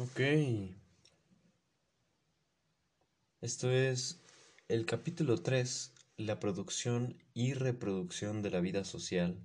Ok. 0.00 0.20
Esto 3.42 3.70
es 3.70 4.18
el 4.66 4.86
capítulo 4.86 5.42
3, 5.42 5.92
la 6.16 6.40
producción 6.40 7.22
y 7.34 7.52
reproducción 7.52 8.40
de 8.40 8.48
la 8.48 8.60
vida 8.60 8.84
social, 8.84 9.38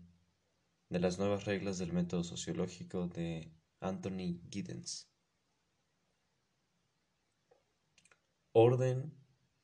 de 0.88 1.02
las 1.02 1.20
nuevas 1.20 1.44
reglas 1.44 1.78
del 1.78 1.91
método 1.91 2.23
sociológico 2.23 3.10
de 3.10 3.52
Anthony 3.81 4.39
Giddens. 4.49 5.09
Orden, 8.53 9.11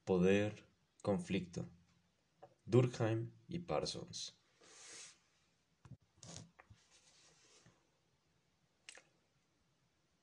poder, 0.04 0.66
conflicto. 1.02 1.70
Durkheim 2.66 3.32
y 3.48 3.60
Parsons. 3.60 4.41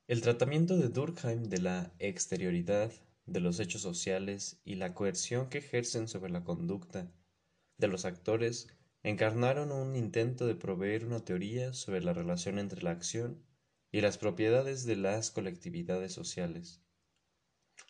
El 0.09 0.21
tratamiento 0.21 0.75
de 0.75 0.89
Durkheim 0.89 1.43
de 1.43 1.59
la 1.59 1.93
exterioridad 1.99 2.91
de 3.27 3.39
los 3.39 3.59
hechos 3.59 3.83
sociales 3.83 4.59
y 4.65 4.73
la 4.73 4.95
coerción 4.95 5.49
que 5.49 5.59
ejercen 5.59 6.07
sobre 6.07 6.31
la 6.31 6.43
conducta 6.43 7.11
de 7.77 7.87
los 7.89 8.05
actores 8.05 8.69
encarnaron 9.03 9.71
un 9.71 9.95
intento 9.95 10.47
de 10.47 10.55
proveer 10.55 11.05
una 11.05 11.23
teoría 11.23 11.73
sobre 11.73 12.01
la 12.01 12.13
relación 12.13 12.57
entre 12.57 12.81
la 12.81 12.89
acción 12.89 13.45
y 13.91 14.01
las 14.01 14.17
propiedades 14.17 14.83
de 14.83 14.95
las 14.95 15.29
colectividades 15.29 16.11
sociales. 16.11 16.81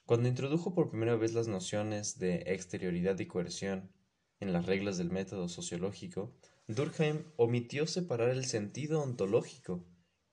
Cuando 0.05 0.27
introdujo 0.27 0.73
por 0.73 0.90
primera 0.90 1.15
vez 1.15 1.34
las 1.34 1.48
nociones 1.48 2.20
de 2.20 2.43
exterioridad 2.48 3.17
y 3.20 3.27
coerción 3.27 3.93
en 4.41 4.51
las 4.51 4.65
reglas 4.65 4.98
del 4.98 5.09
método 5.09 5.48
sociológico, 5.48 6.35
Durkheim 6.67 7.23
omitió 7.38 7.88
separar 7.88 8.31
el 8.31 8.43
sentido 8.43 9.01
ontológico 9.01 9.85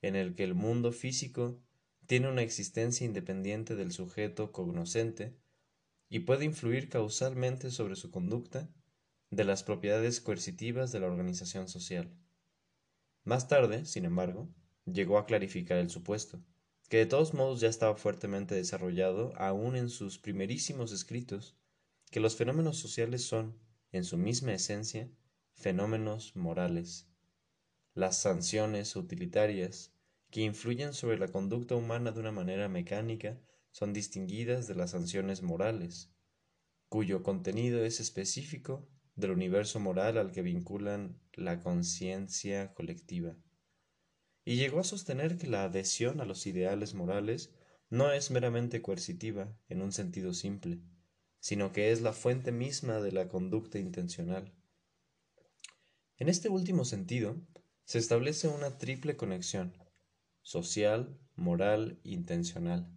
en 0.03 0.17
el 0.17 0.35
que 0.35 0.43
el 0.43 0.55
mundo 0.55 0.91
físico 0.91 1.63
tiene 2.07 2.29
una 2.29 2.43
existencia 2.43 3.05
independiente 3.05 3.75
del 3.75 3.93
sujeto 3.93 4.53
cognoscente 4.53 5.37
y 6.09 6.21
puede 6.21 6.45
influir 6.45 6.89
causalmente 6.89 7.71
sobre 7.71 7.97
su 7.97 8.11
conducta 8.11 8.69
de 9.31 9.45
las 9.45 9.63
propiedades 9.65 10.21
coercitivas 10.21 10.93
de 10.93 11.01
la 11.01 11.07
organización 11.07 11.69
social. 11.69 12.11
Más 13.25 13.49
tarde, 13.49 13.85
sin 13.87 14.05
embargo, 14.05 14.49
llegó 14.85 15.19
a 15.19 15.27
clarificar 15.27 15.79
el 15.79 15.91
supuesto, 15.91 16.41
que 16.89 16.99
de 16.99 17.07
todos 17.07 17.35
modos 17.35 17.61
ya 17.61 17.69
estaba 17.69 17.97
fuertemente 17.97 18.55
desarrollado 18.55 19.33
aún 19.37 19.75
en 19.75 19.89
sus 19.89 20.19
primerísimos 20.19 20.93
escritos, 20.93 21.57
que 22.13 22.21
los 22.21 22.37
fenómenos 22.37 22.79
sociales 22.79 23.25
son, 23.25 23.59
en 23.91 24.05
su 24.05 24.17
misma 24.17 24.55
esencia, 24.55 25.11
fenómenos 25.55 26.37
morales. 26.37 27.09
Las 27.95 28.19
sanciones 28.19 28.95
utilitarias 28.95 29.96
que 30.31 30.43
influyen 30.43 30.93
sobre 30.93 31.19
la 31.19 31.29
conducta 31.29 31.75
humana 31.75 32.13
de 32.13 32.21
una 32.21 32.33
manera 32.33 32.69
mecánica 32.69 33.41
son 33.71 33.93
distinguidas 33.93 34.67
de 34.67 34.75
las 34.75 34.93
sanciones 34.93 35.43
morales, 35.43 36.11
cuyo 36.89 37.23
contenido 37.23 37.85
es 37.85 38.01
específico 38.01 38.89
del 39.15 39.31
universo 39.31 39.81
moral 39.81 40.19
al 40.19 40.33
que 40.33 40.43
vinculan 40.43 41.21
la 41.35 41.61
conciencia 41.61 42.75
colectiva. 42.75 43.37
Y 44.45 44.57
llegó 44.57 44.81
a 44.81 44.85
sostener 44.85 45.39
que 45.39 45.47
la 45.47 45.65
adhesión 45.65 46.21
a 46.21 46.25
los 46.25 46.47
ideales 46.47 46.95
morales 46.95 47.53
no 47.91 48.13
es 48.13 48.31
meramente 48.31 48.83
coercitiva 48.83 49.57
en 49.69 49.83
un 49.83 49.93
sentido 49.93 50.35
simple, 50.35 50.81
sino 51.41 51.73
que 51.73 51.93
es 51.93 52.01
la 52.01 52.13
fuente 52.13 52.53
misma 52.53 53.01
de 53.01 53.13
la 53.13 53.29
conducta 53.29 53.79
intencional. 53.79 54.55
En 56.19 56.29
este 56.29 56.49
último 56.49 56.85
sentido, 56.85 57.37
se 57.85 57.99
establece 57.99 58.49
una 58.49 58.79
triple 58.79 59.17
conexión 59.17 59.77
social, 60.47 61.19
moral, 61.35 61.99
intencional. 62.05 62.89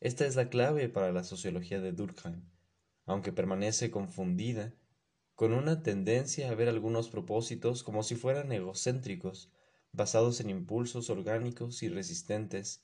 Esta 0.00 0.26
es 0.26 0.36
la 0.36 0.50
clave 0.50 0.90
para 0.90 1.12
la 1.12 1.24
sociología 1.24 1.80
de 1.80 1.92
Durkheim, 1.92 2.42
aunque 3.06 3.32
permanece 3.32 3.90
confundida 3.90 4.74
con 5.34 5.54
una 5.54 5.82
tendencia 5.82 6.50
a 6.50 6.54
ver 6.54 6.68
algunos 6.68 7.08
propósitos 7.08 7.82
como 7.84 8.02
si 8.02 8.16
fueran 8.16 8.52
egocéntricos, 8.52 9.50
basados 9.92 10.40
en 10.40 10.50
impulsos 10.50 11.08
orgánicos 11.08 11.82
y 11.82 11.88
resistentes 11.88 12.82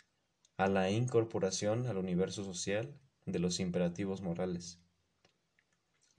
a 0.56 0.68
la 0.68 0.90
incorporación 0.90 1.86
al 1.86 1.98
universo 1.98 2.42
social 2.42 2.98
de 3.26 3.38
los 3.38 3.60
imperativos 3.60 4.22
morales. 4.22 4.80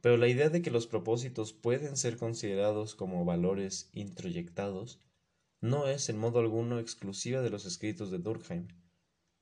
Pero 0.01 0.17
la 0.17 0.27
idea 0.27 0.49
de 0.49 0.61
que 0.61 0.69
los 0.69 0.85
propósitos 0.85 1.51
pueden 1.51 1.97
ser 1.97 2.17
considerados 2.17 2.93
como 2.93 3.25
valores 3.25 3.89
introyectados 3.91 4.99
no 5.61 5.87
es 5.87 6.09
en 6.09 6.17
modo 6.17 6.39
alguno 6.39 6.79
exclusiva 6.79 7.41
de 7.41 7.51
los 7.51 7.65
escritos 7.65 8.09
de 8.09 8.17
Durkheim. 8.17 8.67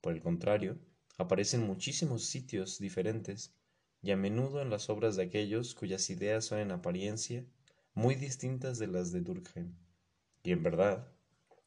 Por 0.01 0.13
el 0.13 0.21
contrario, 0.21 0.77
aparece 1.17 1.55
en 1.55 1.63
muchísimos 1.63 2.25
sitios 2.25 2.77
diferentes 2.77 3.55
y 4.01 4.11
a 4.11 4.17
menudo 4.17 4.61
en 4.61 4.69
las 4.69 4.89
obras 4.89 5.15
de 5.15 5.23
aquellos 5.23 5.73
cuyas 5.75 6.09
ideas 6.09 6.45
son 6.45 6.59
en 6.59 6.71
apariencia 6.71 7.45
muy 7.93 8.15
distintas 8.15 8.79
de 8.79 8.87
las 8.87 9.11
de 9.11 9.21
Durkheim, 9.21 9.75
y 10.43 10.51
en 10.51 10.61
verdad 10.61 11.07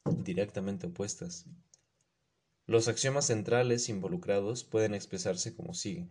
directamente 0.05 0.87
opuestas. 0.87 1.45
Los 2.65 2.87
axiomas 2.87 3.27
centrales 3.27 3.89
involucrados 3.89 4.63
pueden 4.63 4.93
expresarse 4.93 5.55
como 5.55 5.73
sigue. 5.73 6.09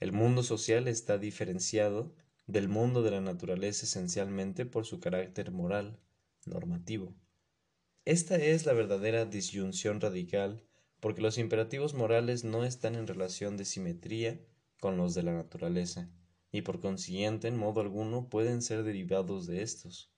El 0.00 0.12
mundo 0.12 0.42
social 0.42 0.88
está 0.88 1.18
diferenciado 1.18 2.14
del 2.46 2.68
mundo 2.68 3.02
de 3.02 3.10
la 3.10 3.20
naturaleza 3.20 3.84
esencialmente 3.84 4.64
por 4.64 4.86
su 4.86 5.00
carácter 5.00 5.50
moral, 5.50 6.00
normativo. 6.46 7.14
Esta 8.08 8.36
es 8.36 8.64
la 8.64 8.72
verdadera 8.72 9.26
disyunción 9.26 10.00
radical, 10.00 10.64
porque 10.98 11.20
los 11.20 11.36
imperativos 11.36 11.92
morales 11.92 12.42
no 12.42 12.64
están 12.64 12.94
en 12.94 13.06
relación 13.06 13.58
de 13.58 13.66
simetría 13.66 14.40
con 14.80 14.96
los 14.96 15.14
de 15.14 15.22
la 15.22 15.34
naturaleza, 15.34 16.08
y 16.50 16.62
por 16.62 16.80
consiguiente 16.80 17.48
en 17.48 17.58
modo 17.58 17.82
alguno 17.82 18.30
pueden 18.30 18.62
ser 18.62 18.82
derivados 18.82 19.46
de 19.46 19.60
estos. 19.60 20.10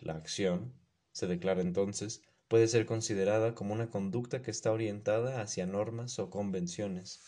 La 0.00 0.14
acción, 0.14 0.74
se 1.12 1.28
declara 1.28 1.60
entonces, 1.60 2.20
puede 2.48 2.66
ser 2.66 2.84
considerada 2.84 3.54
como 3.54 3.74
una 3.74 3.90
conducta 3.90 4.42
que 4.42 4.50
está 4.50 4.72
orientada 4.72 5.40
hacia 5.40 5.66
normas 5.66 6.18
o 6.18 6.30
convenciones. 6.30 7.20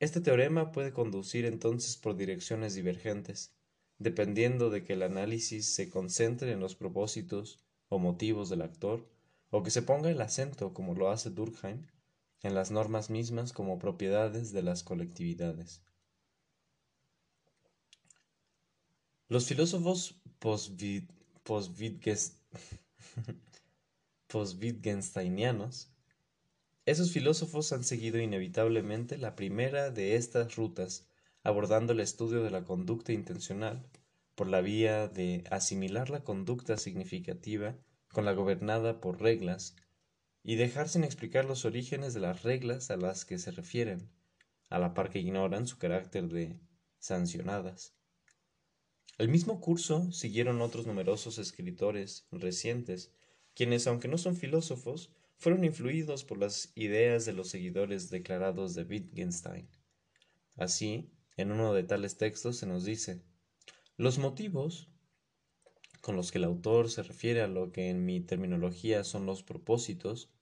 Este 0.00 0.20
teorema 0.20 0.70
puede 0.70 0.92
conducir 0.92 1.46
entonces 1.46 1.96
por 1.96 2.14
direcciones 2.14 2.74
divergentes, 2.74 3.54
dependiendo 3.96 4.68
de 4.68 4.84
que 4.84 4.92
el 4.92 5.02
análisis 5.02 5.74
se 5.74 5.88
concentre 5.88 6.52
en 6.52 6.60
los 6.60 6.74
propósitos 6.76 7.62
o 7.92 7.98
motivos 7.98 8.48
del 8.48 8.62
actor, 8.62 9.06
o 9.50 9.62
que 9.62 9.70
se 9.70 9.82
ponga 9.82 10.10
el 10.10 10.22
acento, 10.22 10.72
como 10.72 10.94
lo 10.94 11.10
hace 11.10 11.28
Durkheim, 11.28 11.86
en 12.42 12.54
las 12.54 12.70
normas 12.70 13.10
mismas 13.10 13.52
como 13.52 13.78
propiedades 13.78 14.50
de 14.50 14.62
las 14.62 14.82
colectividades. 14.82 15.82
Los 19.28 19.44
filósofos 19.46 20.22
post-Wittgensteinianos, 24.26 25.90
esos 26.86 27.12
filósofos 27.12 27.74
han 27.74 27.84
seguido 27.84 28.18
inevitablemente 28.18 29.18
la 29.18 29.36
primera 29.36 29.90
de 29.90 30.16
estas 30.16 30.56
rutas, 30.56 31.06
abordando 31.42 31.92
el 31.92 32.00
estudio 32.00 32.42
de 32.42 32.50
la 32.50 32.64
conducta 32.64 33.12
intencional 33.12 33.86
por 34.42 34.50
la 34.50 34.60
vía 34.60 35.06
de 35.06 35.44
asimilar 35.52 36.10
la 36.10 36.24
conducta 36.24 36.76
significativa 36.76 37.78
con 38.08 38.24
la 38.24 38.32
gobernada 38.32 39.00
por 39.00 39.22
reglas 39.22 39.76
y 40.42 40.56
dejar 40.56 40.88
sin 40.88 41.04
explicar 41.04 41.44
los 41.44 41.64
orígenes 41.64 42.12
de 42.12 42.18
las 42.18 42.42
reglas 42.42 42.90
a 42.90 42.96
las 42.96 43.24
que 43.24 43.38
se 43.38 43.52
refieren, 43.52 44.10
a 44.68 44.80
la 44.80 44.94
par 44.94 45.10
que 45.10 45.20
ignoran 45.20 45.68
su 45.68 45.78
carácter 45.78 46.26
de 46.26 46.58
sancionadas. 46.98 47.94
El 49.16 49.28
mismo 49.28 49.60
curso 49.60 50.10
siguieron 50.10 50.60
otros 50.60 50.88
numerosos 50.88 51.38
escritores 51.38 52.26
recientes, 52.32 53.12
quienes, 53.54 53.86
aunque 53.86 54.08
no 54.08 54.18
son 54.18 54.34
filósofos, 54.34 55.12
fueron 55.36 55.64
influidos 55.64 56.24
por 56.24 56.38
las 56.38 56.72
ideas 56.74 57.26
de 57.26 57.32
los 57.32 57.48
seguidores 57.48 58.10
declarados 58.10 58.74
de 58.74 58.82
Wittgenstein. 58.82 59.68
Así, 60.56 61.12
en 61.36 61.52
uno 61.52 61.72
de 61.74 61.84
tales 61.84 62.16
textos 62.16 62.56
se 62.56 62.66
nos 62.66 62.84
dice 62.84 63.22
los 63.96 64.18
motivos 64.18 64.88
con 66.00 66.16
los 66.16 66.32
que 66.32 66.38
el 66.38 66.44
autor 66.44 66.90
se 66.90 67.02
refiere 67.02 67.42
a 67.42 67.46
lo 67.46 67.70
que 67.70 67.88
en 67.90 68.04
mi 68.04 68.20
terminología 68.20 69.04
son 69.04 69.26
los 69.26 69.42
propósitos, 69.42 70.32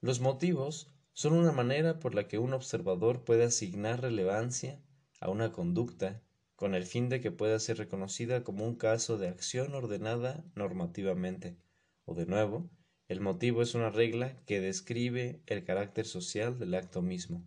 los 0.00 0.20
motivos 0.20 0.92
son 1.12 1.32
una 1.32 1.52
manera 1.52 2.00
por 2.00 2.14
la 2.14 2.28
que 2.28 2.38
un 2.38 2.52
observador 2.52 3.24
puede 3.24 3.44
asignar 3.44 4.02
relevancia 4.02 4.82
a 5.20 5.30
una 5.30 5.52
conducta 5.52 6.22
con 6.56 6.74
el 6.74 6.84
fin 6.84 7.08
de 7.08 7.20
que 7.20 7.30
pueda 7.30 7.58
ser 7.58 7.78
reconocida 7.78 8.42
como 8.42 8.66
un 8.66 8.76
caso 8.76 9.16
de 9.16 9.28
acción 9.28 9.74
ordenada 9.74 10.44
normativamente. 10.54 11.56
O 12.04 12.14
de 12.14 12.26
nuevo, 12.26 12.68
el 13.08 13.20
motivo 13.20 13.62
es 13.62 13.74
una 13.74 13.90
regla 13.90 14.36
que 14.44 14.60
describe 14.60 15.42
el 15.46 15.64
carácter 15.64 16.06
social 16.06 16.58
del 16.58 16.74
acto 16.74 17.00
mismo. 17.00 17.44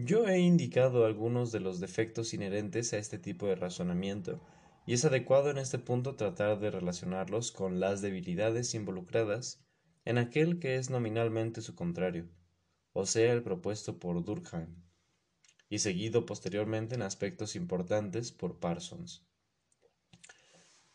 Yo 0.00 0.28
he 0.28 0.38
indicado 0.38 1.04
algunos 1.04 1.50
de 1.50 1.58
los 1.58 1.80
defectos 1.80 2.32
inherentes 2.32 2.92
a 2.92 2.98
este 2.98 3.18
tipo 3.18 3.48
de 3.48 3.56
razonamiento 3.56 4.40
y 4.86 4.92
es 4.92 5.04
adecuado 5.04 5.50
en 5.50 5.58
este 5.58 5.80
punto 5.80 6.14
tratar 6.14 6.60
de 6.60 6.70
relacionarlos 6.70 7.50
con 7.50 7.80
las 7.80 8.00
debilidades 8.00 8.74
involucradas 8.74 9.60
en 10.04 10.18
aquel 10.18 10.60
que 10.60 10.76
es 10.76 10.88
nominalmente 10.88 11.62
su 11.62 11.74
contrario, 11.74 12.28
o 12.92 13.06
sea, 13.06 13.32
el 13.32 13.42
propuesto 13.42 13.98
por 13.98 14.24
Durkheim, 14.24 14.84
y 15.68 15.80
seguido 15.80 16.26
posteriormente 16.26 16.94
en 16.94 17.02
aspectos 17.02 17.56
importantes 17.56 18.30
por 18.30 18.60
Parsons. 18.60 19.26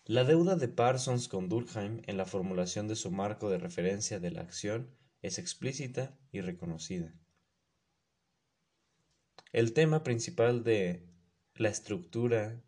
La 0.05 0.23
deuda 0.23 0.55
de 0.55 0.69
Parsons 0.69 1.27
con 1.27 1.49
Durkheim 1.49 2.03
en 2.05 2.15
la 2.15 2.25
formulación 2.25 2.87
de 2.87 2.95
su 2.95 3.11
marco 3.11 3.49
de 3.49 3.57
referencia 3.57 4.21
de 4.21 4.31
la 4.31 4.39
acción 4.39 4.95
es 5.21 5.39
explícita 5.39 6.17
y 6.31 6.39
reconocida. 6.39 7.13
El 9.53 9.73
tema 9.73 10.01
principal 10.01 10.63
de 10.63 11.05
la 11.53 11.69
estructura 11.69 12.59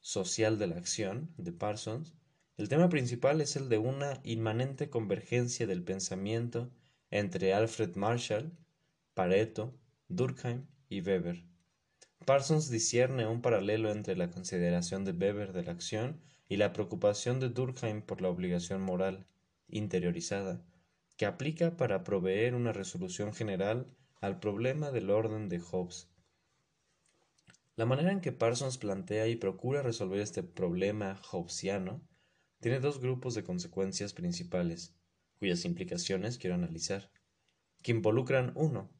social 0.00 0.58
de 0.58 0.66
la 0.66 0.74
acción 0.74 1.32
de 1.36 1.52
Parsons, 1.52 2.16
el 2.56 2.68
tema 2.68 2.88
principal 2.88 3.40
es 3.40 3.54
el 3.54 3.68
de 3.68 3.78
una 3.78 4.20
inmanente 4.24 4.90
convergencia 4.90 5.68
del 5.68 5.84
pensamiento 5.84 6.72
entre 7.12 7.54
Alfred 7.54 7.94
Marshall, 7.94 8.58
Pareto, 9.14 9.78
Durkheim 10.08 10.66
y 10.88 11.00
Weber. 11.00 11.44
Parsons 12.26 12.70
discierne 12.70 13.28
un 13.28 13.40
paralelo 13.40 13.92
entre 13.92 14.16
la 14.16 14.32
consideración 14.32 15.04
de 15.04 15.12
Weber 15.12 15.52
de 15.52 15.62
la 15.62 15.70
acción 15.70 16.20
y 16.48 16.56
la 16.56 16.72
preocupación 16.72 17.38
de 17.38 17.50
Durkheim 17.50 18.02
por 18.02 18.20
la 18.20 18.30
obligación 18.30 18.82
moral 18.82 19.28
interiorizada, 19.68 20.60
que 21.16 21.26
aplica 21.26 21.76
para 21.76 22.02
proveer 22.02 22.56
una 22.56 22.72
resolución 22.72 23.32
general 23.32 23.86
al 24.24 24.40
problema 24.40 24.90
del 24.90 25.10
orden 25.10 25.50
de 25.50 25.60
Hobbes. 25.60 26.08
La 27.76 27.84
manera 27.84 28.10
en 28.10 28.22
que 28.22 28.32
Parsons 28.32 28.78
plantea 28.78 29.26
y 29.28 29.36
procura 29.36 29.82
resolver 29.82 30.20
este 30.20 30.42
problema 30.42 31.20
hobbesiano 31.30 32.00
tiene 32.60 32.80
dos 32.80 33.00
grupos 33.00 33.34
de 33.34 33.44
consecuencias 33.44 34.14
principales, 34.14 34.94
cuyas 35.38 35.66
implicaciones 35.66 36.38
quiero 36.38 36.54
analizar, 36.54 37.10
que 37.82 37.92
involucran 37.92 38.52
uno, 38.54 38.90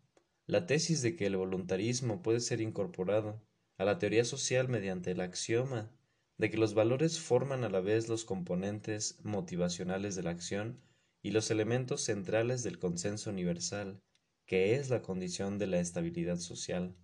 la 0.47 0.67
tesis 0.67 1.01
de 1.01 1.17
que 1.17 1.27
el 1.27 1.37
voluntarismo 1.37 2.21
puede 2.21 2.41
ser 2.41 2.61
incorporado 2.61 3.43
a 3.79 3.85
la 3.85 3.99
teoría 3.99 4.27
social 4.27 4.69
mediante 4.69 5.13
el 5.13 5.21
axioma 5.21 5.91
de 6.37 6.51
que 6.51 6.59
los 6.59 6.75
valores 6.75 7.19
forman 7.19 7.65
a 7.65 7.71
la 7.71 7.81
vez 7.81 8.09
los 8.09 8.27
componentes 8.27 9.19
motivacionales 9.23 10.17
de 10.17 10.23
la 10.23 10.31
acción 10.31 10.83
y 11.23 11.31
los 11.31 11.51
elementos 11.51 12.03
centrales 12.03 12.63
del 12.63 12.79
consenso 12.79 13.31
universal, 13.31 14.03
que 14.47 14.75
es 14.75 14.91
la 14.91 15.03
condición 15.03 15.59
de 15.59 15.67
la 15.67 15.81
estabilidad 15.81 16.39
social. 16.39 16.95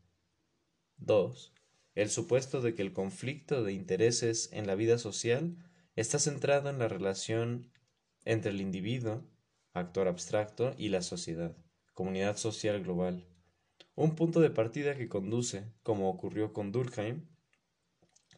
2. 0.98 1.52
El 1.94 2.10
supuesto 2.10 2.60
de 2.60 2.74
que 2.74 2.82
el 2.82 2.92
conflicto 2.92 3.64
de 3.64 3.72
intereses 3.72 4.50
en 4.52 4.66
la 4.66 4.74
vida 4.74 4.98
social 4.98 5.56
está 5.96 6.18
centrado 6.18 6.70
en 6.70 6.78
la 6.78 6.88
relación 6.88 7.70
entre 8.24 8.52
el 8.52 8.60
individuo, 8.60 9.24
actor 9.72 10.08
abstracto, 10.08 10.74
y 10.76 10.88
la 10.88 11.02
sociedad, 11.02 11.56
comunidad 11.94 12.36
social 12.36 12.82
global. 12.82 13.26
Un 13.94 14.14
punto 14.14 14.40
de 14.40 14.50
partida 14.50 14.96
que 14.96 15.08
conduce, 15.08 15.64
como 15.82 16.10
ocurrió 16.10 16.52
con 16.52 16.72
Durkheim, 16.72 17.26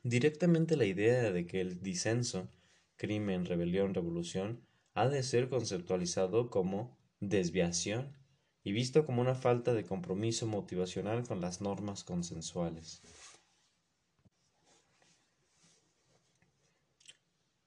directamente 0.03 0.77
la 0.77 0.87
idea 0.87 1.31
de 1.31 1.47
que 1.47 1.61
el 1.61 1.83
disenso, 1.83 2.49
crimen, 2.97 3.45
rebelión, 3.45 3.95
revolución, 3.95 4.67
ha 4.95 5.09
de 5.09 5.23
ser 5.23 5.49
conceptualizado 5.49 6.51
como 6.51 6.99
desviación 7.21 8.17
y 8.65 8.73
visto 8.73 9.05
como 9.05 9.21
una 9.21 9.35
falta 9.35 9.75
de 9.75 9.85
compromiso 9.85 10.47
motivacional 10.47 11.27
con 11.27 11.41
las 11.41 11.61
normas 11.61 12.05
consensuales. 12.05 13.03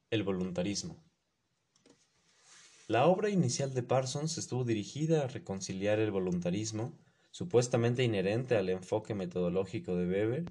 El 0.10 0.24
voluntarismo. 0.24 1.04
La 2.88 3.08
obra 3.08 3.30
inicial 3.30 3.74
de 3.74 3.82
Parsons 3.82 4.38
estuvo 4.38 4.64
dirigida 4.64 5.24
a 5.24 5.28
reconciliar 5.28 6.00
el 6.00 6.12
voluntarismo, 6.12 6.98
supuestamente 7.32 8.04
inherente 8.04 8.56
al 8.56 8.70
enfoque 8.70 9.16
metodológico 9.16 9.96
de 9.96 10.08
Weber, 10.08 10.46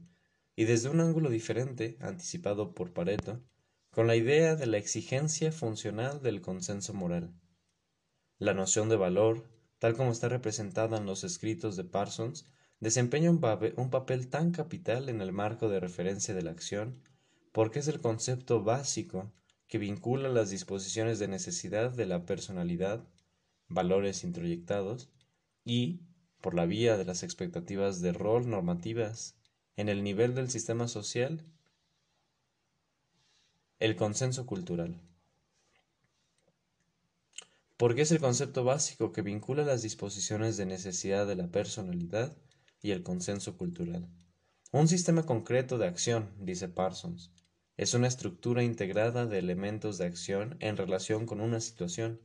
y 0.57 0.65
desde 0.65 0.89
un 0.89 1.01
ángulo 1.01 1.31
diferente, 1.31 1.97
anticipado 2.01 2.75
por 2.75 2.93
Pareto, 2.93 3.43
con 3.91 4.09
la 4.09 4.17
idea 4.17 4.57
de 4.57 4.67
la 4.67 4.79
exigencia 4.79 5.53
funcional 5.53 6.21
del 6.23 6.41
consenso 6.41 6.93
moral. 6.93 7.33
La 8.39 8.53
noción 8.53 8.89
de 8.89 8.97
valor, 8.97 9.49
tal 9.85 9.97
como 9.99 10.13
está 10.13 10.31
representada 10.31 10.97
en 10.97 11.05
los 11.05 11.25
escritos 11.25 11.77
de 11.77 11.85
Parsons, 11.85 12.47
desempeña 12.81 13.31
un, 13.31 13.39
un, 13.77 13.91
papel 13.91 14.29
tan 14.29 14.51
capital 14.51 15.11
en 15.11 15.21
el 15.21 15.31
marco 15.31 15.69
de 15.69 15.79
referencia 15.79 16.33
de 16.33 16.41
la 16.41 16.53
acción, 16.53 17.03
porque 17.53 17.81
es 17.81 17.89
el 17.89 18.01
concepto 18.01 18.63
básico 18.63 19.31
que 19.69 19.77
vincula 19.77 20.31
las 20.31 20.49
disposiciones 20.49 21.19
de 21.19 21.29
necesidad 21.29 21.91
de 21.91 22.07
la 22.07 22.25
personalidad, 22.25 23.07
valores 23.69 24.25
introyectados, 24.25 25.11
y, 25.67 26.01
por 26.41 26.55
la 26.55 26.65
vía 26.65 26.97
de 26.97 27.05
las 27.05 27.23
expectativas 27.23 28.01
de 28.01 28.15
rol 28.15 28.49
normativas, 28.49 29.37
en 29.77 29.91
el 29.91 30.03
nivel 30.03 30.35
del 30.35 30.49
sistema 30.49 30.89
social 30.89 31.45
el 33.81 33.97
consenso 33.97 34.47
cultural. 34.47 34.99
Porque 37.77 38.03
es 38.03 38.13
el 38.13 38.21
concepto 38.21 38.63
básico 38.63 39.11
que 39.13 39.23
vincula 39.23 39.65
las 39.65 39.83
disposiciones 39.83 40.57
de 40.57 40.67
necesidad 40.67 41.27
de 41.27 41.35
la 41.35 41.49
personalidad 41.49 42.37
y 42.81 42.93
el 42.93 43.03
consenso 43.03 43.57
cultural. 43.57 44.09
Un 44.71 44.87
sistema 44.89 45.25
concreto 45.25 45.79
de 45.79 45.87
acción, 45.87 46.33
dice 46.39 46.69
Parsons, 46.69 47.33
es 47.77 47.95
una 47.95 48.07
estructura 48.07 48.63
integrada 48.63 49.27
de 49.27 49.39
elementos 49.39 49.99
de 49.99 50.07
acción 50.07 50.57
en 50.61 50.77
relación 50.77 51.27
con 51.27 51.41
una 51.41 51.61
situación. 51.61 52.21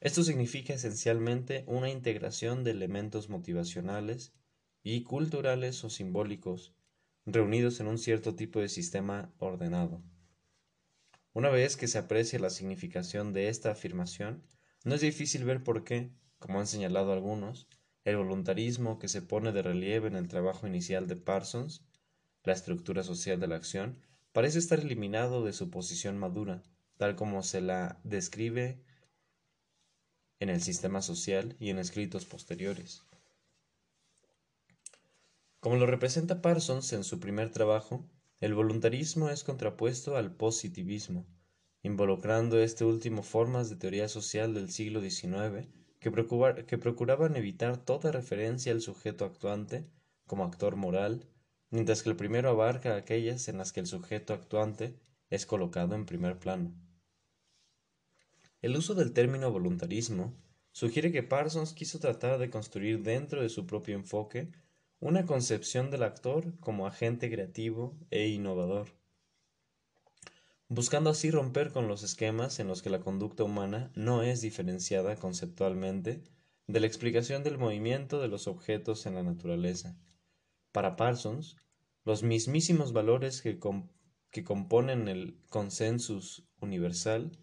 Esto 0.00 0.22
significa 0.22 0.74
esencialmente 0.74 1.64
una 1.66 1.88
integración 1.88 2.62
de 2.62 2.72
elementos 2.72 3.30
motivacionales 3.30 4.34
y 4.82 5.04
culturales 5.04 5.82
o 5.84 5.90
simbólicos 5.90 6.74
reunidos 7.24 7.80
en 7.80 7.86
un 7.86 7.98
cierto 7.98 8.34
tipo 8.34 8.60
de 8.60 8.68
sistema 8.68 9.32
ordenado. 9.38 10.02
Una 11.32 11.48
vez 11.48 11.76
que 11.76 11.88
se 11.88 11.98
aprecia 11.98 12.38
la 12.38 12.50
significación 12.50 13.32
de 13.32 13.48
esta 13.48 13.70
afirmación, 13.70 14.42
no 14.84 14.94
es 14.94 15.00
difícil 15.00 15.44
ver 15.44 15.62
por 15.62 15.84
qué, 15.84 16.10
como 16.38 16.58
han 16.58 16.66
señalado 16.66 17.12
algunos, 17.12 17.68
el 18.04 18.16
voluntarismo 18.16 18.98
que 18.98 19.08
se 19.08 19.22
pone 19.22 19.52
de 19.52 19.62
relieve 19.62 20.08
en 20.08 20.16
el 20.16 20.28
trabajo 20.28 20.66
inicial 20.66 21.06
de 21.06 21.16
Parsons, 21.16 21.84
la 22.42 22.52
estructura 22.52 23.02
social 23.04 23.38
de 23.38 23.46
la 23.46 23.56
acción, 23.56 23.98
parece 24.32 24.58
estar 24.58 24.80
eliminado 24.80 25.44
de 25.44 25.52
su 25.52 25.70
posición 25.70 26.18
madura, 26.18 26.62
tal 26.96 27.14
como 27.14 27.42
se 27.42 27.60
la 27.60 28.00
describe 28.02 28.82
en 30.40 30.48
el 30.48 30.60
sistema 30.60 31.02
social 31.02 31.56
y 31.60 31.70
en 31.70 31.78
escritos 31.78 32.24
posteriores. 32.26 33.04
Como 35.60 35.76
lo 35.76 35.86
representa 35.86 36.42
Parsons 36.42 36.92
en 36.92 37.04
su 37.04 37.20
primer 37.20 37.50
trabajo, 37.50 38.04
el 38.40 38.54
voluntarismo 38.54 39.30
es 39.30 39.44
contrapuesto 39.44 40.16
al 40.16 40.34
positivismo, 40.34 41.24
involucrando 41.82 42.60
este 42.60 42.84
último 42.84 43.22
formas 43.22 43.68
de 43.68 43.76
teoría 43.76 44.08
social 44.08 44.54
del 44.54 44.70
siglo 44.70 45.00
XIX 45.00 45.68
que, 45.98 46.78
procuraban 46.78 47.36
evitar 47.36 47.76
toda 47.76 48.12
referencia 48.12 48.72
al 48.72 48.80
sujeto 48.80 49.24
actuante 49.24 49.86
como 50.26 50.44
actor 50.44 50.76
moral, 50.76 51.28
mientras 51.70 52.02
que 52.02 52.10
el 52.10 52.16
primero 52.16 52.50
abarca 52.50 52.96
aquellas 52.96 53.48
en 53.48 53.58
las 53.58 53.72
que 53.72 53.80
el 53.80 53.86
sujeto 53.86 54.34
actuante 54.34 54.96
es 55.30 55.46
colocado 55.46 55.94
en 55.94 56.06
primer 56.06 56.38
plano. 56.38 56.74
El 58.60 58.76
uso 58.76 58.94
del 58.94 59.12
término 59.12 59.50
voluntarismo 59.50 60.34
sugiere 60.72 61.12
que 61.12 61.22
Parsons 61.22 61.72
quiso 61.72 61.98
tratar 61.98 62.38
de 62.38 62.50
construir 62.50 63.02
dentro 63.02 63.42
de 63.42 63.48
su 63.48 63.66
propio 63.66 63.96
enfoque 63.96 64.50
una 65.00 65.26
concepción 65.26 65.90
del 65.90 66.04
actor 66.04 66.58
como 66.60 66.86
agente 66.86 67.28
creativo 67.28 67.98
e 68.10 68.28
innovador, 68.28 68.88
buscando 70.74 71.10
así 71.10 71.30
romper 71.30 71.70
con 71.70 71.86
los 71.86 72.02
esquemas 72.02 72.58
en 72.58 72.66
los 72.66 72.80
que 72.80 72.88
la 72.88 73.00
conducta 73.00 73.44
humana 73.44 73.92
no 73.94 74.22
es 74.22 74.40
diferenciada 74.40 75.16
conceptualmente 75.16 76.24
de 76.66 76.80
la 76.80 76.86
explicación 76.86 77.42
del 77.42 77.58
movimiento 77.58 78.22
de 78.22 78.28
los 78.28 78.48
objetos 78.48 79.04
en 79.04 79.14
la 79.14 79.22
naturaleza. 79.22 79.98
Para 80.72 80.96
Parsons, 80.96 81.58
los 82.06 82.22
mismísimos 82.22 82.94
valores 82.94 83.42
que, 83.42 83.60
que 84.30 84.44
componen 84.44 85.08
el 85.08 85.38
consensus 85.50 86.48
universal, 86.62 87.38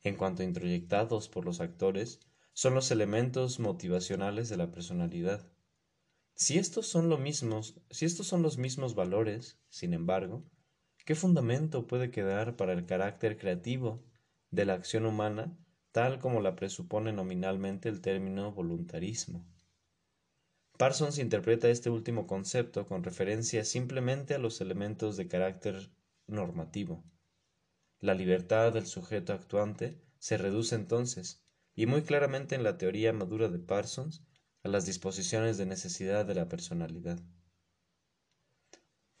en 0.00 0.16
cuanto 0.16 0.42
introyectados 0.42 1.28
por 1.28 1.44
los 1.44 1.60
actores, 1.60 2.20
son 2.54 2.72
los 2.74 2.90
elementos 2.90 3.60
motivacionales 3.60 4.48
de 4.48 4.56
la 4.56 4.70
personalidad. 4.70 5.46
Si 6.36 6.56
estos 6.56 6.86
son 6.86 7.22
mismos, 7.22 7.74
si 7.90 8.06
estos 8.06 8.28
son 8.28 8.40
los 8.40 8.56
mismos 8.56 8.94
valores, 8.94 9.58
sin 9.68 9.92
embargo, 9.92 10.42
¿qué 11.04 11.14
fundamento 11.14 11.86
puede 11.86 12.10
quedar 12.10 12.56
para 12.56 12.72
el 12.72 12.86
carácter 12.86 13.36
creativo 13.36 14.02
de 14.50 14.64
la 14.64 14.74
acción 14.74 15.06
humana 15.06 15.56
tal 15.90 16.18
como 16.18 16.40
la 16.40 16.56
presupone 16.56 17.12
nominalmente 17.12 17.88
el 17.88 18.00
término 18.00 18.52
voluntarismo? 18.52 19.46
Parsons 20.78 21.18
interpreta 21.18 21.68
este 21.68 21.90
último 21.90 22.26
concepto 22.26 22.86
con 22.86 23.04
referencia 23.04 23.64
simplemente 23.64 24.34
a 24.34 24.38
los 24.38 24.60
elementos 24.60 25.16
de 25.16 25.28
carácter 25.28 25.90
normativo. 26.26 27.04
La 28.00 28.14
libertad 28.14 28.72
del 28.72 28.86
sujeto 28.86 29.32
actuante 29.32 30.00
se 30.18 30.38
reduce 30.38 30.74
entonces, 30.74 31.44
y 31.74 31.86
muy 31.86 32.02
claramente 32.02 32.54
en 32.54 32.64
la 32.64 32.78
teoría 32.78 33.12
madura 33.12 33.48
de 33.48 33.58
Parsons, 33.58 34.24
a 34.64 34.68
las 34.68 34.86
disposiciones 34.86 35.56
de 35.58 35.66
necesidad 35.66 36.24
de 36.24 36.34
la 36.34 36.48
personalidad. 36.48 37.20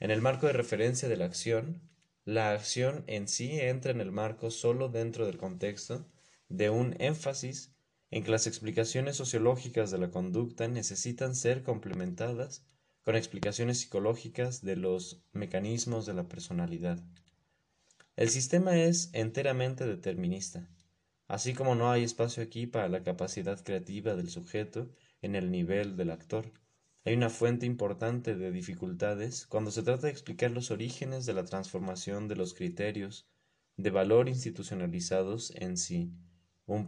En 0.00 0.10
el 0.10 0.20
marco 0.20 0.46
de 0.46 0.52
referencia 0.52 1.08
de 1.08 1.16
la 1.16 1.26
acción, 1.26 1.82
la 2.24 2.52
acción 2.52 3.04
en 3.06 3.28
sí 3.28 3.58
entra 3.58 3.90
en 3.90 4.00
el 4.00 4.12
marco 4.12 4.50
solo 4.50 4.88
dentro 4.88 5.26
del 5.26 5.38
contexto 5.38 6.08
de 6.48 6.70
un 6.70 6.94
énfasis 7.00 7.74
en 8.10 8.22
que 8.22 8.30
las 8.30 8.46
explicaciones 8.46 9.16
sociológicas 9.16 9.90
de 9.90 9.98
la 9.98 10.10
conducta 10.10 10.68
necesitan 10.68 11.34
ser 11.34 11.62
complementadas 11.62 12.66
con 13.02 13.16
explicaciones 13.16 13.80
psicológicas 13.80 14.62
de 14.62 14.76
los 14.76 15.24
mecanismos 15.32 16.06
de 16.06 16.14
la 16.14 16.28
personalidad. 16.28 17.02
El 18.14 18.28
sistema 18.28 18.76
es 18.76 19.10
enteramente 19.14 19.86
determinista, 19.86 20.68
así 21.26 21.54
como 21.54 21.74
no 21.74 21.90
hay 21.90 22.04
espacio 22.04 22.42
aquí 22.42 22.66
para 22.66 22.88
la 22.88 23.02
capacidad 23.02 23.62
creativa 23.64 24.14
del 24.14 24.28
sujeto 24.28 24.90
en 25.22 25.34
el 25.34 25.50
nivel 25.50 25.96
del 25.96 26.10
actor. 26.10 26.52
Hay 27.04 27.14
una 27.14 27.30
fuente 27.30 27.66
importante 27.66 28.36
de 28.36 28.52
dificultades 28.52 29.48
cuando 29.48 29.72
se 29.72 29.82
trata 29.82 30.06
de 30.06 30.12
explicar 30.12 30.52
los 30.52 30.70
orígenes 30.70 31.26
de 31.26 31.34
la 31.34 31.44
transformación 31.44 32.28
de 32.28 32.36
los 32.36 32.54
criterios 32.54 33.28
de 33.76 33.90
valor 33.90 34.28
institucionalizados 34.28 35.50
en 35.56 35.76
sí, 35.76 36.12
un, 36.66 36.86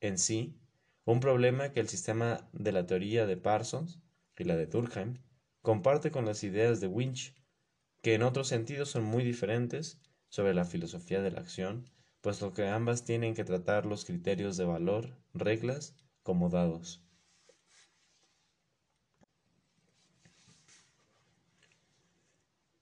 en 0.00 0.16
sí, 0.16 0.58
un 1.04 1.20
problema 1.20 1.72
que 1.72 1.80
el 1.80 1.88
sistema 1.88 2.48
de 2.54 2.72
la 2.72 2.86
teoría 2.86 3.26
de 3.26 3.36
Parsons 3.36 4.00
y 4.38 4.44
la 4.44 4.56
de 4.56 4.68
Durkheim 4.68 5.18
comparte 5.60 6.10
con 6.10 6.24
las 6.24 6.42
ideas 6.42 6.80
de 6.80 6.86
Winch, 6.86 7.34
que 8.00 8.14
en 8.14 8.22
otros 8.22 8.48
sentidos 8.48 8.88
son 8.88 9.04
muy 9.04 9.22
diferentes 9.22 10.00
sobre 10.30 10.54
la 10.54 10.64
filosofía 10.64 11.20
de 11.20 11.30
la 11.30 11.40
acción, 11.40 11.90
puesto 12.22 12.54
que 12.54 12.68
ambas 12.68 13.04
tienen 13.04 13.34
que 13.34 13.44
tratar 13.44 13.84
los 13.84 14.06
criterios 14.06 14.56
de 14.56 14.64
valor, 14.64 15.18
reglas, 15.34 15.94
como 16.22 16.48
dados. 16.48 17.05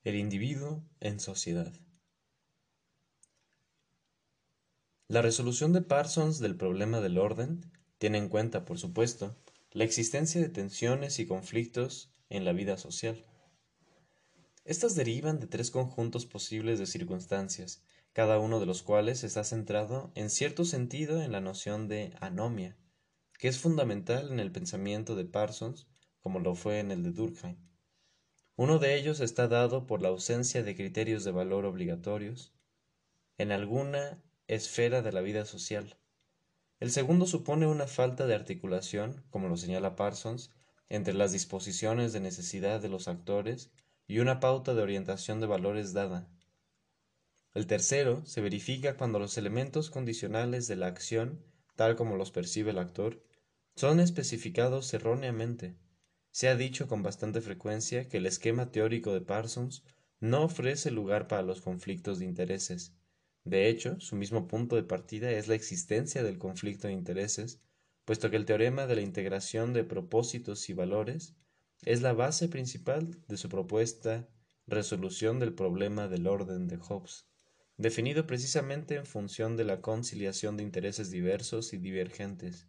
El 0.04 0.16
individuo 0.16 0.84
en 1.00 1.18
sociedad. 1.18 1.72
La 5.08 5.22
resolución 5.22 5.72
de 5.72 5.80
Parsons 5.80 6.40
del 6.40 6.58
problema 6.58 7.00
del 7.00 7.16
orden 7.16 7.72
tiene 7.96 8.18
en 8.18 8.28
cuenta, 8.28 8.66
por 8.66 8.78
supuesto, 8.78 9.34
la 9.70 9.84
existencia 9.84 10.42
de 10.42 10.50
tensiones 10.50 11.18
y 11.20 11.26
conflictos 11.26 12.12
en 12.28 12.44
la 12.44 12.52
vida 12.52 12.76
social. 12.76 13.24
Estas 14.66 14.94
derivan 14.94 15.40
de 15.40 15.46
tres 15.46 15.70
conjuntos 15.70 16.26
posibles 16.26 16.78
de 16.78 16.84
circunstancias, 16.84 17.82
cada 18.12 18.38
uno 18.38 18.60
de 18.60 18.66
los 18.66 18.82
cuales 18.82 19.24
está 19.24 19.42
centrado 19.42 20.12
en 20.14 20.28
cierto 20.28 20.66
sentido 20.66 21.22
en 21.22 21.32
la 21.32 21.40
noción 21.40 21.88
de 21.88 22.14
anomia, 22.20 22.76
que 23.38 23.48
es 23.48 23.58
fundamental 23.58 24.30
en 24.30 24.38
el 24.38 24.52
pensamiento 24.52 25.16
de 25.16 25.24
Parsons 25.24 25.86
como 26.20 26.40
lo 26.40 26.54
fue 26.54 26.80
en 26.80 26.90
el 26.90 27.02
de 27.02 27.12
Durkheim. 27.12 27.56
Uno 28.56 28.78
de 28.78 28.94
ellos 28.96 29.18
está 29.18 29.48
dado 29.48 29.84
por 29.84 30.00
la 30.00 30.10
ausencia 30.10 30.62
de 30.62 30.76
criterios 30.76 31.24
de 31.24 31.32
valor 31.32 31.64
obligatorios 31.64 32.52
en 33.36 33.50
alguna 33.50 34.22
esfera 34.46 35.02
de 35.02 35.10
la 35.10 35.22
vida 35.22 35.44
social. 35.44 35.96
El 36.78 36.92
segundo 36.92 37.26
supone 37.26 37.66
una 37.66 37.88
falta 37.88 38.28
de 38.28 38.34
articulación, 38.36 39.24
como 39.30 39.48
lo 39.48 39.56
señala 39.56 39.96
Parsons, 39.96 40.52
entre 40.88 41.14
las 41.14 41.32
disposiciones 41.32 42.12
de 42.12 42.20
necesidad 42.20 42.80
de 42.80 42.88
los 42.88 43.08
actores 43.08 43.72
y 44.06 44.20
una 44.20 44.38
pauta 44.38 44.72
de 44.72 44.82
orientación 44.82 45.40
de 45.40 45.46
valores 45.48 45.92
dada. 45.92 46.28
El 47.54 47.66
tercero 47.66 48.24
se 48.24 48.40
verifica 48.40 48.96
cuando 48.96 49.18
los 49.18 49.36
elementos 49.36 49.90
condicionales 49.90 50.68
de 50.68 50.76
la 50.76 50.86
acción, 50.86 51.44
tal 51.74 51.96
como 51.96 52.16
los 52.16 52.30
percibe 52.30 52.70
el 52.70 52.78
actor, 52.78 53.20
son 53.74 53.98
especificados 53.98 54.94
erróneamente 54.94 55.74
se 56.34 56.48
ha 56.48 56.56
dicho 56.56 56.88
con 56.88 57.04
bastante 57.04 57.40
frecuencia 57.40 58.08
que 58.08 58.16
el 58.16 58.26
esquema 58.26 58.72
teórico 58.72 59.14
de 59.14 59.20
Parsons 59.20 59.84
no 60.18 60.42
ofrece 60.42 60.90
lugar 60.90 61.28
para 61.28 61.42
los 61.42 61.60
conflictos 61.60 62.18
de 62.18 62.24
intereses. 62.24 62.92
De 63.44 63.68
hecho, 63.68 64.00
su 64.00 64.16
mismo 64.16 64.48
punto 64.48 64.74
de 64.74 64.82
partida 64.82 65.30
es 65.30 65.46
la 65.46 65.54
existencia 65.54 66.24
del 66.24 66.38
conflicto 66.38 66.88
de 66.88 66.92
intereses, 66.92 67.60
puesto 68.04 68.30
que 68.30 68.36
el 68.36 68.46
teorema 68.46 68.88
de 68.88 68.96
la 68.96 69.02
integración 69.02 69.72
de 69.72 69.84
propósitos 69.84 70.68
y 70.68 70.72
valores 70.72 71.36
es 71.84 72.02
la 72.02 72.14
base 72.14 72.48
principal 72.48 73.16
de 73.28 73.36
su 73.36 73.48
propuesta 73.48 74.28
resolución 74.66 75.38
del 75.38 75.54
problema 75.54 76.08
del 76.08 76.26
orden 76.26 76.66
de 76.66 76.78
Hobbes, 76.78 77.28
definido 77.76 78.26
precisamente 78.26 78.96
en 78.96 79.06
función 79.06 79.56
de 79.56 79.62
la 79.62 79.80
conciliación 79.80 80.56
de 80.56 80.64
intereses 80.64 81.12
diversos 81.12 81.72
y 81.72 81.76
divergentes. 81.76 82.66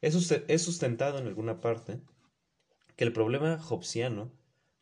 Es 0.00 0.62
sustentado 0.62 1.18
en 1.18 1.28
alguna 1.28 1.60
parte 1.60 2.00
que 2.96 3.04
el 3.04 3.12
problema 3.12 3.62
hobbesiano 3.68 4.32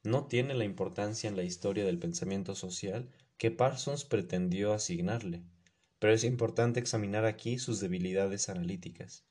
no 0.04 0.26
tiene 0.26 0.54
la 0.54 0.64
importancia 0.64 1.28
en 1.28 1.37
la 1.37 1.42
historia 1.42 1.85
del 1.85 1.99
pensamiento 1.99 2.54
social 2.54 3.11
que 3.37 3.50
Parsons 3.50 4.04
pretendió 4.04 4.73
asignarle, 4.73 5.42
pero 5.99 6.12
es 6.12 6.25
importante 6.25 6.78
examinar 6.78 7.25
aquí 7.25 7.59
sus 7.59 7.80
debilidades 7.80 8.49
analíticas. 8.49 9.25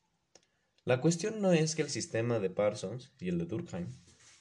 La 0.84 1.00
cuestión 1.00 1.42
no 1.42 1.54
es 1.54 1.76
que 1.76 1.82
el 1.82 1.90
sistema 1.90 2.40
de 2.40 2.50
Parsons 2.50 3.14
y 3.20 3.30
el 3.30 3.38
de 3.38 3.46
Durkheim 3.46 3.88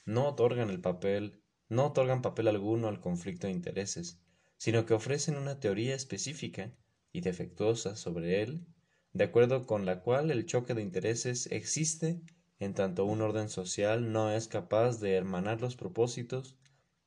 no 0.04 0.26
otorgan 0.26 0.70
el 0.70 0.80
papel, 0.80 1.40
no 1.68 1.87
otorgan 1.87 2.22
papel 2.22 2.49
alguno 2.49 2.88
al 2.88 3.00
conflicto 3.00 3.46
de 3.46 3.52
intereses, 3.52 4.20
sino 4.56 4.84
que 4.87 4.94
ofrecen 4.94 5.37
una 5.37 5.61
teoría 5.61 5.94
específica 5.94 6.75
y 7.12 7.20
defectuosa 7.20 7.94
sobre 7.94 8.42
él, 8.42 8.66
de 9.12 9.25
acuerdo 9.25 9.66
con 9.66 9.87
la 9.87 10.00
cual 10.00 10.30
el 10.30 10.46
choque 10.46 10.75
de 10.75 10.82
intereses 10.82 11.46
existe 11.52 12.22
en 12.64 12.75
tanto 12.75 13.04
un 13.04 13.21
orden 13.23 13.49
social 13.49 14.12
no 14.12 14.31
es 14.31 14.47
capaz 14.47 15.00
de 15.00 15.14
hermanar 15.14 15.61
los 15.61 15.75
propósitos 15.75 16.57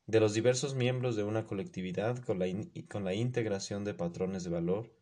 de 0.05 0.19
los 0.19 0.33
diversos 0.33 0.75
miembros 0.75 1.15
de 1.15 1.23
una 1.23 1.45
colectividad 1.45 2.17
con 2.17 2.39
la, 2.39 2.47
con 2.89 3.05
la 3.05 3.13
integración 3.13 3.85
de 3.85 3.93
patrones 3.93 4.43
de 4.43 4.49
valor, 4.49 4.93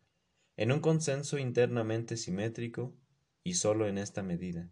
en 0.56 0.70
un 0.70 0.78
consenso 0.78 1.38
internamente 1.38 2.16
simétrico 2.16 2.94
y 3.42 3.54
sólo 3.54 3.88
en 3.88 3.98
esta 3.98 4.22
medida. 4.22 4.70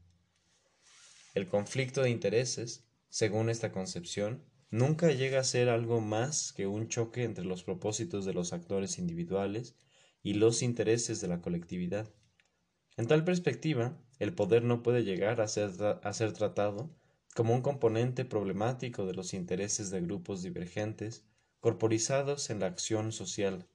El 1.35 1.49
conflicto 1.49 2.03
de 2.03 2.11
intereses, 2.11 2.87
según 3.09 3.51
esta 3.51 3.73
concepción, 3.73 4.45
nunca 4.71 5.11
llega 5.11 5.41
a 5.41 5.45
ser 5.45 5.69
algo 5.69 6.01
más 6.01 6.53
que 6.53 6.69
un 6.69 6.87
choque 6.87 7.25
entre 7.25 7.45
los 7.45 7.65
propósitos 7.65 8.25
de 8.25 8.35
los 8.35 8.53
actores 8.53 8.99
individuales 8.99 9.75
y 10.23 10.35
los 10.35 10.63
intereses 10.63 11.21
de 11.21 11.27
la 11.27 11.41
colectividad. 11.41 12.09
En 12.97 13.09
tal 13.09 13.25
perspectiva, 13.25 13.99
el 14.23 14.33
poder 14.33 14.63
no 14.63 14.85
puede 14.85 15.03
llegar 15.03 15.41
a 15.41 15.49
ser, 15.49 16.33
tratado 16.33 16.89
como 17.35 17.57
un 17.57 17.61
componente 17.61 18.25
problemático 18.25 19.05
de 19.05 19.15
los 19.15 19.35
intereses 19.35 19.91
de 19.91 20.01
grupos 20.01 20.43
divergentes 20.43 21.25
corporizados 21.59 22.49
en 22.49 22.61
la 22.61 22.67
acción 22.67 23.11
social, 23.11 23.67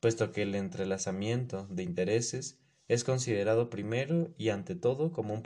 puesto 0.00 0.32
que 0.32 0.44
el 0.44 0.54
entrelazamiento 0.54 1.66
de 1.66 1.82
intereses 1.82 2.58
es 2.88 3.04
considerado 3.04 3.68
primero 3.68 4.32
y 4.38 4.48
ante 4.48 4.76
todo 4.76 5.12
como 5.12 5.34
un, 5.34 5.42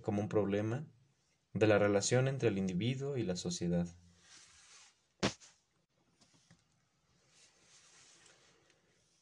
como 0.00 0.22
un 0.22 0.28
problema 0.28 0.86
de 1.52 1.66
la 1.66 1.80
relación 1.80 2.28
entre 2.28 2.50
el 2.50 2.58
individuo 2.58 3.16
y 3.16 3.24
la 3.24 3.34
sociedad. 3.34 3.88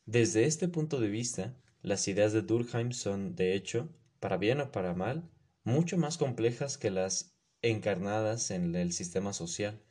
Desde 0.05 0.45
este 0.45 0.69
punto 0.69 1.01
de 1.01 1.09
vista, 1.09 1.57
las 1.81 2.07
ideas 2.09 2.35
de 2.35 2.43
Durkheim 2.43 2.93
son, 2.93 3.35
de 3.35 3.55
hecho, 3.55 3.89
para 4.21 4.37
bien 4.37 4.61
o 4.61 4.71
para 4.71 4.95
mal, 4.95 5.29
mucho 5.65 5.99
más 5.99 6.19
complejas 6.19 6.79
que 6.79 6.91
las 6.91 7.35
encarnadas 7.63 8.51
en 8.51 8.75
el 8.75 8.93
sistema 8.93 9.33
social, 9.33 9.83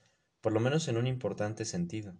por 0.41 0.53
lo 0.53 0.59
menos 0.59 0.87
en 0.87 0.97
un 0.97 1.07
importante 1.07 1.65
sentido. 1.65 2.15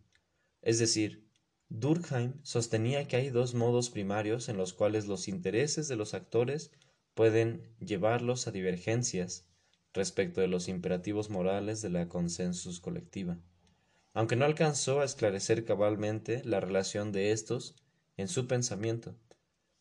Es 0.61 0.79
decir, 0.79 1.29
Durkheim 1.69 2.33
sostenía 2.43 3.07
que 3.07 3.15
hay 3.15 3.29
dos 3.29 3.53
modos 3.53 3.89
primarios 3.89 4.49
en 4.49 4.57
los 4.57 4.73
cuales 4.73 5.07
los 5.07 5.27
intereses 5.27 5.87
de 5.87 5.95
los 5.95 6.13
actores 6.13 6.71
pueden 7.13 7.75
llevarlos 7.79 8.47
a 8.47 8.51
divergencias 8.51 9.47
respecto 9.93 10.41
de 10.41 10.47
los 10.47 10.67
imperativos 10.67 11.29
morales 11.29 11.81
de 11.81 11.89
la 11.89 12.07
consensus 12.07 12.79
colectiva, 12.79 13.39
aunque 14.13 14.35
no 14.35 14.45
alcanzó 14.45 15.01
a 15.01 15.05
esclarecer 15.05 15.65
cabalmente 15.65 16.43
la 16.43 16.59
relación 16.59 17.11
de 17.11 17.31
estos 17.31 17.75
en 18.17 18.27
su 18.27 18.47
pensamiento. 18.47 19.15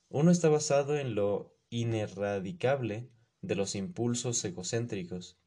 Uno 0.09 0.31
está 0.31 0.49
basado 0.49 0.97
en 0.97 1.15
lo 1.15 1.58
inerradicable 1.71 3.11
de 3.41 3.55
los 3.55 3.75
impulsos 3.75 4.45
egocéntricos, 4.45 5.39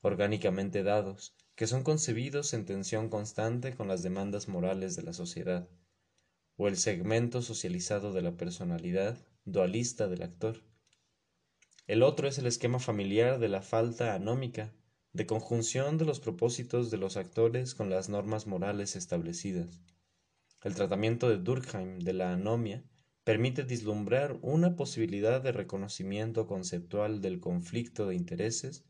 orgánicamente 0.00 0.82
dados, 0.82 1.34
que 1.54 1.66
son 1.66 1.82
concebidos 1.82 2.54
en 2.54 2.64
tensión 2.64 3.08
constante 3.08 3.74
con 3.74 3.88
las 3.88 4.02
demandas 4.02 4.48
morales 4.48 4.96
de 4.96 5.02
la 5.02 5.12
sociedad, 5.12 5.68
o 6.56 6.68
el 6.68 6.76
segmento 6.76 7.42
socializado 7.42 8.12
de 8.12 8.22
la 8.22 8.36
personalidad 8.36 9.18
dualista 9.44 10.08
del 10.08 10.22
actor. 10.22 10.62
El 11.86 12.02
otro 12.02 12.28
es 12.28 12.38
el 12.38 12.46
esquema 12.46 12.78
familiar 12.78 13.38
de 13.38 13.48
la 13.48 13.62
falta 13.62 14.14
anómica, 14.14 14.72
de 15.12 15.26
conjunción 15.26 15.98
de 15.98 16.04
los 16.04 16.20
propósitos 16.20 16.90
de 16.90 16.98
los 16.98 17.16
actores 17.16 17.74
con 17.74 17.90
las 17.90 18.08
normas 18.08 18.46
morales 18.46 18.94
establecidas. 18.94 19.80
El 20.62 20.74
tratamiento 20.74 21.28
de 21.28 21.38
Durkheim 21.38 21.98
de 21.98 22.12
la 22.12 22.32
anomia 22.32 22.84
permite 23.24 23.62
vislumbrar 23.62 24.38
una 24.42 24.76
posibilidad 24.76 25.42
de 25.42 25.52
reconocimiento 25.52 26.46
conceptual 26.46 27.20
del 27.20 27.40
conflicto 27.40 28.06
de 28.06 28.14
intereses 28.14 28.84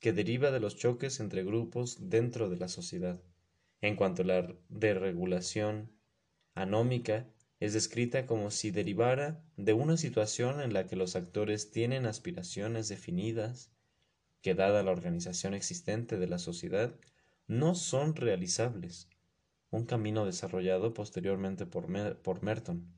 que 0.00 0.12
deriva 0.12 0.50
de 0.50 0.60
los 0.60 0.76
choques 0.76 1.20
entre 1.20 1.44
grupos 1.44 2.10
dentro 2.10 2.48
de 2.48 2.56
la 2.56 2.68
sociedad. 2.68 3.22
En 3.80 3.96
cuanto 3.96 4.22
a 4.22 4.26
la 4.26 4.54
deregulación 4.68 5.92
anómica, 6.54 7.28
es 7.58 7.72
descrita 7.72 8.26
como 8.26 8.50
si 8.50 8.70
derivara 8.70 9.42
de 9.56 9.72
una 9.72 9.96
situación 9.96 10.60
en 10.60 10.74
la 10.74 10.86
que 10.86 10.96
los 10.96 11.16
actores 11.16 11.70
tienen 11.70 12.04
aspiraciones 12.04 12.88
definidas 12.88 13.70
que, 14.42 14.54
dada 14.54 14.82
la 14.82 14.90
organización 14.90 15.54
existente 15.54 16.18
de 16.18 16.26
la 16.26 16.38
sociedad, 16.38 16.94
no 17.46 17.74
son 17.74 18.14
realizables, 18.14 19.08
un 19.70 19.86
camino 19.86 20.26
desarrollado 20.26 20.92
posteriormente 20.92 21.66
por, 21.66 21.86
por 22.18 22.42
Merton. 22.42 22.95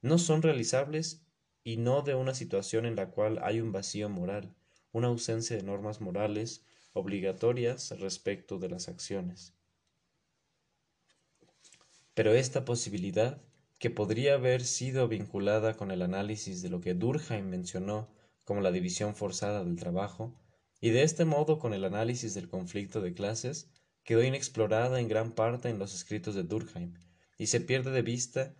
No 0.00 0.18
son 0.18 0.42
realizables 0.42 1.22
y 1.64 1.76
no 1.76 2.02
de 2.02 2.14
una 2.14 2.34
situación 2.34 2.86
en 2.86 2.96
la 2.96 3.10
cual 3.10 3.40
hay 3.42 3.60
un 3.60 3.72
vacío 3.72 4.08
moral, 4.08 4.54
una 4.92 5.08
ausencia 5.08 5.56
de 5.56 5.62
normas 5.62 6.00
morales 6.00 6.64
obligatorias 6.92 7.90
respecto 7.98 8.58
de 8.58 8.68
las 8.68 8.88
acciones. 8.88 9.54
Pero 12.14 12.32
esta 12.32 12.64
posibilidad 12.64 13.40
que 13.78 13.90
podría 13.90 14.34
haber 14.34 14.64
sido 14.64 15.06
vinculada 15.06 15.76
con 15.76 15.90
el 15.90 16.02
análisis 16.02 16.62
de 16.62 16.68
lo 16.68 16.80
que 16.80 16.94
Durkheim 16.94 17.48
mencionó 17.48 18.08
como 18.44 18.60
la 18.60 18.72
división 18.72 19.14
forzada 19.14 19.62
del 19.62 19.76
trabajo, 19.76 20.34
y 20.80 20.90
de 20.90 21.02
este 21.02 21.24
modo 21.24 21.58
con 21.58 21.74
el 21.74 21.84
análisis 21.84 22.34
del 22.34 22.48
conflicto 22.48 23.00
de 23.00 23.12
clases, 23.12 23.70
quedó 24.04 24.22
inexplorada 24.22 25.00
en 25.00 25.08
gran 25.08 25.32
parte 25.32 25.68
en 25.68 25.78
los 25.78 25.94
escritos 25.94 26.34
de 26.34 26.44
Durkheim, 26.44 26.94
y 27.36 27.48
se 27.48 27.60
pierde 27.60 27.90
de 27.90 28.02
vista 28.02 28.56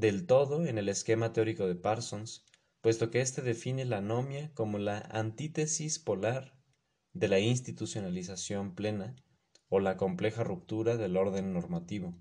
del 0.00 0.26
todo 0.26 0.66
en 0.66 0.76
el 0.76 0.88
esquema 0.88 1.32
teórico 1.32 1.68
de 1.68 1.76
Parsons, 1.76 2.44
puesto 2.80 3.10
que 3.10 3.20
éste 3.20 3.42
define 3.42 3.84
la 3.84 3.98
anomia 3.98 4.50
como 4.52 4.78
la 4.78 4.98
antítesis 4.98 6.00
polar 6.00 6.52
de 7.12 7.28
la 7.28 7.38
institucionalización 7.38 8.74
plena 8.74 9.14
o 9.68 9.78
la 9.78 9.96
compleja 9.96 10.42
ruptura 10.42 10.96
del 10.96 11.16
orden 11.16 11.52
normativo. 11.52 12.12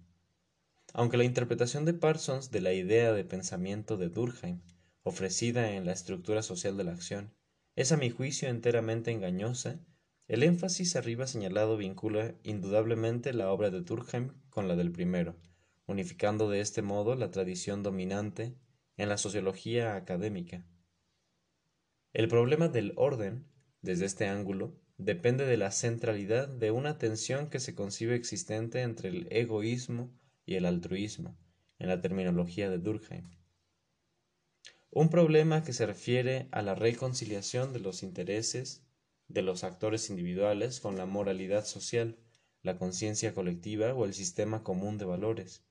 Aunque 0.93 1.17
la 1.17 1.23
interpretación 1.23 1.83
de 1.83 1.95
Parsons 1.95 2.51
de 2.51 2.61
la 2.61 2.73
idea 2.73 3.11
de 3.11 3.25
pensamiento 3.25 3.97
de 3.97 4.09
Durkheim, 4.09 4.61
ofrecida 5.01 5.71
en 5.71 5.87
la 5.87 5.93
estructura 5.93 6.43
social 6.43 6.77
de 6.77 6.83
la 6.83 6.91
acción, 6.91 7.33
es 7.75 7.91
a 7.91 7.97
mi 7.97 8.11
juicio 8.11 8.49
enteramente 8.49 9.09
engañosa, 9.09 9.79
el 10.27 10.43
énfasis 10.43 10.95
arriba 10.95 11.25
señalado 11.25 11.75
vincula 11.75 12.35
indudablemente 12.43 13.33
la 13.33 13.51
obra 13.51 13.71
de 13.71 13.81
Durkheim 13.81 14.31
con 14.51 14.67
la 14.67 14.75
del 14.75 14.91
primero, 14.91 15.35
unificando 15.85 16.49
de 16.49 16.61
este 16.61 16.81
modo 16.81 17.15
la 17.15 17.31
tradición 17.31 17.83
dominante 17.83 18.55
en 18.97 19.09
la 19.09 19.17
sociología 19.17 19.95
académica. 19.95 20.65
El 22.13 22.27
problema 22.27 22.67
del 22.67 22.93
orden, 22.95 23.47
desde 23.81 24.05
este 24.05 24.27
ángulo, 24.27 24.79
depende 24.97 25.45
de 25.45 25.57
la 25.57 25.71
centralidad 25.71 26.47
de 26.47 26.71
una 26.71 26.97
tensión 26.97 27.49
que 27.49 27.59
se 27.59 27.75
concibe 27.75 28.15
existente 28.15 28.81
entre 28.81 29.09
el 29.09 29.27
egoísmo 29.31 30.13
y 30.45 30.55
el 30.55 30.65
altruismo, 30.65 31.37
en 31.79 31.87
la 31.87 32.01
terminología 32.01 32.69
de 32.69 32.77
Durkheim. 32.77 33.31
Un 34.91 35.09
problema 35.09 35.63
que 35.63 35.73
se 35.73 35.87
refiere 35.87 36.47
a 36.51 36.61
la 36.61 36.75
reconciliación 36.75 37.73
de 37.73 37.79
los 37.79 38.03
intereses 38.03 38.83
de 39.27 39.41
los 39.41 39.63
actores 39.63 40.09
individuales 40.09 40.79
con 40.79 40.97
la 40.97 41.05
moralidad 41.05 41.65
social, 41.65 42.19
la 42.61 42.77
conciencia 42.77 43.33
colectiva 43.33 43.93
o 43.93 44.05
el 44.05 44.13
sistema 44.13 44.63
común 44.63 44.97
de 44.97 45.05
valores. 45.05 45.63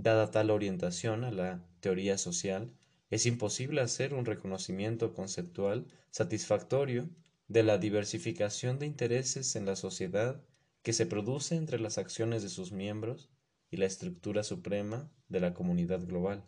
Dada 0.00 0.30
tal 0.30 0.50
orientación 0.50 1.24
a 1.24 1.32
la 1.32 1.60
teoría 1.80 2.18
social, 2.18 2.72
es 3.10 3.26
imposible 3.26 3.80
hacer 3.80 4.14
un 4.14 4.26
reconocimiento 4.26 5.12
conceptual 5.12 5.88
satisfactorio 6.12 7.10
de 7.48 7.64
la 7.64 7.78
diversificación 7.78 8.78
de 8.78 8.86
intereses 8.86 9.56
en 9.56 9.66
la 9.66 9.74
sociedad 9.74 10.40
que 10.82 10.92
se 10.92 11.04
produce 11.04 11.56
entre 11.56 11.80
las 11.80 11.98
acciones 11.98 12.44
de 12.44 12.48
sus 12.48 12.70
miembros 12.70 13.28
y 13.72 13.78
la 13.78 13.86
estructura 13.86 14.44
suprema 14.44 15.10
de 15.28 15.40
la 15.40 15.52
comunidad 15.52 16.06
global, 16.06 16.44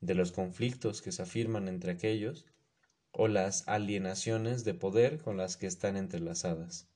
de 0.00 0.16
los 0.16 0.32
conflictos 0.32 1.00
que 1.00 1.12
se 1.12 1.22
afirman 1.22 1.68
entre 1.68 1.92
aquellos 1.92 2.44
o 3.12 3.28
las 3.28 3.68
alienaciones 3.68 4.64
de 4.64 4.74
poder 4.74 5.18
con 5.18 5.36
las 5.36 5.56
que 5.56 5.68
están 5.68 5.96
entrelazadas. 5.96 6.89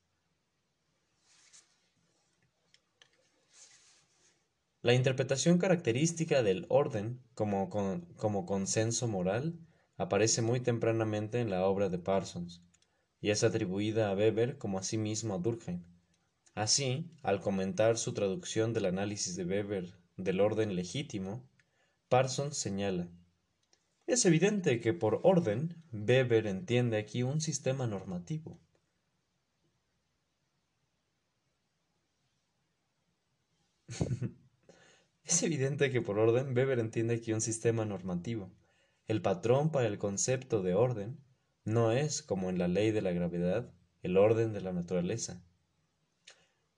La 4.85 4.93
interpretación 4.93 5.57
característica 5.57 6.43
del 6.43 6.67
orden 6.69 7.19
como, 7.33 7.71
como 8.17 8.45
consenso 8.45 9.09
moral 9.09 9.59
aparece 9.97 10.43
muy 10.43 10.61
tempranamente 10.61 11.41
en 11.41 11.49
la 11.49 11.65
obra 11.65 11.89
de 11.89 11.99
Parsons 11.99 12.61
y 13.19 13.31
es 13.31 13.43
atribuida 13.45 14.11
a 14.11 14.15
Weber 14.15 14.59
como 14.59 14.79
asimismo 14.79 15.37
a 15.37 15.39
Durkheim. 15.39 15.85
Así, 16.55 17.11
al 17.23 17.41
comentar 17.41 17.97
su 17.97 18.13
traducción 18.13 18.75
del 18.75 18.85
análisis 18.85 19.37
de 19.37 19.47
Weber 19.47 19.95
del 20.19 20.43
orden 20.43 20.77
legítimo, 20.77 21.49
Parsons 22.11 22.55
señala 22.55 23.09
Es 24.07 24.27
evidente 24.27 24.81
que 24.81 24.93
por 24.93 25.21
orden 25.23 25.83
Weber 25.93 26.47
entiende 26.47 26.99
aquí 26.99 27.23
un 27.23 27.41
sistema 27.41 27.87
normativo. 27.87 28.61
es 35.25 35.43
evidente 35.43 35.91
que 35.91 36.01
por 36.01 36.19
orden 36.19 36.57
Weber 36.57 36.79
entiende 36.79 37.15
aquí 37.15 37.33
un 37.33 37.41
sistema 37.41 37.85
normativo. 37.85 38.51
El 39.07 39.23
patrón 39.23 39.71
para 39.71 39.87
el 39.87 39.99
concepto 39.99 40.63
de 40.63 40.75
orden 40.75 41.19
no 41.65 41.93
es, 41.93 42.23
como 42.23 42.51
en 42.51 42.59
la 42.59 42.69
ley 42.69 42.91
de 42.91 43.03
la 43.03 43.13
gravedad, 43.13 43.73
el 44.03 44.17
orden 44.17 44.53
de 44.53 44.61
la 44.61 44.73
naturaleza, 44.73 45.43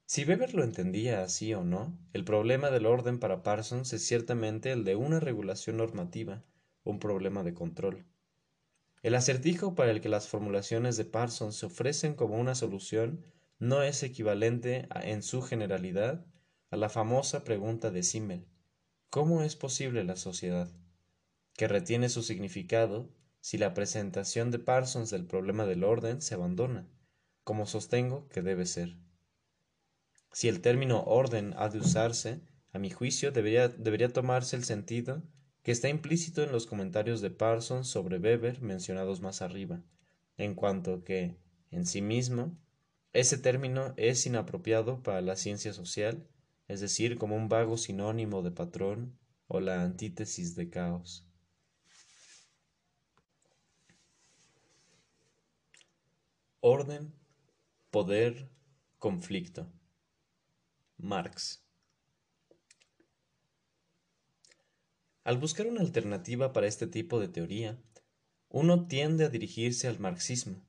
si 0.08 0.24
Weber 0.24 0.54
lo 0.54 0.62
entendía 0.62 1.24
así 1.24 1.52
o 1.52 1.64
no, 1.64 1.98
el 2.12 2.22
problema 2.22 2.70
del 2.70 2.86
orden 2.86 3.18
para 3.18 3.42
Parsons 3.42 3.92
es 3.92 4.06
ciertamente 4.06 4.70
el 4.70 4.84
de 4.84 4.94
una 4.94 5.18
regulación 5.18 5.78
normativa, 5.78 6.44
un 6.84 7.00
problema 7.00 7.42
de 7.42 7.54
control. 7.54 8.06
El 9.02 9.16
acertijo 9.16 9.74
para 9.74 9.90
el 9.90 10.00
que 10.00 10.08
las 10.08 10.28
formulaciones 10.28 10.96
de 10.96 11.06
Parsons 11.06 11.56
se 11.56 11.66
ofrecen 11.66 12.14
como 12.14 12.36
una 12.36 12.54
solución 12.54 13.24
no 13.58 13.82
es 13.82 14.04
equivalente 14.04 14.86
en 15.02 15.24
su 15.24 15.42
generalidad 15.42 16.24
a 16.70 16.76
la 16.76 16.88
famosa 16.88 17.44
pregunta 17.44 17.92
de 17.92 18.02
Simmel 18.02 18.46
¿Cómo 19.08 19.42
es 19.42 19.54
posible 19.54 20.02
la 20.02 20.16
sociedad? 20.16 20.68
que 21.54 21.68
retiene 21.68 22.08
su 22.08 22.22
significado 22.22 23.08
si 23.40 23.56
la 23.56 23.72
presentación 23.72 24.50
de 24.50 24.58
Parsons 24.58 25.10
del 25.10 25.24
problema 25.26 25.64
del 25.64 25.84
orden 25.84 26.20
se 26.20 26.34
abandona, 26.34 26.88
como 27.44 27.66
sostengo 27.66 28.28
que 28.28 28.42
debe 28.42 28.66
ser. 28.66 28.96
Si 30.32 30.48
el 30.48 30.60
término 30.60 31.04
orden 31.04 31.54
ha 31.56 31.68
de 31.68 31.78
usarse, 31.78 32.40
a 32.72 32.80
mi 32.80 32.90
juicio 32.90 33.30
debería, 33.30 33.68
debería 33.68 34.12
tomarse 34.12 34.56
el 34.56 34.64
sentido 34.64 35.22
que 35.62 35.70
está 35.70 35.88
implícito 35.88 36.42
en 36.42 36.50
los 36.50 36.66
comentarios 36.66 37.20
de 37.20 37.30
Parsons 37.30 37.86
sobre 37.86 38.18
Weber 38.18 38.60
mencionados 38.60 39.20
más 39.20 39.40
arriba, 39.40 39.82
en 40.36 40.54
cuanto 40.56 41.04
que, 41.04 41.36
en 41.70 41.86
sí 41.86 42.02
mismo, 42.02 42.58
ese 43.12 43.38
término 43.38 43.94
es 43.96 44.26
inapropiado 44.26 45.02
para 45.02 45.20
la 45.20 45.36
ciencia 45.36 45.72
social, 45.72 46.26
es 46.68 46.80
decir, 46.80 47.16
como 47.18 47.36
un 47.36 47.48
vago 47.48 47.76
sinónimo 47.76 48.42
de 48.42 48.50
patrón 48.50 49.18
o 49.48 49.60
la 49.60 49.82
antítesis 49.82 50.54
de 50.56 50.68
caos. 50.68 51.26
Orden, 56.60 57.12
poder, 57.90 58.50
conflicto. 58.98 59.70
Marx. 60.98 61.62
Al 65.22 65.38
buscar 65.38 65.66
una 65.66 65.80
alternativa 65.80 66.52
para 66.52 66.66
este 66.66 66.86
tipo 66.86 67.20
de 67.20 67.28
teoría, 67.28 67.78
uno 68.48 68.86
tiende 68.86 69.24
a 69.24 69.28
dirigirse 69.28 69.88
al 69.88 69.98
marxismo, 69.98 70.64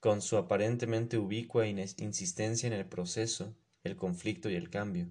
con 0.00 0.22
su 0.22 0.36
aparentemente 0.36 1.18
ubicua 1.18 1.66
insistencia 1.66 2.66
en 2.66 2.72
el 2.72 2.86
proceso, 2.86 3.56
el 3.84 3.96
conflicto 3.96 4.48
y 4.48 4.54
el 4.54 4.70
cambio. 4.70 5.10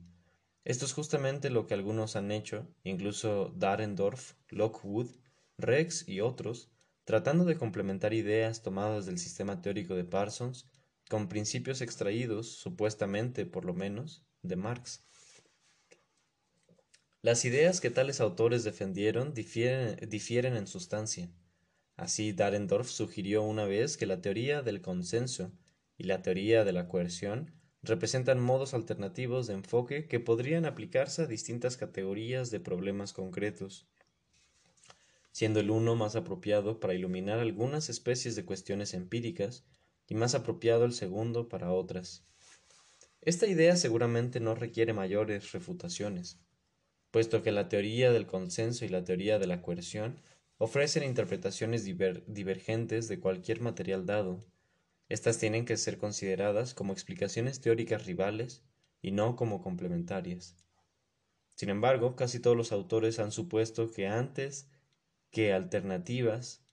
Esto 0.65 0.86
es 0.86 0.93
justamente 0.93 1.51
lo 1.51 1.67
que 1.67 1.75
algunos 1.75 2.15
han 2.15 2.32
hecho, 2.32 2.67
incluso 2.84 3.54
Darendorf, 3.56 4.34
Lockwood, 4.49 5.12
Rex 5.60 6.10
y 6.10 6.21
otros, 6.21 6.71
tratando 7.04 7.45
de 7.45 7.56
complementar 7.56 8.15
ideas 8.15 8.63
tomadas 8.63 9.06
del 9.06 9.19
sistema 9.19 9.62
teórico 9.62 9.93
de 9.93 10.04
Parsons 10.04 10.67
con 11.08 11.30
principios 11.30 11.82
extraídos, 11.82 12.56
supuestamente 12.58 13.45
por 13.45 13.63
lo 13.63 13.75
menos, 13.75 14.25
de 14.41 14.56
Marx. 14.56 15.06
Las 17.21 17.45
ideas 17.45 17.80
que 17.80 17.91
tales 17.91 18.19
autores 18.19 18.63
defendieron 18.63 19.36
difieren, 19.36 20.56
en 20.56 20.67
sustancia. 20.67 21.32
Así, 21.95 22.34
Darendorf 22.34 22.89
sugirió 22.89 23.43
una 23.43 23.65
vez 23.65 23.97
que 23.97 24.08
la 24.08 24.19
teoría 24.19 24.63
del 24.63 24.82
consenso 24.82 25.51
y 25.95 26.06
la 26.06 26.23
teoría 26.23 26.63
de 26.63 26.73
la 26.73 26.88
coerción 26.88 27.54
representan 27.86 28.39
modos 28.39 28.74
alternativos 28.74 29.48
de 29.48 29.54
enfoque 29.54 30.08
que 30.08 30.19
podrían 30.19 30.65
aplicarse 30.65 31.24
a 31.24 31.28
distintas 31.28 31.78
categorías 31.78 32.52
de 32.52 32.60
problemas 32.60 33.13
concretos, 33.13 33.88
siendo 35.32 35.60
el 35.60 35.69
uno 35.69 35.95
más 35.95 36.15
apropiado 36.15 36.80
para 36.80 36.93
iluminar 36.93 37.39
algunas 37.39 37.89
especies 37.89 38.36
de 38.36 38.45
cuestiones 38.45 38.93
empíricas 38.93 39.65
y 40.08 40.15
más 40.15 40.36
apropiado 40.36 40.86
el 40.86 40.93
segundo 40.93 41.50
para 41.50 41.71
otras. 41.71 42.26
Esta 43.21 43.48
idea 43.48 43.76
seguramente 43.76 44.39
no 44.39 44.56
requiere 44.56 44.93
mayores 44.93 45.52
refutaciones, 45.52 46.39
puesto 47.12 47.41
que 47.41 47.52
la 47.52 47.69
teoría 47.69 48.12
del 48.12 48.28
consenso 48.28 48.86
y 48.86 48.89
la 48.89 49.04
teoría 49.04 49.39
de 49.39 49.48
la 49.48 49.62
coerción 49.62 50.21
ofrecen 50.58 51.04
interpretaciones 51.04 51.84
divergentes 51.84 53.08
de 53.08 53.19
cualquier 53.19 53.62
material 53.62 54.06
dado, 54.06 54.45
estas 55.09 55.37
tienen 55.37 55.65
que 55.65 55.77
ser 55.77 55.97
consideradas 55.97 56.73
como 56.73 56.93
explicaciones 56.93 57.61
teóricas 57.61 58.05
rivales 58.05 58.63
y 59.01 59.11
no 59.11 59.35
como 59.35 59.61
complementarias. 59.61 60.55
Sin 61.55 61.69
embargo, 61.69 62.15
casi 62.15 62.39
todos 62.39 62.57
los 62.57 62.71
autores 62.71 63.19
han 63.19 63.31
supuesto 63.31 63.91
que 63.91 64.07
antes 64.07 64.69
que 65.31 65.53
alternativas 65.53 66.65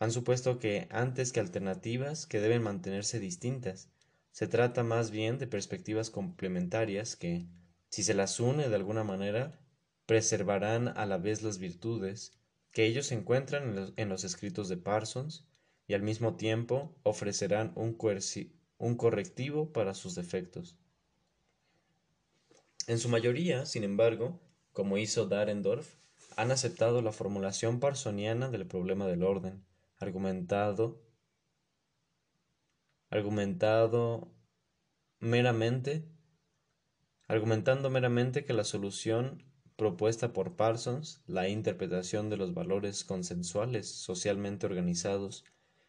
han 0.00 0.12
supuesto 0.12 0.60
que 0.60 0.86
antes 0.90 1.32
que 1.32 1.40
alternativas 1.40 2.26
que 2.26 2.40
deben 2.40 2.62
mantenerse 2.62 3.18
distintas, 3.18 3.90
se 4.30 4.46
trata 4.46 4.84
más 4.84 5.10
bien 5.10 5.38
de 5.38 5.48
perspectivas 5.48 6.10
complementarias 6.10 7.16
que, 7.16 7.48
si 7.90 8.04
se 8.04 8.14
las 8.14 8.38
une 8.38 8.68
de 8.68 8.76
alguna 8.76 9.02
manera, 9.02 9.58
preservarán 10.06 10.88
a 10.88 11.04
la 11.06 11.18
vez 11.18 11.42
las 11.42 11.58
virtudes 11.58 12.38
que 12.70 12.84
ellos 12.84 13.10
encuentran 13.10 13.70
en 13.70 13.74
los, 13.74 13.92
en 13.96 14.08
los 14.08 14.22
escritos 14.22 14.68
de 14.68 14.76
Parsons 14.76 15.47
y 15.88 15.94
al 15.94 16.02
mismo 16.02 16.36
tiempo 16.36 16.94
ofrecerán 17.02 17.72
un, 17.74 17.96
un 18.78 18.96
correctivo 18.96 19.72
para 19.72 19.94
sus 19.94 20.14
defectos. 20.14 20.76
En 22.86 22.98
su 22.98 23.08
mayoría, 23.08 23.66
sin 23.66 23.84
embargo, 23.84 24.38
como 24.72 24.98
hizo 24.98 25.26
Darendorf, 25.26 25.96
han 26.36 26.52
aceptado 26.52 27.02
la 27.02 27.10
formulación 27.10 27.80
parsoniana 27.80 28.50
del 28.50 28.66
problema 28.66 29.06
del 29.06 29.24
orden, 29.24 29.64
argumentado 29.98 31.02
argumentado 33.10 34.30
meramente 35.18 36.06
argumentando 37.26 37.88
meramente 37.88 38.44
que 38.44 38.52
la 38.52 38.64
solución 38.64 39.42
propuesta 39.76 40.32
por 40.32 40.56
Parsons, 40.56 41.22
la 41.26 41.48
interpretación 41.48 42.30
de 42.30 42.36
los 42.36 42.52
valores 42.52 43.04
consensuales 43.04 43.88
socialmente 43.88 44.66
organizados 44.66 45.44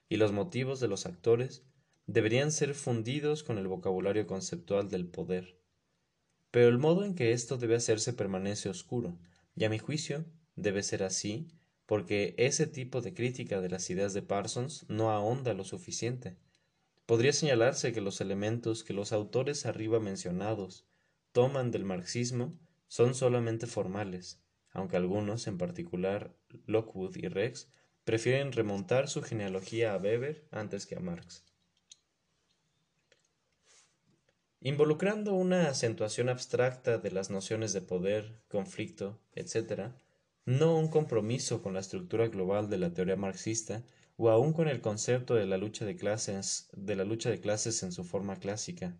y 0.09 0.17
los 0.17 0.31
motivos 0.31 0.79
de 0.79 0.87
los 0.87 1.05
actores 1.05 1.63
deberían 2.07 2.51
ser 2.51 2.73
fundidos 2.73 3.43
con 3.43 3.59
el 3.59 3.67
vocabulario 3.67 4.25
conceptual 4.25 4.89
del 4.89 5.07
poder. 5.07 5.59
Pero 6.51 6.67
el 6.67 6.79
modo 6.79 7.05
en 7.05 7.13
que 7.13 7.31
esto 7.31 7.57
debe 7.57 7.75
hacerse 7.75 8.13
permanece 8.13 8.67
oscuro, 8.69 9.19
y 9.55 9.65
a 9.65 9.69
mi 9.69 9.77
juicio 9.77 10.25
debe 10.55 10.81
ser 10.81 11.03
así, 11.03 11.47
porque 11.85 12.33
ese 12.37 12.65
tipo 12.65 13.01
de 13.01 13.13
crítica 13.13 13.61
de 13.61 13.69
las 13.69 13.89
ideas 13.89 14.13
de 14.13 14.23
Parsons 14.23 14.85
no 14.89 15.11
ahonda 15.11 15.53
lo 15.53 15.63
suficiente. 15.63 16.37
Podría 17.05 17.33
señalarse 17.33 17.93
que 17.93 18.01
los 18.01 18.21
elementos 18.21 18.83
que 18.83 18.93
los 18.93 19.11
autores 19.11 19.65
arriba 19.65 19.99
mencionados 19.99 20.85
toman 21.31 21.71
del 21.71 21.85
marxismo 21.85 22.59
son 22.87 23.13
solamente 23.13 23.67
formales, 23.67 24.41
aunque 24.71 24.97
algunos, 24.97 25.47
en 25.47 25.57
particular 25.57 26.35
Lockwood 26.65 27.15
y 27.17 27.27
Rex, 27.27 27.69
prefieren 28.09 28.51
remontar 28.53 29.07
su 29.07 29.21
genealogía 29.21 29.93
a 29.93 29.97
Weber 29.97 30.43
antes 30.49 30.87
que 30.87 30.95
a 30.95 30.99
Marx. 30.99 31.43
Involucrando 34.61 35.35
una 35.35 35.69
acentuación 35.69 36.27
abstracta 36.27 36.97
de 36.97 37.11
las 37.11 37.29
nociones 37.29 37.71
de 37.71 37.81
poder, 37.81 38.41
conflicto, 38.47 39.21
etc., 39.33 39.91
no 40.43 40.75
un 40.75 40.87
compromiso 40.87 41.61
con 41.61 41.75
la 41.75 41.81
estructura 41.81 42.29
global 42.29 42.67
de 42.67 42.79
la 42.79 42.91
teoría 42.95 43.15
marxista 43.15 43.83
o 44.17 44.31
aún 44.31 44.53
con 44.53 44.67
el 44.67 44.81
concepto 44.81 45.35
de 45.35 45.45
la 45.45 45.59
lucha 45.59 45.85
de 45.85 45.95
clases, 45.95 46.67
de 46.73 46.95
la 46.95 47.03
lucha 47.03 47.29
de 47.29 47.39
clases 47.39 47.83
en 47.83 47.91
su 47.91 48.03
forma 48.03 48.37
clásica. 48.37 48.97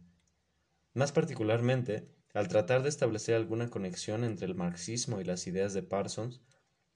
Más 0.94 1.12
particularmente, 1.12 2.08
al 2.36 2.48
tratar 2.48 2.84
de 2.84 2.90
establecer 2.90 3.34
alguna 3.34 3.72
conexión 3.72 4.24
entre 4.24 4.46
el 4.46 4.54
marxismo 4.54 5.20
y 5.20 5.24
las 5.24 5.48
ideas 5.48 5.74
de 5.74 5.82
Parsons, 5.82 6.42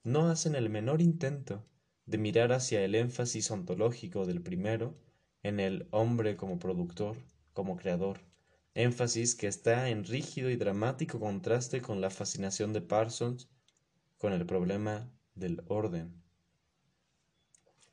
no 0.04 0.30
hacen 0.30 0.54
el 0.54 0.70
menor 0.70 1.02
intento 1.02 1.66
de 2.06 2.18
mirar 2.18 2.52
hacia 2.52 2.84
el 2.84 2.94
énfasis 2.94 3.50
ontológico 3.50 4.26
del 4.26 4.42
primero 4.42 4.94
en 5.42 5.60
el 5.60 5.88
hombre 5.90 6.36
como 6.36 6.58
productor, 6.58 7.16
como 7.52 7.76
creador, 7.76 8.20
énfasis 8.74 9.34
que 9.34 9.46
está 9.46 9.88
en 9.88 10.04
rígido 10.04 10.50
y 10.50 10.56
dramático 10.56 11.20
contraste 11.20 11.80
con 11.80 12.00
la 12.00 12.10
fascinación 12.10 12.72
de 12.72 12.80
Parsons 12.80 13.48
con 14.18 14.32
el 14.32 14.46
problema 14.46 15.10
del 15.34 15.62
orden. 15.68 16.22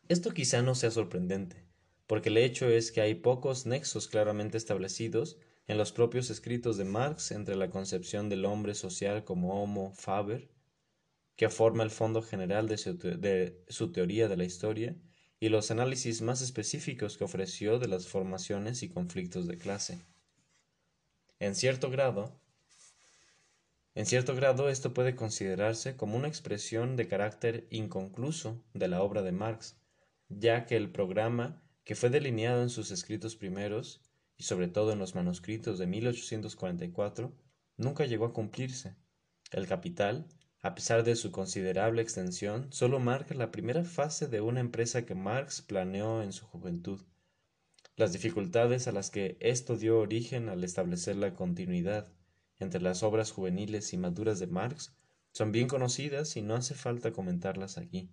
Esto 0.07 0.33
quizá 0.33 0.61
no 0.61 0.75
sea 0.75 0.91
sorprendente, 0.91 1.65
porque 2.07 2.29
el 2.29 2.37
hecho 2.37 2.67
es 2.67 2.91
que 2.91 3.01
hay 3.01 3.15
pocos 3.15 3.65
nexos 3.65 4.07
claramente 4.07 4.57
establecidos 4.57 5.37
en 5.67 5.77
los 5.77 5.93
propios 5.93 6.29
escritos 6.29 6.75
de 6.75 6.83
Marx 6.83 7.31
entre 7.31 7.55
la 7.55 7.69
concepción 7.69 8.27
del 8.27 8.43
hombre 8.43 8.75
social 8.75 9.23
como 9.23 9.63
homo 9.63 9.93
faber 9.93 10.50
que 11.41 11.49
forma 11.49 11.81
el 11.81 11.89
fondo 11.89 12.21
general 12.21 12.67
de 12.67 12.77
su, 13.67 13.91
teoría 13.91 14.27
de 14.27 14.37
la 14.37 14.43
historia 14.43 14.95
y 15.39 15.49
los 15.49 15.71
análisis 15.71 16.21
más 16.21 16.39
específicos 16.43 17.17
que 17.17 17.23
ofreció 17.23 17.79
de 17.79 17.87
las 17.87 18.07
formaciones 18.07 18.83
y 18.83 18.89
conflictos 18.89 19.47
de 19.47 19.57
clase. 19.57 20.05
En 21.39 21.55
cierto 21.55 21.89
grado, 21.89 22.39
en 23.95 24.05
cierto 24.05 24.35
grado 24.35 24.69
esto 24.69 24.93
puede 24.93 25.15
considerarse 25.15 25.97
como 25.97 26.15
una 26.15 26.27
expresión 26.27 26.95
de 26.95 27.07
carácter 27.07 27.65
inconcluso 27.71 28.63
de 28.75 28.87
la 28.87 29.01
obra 29.01 29.23
de 29.23 29.31
Marx, 29.31 29.77
ya 30.29 30.67
que 30.67 30.77
el 30.77 30.91
programa 30.91 31.59
que 31.83 31.95
fue 31.95 32.11
delineado 32.11 32.61
en 32.61 32.69
sus 32.69 32.91
escritos 32.91 33.35
primeros 33.35 33.99
y 34.37 34.43
sobre 34.43 34.67
todo 34.67 34.91
en 34.91 34.99
los 34.99 35.15
manuscritos 35.15 35.79
de 35.79 35.87
1844 35.87 37.33
nunca 37.77 38.05
llegó 38.05 38.25
a 38.25 38.33
cumplirse. 38.33 38.95
El 39.49 39.67
capital 39.67 40.27
a 40.63 40.75
pesar 40.75 41.03
de 41.03 41.15
su 41.15 41.31
considerable 41.31 42.01
extensión, 42.01 42.67
solo 42.71 42.99
marca 42.99 43.33
la 43.33 43.51
primera 43.51 43.83
fase 43.83 44.27
de 44.27 44.41
una 44.41 44.59
empresa 44.59 45.05
que 45.05 45.15
Marx 45.15 45.61
planeó 45.61 46.21
en 46.21 46.33
su 46.33 46.45
juventud. 46.45 47.01
Las 47.95 48.13
dificultades 48.13 48.87
a 48.87 48.91
las 48.91 49.09
que 49.09 49.37
esto 49.39 49.75
dio 49.75 49.99
origen 49.99 50.49
al 50.49 50.63
establecer 50.63 51.15
la 51.15 51.33
continuidad 51.33 52.11
entre 52.59 52.79
las 52.79 53.01
obras 53.01 53.31
juveniles 53.31 53.91
y 53.93 53.97
maduras 53.97 54.39
de 54.39 54.47
Marx 54.47 54.93
son 55.31 55.51
bien 55.51 55.67
conocidas 55.67 56.37
y 56.37 56.43
no 56.43 56.55
hace 56.55 56.75
falta 56.75 57.11
comentarlas 57.11 57.77
aquí. 57.77 58.11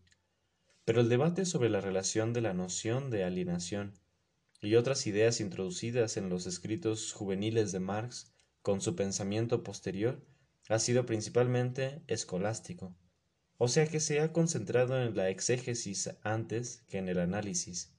Pero 0.87 1.03
el 1.03 1.11
debate 1.11 1.45
sobre 1.45 1.69
la 1.69 1.83
relación 1.83 2.33
de 2.33 2.41
la 2.41 2.55
noción 2.55 3.11
de 3.11 3.25
alienación 3.25 3.93
y 4.63 4.75
otras 4.77 5.07
ideas 5.07 5.41
introducidas 5.41 6.17
en 6.17 6.31
los 6.31 6.47
escritos 6.47 7.13
juveniles 7.13 7.73
de 7.73 7.81
Marx 7.81 8.33
con 8.63 8.81
su 8.81 8.97
pensamiento 8.97 9.63
posterior 9.63 10.25
ha 10.69 10.79
sido 10.79 11.07
principalmente 11.07 12.03
escolástico, 12.07 12.95
o 13.57 13.69
sea 13.69 13.87
que 13.87 14.01
se 14.01 14.21
ha 14.21 14.33
concentrado 14.33 15.01
en 15.03 15.17
la 15.17 15.31
exégesis 15.31 16.11
antes 16.23 16.83
que 16.89 16.99
en 16.99 17.09
el 17.09 17.19
análisis, 17.19 17.93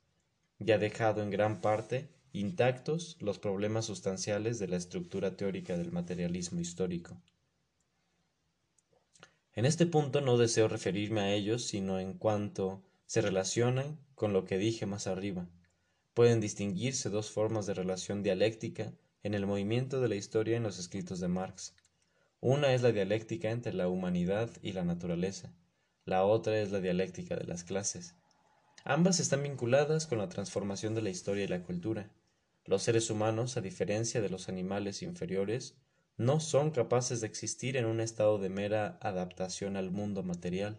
y 0.60 0.72
ha 0.72 0.78
dejado 0.78 1.22
en 1.22 1.32
gran 1.32 1.62
parte 1.62 2.10
intactos 2.32 3.18
los 3.20 3.40
problemas 3.40 3.86
sustanciales 3.86 4.60
de 4.60 4.68
la 4.68 4.78
estructura 4.78 5.36
teórica 5.36 5.78
del 5.78 5.92
materialismo 5.92 6.60
histórico. 6.60 7.22
En 9.54 9.66
este 9.66 9.86
punto 9.86 10.22
no 10.22 10.38
deseo 10.38 10.68
referirme 10.68 11.22
a 11.22 11.34
ellos 11.34 11.66
sino 11.66 12.00
en 12.00 12.14
cuanto 12.14 12.84
se 13.06 13.22
relacionan 13.22 14.00
con 14.16 14.32
lo 14.32 14.46
que 14.46 14.58
dije 14.58 14.86
más 14.86 15.08
arriba. 15.08 15.50
Pueden 16.14 16.40
distinguirse 16.40 17.10
dos 17.10 17.32
formas 17.32 17.66
de 17.66 17.74
relación 17.74 18.22
dialéctica 18.22 18.94
en 19.24 19.34
el 19.34 19.48
movimiento 19.48 20.00
de 20.00 20.10
la 20.10 20.16
historia 20.16 20.58
en 20.58 20.64
los 20.64 20.78
escritos 20.78 21.20
de 21.20 21.28
Marx. 21.28 21.74
Una 22.42 22.74
es 22.74 22.82
la 22.82 22.94
dialéctica 22.94 23.52
entre 23.52 23.74
la 23.74 23.90
humanidad 23.90 24.50
y 24.62 24.72
la 24.72 24.86
naturaleza, 24.86 25.54
la 26.06 26.24
otra 26.24 26.58
es 26.62 26.72
la 26.72 26.80
dialéctica 26.80 27.36
de 27.36 27.46
las 27.46 27.66
clases. 27.66 28.16
Ambas 28.86 29.20
están 29.20 29.44
vinculadas 29.44 30.08
con 30.08 30.20
la 30.20 30.30
transformación 30.30 30.96
de 30.96 31.02
la 31.02 31.10
historia 31.10 31.44
y 31.44 31.50
la 31.50 31.64
cultura. 31.64 32.10
Los 32.64 32.84
seres 32.84 33.10
humanos, 33.10 33.58
a 33.58 33.62
diferencia 33.62 34.22
de 34.22 34.30
los 34.30 34.48
animales 34.48 35.02
inferiores, 35.02 35.76
no 36.16 36.40
son 36.40 36.72
capaces 36.72 37.20
de 37.20 37.28
existir 37.28 37.76
en 37.76 37.86
un 37.86 38.00
estado 38.00 38.40
de 38.40 38.50
mera 38.50 38.98
adaptación 39.02 39.76
al 39.76 39.92
mundo 39.92 40.24
material. 40.24 40.78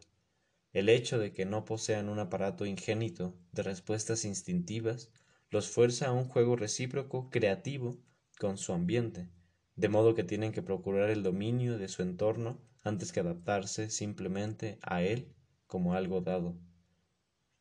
El 0.73 0.89
hecho 0.89 1.19
de 1.19 1.35
que 1.35 1.45
no 1.45 1.67
posean 1.67 2.09
un 2.09 2.21
aparato 2.21 2.65
ingénito 2.65 3.35
de 3.53 3.65
respuestas 3.65 4.25
instintivas 4.25 5.11
los 5.51 5.69
fuerza 5.69 6.07
a 6.07 6.13
un 6.13 6.25
juego 6.25 6.57
recíproco 6.57 7.29
creativo 7.29 7.99
con 8.39 8.57
su 8.57 8.73
ambiente, 8.73 9.29
de 9.77 9.89
modo 9.89 10.15
que 10.15 10.25
tienen 10.25 10.53
que 10.53 10.63
procurar 10.63 11.11
el 11.11 11.23
dominio 11.23 11.79
de 11.79 11.89
su 11.89 12.03
entorno 12.03 12.61
antes 12.83 13.13
que 13.13 13.21
adaptarse 13.21 13.91
simplemente 13.91 14.79
a 14.83 15.03
él 15.03 15.35
como 15.67 15.95
algo 15.95 16.21
dado. 16.21 16.57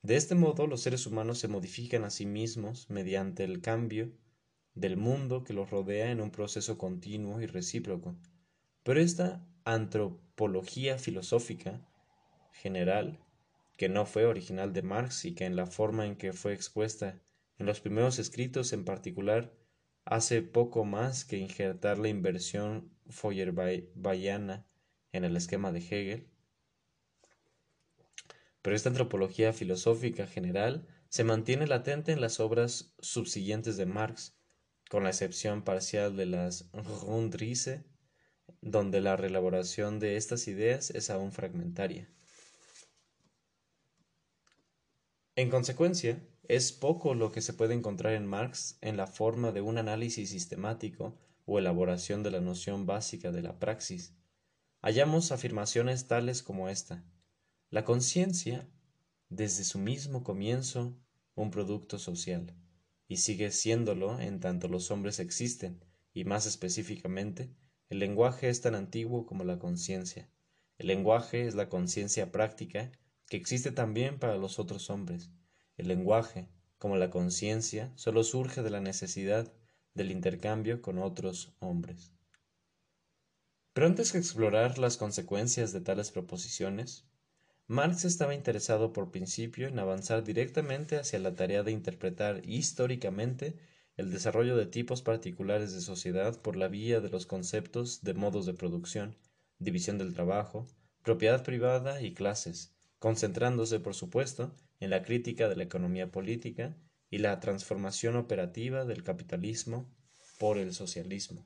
De 0.02 0.16
este 0.16 0.36
modo, 0.36 0.66
los 0.66 0.82
seres 0.82 1.06
humanos 1.06 1.40
se 1.40 1.48
modifican 1.48 2.04
a 2.06 2.10
sí 2.10 2.26
mismos 2.26 2.90
mediante 2.90 3.44
el 3.44 3.62
cambio 3.62 4.12
del 4.74 4.96
mundo 4.96 5.44
que 5.44 5.54
los 5.54 5.70
rodea 5.70 6.12
en 6.12 6.22
un 6.22 6.32
proceso 6.32 6.78
continuo 6.78 7.42
y 7.42 7.48
recíproco. 7.48 8.16
Pero 8.84 9.02
esta 9.02 9.46
antropología 9.66 10.98
filosófica 10.98 11.86
general, 12.54 13.20
que 13.78 13.90
no 13.90 14.06
fue 14.06 14.26
original 14.26 14.74
de 14.74 14.82
Marx 14.82 15.26
y 15.26 15.36
que 15.36 15.46
en 15.46 15.56
la 15.56 15.66
forma 15.66 16.06
en 16.06 16.16
que 16.16 16.34
fue 16.34 16.54
expuesta 16.54 17.22
en 17.58 17.66
los 17.66 17.82
primeros 17.82 18.20
escritos 18.20 18.72
en 18.72 18.86
particular 18.86 19.54
hace 20.06 20.42
poco 20.42 20.86
más 20.86 21.26
que 21.26 21.38
injertar 21.38 21.98
la 21.98 22.10
inversión 22.10 22.92
feuerbayana 23.08 24.66
en 25.12 25.24
el 25.24 25.36
esquema 25.36 25.72
de 25.72 25.80
Hegel. 25.80 26.30
Pero 28.62 28.76
esta 28.76 28.90
antropología 28.90 29.54
filosófica 29.54 30.28
general 30.28 30.88
se 31.10 31.24
mantiene 31.24 31.66
latente 31.68 32.12
en 32.12 32.22
las 32.22 32.40
obras 32.40 32.94
subsiguientes 33.00 33.78
de 33.78 33.86
Marx, 33.86 34.36
con 34.90 35.04
la 35.04 35.10
excepción 35.10 35.64
parcial 35.64 36.16
de 36.16 36.26
las 36.26 36.70
Grundrisse, 36.72 37.84
donde 38.62 39.02
la 39.02 39.16
reelaboración 39.16 40.00
de 40.00 40.18
estas 40.18 40.48
ideas 40.48 40.90
es 40.92 41.10
aún 41.10 41.32
fragmentaria. 41.32 42.10
En 45.36 45.50
consecuencia, 45.50 46.22
es 46.50 46.72
poco 46.72 47.14
lo 47.14 47.32
que 47.32 47.42
se 47.42 47.54
puede 47.54 47.76
encontrar 47.76 48.14
en 48.14 48.26
Marx 48.26 48.80
en 48.82 48.98
la 48.98 49.06
forma 49.06 49.52
de 49.52 49.62
un 49.62 49.78
análisis 49.78 50.32
sistemático 50.32 51.16
o 51.46 51.60
elaboración 51.60 52.24
de 52.24 52.32
la 52.32 52.42
noción 52.42 52.88
básica 52.88 53.32
de 53.32 53.44
la 53.44 53.60
praxis. 53.60 54.16
Hallamos 54.82 55.32
afirmaciones 55.32 56.08
tales 56.08 56.42
como 56.42 56.68
esta. 56.68 57.06
La 57.70 57.86
conciencia, 57.86 58.68
desde 59.30 59.64
su 59.64 59.78
mismo 59.78 60.24
comienzo, 60.24 60.98
un 61.36 61.52
producto 61.52 62.00
social, 62.00 62.56
y 63.08 63.18
sigue 63.18 63.52
siéndolo 63.52 64.20
en 64.20 64.40
tanto 64.40 64.68
los 64.70 64.90
hombres 64.90 65.20
existen, 65.20 65.86
y 66.14 66.24
más 66.24 66.48
específicamente, 66.48 67.54
el 67.90 68.00
lenguaje 68.00 68.50
es 68.50 68.62
tan 68.62 68.74
antiguo 68.74 69.28
como 69.28 69.44
la 69.44 69.60
conciencia. 69.60 70.32
El 70.80 70.88
lenguaje 70.88 71.46
es 71.46 71.54
la 71.54 71.70
conciencia 71.70 72.32
práctica 72.32 72.92
que 73.28 73.38
existe 73.38 73.72
también 73.72 74.18
para 74.18 74.38
los 74.38 74.58
otros 74.58 74.90
hombres. 74.90 75.30
El 75.80 75.88
lenguaje, 75.88 76.50
como 76.78 76.98
la 76.98 77.10
conciencia, 77.10 77.94
solo 77.96 78.26
surge 78.26 78.62
de 78.64 78.70
la 78.70 78.82
necesidad 78.82 79.50
del 79.94 80.12
intercambio 80.12 80.82
con 80.82 80.98
otros 81.00 81.54
hombres. 81.60 82.12
Pero 83.72 83.88
antes 83.88 84.12
que 84.12 84.18
explorar 84.18 84.78
las 84.78 84.98
consecuencias 84.98 85.72
de 85.72 85.80
tales 85.80 86.12
proposiciones, 86.12 87.06
Marx 87.68 88.04
estaba 88.04 88.36
interesado 88.36 88.92
por 88.92 89.10
principio 89.10 89.70
en 89.70 89.80
avanzar 89.80 90.26
directamente 90.26 90.98
hacia 90.98 91.18
la 91.20 91.34
tarea 91.34 91.64
de 91.64 91.72
interpretar 91.72 92.42
históricamente 92.44 93.58
el 93.96 94.12
desarrollo 94.12 94.58
de 94.58 94.66
tipos 94.66 95.02
particulares 95.02 95.74
de 95.74 95.80
sociedad 95.80 96.42
por 96.42 96.58
la 96.58 96.68
vía 96.68 97.00
de 97.00 97.08
los 97.08 97.26
conceptos 97.26 98.02
de 98.02 98.16
modos 98.16 98.46
de 98.46 98.54
producción, 98.54 99.16
división 99.60 99.98
del 99.98 100.14
trabajo, 100.14 100.68
propiedad 101.04 101.42
privada 101.42 102.02
y 102.02 102.14
clases, 102.14 102.76
concentrándose, 103.00 103.80
por 103.80 103.96
supuesto, 103.96 104.54
en 104.80 104.90
la 104.90 105.04
crítica 105.04 105.50
de 105.50 105.56
la 105.56 105.64
economía 105.64 106.12
política 106.12 106.78
y 107.10 107.18
la 107.20 107.40
transformación 107.40 108.16
operativa 108.16 108.86
del 108.86 109.04
capitalismo 109.04 109.90
por 110.38 110.58
el 110.58 110.74
socialismo. 110.74 111.46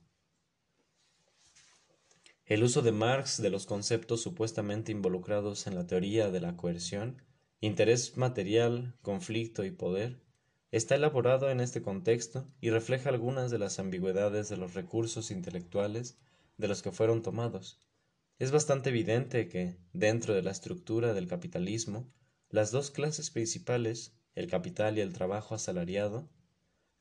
El 2.46 2.64
uso 2.64 2.82
de 2.82 2.92
Marx 2.92 3.42
de 3.42 3.50
los 3.50 3.66
conceptos 3.66 4.22
supuestamente 4.22 4.92
involucrados 4.92 5.66
en 5.66 5.76
la 5.76 5.88
teoría 5.88 6.30
de 6.30 6.42
la 6.42 6.58
coerción, 6.58 7.22
interés 7.62 8.18
material, 8.18 8.96
conflicto 9.02 9.64
y 9.64 9.72
poder, 9.72 10.22
está 10.72 10.96
elaborado 10.96 11.50
en 11.50 11.62
este 11.62 11.82
contexto 11.82 12.48
y 12.60 12.70
refleja 12.70 13.10
algunas 13.10 13.50
de 13.50 13.60
las 13.60 13.80
ambigüedades 13.80 14.50
de 14.50 14.58
los 14.58 14.74
recursos 14.74 15.32
intelectuales 15.32 16.18
de 16.58 16.68
los 16.68 16.82
que 16.82 16.92
fueron 16.92 17.22
tomados. 17.22 17.80
Es 18.40 18.52
bastante 18.52 18.90
evidente 18.90 19.48
que, 19.48 19.78
dentro 19.94 20.34
de 20.34 20.42
la 20.42 20.52
estructura 20.52 21.14
del 21.14 21.28
capitalismo, 21.28 22.12
las 22.54 22.70
dos 22.70 22.92
clases 22.92 23.32
principales, 23.32 24.14
el 24.36 24.46
capital 24.46 25.00
y 25.00 25.02
el 25.02 25.12
trabajo 25.12 25.56
asalariado, 25.56 26.30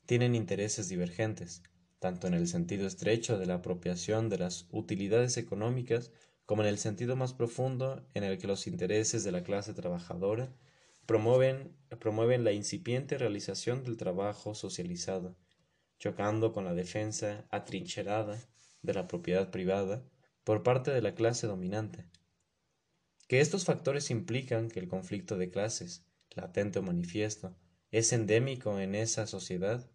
tienen 0.07 0.33
intereses 0.33 0.89
divergentes, 0.89 1.61
tanto 1.99 2.25
en 2.25 2.33
el 2.33 2.47
sentido 2.47 2.87
estrecho 2.87 3.37
de 3.37 3.45
la 3.45 3.53
apropiación 3.53 4.29
de 4.29 4.39
las 4.39 4.65
utilidades 4.71 5.37
económicas 5.37 6.11
como 6.47 6.63
en 6.63 6.69
el 6.69 6.79
sentido 6.79 7.15
más 7.15 7.33
profundo 7.33 8.03
en 8.15 8.23
el 8.23 8.39
que 8.39 8.47
los 8.47 8.65
intereses 8.65 9.23
de 9.23 9.31
la 9.31 9.43
clase 9.43 9.75
trabajadora 9.75 10.51
promueven, 11.05 11.75
la 12.43 12.51
incipiente 12.51 13.19
realización 13.19 13.83
del 13.83 13.95
trabajo 13.95 14.55
socializado, 14.55 15.37
chocando 15.99 16.51
con 16.51 16.65
la 16.65 16.73
defensa 16.73 17.45
atrincherada 17.51 18.39
de 18.81 18.93
la 18.95 19.07
propiedad 19.07 19.51
privada 19.51 20.03
por 20.43 20.63
parte 20.63 20.89
de 20.89 21.03
la 21.03 21.13
clase 21.13 21.45
dominante. 21.45 22.07
Que 23.27 23.39
estos 23.39 23.65
factores 23.65 24.11
implican 24.11 24.69
que 24.69 24.79
el 24.79 24.87
conflicto 24.87 25.37
de 25.37 25.49
clases, 25.49 26.05
latente 26.31 26.79
o 26.79 26.81
manifiesto, 26.81 27.55
es 27.91 28.11
endémico 28.11 28.79
en 28.79 28.95
esa 28.95 29.27
sociedad 29.27 29.89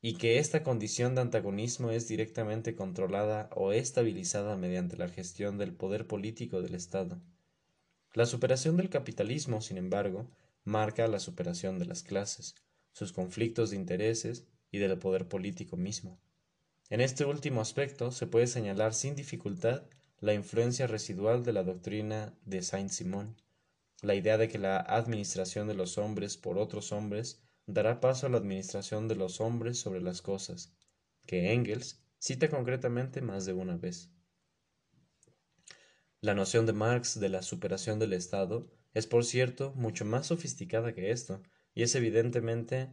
y 0.00 0.16
que 0.18 0.38
esta 0.38 0.62
condición 0.62 1.14
de 1.14 1.22
antagonismo 1.22 1.90
es 1.90 2.08
directamente 2.08 2.74
controlada 2.74 3.48
o 3.54 3.72
estabilizada 3.72 4.56
mediante 4.56 4.96
la 4.96 5.08
gestión 5.08 5.56
del 5.56 5.74
poder 5.74 6.06
político 6.06 6.60
del 6.60 6.74
Estado. 6.74 7.22
La 8.12 8.26
superación 8.26 8.76
del 8.76 8.90
capitalismo, 8.90 9.60
sin 9.60 9.78
embargo, 9.78 10.30
marca 10.62 11.08
la 11.08 11.20
superación 11.20 11.78
de 11.78 11.86
las 11.86 12.02
clases, 12.02 12.54
sus 12.92 13.12
conflictos 13.12 13.70
de 13.70 13.76
intereses 13.76 14.46
y 14.70 14.78
del 14.78 14.98
poder 14.98 15.26
político 15.26 15.76
mismo. 15.76 16.20
En 16.90 17.00
este 17.00 17.24
último 17.24 17.60
aspecto 17.60 18.12
se 18.12 18.26
puede 18.26 18.46
señalar 18.46 18.94
sin 18.94 19.16
dificultad 19.16 19.84
la 20.24 20.32
influencia 20.32 20.86
residual 20.86 21.44
de 21.44 21.52
la 21.52 21.64
doctrina 21.64 22.34
de 22.46 22.62
Saint-Simon, 22.62 23.36
la 24.00 24.14
idea 24.14 24.38
de 24.38 24.48
que 24.48 24.58
la 24.58 24.78
administración 24.78 25.68
de 25.68 25.74
los 25.74 25.98
hombres 25.98 26.38
por 26.38 26.56
otros 26.56 26.92
hombres 26.92 27.42
dará 27.66 28.00
paso 28.00 28.26
a 28.26 28.30
la 28.30 28.38
administración 28.38 29.06
de 29.06 29.16
los 29.16 29.42
hombres 29.42 29.78
sobre 29.78 30.00
las 30.00 30.22
cosas, 30.22 30.72
que 31.26 31.52
Engels 31.52 32.02
cita 32.18 32.48
concretamente 32.48 33.20
más 33.20 33.44
de 33.44 33.52
una 33.52 33.76
vez. 33.76 34.12
La 36.22 36.32
noción 36.32 36.64
de 36.64 36.72
Marx 36.72 37.20
de 37.20 37.28
la 37.28 37.42
superación 37.42 37.98
del 37.98 38.14
Estado 38.14 38.72
es, 38.94 39.06
por 39.06 39.26
cierto, 39.26 39.74
mucho 39.76 40.06
más 40.06 40.28
sofisticada 40.28 40.94
que 40.94 41.10
esto, 41.10 41.42
y 41.74 41.82
es 41.82 41.94
evidentemente 41.96 42.88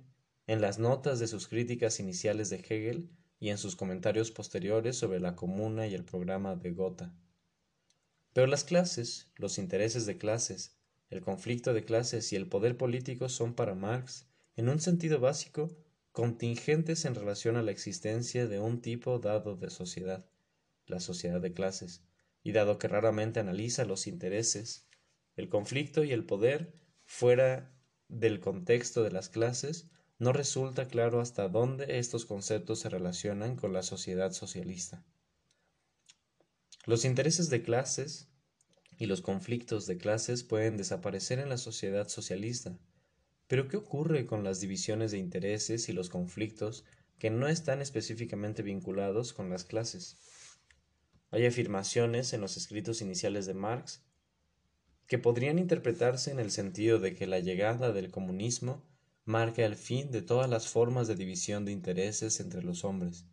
en 0.47 0.59
las 0.59 0.79
notas 0.79 1.19
de 1.19 1.27
sus 1.27 1.47
críticas 1.47 2.01
iniciales 2.01 2.49
de 2.49 2.57
Hegel 2.57 3.09
y 3.41 3.49
en 3.49 3.57
sus 3.57 3.75
comentarios 3.75 4.31
posteriores 4.31 4.95
sobre 4.95 5.19
la 5.19 5.35
comuna 5.35 5.87
y 5.87 5.95
el 5.95 6.05
programa 6.05 6.55
de 6.55 6.71
Gotha. 6.71 7.11
Pero 8.33 8.45
las 8.45 8.63
clases, 8.63 9.31
los 9.35 9.57
intereses 9.57 10.05
de 10.05 10.19
clases, 10.19 10.77
el 11.09 11.21
conflicto 11.21 11.73
de 11.73 11.83
clases 11.83 12.31
y 12.31 12.35
el 12.35 12.47
poder 12.47 12.77
político 12.77 13.27
son 13.27 13.55
para 13.55 13.73
Marx 13.73 14.27
en 14.55 14.69
un 14.69 14.79
sentido 14.79 15.19
básico, 15.19 15.75
contingentes 16.11 17.03
en 17.03 17.15
relación 17.15 17.57
a 17.57 17.63
la 17.63 17.71
existencia 17.71 18.47
de 18.47 18.59
un 18.59 18.79
tipo 18.79 19.17
dado 19.17 19.55
de 19.57 19.71
sociedad, 19.71 20.29
la 20.85 20.99
sociedad 20.99 21.41
de 21.41 21.51
clases, 21.51 22.03
y 22.43 22.51
dado 22.51 22.77
que 22.77 22.87
raramente 22.87 23.39
analiza 23.39 23.85
los 23.85 24.05
intereses, 24.05 24.87
el 25.35 25.49
conflicto 25.49 26.03
y 26.03 26.11
el 26.11 26.25
poder 26.25 26.73
fuera 27.05 27.73
del 28.07 28.39
contexto 28.39 29.03
de 29.03 29.11
las 29.11 29.29
clases, 29.29 29.89
no 30.21 30.33
resulta 30.33 30.87
claro 30.87 31.19
hasta 31.19 31.49
dónde 31.49 31.97
estos 31.97 32.27
conceptos 32.27 32.77
se 32.77 32.89
relacionan 32.89 33.55
con 33.55 33.73
la 33.73 33.81
sociedad 33.81 34.31
socialista. 34.33 35.03
Los 36.85 37.05
intereses 37.05 37.49
de 37.49 37.63
clases 37.63 38.29
y 38.99 39.07
los 39.07 39.21
conflictos 39.21 39.87
de 39.87 39.97
clases 39.97 40.43
pueden 40.43 40.77
desaparecer 40.77 41.39
en 41.39 41.49
la 41.49 41.57
sociedad 41.57 42.07
socialista, 42.07 42.77
pero 43.47 43.67
¿qué 43.67 43.77
ocurre 43.77 44.27
con 44.27 44.43
las 44.43 44.59
divisiones 44.59 45.09
de 45.09 45.17
intereses 45.17 45.89
y 45.89 45.91
los 45.91 46.09
conflictos 46.09 46.85
que 47.17 47.31
no 47.31 47.47
están 47.47 47.81
específicamente 47.81 48.61
vinculados 48.61 49.33
con 49.33 49.49
las 49.49 49.63
clases? 49.63 50.17
Hay 51.31 51.47
afirmaciones 51.47 52.31
en 52.33 52.41
los 52.41 52.57
escritos 52.57 53.01
iniciales 53.01 53.47
de 53.47 53.55
Marx 53.55 54.03
que 55.07 55.17
podrían 55.17 55.57
interpretarse 55.57 56.29
en 56.29 56.39
el 56.39 56.51
sentido 56.51 56.99
de 56.99 57.15
que 57.15 57.25
la 57.25 57.39
llegada 57.39 57.91
del 57.91 58.11
comunismo 58.11 58.90
marca 59.25 59.63
el 59.65 59.75
fin 59.75 60.11
de 60.11 60.21
todas 60.21 60.49
las 60.49 60.67
formas 60.67 61.07
de 61.07 61.15
división 61.15 61.63
de 61.63 61.71
intereses 61.71 62.39
entre 62.39 62.63
los 62.63 62.83
hombres. 62.83 63.25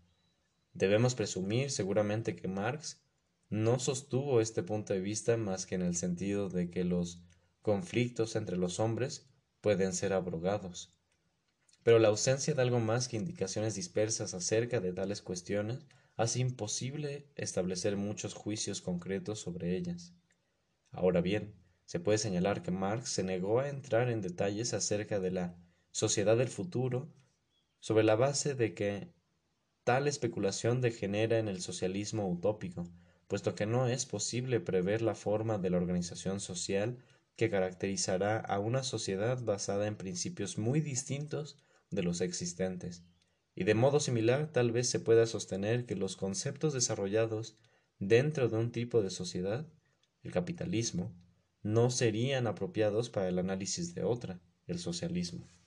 Debemos 0.74 1.14
presumir 1.14 1.70
seguramente 1.70 2.36
que 2.36 2.46
Marx 2.46 3.02
no 3.48 3.78
sostuvo 3.78 4.40
este 4.40 4.62
punto 4.62 4.92
de 4.92 5.00
vista 5.00 5.36
más 5.36 5.64
que 5.64 5.74
en 5.74 5.82
el 5.82 5.96
sentido 5.96 6.50
de 6.50 6.70
que 6.70 6.84
los 6.84 7.22
conflictos 7.62 8.36
entre 8.36 8.56
los 8.56 8.78
hombres 8.78 9.26
pueden 9.60 9.92
ser 9.94 10.12
abrogados. 10.12 10.94
Pero 11.82 11.98
la 11.98 12.08
ausencia 12.08 12.54
de 12.54 12.62
algo 12.62 12.80
más 12.80 13.08
que 13.08 13.16
indicaciones 13.16 13.74
dispersas 13.74 14.34
acerca 14.34 14.80
de 14.80 14.92
tales 14.92 15.22
cuestiones 15.22 15.86
hace 16.16 16.40
imposible 16.40 17.30
establecer 17.34 17.96
muchos 17.96 18.34
juicios 18.34 18.82
concretos 18.82 19.38
sobre 19.38 19.76
ellas. 19.76 20.12
Ahora 20.90 21.20
bien, 21.20 21.54
se 21.86 22.00
puede 22.00 22.18
señalar 22.18 22.62
que 22.62 22.70
Marx 22.70 23.08
se 23.08 23.22
negó 23.22 23.60
a 23.60 23.68
entrar 23.68 24.10
en 24.10 24.20
detalles 24.20 24.74
acerca 24.74 25.20
de 25.20 25.30
la 25.30 25.56
sociedad 25.98 26.36
del 26.36 26.46
futuro 26.46 27.12
sobre 27.80 28.04
la 28.04 28.14
base 28.14 28.54
de 28.54 28.72
que 28.72 29.12
tal 29.82 30.06
especulación 30.06 30.80
degenera 30.80 31.40
en 31.40 31.48
el 31.48 31.60
socialismo 31.60 32.30
utópico, 32.30 32.88
puesto 33.26 33.56
que 33.56 33.66
no 33.66 33.88
es 33.88 34.06
posible 34.06 34.60
prever 34.60 35.02
la 35.02 35.16
forma 35.16 35.58
de 35.58 35.70
la 35.70 35.76
organización 35.76 36.38
social 36.38 36.98
que 37.34 37.50
caracterizará 37.50 38.38
a 38.38 38.60
una 38.60 38.84
sociedad 38.84 39.42
basada 39.42 39.88
en 39.88 39.96
principios 39.96 40.56
muy 40.56 40.80
distintos 40.80 41.58
de 41.90 42.04
los 42.04 42.20
existentes. 42.20 43.02
Y 43.56 43.64
de 43.64 43.74
modo 43.74 43.98
similar 43.98 44.52
tal 44.52 44.70
vez 44.70 44.88
se 44.88 45.00
pueda 45.00 45.26
sostener 45.26 45.84
que 45.84 45.96
los 45.96 46.14
conceptos 46.14 46.74
desarrollados 46.74 47.58
dentro 47.98 48.48
de 48.48 48.56
un 48.56 48.70
tipo 48.70 49.02
de 49.02 49.10
sociedad, 49.10 49.66
el 50.22 50.30
capitalismo, 50.30 51.12
no 51.64 51.90
serían 51.90 52.46
apropiados 52.46 53.10
para 53.10 53.26
el 53.26 53.40
análisis 53.40 53.96
de 53.96 54.04
otra, 54.04 54.40
el 54.68 54.78
socialismo. 54.78 55.57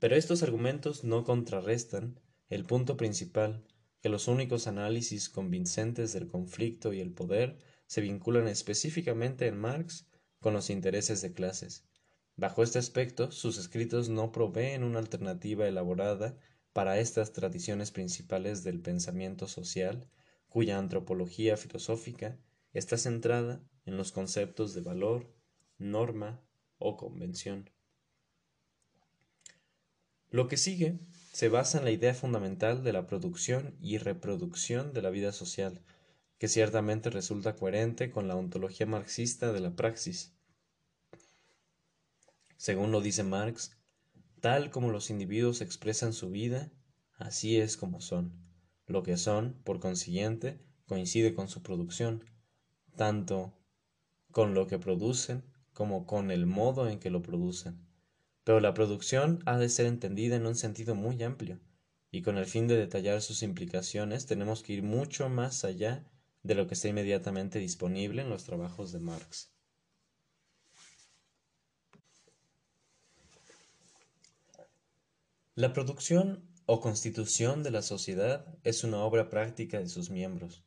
Pero 0.00 0.16
estos 0.16 0.42
argumentos 0.42 1.04
no 1.04 1.24
contrarrestan 1.24 2.18
el 2.48 2.64
punto 2.64 2.96
principal, 2.96 3.64
que 4.00 4.08
los 4.08 4.28
únicos 4.28 4.66
análisis 4.66 5.28
convincentes 5.28 6.14
del 6.14 6.26
conflicto 6.26 6.94
y 6.94 7.00
el 7.00 7.12
poder 7.12 7.58
se 7.86 8.00
vinculan 8.00 8.48
específicamente 8.48 9.46
en 9.46 9.58
Marx 9.58 10.08
con 10.40 10.54
los 10.54 10.70
intereses 10.70 11.20
de 11.20 11.34
clases. 11.34 11.84
Bajo 12.34 12.62
este 12.62 12.78
aspecto, 12.78 13.30
sus 13.30 13.58
escritos 13.58 14.08
no 14.08 14.32
proveen 14.32 14.84
una 14.84 15.00
alternativa 15.00 15.68
elaborada 15.68 16.38
para 16.72 16.98
estas 16.98 17.34
tradiciones 17.34 17.90
principales 17.90 18.64
del 18.64 18.80
pensamiento 18.80 19.48
social, 19.48 20.08
cuya 20.48 20.78
antropología 20.78 21.58
filosófica 21.58 22.38
está 22.72 22.96
centrada 22.96 23.62
en 23.84 23.98
los 23.98 24.12
conceptos 24.12 24.72
de 24.72 24.80
valor, 24.80 25.30
norma 25.76 26.42
o 26.78 26.96
convención. 26.96 27.68
Lo 30.30 30.46
que 30.46 30.56
sigue 30.56 31.00
se 31.32 31.48
basa 31.48 31.78
en 31.78 31.84
la 31.84 31.90
idea 31.90 32.14
fundamental 32.14 32.84
de 32.84 32.92
la 32.92 33.08
producción 33.08 33.76
y 33.80 33.98
reproducción 33.98 34.92
de 34.92 35.02
la 35.02 35.10
vida 35.10 35.32
social, 35.32 35.82
que 36.38 36.46
ciertamente 36.46 37.10
resulta 37.10 37.56
coherente 37.56 38.10
con 38.12 38.28
la 38.28 38.36
ontología 38.36 38.86
marxista 38.86 39.52
de 39.52 39.58
la 39.58 39.74
praxis. 39.74 40.32
Según 42.56 42.92
lo 42.92 43.00
dice 43.00 43.24
Marx, 43.24 43.76
tal 44.40 44.70
como 44.70 44.92
los 44.92 45.10
individuos 45.10 45.62
expresan 45.62 46.12
su 46.12 46.30
vida, 46.30 46.70
así 47.18 47.56
es 47.56 47.76
como 47.76 48.00
son. 48.00 48.32
Lo 48.86 49.02
que 49.02 49.16
son, 49.16 49.60
por 49.64 49.80
consiguiente, 49.80 50.60
coincide 50.86 51.34
con 51.34 51.48
su 51.48 51.60
producción, 51.62 52.24
tanto 52.94 53.52
con 54.30 54.54
lo 54.54 54.68
que 54.68 54.78
producen 54.78 55.42
como 55.72 56.06
con 56.06 56.30
el 56.30 56.46
modo 56.46 56.88
en 56.88 57.00
que 57.00 57.10
lo 57.10 57.20
producen. 57.20 57.89
Pero 58.44 58.60
la 58.60 58.74
producción 58.74 59.42
ha 59.46 59.58
de 59.58 59.68
ser 59.68 59.86
entendida 59.86 60.36
en 60.36 60.46
un 60.46 60.54
sentido 60.54 60.94
muy 60.94 61.22
amplio, 61.22 61.60
y 62.10 62.22
con 62.22 62.38
el 62.38 62.46
fin 62.46 62.66
de 62.66 62.76
detallar 62.76 63.22
sus 63.22 63.42
implicaciones 63.42 64.26
tenemos 64.26 64.62
que 64.62 64.72
ir 64.72 64.82
mucho 64.82 65.28
más 65.28 65.64
allá 65.64 66.04
de 66.42 66.54
lo 66.54 66.66
que 66.66 66.74
está 66.74 66.88
inmediatamente 66.88 67.58
disponible 67.58 68.22
en 68.22 68.30
los 68.30 68.44
trabajos 68.44 68.92
de 68.92 69.00
Marx. 69.00 69.52
La 75.54 75.72
producción 75.74 76.48
o 76.64 76.80
constitución 76.80 77.62
de 77.62 77.70
la 77.70 77.82
sociedad 77.82 78.46
es 78.64 78.82
una 78.82 78.98
obra 78.98 79.28
práctica 79.28 79.78
de 79.78 79.88
sus 79.88 80.08
miembros, 80.08 80.64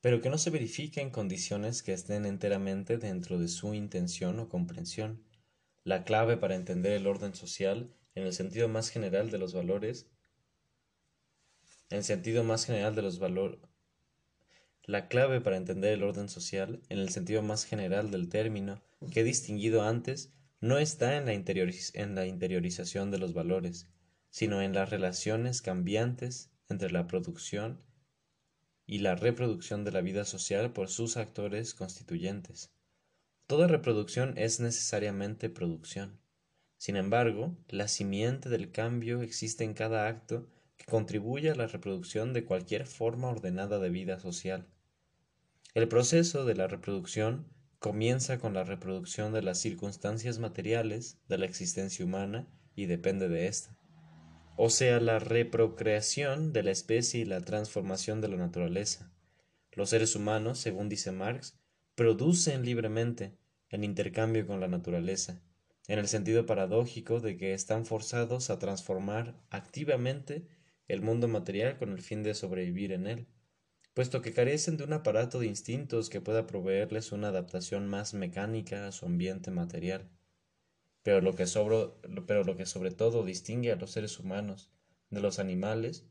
pero 0.00 0.20
que 0.22 0.30
no 0.30 0.38
se 0.38 0.50
verifica 0.50 1.00
en 1.02 1.10
condiciones 1.10 1.82
que 1.82 1.92
estén 1.92 2.24
enteramente 2.24 2.96
dentro 2.96 3.38
de 3.38 3.48
su 3.48 3.74
intención 3.74 4.38
o 4.38 4.48
comprensión 4.48 5.24
la 5.84 6.04
clave 6.04 6.36
para 6.36 6.54
entender 6.54 6.92
el 6.92 7.06
orden 7.06 7.34
social 7.34 7.92
en 8.14 8.24
el 8.24 8.32
sentido 8.32 8.68
más 8.68 8.90
general 8.90 9.30
de 9.30 9.38
los 9.38 9.54
valores, 9.54 10.06
en 11.90 11.98
el 11.98 12.04
sentido 12.04 12.44
más 12.44 12.66
general 12.66 12.94
de 12.94 13.02
los 13.02 13.18
valores, 13.18 13.60
la 14.88 15.08
clave 15.08 15.42
para 15.42 15.58
entender 15.58 15.92
el 15.92 16.02
orden 16.02 16.30
social 16.30 16.80
en 16.88 16.98
el 16.98 17.10
sentido 17.10 17.42
más 17.42 17.64
general 17.64 18.10
del 18.10 18.30
término 18.30 18.82
que 19.12 19.20
he 19.20 19.24
distinguido 19.24 19.82
antes 19.82 20.32
no 20.60 20.78
está 20.78 21.16
en 21.16 21.26
la, 21.26 21.32
en 21.32 22.14
la 22.14 22.26
interiorización 22.26 23.10
de 23.10 23.18
los 23.18 23.34
valores, 23.34 23.86
sino 24.30 24.62
en 24.62 24.72
las 24.72 24.90
relaciones 24.90 25.62
cambiantes 25.62 26.50
entre 26.68 26.90
la 26.90 27.06
producción 27.06 27.82
y 28.86 29.00
la 29.00 29.14
reproducción 29.14 29.84
de 29.84 29.92
la 29.92 30.00
vida 30.00 30.24
social 30.24 30.72
por 30.72 30.88
sus 30.88 31.18
actores 31.18 31.74
constituyentes. 31.74 32.72
Toda 33.48 33.66
reproducción 33.66 34.36
es 34.36 34.60
necesariamente 34.60 35.48
producción. 35.48 36.20
Sin 36.76 36.96
embargo, 36.96 37.56
la 37.68 37.88
simiente 37.88 38.50
del 38.50 38.72
cambio 38.72 39.22
existe 39.22 39.64
en 39.64 39.72
cada 39.72 40.06
acto 40.06 40.46
que 40.76 40.84
contribuye 40.84 41.48
a 41.48 41.54
la 41.54 41.66
reproducción 41.66 42.34
de 42.34 42.44
cualquier 42.44 42.84
forma 42.84 43.28
ordenada 43.28 43.78
de 43.78 43.88
vida 43.88 44.20
social. 44.20 44.68
El 45.72 45.88
proceso 45.88 46.44
de 46.44 46.56
la 46.56 46.68
reproducción 46.68 47.46
comienza 47.78 48.38
con 48.38 48.52
la 48.52 48.64
reproducción 48.64 49.32
de 49.32 49.40
las 49.40 49.58
circunstancias 49.58 50.38
materiales 50.38 51.16
de 51.26 51.38
la 51.38 51.46
existencia 51.46 52.04
humana 52.04 52.46
y 52.74 52.84
depende 52.84 53.30
de 53.30 53.46
ésta. 53.46 53.78
O 54.58 54.68
sea, 54.68 55.00
la 55.00 55.20
reprocreación 55.20 56.52
de 56.52 56.64
la 56.64 56.72
especie 56.72 57.22
y 57.22 57.24
la 57.24 57.40
transformación 57.40 58.20
de 58.20 58.28
la 58.28 58.36
naturaleza. 58.36 59.10
Los 59.72 59.88
seres 59.88 60.14
humanos, 60.16 60.58
según 60.58 60.90
dice 60.90 61.12
Marx, 61.12 61.58
producen 61.98 62.64
libremente 62.64 63.37
en 63.70 63.84
intercambio 63.84 64.46
con 64.46 64.60
la 64.60 64.68
naturaleza, 64.68 65.40
en 65.86 65.98
el 65.98 66.08
sentido 66.08 66.46
paradójico 66.46 67.20
de 67.20 67.36
que 67.36 67.54
están 67.54 67.86
forzados 67.86 68.50
a 68.50 68.58
transformar 68.58 69.34
activamente 69.50 70.46
el 70.86 71.02
mundo 71.02 71.28
material 71.28 71.78
con 71.78 71.92
el 71.92 72.00
fin 72.00 72.22
de 72.22 72.34
sobrevivir 72.34 72.92
en 72.92 73.06
él, 73.06 73.26
puesto 73.94 74.22
que 74.22 74.32
carecen 74.32 74.76
de 74.76 74.84
un 74.84 74.92
aparato 74.92 75.38
de 75.38 75.46
instintos 75.46 76.08
que 76.08 76.20
pueda 76.20 76.46
proveerles 76.46 77.12
una 77.12 77.28
adaptación 77.28 77.88
más 77.88 78.14
mecánica 78.14 78.86
a 78.86 78.92
su 78.92 79.06
ambiente 79.06 79.50
material. 79.50 80.08
Pero 81.02 81.20
lo 81.20 81.34
que, 81.34 81.46
pero 82.26 82.44
lo 82.44 82.56
que 82.56 82.66
sobre 82.66 82.90
todo 82.90 83.24
distingue 83.24 83.72
a 83.72 83.76
los 83.76 83.90
seres 83.90 84.18
humanos 84.18 84.70
de 85.10 85.20
los 85.20 85.38
animales 85.38 86.04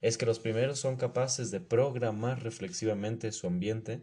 es 0.00 0.18
que 0.18 0.26
los 0.26 0.38
primeros 0.38 0.78
son 0.78 0.96
capaces 0.96 1.50
de 1.50 1.60
programar 1.60 2.42
reflexivamente 2.42 3.32
su 3.32 3.46
ambiente 3.46 4.02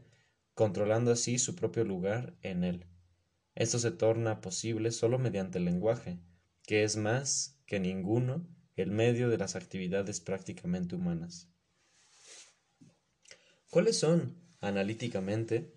controlando 0.53 1.11
así 1.11 1.39
su 1.39 1.55
propio 1.55 1.83
lugar 1.83 2.35
en 2.41 2.63
él. 2.63 2.85
Esto 3.55 3.77
se 3.77 3.91
torna 3.91 4.41
posible 4.41 4.91
solo 4.91 5.19
mediante 5.19 5.59
el 5.59 5.65
lenguaje, 5.65 6.19
que 6.63 6.83
es 6.83 6.97
más 6.97 7.59
que 7.65 7.79
ninguno 7.79 8.47
el 8.75 8.89
medio 8.89 9.29
de 9.29 9.37
las 9.37 9.55
actividades 9.55 10.19
prácticamente 10.19 10.95
humanas. 10.95 11.49
¿Cuáles 13.69 13.97
son, 13.97 14.35
analíticamente, 14.59 15.73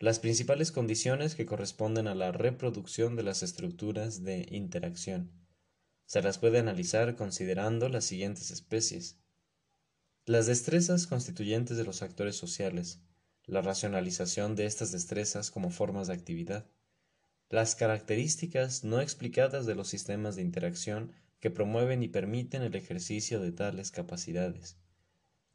las 0.00 0.18
principales 0.18 0.72
condiciones 0.72 1.34
que 1.34 1.46
corresponden 1.46 2.06
a 2.06 2.14
la 2.14 2.32
reproducción 2.32 3.16
de 3.16 3.22
las 3.22 3.42
estructuras 3.42 4.24
de 4.24 4.46
interacción? 4.50 5.32
Se 6.06 6.22
las 6.22 6.38
puede 6.38 6.58
analizar 6.58 7.16
considerando 7.16 7.88
las 7.88 8.04
siguientes 8.04 8.50
especies. 8.50 9.18
Las 10.24 10.46
destrezas 10.46 11.06
constituyentes 11.06 11.76
de 11.76 11.84
los 11.84 12.02
actores 12.02 12.36
sociales, 12.36 13.00
la 13.44 13.62
racionalización 13.62 14.56
de 14.56 14.66
estas 14.66 14.92
destrezas 14.92 15.50
como 15.50 15.70
formas 15.70 16.08
de 16.08 16.14
actividad, 16.14 16.66
las 17.50 17.74
características 17.74 18.84
no 18.84 19.00
explicadas 19.00 19.64
de 19.64 19.74
los 19.74 19.88
sistemas 19.88 20.36
de 20.36 20.42
interacción 20.42 21.12
que 21.40 21.50
promueven 21.50 22.02
y 22.02 22.08
permiten 22.08 22.62
el 22.62 22.74
ejercicio 22.74 23.40
de 23.40 23.52
tales 23.52 23.90
capacidades, 23.90 24.76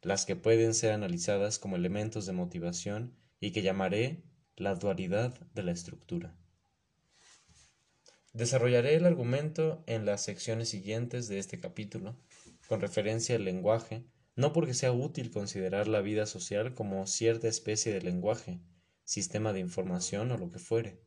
las 0.02 0.26
que 0.26 0.34
pueden 0.34 0.74
ser 0.74 0.92
analizadas 0.92 1.58
como 1.58 1.76
elementos 1.76 2.26
de 2.26 2.32
motivación 2.32 3.14
y 3.38 3.52
que 3.52 3.62
llamaré 3.62 4.24
la 4.56 4.74
dualidad 4.74 5.38
de 5.54 5.62
la 5.62 5.72
estructura. 5.72 6.36
Desarrollaré 8.32 8.96
el 8.96 9.04
argumento 9.04 9.84
en 9.86 10.04
las 10.04 10.22
secciones 10.22 10.68
siguientes 10.68 11.28
de 11.28 11.38
este 11.38 11.60
capítulo, 11.60 12.16
con 12.66 12.80
referencia 12.80 13.36
al 13.36 13.44
lenguaje, 13.44 14.04
no 14.34 14.52
porque 14.52 14.74
sea 14.74 14.90
útil 14.90 15.30
considerar 15.30 15.86
la 15.86 16.00
vida 16.00 16.26
social 16.26 16.74
como 16.74 17.06
cierta 17.06 17.46
especie 17.46 17.92
de 17.92 18.02
lenguaje, 18.02 18.60
sistema 19.04 19.52
de 19.52 19.60
información 19.60 20.32
o 20.32 20.38
lo 20.38 20.50
que 20.50 20.58
fuere, 20.58 21.00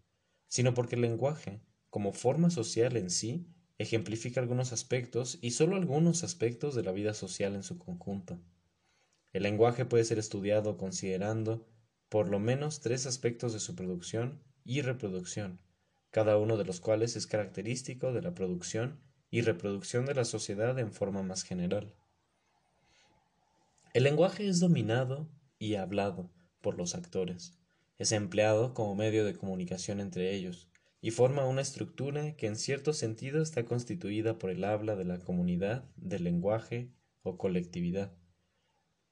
sino 0.48 0.74
porque 0.74 0.96
el 0.96 1.02
lenguaje, 1.02 1.62
como 1.90 2.14
forma 2.14 2.50
social 2.50 2.98
en 2.98 3.10
sí, 3.10 3.48
ejemplifica 3.78 4.40
algunos 4.40 4.74
aspectos 4.74 5.38
y 5.42 5.52
solo 5.52 5.76
algunos 5.76 6.24
aspectos 6.24 6.76
de 6.76 6.84
la 6.84 6.92
vida 6.92 7.14
social 7.14 7.56
en 7.56 7.64
su 7.64 7.78
conjunto. 7.78 8.40
El 9.34 9.44
lenguaje 9.44 9.86
puede 9.86 10.04
ser 10.04 10.18
estudiado 10.20 10.78
considerando 10.78 11.68
por 12.10 12.30
lo 12.30 12.40
menos 12.40 12.80
tres 12.80 13.06
aspectos 13.06 13.54
de 13.54 13.60
su 13.60 13.76
producción 13.76 14.42
y 14.64 14.82
reproducción, 14.82 15.60
cada 16.10 16.38
uno 16.38 16.58
de 16.58 16.66
los 16.66 16.80
cuales 16.80 17.16
es 17.16 17.28
característico 17.28 18.14
de 18.14 18.22
la 18.22 18.34
producción 18.34 19.00
y 19.30 19.42
reproducción 19.42 20.06
de 20.06 20.16
la 20.16 20.26
sociedad 20.26 20.80
en 20.80 20.92
forma 20.92 21.22
más 21.22 21.44
general. 21.44 21.94
El 23.94 24.04
lenguaje 24.04 24.48
es 24.48 24.60
dominado 24.60 25.28
y 25.60 25.76
hablado 25.76 26.30
por 26.62 26.78
los 26.78 26.96
actores. 26.96 27.58
Es 27.98 28.12
empleado 28.12 28.74
como 28.74 28.96
medio 28.96 29.26
de 29.26 29.36
comunicación 29.36 30.00
entre 30.00 30.34
ellos, 30.34 30.70
y 31.02 31.12
forma 31.12 31.46
una 31.46 31.62
estructura 31.62 32.36
que 32.36 32.48
en 32.48 32.56
cierto 32.56 32.94
sentido 32.94 33.42
está 33.42 33.66
constituida 33.66 34.38
por 34.38 34.50
el 34.50 34.64
habla 34.64 34.96
de 34.96 35.06
la 35.06 35.20
comunidad, 35.20 35.90
del 35.96 36.24
lenguaje 36.24 36.92
o 37.24 37.38
colectividad. 37.38 38.12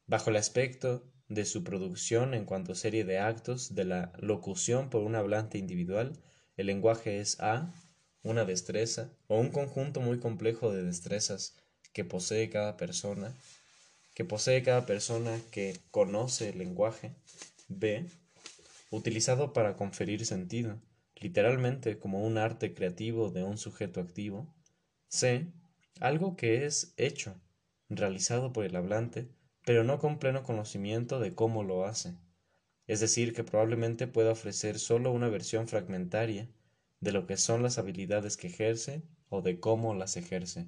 Bajo 0.07 0.29
el 0.29 0.35
aspecto 0.35 1.11
de 1.27 1.45
su 1.45 1.63
producción 1.63 2.33
en 2.33 2.45
cuanto 2.45 2.75
serie 2.75 3.05
de 3.05 3.19
actos 3.19 3.73
de 3.73 3.85
la 3.85 4.13
locución 4.19 4.89
por 4.89 5.03
un 5.03 5.15
hablante 5.15 5.57
individual, 5.57 6.13
el 6.57 6.67
lenguaje 6.67 7.19
es 7.19 7.39
A, 7.39 7.73
una 8.23 8.45
destreza 8.45 9.11
o 9.27 9.39
un 9.39 9.49
conjunto 9.49 10.01
muy 10.01 10.19
complejo 10.19 10.71
de 10.71 10.83
destrezas 10.83 11.55
que 11.93 12.05
posee 12.05 12.49
cada 12.49 12.77
persona, 12.77 13.33
que 14.13 14.25
posee 14.25 14.63
cada 14.63 14.85
persona 14.85 15.39
que 15.51 15.79
conoce 15.91 16.49
el 16.49 16.57
lenguaje. 16.57 17.15
B, 17.67 18.05
utilizado 18.95 19.53
para 19.53 19.75
conferir 19.75 20.25
sentido, 20.25 20.81
literalmente 21.15 21.99
como 21.99 22.25
un 22.25 22.37
arte 22.37 22.73
creativo 22.73 23.31
de 23.31 23.43
un 23.43 23.57
sujeto 23.57 23.99
activo. 23.99 24.53
C, 25.07 25.51
algo 25.99 26.35
que 26.35 26.65
es 26.65 26.93
hecho, 26.97 27.39
realizado 27.89 28.51
por 28.53 28.65
el 28.65 28.75
hablante, 28.75 29.29
pero 29.65 29.83
no 29.83 29.99
con 29.99 30.19
pleno 30.19 30.43
conocimiento 30.43 31.19
de 31.19 31.33
cómo 31.33 31.63
lo 31.63 31.85
hace. 31.85 32.15
Es 32.87 32.99
decir, 32.99 33.33
que 33.33 33.43
probablemente 33.43 34.07
pueda 34.07 34.31
ofrecer 34.31 34.79
solo 34.79 35.11
una 35.11 35.27
versión 35.27 35.67
fragmentaria 35.67 36.49
de 36.99 37.11
lo 37.11 37.25
que 37.25 37.37
son 37.37 37.63
las 37.63 37.77
habilidades 37.77 38.37
que 38.37 38.47
ejerce 38.47 39.03
o 39.29 39.41
de 39.41 39.59
cómo 39.59 39.95
las 39.95 40.17
ejerce. 40.17 40.67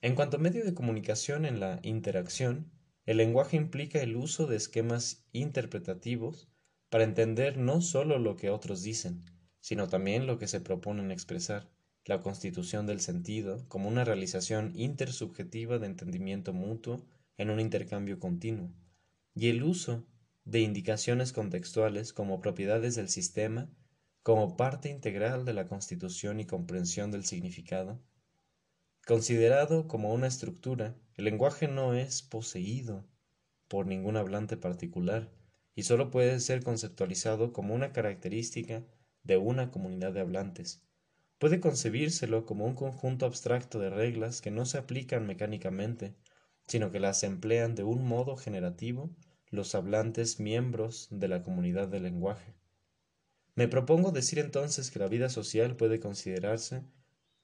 En 0.00 0.14
cuanto 0.14 0.36
a 0.36 0.40
medio 0.40 0.64
de 0.64 0.74
comunicación 0.74 1.44
en 1.44 1.58
la 1.58 1.80
interacción, 1.82 2.70
el 3.08 3.16
lenguaje 3.16 3.56
implica 3.56 4.02
el 4.02 4.16
uso 4.16 4.46
de 4.46 4.56
esquemas 4.56 5.24
interpretativos 5.32 6.46
para 6.90 7.04
entender 7.04 7.56
no 7.56 7.80
solo 7.80 8.18
lo 8.18 8.36
que 8.36 8.50
otros 8.50 8.82
dicen, 8.82 9.24
sino 9.60 9.88
también 9.88 10.26
lo 10.26 10.38
que 10.38 10.46
se 10.46 10.60
proponen 10.60 11.10
expresar, 11.10 11.70
la 12.04 12.20
constitución 12.20 12.84
del 12.84 13.00
sentido 13.00 13.66
como 13.68 13.88
una 13.88 14.04
realización 14.04 14.72
intersubjetiva 14.74 15.78
de 15.78 15.86
entendimiento 15.86 16.52
mutuo 16.52 17.02
en 17.38 17.48
un 17.48 17.60
intercambio 17.60 18.18
continuo, 18.18 18.74
y 19.34 19.48
el 19.48 19.62
uso 19.62 20.06
de 20.44 20.60
indicaciones 20.60 21.32
contextuales 21.32 22.12
como 22.12 22.42
propiedades 22.42 22.94
del 22.94 23.08
sistema 23.08 23.70
como 24.22 24.54
parte 24.54 24.90
integral 24.90 25.46
de 25.46 25.54
la 25.54 25.66
constitución 25.66 26.40
y 26.40 26.44
comprensión 26.44 27.10
del 27.10 27.24
significado, 27.24 28.02
Considerado 29.08 29.88
como 29.88 30.12
una 30.12 30.26
estructura, 30.26 30.94
el 31.16 31.24
lenguaje 31.24 31.66
no 31.66 31.94
es 31.94 32.20
poseído 32.20 33.06
por 33.66 33.86
ningún 33.86 34.18
hablante 34.18 34.58
particular 34.58 35.30
y 35.74 35.84
solo 35.84 36.10
puede 36.10 36.38
ser 36.40 36.62
conceptualizado 36.62 37.54
como 37.54 37.74
una 37.74 37.94
característica 37.94 38.84
de 39.22 39.38
una 39.38 39.70
comunidad 39.70 40.12
de 40.12 40.20
hablantes. 40.20 40.82
Puede 41.38 41.58
concebírselo 41.58 42.44
como 42.44 42.66
un 42.66 42.74
conjunto 42.74 43.24
abstracto 43.24 43.78
de 43.78 43.88
reglas 43.88 44.42
que 44.42 44.50
no 44.50 44.66
se 44.66 44.76
aplican 44.76 45.26
mecánicamente, 45.26 46.14
sino 46.66 46.92
que 46.92 47.00
las 47.00 47.22
emplean 47.22 47.74
de 47.74 47.84
un 47.84 48.06
modo 48.06 48.36
generativo 48.36 49.16
los 49.48 49.74
hablantes 49.74 50.38
miembros 50.38 51.08
de 51.10 51.28
la 51.28 51.42
comunidad 51.42 51.88
del 51.88 52.02
lenguaje. 52.02 52.52
Me 53.54 53.68
propongo 53.68 54.12
decir 54.12 54.38
entonces 54.38 54.90
que 54.90 54.98
la 54.98 55.08
vida 55.08 55.30
social 55.30 55.76
puede 55.76 55.98
considerarse 55.98 56.82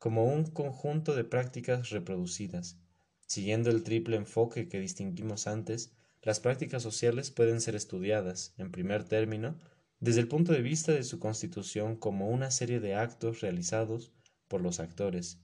como 0.04 0.26
un 0.26 0.44
conjunto 0.44 1.14
de 1.14 1.24
prácticas 1.24 1.88
reproducidas. 1.88 2.76
Siguiendo 3.24 3.70
el 3.70 3.82
triple 3.84 4.16
enfoque 4.16 4.68
que 4.68 4.78
distinguimos 4.78 5.46
antes, 5.46 5.94
las 6.20 6.40
prácticas 6.40 6.82
sociales 6.82 7.30
pueden 7.30 7.62
ser 7.62 7.74
estudiadas, 7.74 8.52
en 8.58 8.70
primer 8.70 9.04
término, 9.04 9.58
desde 10.00 10.20
el 10.20 10.28
punto 10.28 10.52
de 10.52 10.60
vista 10.60 10.92
de 10.92 11.04
su 11.04 11.18
constitución 11.18 11.96
como 11.96 12.28
una 12.28 12.50
serie 12.50 12.80
de 12.80 12.94
actos 12.96 13.40
realizados 13.40 14.12
por 14.46 14.60
los 14.60 14.78
actores. 14.78 15.40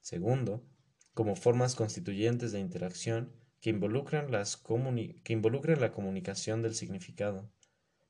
Segundo, 0.00 0.66
como 1.14 1.36
formas 1.36 1.76
constituyentes 1.76 2.50
de 2.50 2.58
interacción 2.58 3.32
que 3.60 3.70
involucran, 3.70 4.26
que 5.22 5.32
involucran 5.32 5.80
la 5.80 5.92
comunicación 5.92 6.62
del 6.62 6.74
significado. 6.74 7.48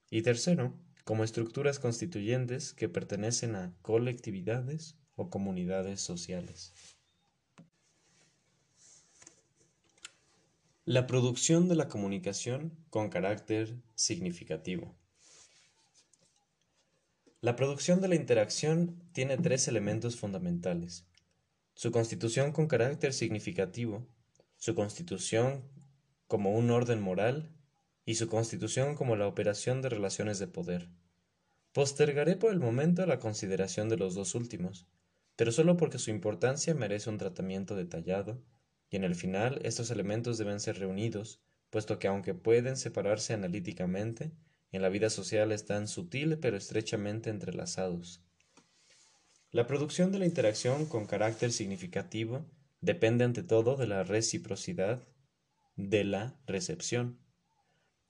Y 0.09 0.23
tercero, 0.23 0.81
como 1.05 1.25
estructuras 1.25 1.79
constituyentes 1.79 2.73
que 2.73 2.89
pertenecen 2.89 3.55
a 3.55 3.75
colectividades 3.83 4.97
o 5.21 5.29
comunidades 5.29 6.01
sociales. 6.01 6.73
La 10.87 11.07
producción 11.07 11.69
de 11.69 11.77
la 11.77 11.89
comunicación 11.89 12.73
con 12.89 13.11
carácter 13.11 13.77
significativo. 13.95 14.97
La 17.43 17.55
producción 17.55 18.01
de 18.01 18.09
la 18.09 18.15
interacción 18.15 18.99
tiene 19.13 19.37
tres 19.37 19.69
elementos 19.69 20.17
fundamentales. 20.17 21.05
Su 21.75 21.93
constitución 21.93 22.53
con 22.53 22.67
carácter 22.67 23.13
significativo, 23.13 24.07
su 24.57 24.75
constitución 24.75 25.63
como 26.29 26.53
un 26.53 26.71
orden 26.71 27.03
moral 27.03 27.51
y 28.07 28.15
su 28.15 28.27
constitución 28.27 28.95
como 28.95 29.17
la 29.17 29.27
operación 29.27 29.83
de 29.83 29.91
relaciones 29.91 30.39
de 30.39 30.47
poder. 30.47 30.89
Postergaré 31.73 32.37
por 32.37 32.53
el 32.53 32.59
momento 32.59 33.05
la 33.05 33.19
consideración 33.19 33.91
de 33.91 33.99
los 33.99 34.15
dos 34.15 34.35
últimos, 34.35 34.87
pero 35.41 35.53
solo 35.53 35.79
porque 35.79 35.99
su 35.99 36.11
importancia 36.11 36.75
merece 36.75 37.09
un 37.09 37.17
tratamiento 37.17 37.75
detallado, 37.75 38.45
y 38.91 38.97
en 38.97 39.05
el 39.05 39.15
final 39.15 39.59
estos 39.65 39.91
elementos 39.91 40.37
deben 40.37 40.61
ser 40.61 40.79
reunidos, 40.79 41.41
puesto 41.71 41.99
que 41.99 42.09
aunque 42.09 42.35
pueden 42.35 42.77
separarse 42.77 43.33
analíticamente, 43.33 44.33
en 44.71 44.83
la 44.83 44.91
vida 44.91 45.09
social 45.09 45.51
están 45.51 45.89
sutil 45.89 46.37
pero 46.41 46.59
estrechamente 46.59 47.31
entrelazados. 47.31 48.23
La 49.51 49.67
producción 49.67 50.13
de 50.13 50.19
la 50.19 50.27
interacción 50.27 50.85
con 50.85 51.07
carácter 51.07 51.53
significativo 51.53 52.45
depende 52.83 53.25
ante 53.25 53.43
todo 53.43 53.77
de 53.77 53.87
la 53.87 54.05
reciprocidad 54.05 55.03
de 55.75 56.05
la 56.05 56.39
recepción. 56.47 57.19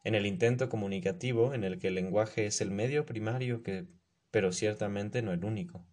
En 0.02 0.16
el 0.16 0.26
intento 0.26 0.68
comunicativo, 0.68 1.54
en 1.54 1.62
el 1.62 1.78
que 1.78 1.86
el 1.86 1.94
lenguaje 1.94 2.46
es 2.46 2.60
el 2.60 2.72
medio 2.72 3.06
primario 3.06 3.62
que, 3.62 3.86
pero 4.32 4.50
ciertamente 4.50 5.22
no 5.22 5.32
el 5.32 5.44
único. 5.44 5.86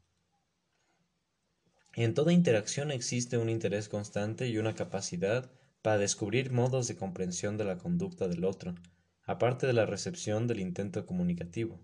En 1.99 2.13
toda 2.13 2.31
interacción 2.31 2.91
existe 2.91 3.39
un 3.39 3.49
interés 3.49 3.89
constante 3.89 4.47
y 4.47 4.59
una 4.59 4.75
capacidad 4.75 5.49
para 5.81 5.97
descubrir 5.97 6.51
modos 6.51 6.87
de 6.87 6.95
comprensión 6.95 7.57
de 7.57 7.63
la 7.63 7.79
conducta 7.79 8.27
del 8.27 8.45
otro, 8.45 8.75
aparte 9.23 9.65
de 9.65 9.73
la 9.73 9.87
recepción 9.87 10.45
del 10.45 10.59
intento 10.59 11.07
comunicativo. 11.07 11.83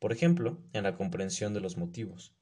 Por 0.00 0.12
ejemplo, 0.12 0.62
en 0.74 0.82
la 0.82 0.96
comprensión 0.96 1.54
de 1.54 1.60
los 1.60 1.78
motivos. 1.78 2.36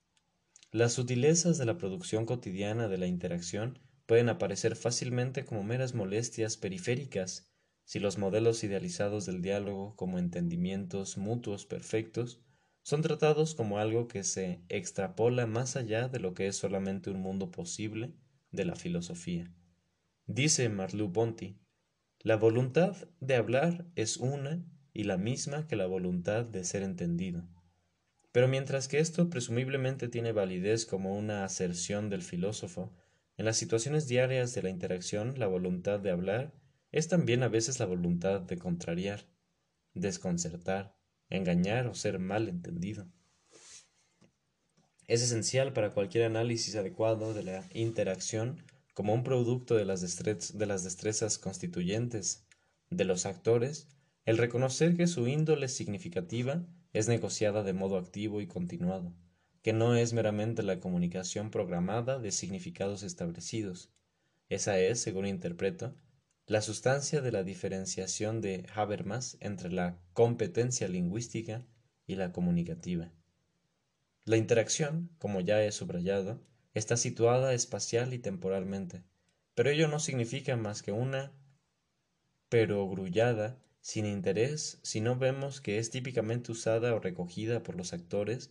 Las 0.72 0.94
sutilezas 0.94 1.58
de 1.58 1.66
la 1.66 1.78
producción 1.78 2.26
cotidiana 2.26 2.88
de 2.88 2.98
la 2.98 3.06
interacción 3.06 3.78
pueden 4.06 4.28
aparecer 4.28 4.74
fácilmente 4.74 5.44
como 5.44 5.62
meras 5.62 5.94
molestias 5.94 6.56
periféricas 6.56 7.52
si 7.84 8.00
los 8.00 8.18
modelos 8.18 8.64
idealizados 8.64 9.26
del 9.26 9.42
diálogo 9.42 9.94
como 9.94 10.18
entendimientos 10.18 11.18
mutuos 11.18 11.66
perfectos 11.66 12.40
son 12.86 13.02
tratados 13.02 13.56
como 13.56 13.80
algo 13.80 14.06
que 14.06 14.22
se 14.22 14.60
extrapola 14.68 15.48
más 15.48 15.74
allá 15.74 16.06
de 16.06 16.20
lo 16.20 16.34
que 16.34 16.46
es 16.46 16.54
solamente 16.54 17.10
un 17.10 17.20
mundo 17.20 17.50
posible 17.50 18.12
de 18.52 18.64
la 18.64 18.76
filosofía. 18.76 19.52
Dice 20.26 20.68
Marlou 20.68 21.12
Ponty, 21.12 21.58
la 22.20 22.36
voluntad 22.36 22.96
de 23.18 23.34
hablar 23.34 23.86
es 23.96 24.18
una 24.18 24.64
y 24.92 25.02
la 25.02 25.16
misma 25.16 25.66
que 25.66 25.74
la 25.74 25.86
voluntad 25.86 26.44
de 26.44 26.62
ser 26.62 26.84
entendido. 26.84 27.48
Pero 28.30 28.46
mientras 28.46 28.86
que 28.86 29.00
esto 29.00 29.30
presumiblemente 29.30 30.06
tiene 30.06 30.30
validez 30.30 30.86
como 30.86 31.18
una 31.18 31.44
aserción 31.44 32.08
del 32.08 32.22
filósofo, 32.22 32.94
en 33.36 33.46
las 33.46 33.56
situaciones 33.56 34.06
diarias 34.06 34.54
de 34.54 34.62
la 34.62 34.70
interacción 34.70 35.40
la 35.40 35.48
voluntad 35.48 35.98
de 35.98 36.12
hablar 36.12 36.54
es 36.92 37.08
también 37.08 37.42
a 37.42 37.48
veces 37.48 37.80
la 37.80 37.86
voluntad 37.86 38.42
de 38.42 38.58
contrariar, 38.58 39.26
desconcertar, 39.92 40.95
engañar 41.30 41.86
o 41.86 41.94
ser 41.94 42.18
mal 42.18 42.48
entendido. 42.48 43.06
Es 45.06 45.22
esencial 45.22 45.72
para 45.72 45.92
cualquier 45.92 46.24
análisis 46.24 46.74
adecuado 46.74 47.32
de 47.32 47.44
la 47.44 47.64
interacción 47.74 48.62
como 48.92 49.14
un 49.14 49.24
producto 49.24 49.76
de 49.76 49.84
las, 49.84 50.00
de 50.58 50.66
las 50.66 50.82
destrezas 50.82 51.38
constituyentes 51.38 52.46
de 52.90 53.04
los 53.04 53.26
actores, 53.26 53.88
el 54.24 54.38
reconocer 54.38 54.96
que 54.96 55.06
su 55.06 55.28
índole 55.28 55.68
significativa 55.68 56.66
es 56.92 57.08
negociada 57.08 57.62
de 57.62 57.72
modo 57.72 57.98
activo 57.98 58.40
y 58.40 58.46
continuado, 58.46 59.12
que 59.62 59.72
no 59.72 59.94
es 59.94 60.12
meramente 60.12 60.62
la 60.62 60.80
comunicación 60.80 61.50
programada 61.50 62.18
de 62.18 62.32
significados 62.32 63.02
establecidos. 63.02 63.92
Esa 64.48 64.78
es, 64.78 65.00
según 65.00 65.26
interpreto, 65.26 65.94
la 66.46 66.62
sustancia 66.62 67.20
de 67.22 67.32
la 67.32 67.42
diferenciación 67.42 68.40
de 68.40 68.66
Habermas 68.72 69.36
entre 69.40 69.72
la 69.72 69.98
competencia 70.12 70.86
lingüística 70.86 71.66
y 72.06 72.14
la 72.14 72.30
comunicativa. 72.30 73.10
La 74.24 74.36
interacción, 74.36 75.10
como 75.18 75.40
ya 75.40 75.64
he 75.64 75.72
subrayado, 75.72 76.40
está 76.72 76.96
situada 76.96 77.52
espacial 77.52 78.14
y 78.14 78.20
temporalmente, 78.20 79.02
pero 79.56 79.70
ello 79.70 79.88
no 79.88 79.98
significa 79.98 80.56
más 80.56 80.82
que 80.82 80.92
una 80.92 81.32
perogrullada 82.48 83.58
sin 83.80 84.06
interés 84.06 84.78
si 84.82 85.00
no 85.00 85.16
vemos 85.16 85.60
que 85.60 85.78
es 85.78 85.90
típicamente 85.90 86.52
usada 86.52 86.94
o 86.94 87.00
recogida 87.00 87.64
por 87.64 87.74
los 87.74 87.92
actores 87.92 88.50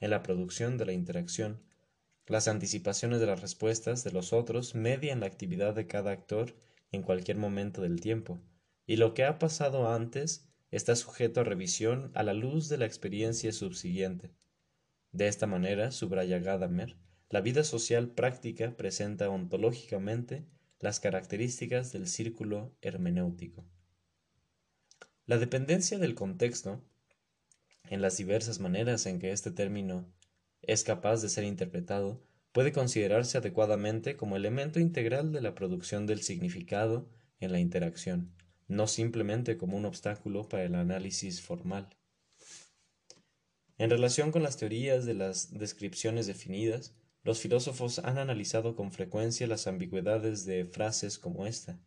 en 0.00 0.10
la 0.10 0.24
producción 0.24 0.78
de 0.78 0.86
la 0.86 0.92
interacción. 0.92 1.62
Las 2.26 2.48
anticipaciones 2.48 3.20
de 3.20 3.26
las 3.26 3.40
respuestas 3.40 4.02
de 4.02 4.10
los 4.10 4.32
otros 4.32 4.74
median 4.74 5.20
la 5.20 5.26
actividad 5.26 5.74
de 5.74 5.86
cada 5.86 6.10
actor 6.10 6.56
en 6.96 7.02
cualquier 7.02 7.36
momento 7.36 7.82
del 7.82 8.00
tiempo, 8.00 8.40
y 8.86 8.96
lo 8.96 9.14
que 9.14 9.24
ha 9.24 9.38
pasado 9.38 9.92
antes 9.92 10.48
está 10.70 10.96
sujeto 10.96 11.40
a 11.40 11.44
revisión 11.44 12.10
a 12.14 12.22
la 12.22 12.34
luz 12.34 12.68
de 12.68 12.78
la 12.78 12.86
experiencia 12.86 13.52
subsiguiente. 13.52 14.34
De 15.12 15.28
esta 15.28 15.46
manera, 15.46 15.92
subraya 15.92 16.38
Gadamer, 16.40 16.96
la 17.30 17.40
vida 17.40 17.64
social 17.64 18.08
práctica 18.10 18.76
presenta 18.76 19.28
ontológicamente 19.28 20.46
las 20.78 21.00
características 21.00 21.92
del 21.92 22.06
círculo 22.06 22.76
hermenéutico. 22.82 23.64
La 25.24 25.38
dependencia 25.38 25.98
del 25.98 26.14
contexto, 26.14 26.84
en 27.88 28.02
las 28.02 28.16
diversas 28.16 28.60
maneras 28.60 29.06
en 29.06 29.18
que 29.18 29.32
este 29.32 29.50
término 29.50 30.12
es 30.62 30.84
capaz 30.84 31.22
de 31.22 31.28
ser 31.28 31.44
interpretado, 31.44 32.22
puede 32.56 32.72
considerarse 32.72 33.36
adecuadamente 33.36 34.16
como 34.16 34.34
elemento 34.34 34.80
integral 34.80 35.30
de 35.30 35.42
la 35.42 35.54
producción 35.54 36.06
del 36.06 36.22
significado 36.22 37.06
en 37.38 37.52
la 37.52 37.60
interacción, 37.60 38.34
no 38.66 38.86
simplemente 38.86 39.58
como 39.58 39.76
un 39.76 39.84
obstáculo 39.84 40.48
para 40.48 40.64
el 40.64 40.74
análisis 40.74 41.42
formal. 41.42 41.94
En 43.76 43.90
relación 43.90 44.32
con 44.32 44.42
las 44.42 44.56
teorías 44.56 45.04
de 45.04 45.12
las 45.12 45.52
descripciones 45.52 46.26
definidas, 46.26 46.94
los 47.24 47.40
filósofos 47.40 47.98
han 47.98 48.16
analizado 48.16 48.74
con 48.74 48.90
frecuencia 48.90 49.46
las 49.46 49.66
ambigüedades 49.66 50.46
de 50.46 50.64
frases 50.64 51.18
como 51.18 51.44
esta. 51.46 51.78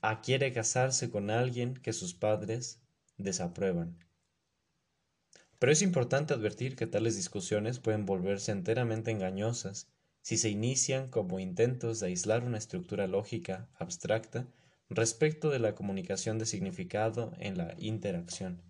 A 0.00 0.22
quiere 0.22 0.54
casarse 0.54 1.10
con 1.10 1.28
alguien 1.28 1.74
que 1.74 1.92
sus 1.92 2.14
padres 2.14 2.80
desaprueban. 3.18 4.07
Pero 5.58 5.72
es 5.72 5.82
importante 5.82 6.34
advertir 6.34 6.76
que 6.76 6.86
tales 6.86 7.16
discusiones 7.16 7.78
pueden 7.78 8.06
volverse 8.06 8.52
enteramente 8.52 9.10
engañosas 9.10 9.90
si 10.22 10.36
se 10.36 10.50
inician 10.50 11.08
como 11.08 11.40
intentos 11.40 12.00
de 12.00 12.08
aislar 12.08 12.44
una 12.44 12.58
estructura 12.58 13.06
lógica 13.06 13.68
abstracta 13.74 14.46
respecto 14.88 15.50
de 15.50 15.58
la 15.58 15.74
comunicación 15.74 16.38
de 16.38 16.46
significado 16.46 17.32
en 17.38 17.58
la 17.58 17.74
interacción. 17.78 18.62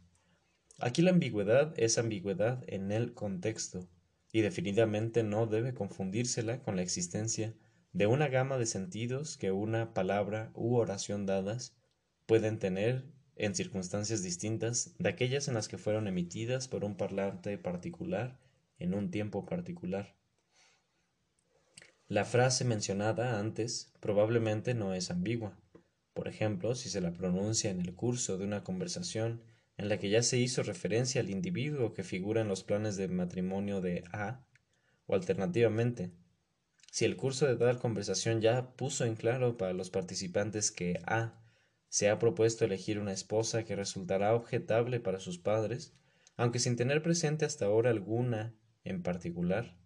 Aquí 0.78 1.02
la 1.02 1.10
ambigüedad 1.10 1.74
es 1.76 1.98
ambigüedad 1.98 2.62
en 2.68 2.92
el 2.92 3.12
contexto, 3.12 3.88
y 4.32 4.42
definitivamente 4.42 5.22
no 5.22 5.46
debe 5.46 5.74
confundírsela 5.74 6.62
con 6.62 6.76
la 6.76 6.82
existencia 6.82 7.54
de 7.92 8.06
una 8.06 8.28
gama 8.28 8.58
de 8.58 8.66
sentidos 8.66 9.36
que 9.38 9.50
una 9.50 9.94
palabra 9.94 10.50
u 10.54 10.76
oración 10.76 11.26
dadas 11.26 11.74
pueden 12.26 12.58
tener 12.58 13.06
en 13.38 13.54
circunstancias 13.54 14.22
distintas 14.22 14.94
de 14.98 15.08
aquellas 15.08 15.46
en 15.48 15.54
las 15.54 15.68
que 15.68 15.78
fueron 15.78 16.08
emitidas 16.08 16.66
por 16.66 16.84
un 16.84 16.96
parlante 16.96 17.56
particular 17.56 18.38
en 18.78 18.94
un 18.94 19.10
tiempo 19.10 19.46
particular. 19.46 20.16
La 22.08 22.24
frase 22.24 22.64
mencionada 22.64 23.38
antes 23.38 23.92
probablemente 24.00 24.74
no 24.74 24.92
es 24.92 25.10
ambigua. 25.10 25.56
Por 26.14 26.26
ejemplo, 26.26 26.74
si 26.74 26.88
se 26.88 27.00
la 27.00 27.12
pronuncia 27.12 27.70
en 27.70 27.80
el 27.80 27.94
curso 27.94 28.38
de 28.38 28.44
una 28.44 28.64
conversación 28.64 29.42
en 29.76 29.88
la 29.88 29.98
que 29.98 30.10
ya 30.10 30.22
se 30.22 30.38
hizo 30.38 30.64
referencia 30.64 31.20
al 31.20 31.30
individuo 31.30 31.94
que 31.94 32.02
figura 32.02 32.40
en 32.40 32.48
los 32.48 32.64
planes 32.64 32.96
de 32.96 33.06
matrimonio 33.06 33.80
de 33.80 34.02
A, 34.12 34.44
o 35.06 35.14
alternativamente, 35.14 36.10
si 36.90 37.04
el 37.04 37.16
curso 37.16 37.46
de 37.46 37.54
tal 37.54 37.78
conversación 37.78 38.40
ya 38.40 38.74
puso 38.74 39.04
en 39.04 39.14
claro 39.14 39.56
para 39.56 39.74
los 39.74 39.90
participantes 39.90 40.72
que 40.72 41.00
A 41.06 41.38
se 41.88 42.10
ha 42.10 42.18
propuesto 42.18 42.64
elegir 42.64 42.98
una 42.98 43.12
esposa 43.12 43.64
que 43.64 43.76
resultará 43.76 44.34
objetable 44.34 45.00
para 45.00 45.20
sus 45.20 45.38
padres, 45.38 45.94
aunque 46.36 46.58
sin 46.58 46.76
tener 46.76 47.02
presente 47.02 47.44
hasta 47.44 47.66
ahora 47.66 47.90
alguna 47.90 48.54
en 48.84 49.02
particular. 49.02 49.76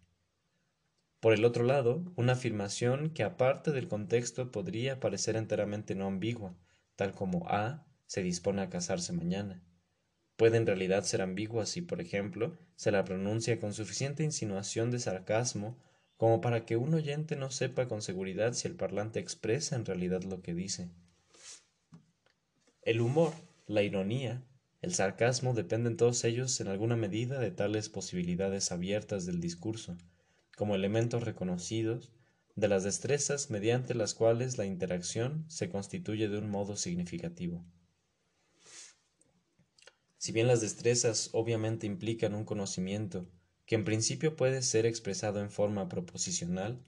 Por 1.19 1.33
el 1.33 1.45
otro 1.45 1.63
lado, 1.63 2.11
una 2.15 2.33
afirmación 2.33 3.09
que 3.11 3.23
aparte 3.23 3.71
del 3.71 3.87
contexto 3.87 4.51
podría 4.51 4.99
parecer 4.99 5.37
enteramente 5.37 5.95
no 5.95 6.07
ambigua, 6.07 6.55
tal 6.95 7.13
como 7.13 7.47
A 7.47 7.85
se 8.05 8.21
dispone 8.21 8.61
a 8.61 8.69
casarse 8.69 9.13
mañana. 9.13 9.63
Puede 10.35 10.57
en 10.57 10.65
realidad 10.65 11.03
ser 11.03 11.21
ambigua 11.21 11.65
si, 11.65 11.81
por 11.81 12.01
ejemplo, 12.01 12.57
se 12.75 12.91
la 12.91 13.05
pronuncia 13.05 13.59
con 13.59 13.73
suficiente 13.73 14.23
insinuación 14.23 14.91
de 14.91 14.99
sarcasmo 14.99 15.79
como 16.17 16.41
para 16.41 16.65
que 16.65 16.75
un 16.75 16.93
oyente 16.93 17.35
no 17.35 17.51
sepa 17.51 17.87
con 17.87 18.01
seguridad 18.01 18.53
si 18.53 18.67
el 18.67 18.75
parlante 18.75 19.19
expresa 19.19 19.75
en 19.75 19.85
realidad 19.85 20.23
lo 20.23 20.41
que 20.41 20.53
dice. 20.53 20.89
El 22.85 22.99
humor, 22.99 23.33
la 23.65 23.81
ironía, 23.81 24.43
el 24.81 24.93
sarcasmo 24.93 25.53
dependen 25.53 25.95
todos 25.95 26.25
ellos 26.25 26.59
en 26.59 26.67
alguna 26.67 26.97
medida 26.97 27.39
de 27.39 27.49
tales 27.49 27.87
posibilidades 27.87 28.73
abiertas 28.73 29.25
del 29.25 29.39
discurso, 29.39 29.97
como 30.57 30.75
elementos 30.75 31.23
reconocidos 31.23 32.11
de 32.55 32.67
las 32.67 32.83
destrezas 32.83 33.49
mediante 33.49 33.95
las 33.95 34.13
cuales 34.13 34.57
la 34.57 34.65
interacción 34.65 35.45
se 35.47 35.69
constituye 35.69 36.27
de 36.27 36.37
un 36.37 36.49
modo 36.49 36.75
significativo. 36.75 37.65
Si 40.17 40.33
bien 40.33 40.47
las 40.47 40.59
destrezas 40.59 41.29
obviamente 41.31 41.87
implican 41.87 42.35
un 42.35 42.43
conocimiento 42.43 43.29
que 43.65 43.75
en 43.75 43.85
principio 43.85 44.35
puede 44.35 44.61
ser 44.61 44.85
expresado 44.85 45.39
en 45.39 45.49
forma 45.49 45.87
proposicional, 45.87 46.83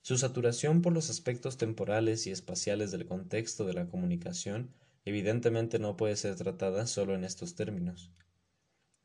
su 0.00 0.16
saturación 0.16 0.80
por 0.80 0.92
los 0.92 1.10
aspectos 1.10 1.58
temporales 1.58 2.28
y 2.28 2.30
espaciales 2.30 2.92
del 2.92 3.06
contexto 3.06 3.64
de 3.64 3.74
la 3.74 3.88
comunicación 3.88 4.72
evidentemente 5.04 5.78
no 5.78 5.96
puede 5.96 6.16
ser 6.16 6.36
tratada 6.36 6.86
solo 6.86 7.14
en 7.14 7.24
estos 7.24 7.54
términos. 7.54 8.12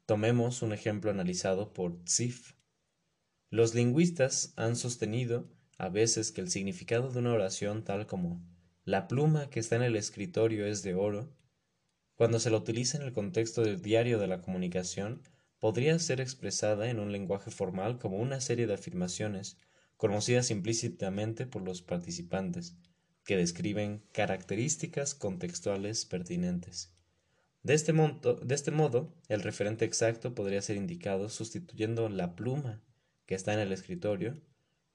Tomemos 0.05 0.61
un 0.61 0.73
ejemplo 0.73 1.11
analizado 1.11 1.73
por 1.73 1.97
Zif. 2.07 2.53
Los 3.49 3.73
lingüistas 3.73 4.53
han 4.55 4.75
sostenido 4.75 5.49
a 5.77 5.89
veces 5.89 6.31
que 6.31 6.41
el 6.41 6.49
significado 6.49 7.11
de 7.11 7.19
una 7.19 7.33
oración 7.33 7.83
tal 7.83 8.05
como 8.05 8.41
la 8.83 9.07
pluma 9.07 9.49
que 9.49 9.59
está 9.59 9.75
en 9.77 9.81
el 9.81 9.95
escritorio 9.95 10.67
es 10.67 10.83
de 10.83 10.93
oro, 10.93 11.33
cuando 12.15 12.39
se 12.39 12.49
la 12.49 12.57
utiliza 12.57 12.97
en 12.97 13.03
el 13.03 13.13
contexto 13.13 13.61
del 13.61 13.81
diario 13.81 14.19
de 14.19 14.27
la 14.27 14.41
comunicación, 14.41 15.23
podría 15.59 15.97
ser 15.99 16.21
expresada 16.21 16.89
en 16.89 16.99
un 16.99 17.11
lenguaje 17.11 17.49
formal 17.49 17.97
como 17.97 18.17
una 18.17 18.39
serie 18.41 18.67
de 18.67 18.75
afirmaciones 18.75 19.57
conocidas 19.97 20.51
implícitamente 20.51 21.47
por 21.47 21.63
los 21.63 21.81
participantes, 21.81 22.77
que 23.26 23.38
describen 23.38 24.03
características 24.11 25.15
contextuales 25.15 26.05
pertinentes. 26.05 26.93
De 27.63 27.73
este, 27.73 27.93
de 27.93 28.55
este 28.55 28.71
modo, 28.71 29.13
el 29.28 29.41
referente 29.41 29.86
exacto 29.86 30.36
podría 30.36 30.61
ser 30.61 30.78
indicado 30.78 31.30
sustituyendo 31.30 32.07
la 32.09 32.36
pluma 32.36 32.84
que 33.26 33.34
está 33.34 33.53
en 33.53 33.59
el 33.59 33.71
escritorio 33.71 34.39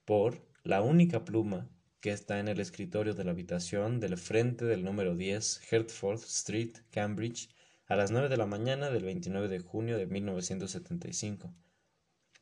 por 0.05 0.47
la 0.63 0.81
única 0.81 1.25
pluma 1.25 1.69
que 2.01 2.13
está 2.13 2.39
en 2.39 2.49
el 2.49 2.61
escritorio 2.61 3.15
de 3.15 3.25
la 3.25 3.33
habitación 3.33 4.01
del 4.01 4.17
frente 4.17 4.65
del 4.65 4.85
número 4.85 5.17
10 5.17 5.61
Hertford 5.71 6.23
Street, 6.23 6.77
Cambridge, 6.91 7.51
a 7.87 7.97
las 7.97 8.13
9 8.13 8.29
de 8.29 8.37
la 8.37 8.47
mañana 8.47 8.91
del 8.91 9.05
29 9.05 9.49
de 9.49 9.59
junio 9.59 9.99
de 9.99 10.07
1975. 10.07 11.53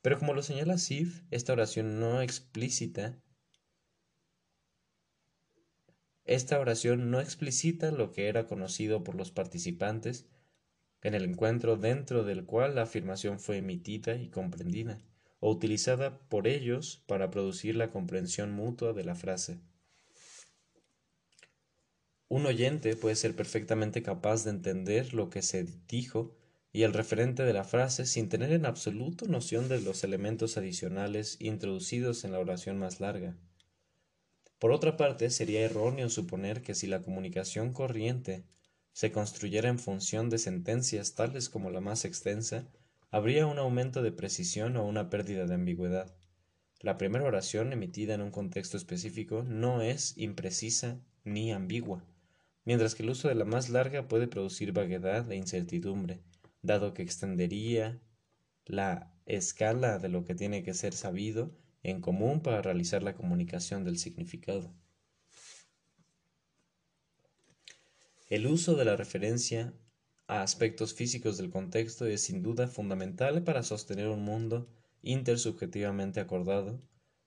Pero 0.02 0.18
como 0.18 0.34
lo 0.34 0.42
señala 0.42 0.76
Sif, 0.76 1.22
esta 1.30 1.54
oración 1.54 1.98
no 1.98 2.20
explícita 2.20 3.18
Esta 6.28 6.60
oración 6.60 7.10
no 7.10 7.22
explicita 7.22 7.90
lo 7.90 8.12
que 8.12 8.28
era 8.28 8.46
conocido 8.46 9.02
por 9.02 9.14
los 9.14 9.30
participantes 9.30 10.26
en 11.00 11.14
el 11.14 11.24
encuentro 11.24 11.78
dentro 11.78 12.22
del 12.22 12.44
cual 12.44 12.74
la 12.74 12.82
afirmación 12.82 13.40
fue 13.40 13.56
emitida 13.56 14.14
y 14.16 14.28
comprendida, 14.28 14.98
o 15.40 15.50
utilizada 15.50 16.18
por 16.28 16.46
ellos 16.46 17.02
para 17.06 17.30
producir 17.30 17.76
la 17.76 17.88
comprensión 17.88 18.52
mutua 18.52 18.92
de 18.92 19.04
la 19.04 19.14
frase. 19.14 19.58
Un 22.28 22.44
oyente 22.44 22.94
puede 22.94 23.16
ser 23.16 23.34
perfectamente 23.34 24.02
capaz 24.02 24.44
de 24.44 24.50
entender 24.50 25.14
lo 25.14 25.30
que 25.30 25.40
se 25.40 25.64
dijo 25.88 26.36
y 26.74 26.82
el 26.82 26.92
referente 26.92 27.42
de 27.44 27.54
la 27.54 27.64
frase 27.64 28.04
sin 28.04 28.28
tener 28.28 28.52
en 28.52 28.66
absoluto 28.66 29.24
noción 29.24 29.70
de 29.70 29.80
los 29.80 30.04
elementos 30.04 30.58
adicionales 30.58 31.38
introducidos 31.40 32.24
en 32.24 32.32
la 32.32 32.38
oración 32.38 32.78
más 32.78 33.00
larga. 33.00 33.34
Por 34.58 34.72
otra 34.72 34.96
parte, 34.96 35.30
sería 35.30 35.60
erróneo 35.60 36.10
suponer 36.10 36.62
que 36.62 36.74
si 36.74 36.86
la 36.86 37.02
comunicación 37.02 37.72
corriente 37.72 38.44
se 38.92 39.12
construyera 39.12 39.68
en 39.68 39.78
función 39.78 40.30
de 40.30 40.38
sentencias 40.38 41.14
tales 41.14 41.48
como 41.48 41.70
la 41.70 41.80
más 41.80 42.04
extensa, 42.04 42.66
habría 43.10 43.46
un 43.46 43.58
aumento 43.58 44.02
de 44.02 44.10
precisión 44.10 44.76
o 44.76 44.84
una 44.84 45.10
pérdida 45.10 45.46
de 45.46 45.54
ambigüedad. 45.54 46.16
La 46.80 46.98
primera 46.98 47.24
oración 47.24 47.72
emitida 47.72 48.14
en 48.14 48.20
un 48.20 48.30
contexto 48.30 48.76
específico 48.76 49.44
no 49.44 49.82
es 49.82 50.16
imprecisa 50.16 51.00
ni 51.24 51.52
ambigua, 51.52 52.04
mientras 52.64 52.94
que 52.94 53.04
el 53.04 53.10
uso 53.10 53.28
de 53.28 53.36
la 53.36 53.44
más 53.44 53.68
larga 53.68 54.08
puede 54.08 54.26
producir 54.26 54.72
vaguedad 54.72 55.30
e 55.30 55.36
incertidumbre, 55.36 56.20
dado 56.62 56.94
que 56.94 57.02
extendería 57.02 58.00
la 58.64 59.14
escala 59.26 59.98
de 59.98 60.08
lo 60.08 60.24
que 60.24 60.34
tiene 60.34 60.62
que 60.62 60.74
ser 60.74 60.94
sabido 60.94 61.52
en 61.82 62.00
común 62.00 62.42
para 62.42 62.62
realizar 62.62 63.02
la 63.02 63.14
comunicación 63.14 63.84
del 63.84 63.98
significado. 63.98 64.72
El 68.28 68.46
uso 68.46 68.74
de 68.74 68.84
la 68.84 68.96
referencia 68.96 69.72
a 70.26 70.42
aspectos 70.42 70.92
físicos 70.92 71.38
del 71.38 71.48
contexto 71.48 72.04
es 72.04 72.22
sin 72.22 72.42
duda 72.42 72.68
fundamental 72.68 73.42
para 73.42 73.62
sostener 73.62 74.08
un 74.08 74.22
mundo 74.22 74.68
intersubjetivamente 75.02 76.20
acordado, 76.20 76.82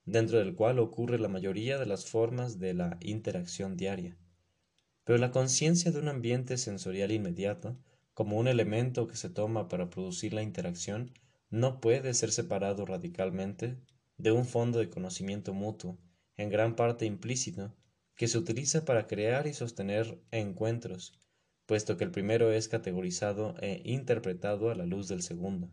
dentro 0.05 0.37
del 0.37 0.53
cual 0.53 0.77
ocurre 0.77 1.17
la 1.17 1.27
mayoría 1.27 1.79
de 1.79 1.87
las 1.87 2.05
formas 2.05 2.59
de 2.59 2.75
la 2.75 2.97
interacción 3.01 3.77
diaria. 3.77 4.17
Pero 5.03 5.17
la 5.17 5.31
conciencia 5.31 5.91
de 5.91 5.99
un 5.99 6.07
ambiente 6.07 6.57
sensorial 6.57 7.11
inmediato, 7.11 7.79
como 8.13 8.37
un 8.37 8.47
elemento 8.47 9.07
que 9.07 9.15
se 9.15 9.29
toma 9.29 9.67
para 9.67 9.89
producir 9.89 10.33
la 10.33 10.43
interacción, 10.43 11.11
no 11.49 11.81
puede 11.81 12.13
ser 12.13 12.31
separado 12.31 12.85
radicalmente 12.85 13.77
de 14.21 14.31
un 14.31 14.45
fondo 14.45 14.79
de 14.79 14.89
conocimiento 14.89 15.53
mutuo, 15.53 15.97
en 16.37 16.49
gran 16.49 16.75
parte 16.75 17.05
implícito, 17.05 17.75
que 18.15 18.27
se 18.27 18.37
utiliza 18.37 18.85
para 18.85 19.07
crear 19.07 19.47
y 19.47 19.53
sostener 19.53 20.21
encuentros, 20.31 21.19
puesto 21.65 21.97
que 21.97 22.03
el 22.03 22.11
primero 22.11 22.51
es 22.51 22.67
categorizado 22.67 23.55
e 23.61 23.81
interpretado 23.83 24.69
a 24.69 24.75
la 24.75 24.85
luz 24.85 25.07
del 25.07 25.23
segundo. 25.23 25.71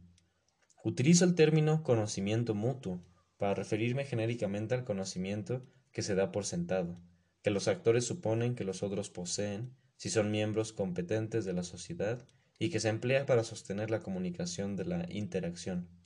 Utilizo 0.83 1.25
el 1.25 1.35
término 1.35 1.83
conocimiento 1.83 2.55
mutuo 2.55 3.05
para 3.37 3.55
referirme 3.55 4.05
genéricamente 4.05 4.75
al 4.75 4.85
conocimiento 4.85 5.67
que 5.93 6.03
se 6.03 6.15
da 6.15 6.33
por 6.33 6.47
sentado, 6.47 6.99
que 7.43 7.51
los 7.51 7.69
actores 7.69 8.05
suponen 8.05 8.55
que 8.55 8.65
los 8.65 8.83
otros 8.83 9.11
poseen 9.11 9.75
si 9.97 10.09
son 10.09 10.31
miembros 10.31 10.73
competentes 10.73 11.45
de 11.45 11.53
la 11.53 11.65
sociedad 11.65 12.25
y 12.59 12.71
que 12.71 12.81
se 12.81 12.89
emplea 12.89 13.27
para 13.27 13.45
sostener 13.45 13.91
la 13.91 14.01
comunicación 14.01 14.77
de 14.77 14.85
la 14.85 15.07
interacción. 15.11 15.98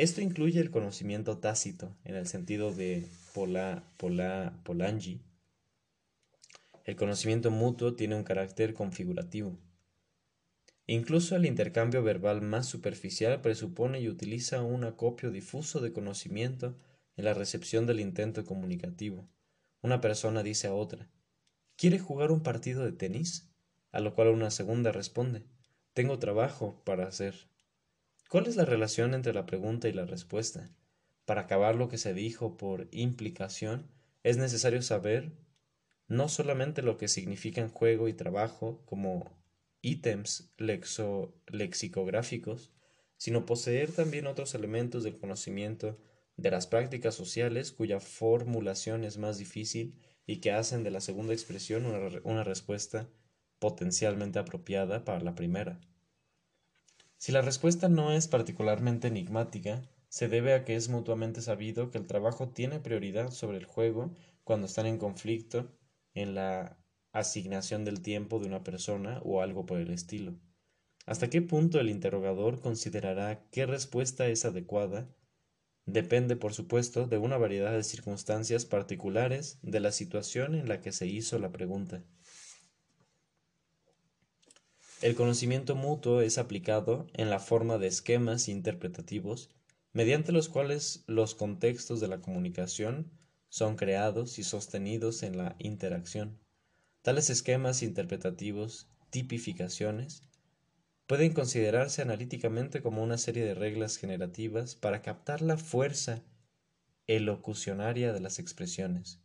Esto 0.00 0.22
incluye 0.22 0.58
el 0.60 0.70
conocimiento 0.70 1.36
tácito 1.36 1.94
en 2.04 2.14
el 2.14 2.26
sentido 2.26 2.72
de 2.72 3.06
Pola, 3.34 3.84
Pola, 3.98 4.58
Polanyi. 4.64 5.20
El 6.86 6.96
conocimiento 6.96 7.50
mutuo 7.50 7.96
tiene 7.96 8.16
un 8.16 8.24
carácter 8.24 8.72
configurativo. 8.72 9.58
Incluso 10.86 11.36
el 11.36 11.44
intercambio 11.44 12.02
verbal 12.02 12.40
más 12.40 12.64
superficial 12.64 13.42
presupone 13.42 14.00
y 14.00 14.08
utiliza 14.08 14.62
un 14.62 14.84
acopio 14.84 15.30
difuso 15.30 15.80
de 15.80 15.92
conocimiento 15.92 16.78
en 17.18 17.26
la 17.26 17.34
recepción 17.34 17.84
del 17.84 18.00
intento 18.00 18.46
comunicativo. 18.46 19.28
Una 19.82 20.00
persona 20.00 20.42
dice 20.42 20.66
a 20.66 20.72
otra, 20.72 21.10
¿Quiere 21.76 21.98
jugar 21.98 22.32
un 22.32 22.42
partido 22.42 22.86
de 22.86 22.92
tenis? 22.92 23.50
A 23.92 24.00
lo 24.00 24.14
cual 24.14 24.28
una 24.28 24.50
segunda 24.50 24.92
responde, 24.92 25.42
Tengo 25.92 26.18
trabajo 26.18 26.80
para 26.86 27.06
hacer. 27.06 27.49
¿Cuál 28.30 28.46
es 28.46 28.54
la 28.54 28.64
relación 28.64 29.12
entre 29.14 29.34
la 29.34 29.44
pregunta 29.44 29.88
y 29.88 29.92
la 29.92 30.06
respuesta? 30.06 30.70
Para 31.24 31.40
acabar 31.40 31.74
lo 31.74 31.88
que 31.88 31.98
se 31.98 32.14
dijo 32.14 32.56
por 32.56 32.86
implicación, 32.92 33.90
es 34.22 34.36
necesario 34.36 34.82
saber 34.82 35.32
no 36.06 36.28
solamente 36.28 36.80
lo 36.80 36.96
que 36.96 37.08
significan 37.08 37.68
juego 37.68 38.06
y 38.06 38.12
trabajo 38.12 38.84
como 38.86 39.36
ítems 39.82 40.52
lexicográficos, 41.48 42.70
sino 43.16 43.46
poseer 43.46 43.90
también 43.90 44.28
otros 44.28 44.54
elementos 44.54 45.02
del 45.02 45.18
conocimiento 45.18 45.98
de 46.36 46.52
las 46.52 46.68
prácticas 46.68 47.16
sociales 47.16 47.72
cuya 47.72 47.98
formulación 47.98 49.02
es 49.02 49.18
más 49.18 49.38
difícil 49.38 49.98
y 50.24 50.36
que 50.36 50.52
hacen 50.52 50.84
de 50.84 50.92
la 50.92 51.00
segunda 51.00 51.32
expresión 51.32 51.84
una, 51.84 52.20
una 52.22 52.44
respuesta 52.44 53.08
potencialmente 53.58 54.38
apropiada 54.38 55.04
para 55.04 55.18
la 55.18 55.34
primera. 55.34 55.80
Si 57.20 57.32
la 57.32 57.42
respuesta 57.42 57.90
no 57.90 58.12
es 58.12 58.28
particularmente 58.28 59.08
enigmática, 59.08 59.82
se 60.08 60.28
debe 60.28 60.54
a 60.54 60.64
que 60.64 60.74
es 60.74 60.88
mutuamente 60.88 61.42
sabido 61.42 61.90
que 61.90 61.98
el 61.98 62.06
trabajo 62.06 62.48
tiene 62.48 62.80
prioridad 62.80 63.30
sobre 63.30 63.58
el 63.58 63.66
juego 63.66 64.14
cuando 64.42 64.66
están 64.66 64.86
en 64.86 64.96
conflicto 64.96 65.70
en 66.14 66.34
la 66.34 66.78
asignación 67.12 67.84
del 67.84 68.00
tiempo 68.00 68.38
de 68.38 68.46
una 68.46 68.64
persona 68.64 69.20
o 69.22 69.42
algo 69.42 69.66
por 69.66 69.80
el 69.80 69.90
estilo. 69.90 70.40
¿Hasta 71.04 71.28
qué 71.28 71.42
punto 71.42 71.78
el 71.78 71.90
interrogador 71.90 72.58
considerará 72.58 73.44
qué 73.50 73.66
respuesta 73.66 74.26
es 74.28 74.46
adecuada? 74.46 75.06
Depende, 75.84 76.36
por 76.36 76.54
supuesto, 76.54 77.06
de 77.06 77.18
una 77.18 77.36
variedad 77.36 77.72
de 77.72 77.84
circunstancias 77.84 78.64
particulares 78.64 79.58
de 79.60 79.80
la 79.80 79.92
situación 79.92 80.54
en 80.54 80.70
la 80.70 80.80
que 80.80 80.90
se 80.90 81.06
hizo 81.06 81.38
la 81.38 81.52
pregunta. 81.52 82.02
El 85.00 85.14
conocimiento 85.14 85.76
mutuo 85.76 86.20
es 86.20 86.36
aplicado 86.36 87.06
en 87.14 87.30
la 87.30 87.38
forma 87.38 87.78
de 87.78 87.86
esquemas 87.86 88.48
interpretativos 88.48 89.48
mediante 89.94 90.30
los 90.30 90.50
cuales 90.50 91.04
los 91.06 91.34
contextos 91.34 92.00
de 92.00 92.08
la 92.08 92.20
comunicación 92.20 93.10
son 93.48 93.76
creados 93.76 94.38
y 94.38 94.44
sostenidos 94.44 95.22
en 95.22 95.38
la 95.38 95.56
interacción. 95.58 96.38
Tales 97.00 97.30
esquemas 97.30 97.82
interpretativos, 97.82 98.88
tipificaciones, 99.08 100.22
pueden 101.06 101.32
considerarse 101.32 102.02
analíticamente 102.02 102.82
como 102.82 103.02
una 103.02 103.16
serie 103.16 103.46
de 103.46 103.54
reglas 103.54 103.96
generativas 103.96 104.74
para 104.74 105.00
captar 105.00 105.40
la 105.40 105.56
fuerza 105.56 106.22
elocucionaria 107.06 108.12
de 108.12 108.20
las 108.20 108.38
expresiones. 108.38 109.18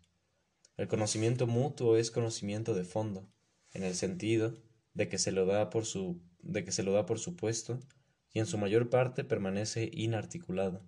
El 0.77 0.87
conocimiento 0.87 1.47
mutuo 1.47 1.97
es 1.97 2.11
conocimiento 2.11 2.73
de 2.75 2.85
fondo, 2.85 3.27
en 3.73 3.83
el 3.83 3.93
sentido 3.93 4.64
de 4.95 5.07
que 5.07 5.19
se 5.19 5.31
lo 5.31 5.45
da 5.45 5.69
por 5.69 5.85
su 5.85 6.19
de 6.41 6.63
que 6.63 6.71
se 6.71 6.83
lo 6.83 6.91
da 6.91 7.05
por 7.05 7.19
supuesto 7.19 7.79
y 8.33 8.39
en 8.39 8.47
su 8.47 8.57
mayor 8.57 8.89
parte 8.89 9.23
permanece 9.23 9.89
inarticulado. 9.93 10.81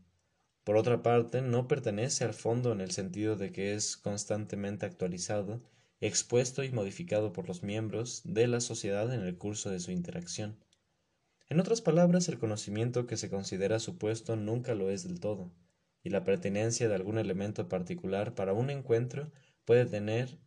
Por 0.63 0.75
otra 0.75 1.01
parte, 1.01 1.41
no 1.41 1.67
pertenece 1.67 2.25
al 2.25 2.33
fondo 2.33 2.73
en 2.73 2.81
el 2.81 2.91
sentido 2.91 3.35
de 3.35 3.51
que 3.51 3.73
es 3.73 3.95
constantemente 3.95 4.85
actualizado 4.85 5.63
expuesto 5.99 6.63
y 6.63 6.71
modificado 6.71 7.33
por 7.33 7.47
los 7.47 7.63
miembros 7.63 8.21
de 8.23 8.47
la 8.47 8.59
sociedad 8.59 9.13
en 9.13 9.21
el 9.21 9.37
curso 9.37 9.69
de 9.69 9.79
su 9.79 9.91
interacción. 9.91 10.59
En 11.49 11.59
otras 11.59 11.81
palabras, 11.81 12.27
el 12.27 12.37
conocimiento 12.37 13.07
que 13.07 13.17
se 13.17 13.29
considera 13.29 13.79
supuesto 13.79 14.35
nunca 14.35 14.75
lo 14.75 14.89
es 14.89 15.03
del 15.03 15.19
todo, 15.19 15.51
y 16.03 16.09
la 16.09 16.23
pertenencia 16.23 16.87
de 16.87 16.95
algún 16.95 17.17
elemento 17.17 17.67
particular 17.67 18.35
para 18.35 18.53
un 18.53 18.69
encuentro 18.69 19.31
puede 19.65 19.85
tener 19.85 20.37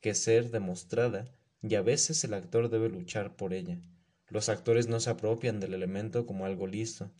que 0.00 0.14
ser 0.14 0.50
demostrada, 0.50 1.24
y 1.68 1.74
a 1.74 1.82
veces 1.82 2.22
el 2.24 2.34
actor 2.34 2.68
debe 2.70 2.88
luchar 2.88 3.34
por 3.36 3.52
ella. 3.52 3.80
Los 4.28 4.48
actores 4.48 4.88
no 4.88 5.00
se 5.00 5.10
apropian 5.10 5.60
del 5.60 5.74
elemento 5.74 6.26
como 6.26 6.46
algo 6.46 6.66
listo, 6.66 7.10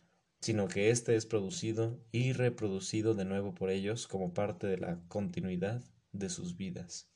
sino 0.40 0.68
que 0.68 0.90
éste 0.90 1.16
es 1.16 1.26
producido 1.26 1.98
y 2.12 2.32
reproducido 2.32 3.14
de 3.14 3.24
nuevo 3.24 3.54
por 3.54 3.70
ellos 3.70 4.06
como 4.06 4.34
parte 4.34 4.66
de 4.66 4.78
la 4.78 5.00
continuidad 5.08 5.82
de 6.12 6.30
sus 6.30 6.56
vidas. 6.56 7.08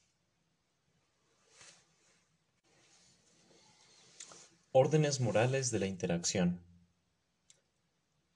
Órdenes 4.72 5.20
morales 5.20 5.70
de 5.70 5.80
la 5.80 5.86
interacción. 5.86 6.60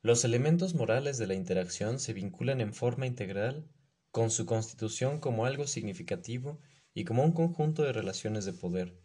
Los 0.02 0.24
elementos 0.24 0.74
morales 0.74 1.16
de 1.16 1.26
la 1.26 1.34
interacción 1.34 1.98
se 1.98 2.12
vinculan 2.12 2.60
en 2.60 2.74
forma 2.74 3.06
integral 3.06 3.66
con 4.10 4.30
su 4.30 4.44
constitución 4.44 5.18
como 5.18 5.46
algo 5.46 5.66
significativo 5.66 6.60
y 6.94 7.04
como 7.04 7.24
un 7.24 7.32
conjunto 7.32 7.82
de 7.82 7.92
relaciones 7.92 8.44
de 8.44 8.52
poder. 8.52 8.96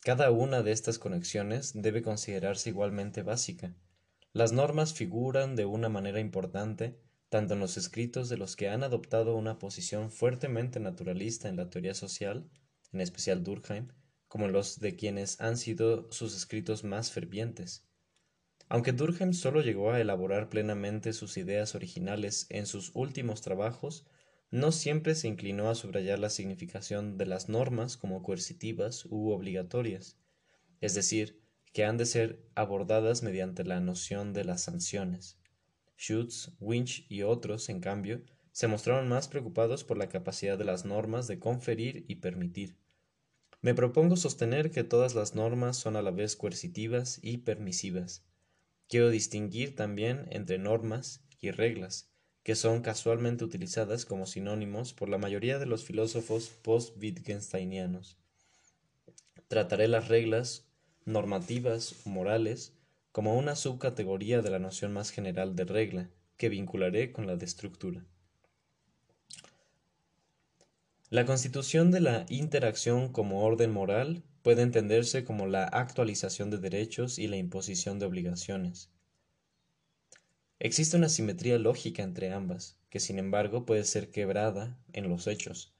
Cada 0.00 0.30
una 0.30 0.62
de 0.62 0.72
estas 0.72 0.98
conexiones 0.98 1.72
debe 1.74 2.00
considerarse 2.00 2.70
igualmente 2.70 3.22
básica. 3.22 3.74
Las 4.32 4.52
normas 4.52 4.94
figuran 4.94 5.56
de 5.56 5.64
una 5.64 5.88
manera 5.88 6.20
importante 6.20 7.00
tanto 7.28 7.54
en 7.54 7.60
los 7.60 7.76
escritos 7.76 8.28
de 8.28 8.36
los 8.36 8.56
que 8.56 8.68
han 8.68 8.84
adoptado 8.84 9.36
una 9.36 9.58
posición 9.58 10.10
fuertemente 10.10 10.78
naturalista 10.80 11.48
en 11.48 11.56
la 11.56 11.70
teoría 11.70 11.94
social, 11.94 12.48
en 12.92 13.00
especial 13.00 13.42
Durkheim, 13.42 13.88
como 14.28 14.48
los 14.48 14.78
de 14.78 14.96
quienes 14.96 15.40
han 15.40 15.56
sido 15.56 16.10
sus 16.12 16.36
escritos 16.36 16.84
más 16.84 17.10
fervientes. 17.10 17.84
Aunque 18.68 18.92
Durkheim 18.92 19.32
solo 19.32 19.60
llegó 19.60 19.90
a 19.90 20.00
elaborar 20.00 20.48
plenamente 20.48 21.12
sus 21.12 21.36
ideas 21.36 21.74
originales 21.74 22.46
en 22.48 22.66
sus 22.66 22.90
últimos 22.94 23.40
trabajos, 23.40 24.06
no 24.50 24.72
siempre 24.72 25.14
se 25.14 25.28
inclinó 25.28 25.68
a 25.68 25.74
subrayar 25.74 26.18
la 26.18 26.30
significación 26.30 27.18
de 27.18 27.26
las 27.26 27.48
normas 27.48 27.96
como 27.96 28.22
coercitivas 28.22 29.04
u 29.06 29.30
obligatorias, 29.30 30.18
es 30.80 30.94
decir, 30.94 31.40
que 31.72 31.84
han 31.84 31.96
de 31.98 32.06
ser 32.06 32.42
abordadas 32.54 33.22
mediante 33.22 33.64
la 33.64 33.80
noción 33.80 34.32
de 34.32 34.44
las 34.44 34.62
sanciones. 34.62 35.38
Schutz, 35.98 36.52
Winch 36.60 37.06
y 37.08 37.22
otros, 37.22 37.68
en 37.68 37.80
cambio, 37.80 38.22
se 38.52 38.68
mostraron 38.68 39.08
más 39.08 39.28
preocupados 39.28 39.84
por 39.84 39.98
la 39.98 40.08
capacidad 40.08 40.56
de 40.56 40.64
las 40.64 40.84
normas 40.84 41.26
de 41.26 41.38
conferir 41.38 42.04
y 42.08 42.16
permitir. 42.16 42.78
Me 43.60 43.74
propongo 43.74 44.16
sostener 44.16 44.70
que 44.70 44.84
todas 44.84 45.14
las 45.14 45.34
normas 45.34 45.76
son 45.76 45.96
a 45.96 46.02
la 46.02 46.10
vez 46.10 46.36
coercitivas 46.36 47.18
y 47.22 47.38
permisivas. 47.38 48.24
Quiero 48.88 49.10
distinguir 49.10 49.74
también 49.74 50.26
entre 50.30 50.58
normas 50.58 51.24
y 51.40 51.50
reglas, 51.50 52.10
que 52.46 52.54
son 52.54 52.80
casualmente 52.80 53.42
utilizadas 53.42 54.04
como 54.04 54.24
sinónimos 54.24 54.92
por 54.92 55.08
la 55.08 55.18
mayoría 55.18 55.58
de 55.58 55.66
los 55.66 55.82
filósofos 55.82 56.48
post-Wittgensteinianos. 56.62 58.18
Trataré 59.48 59.88
las 59.88 60.06
reglas 60.06 60.64
normativas 61.06 61.96
o 62.04 62.10
morales 62.10 62.72
como 63.10 63.36
una 63.36 63.56
subcategoría 63.56 64.42
de 64.42 64.50
la 64.50 64.60
noción 64.60 64.92
más 64.92 65.10
general 65.10 65.56
de 65.56 65.64
regla, 65.64 66.08
que 66.36 66.48
vincularé 66.48 67.10
con 67.10 67.26
la 67.26 67.34
de 67.34 67.46
estructura. 67.46 68.04
La 71.10 71.26
constitución 71.26 71.90
de 71.90 72.00
la 72.00 72.26
interacción 72.28 73.10
como 73.10 73.42
orden 73.42 73.72
moral 73.72 74.22
puede 74.42 74.62
entenderse 74.62 75.24
como 75.24 75.48
la 75.48 75.64
actualización 75.64 76.50
de 76.50 76.58
derechos 76.58 77.18
y 77.18 77.26
la 77.26 77.38
imposición 77.38 77.98
de 77.98 78.06
obligaciones. 78.06 78.88
Existe 80.58 80.96
una 80.96 81.10
simetría 81.10 81.58
lógica 81.58 82.02
entre 82.02 82.32
ambas, 82.32 82.78
que 82.88 82.98
sin 82.98 83.18
embargo 83.18 83.66
puede 83.66 83.84
ser 83.84 84.10
quebrada 84.10 84.78
en 84.94 85.08
los 85.10 85.26
hechos. 85.26 85.74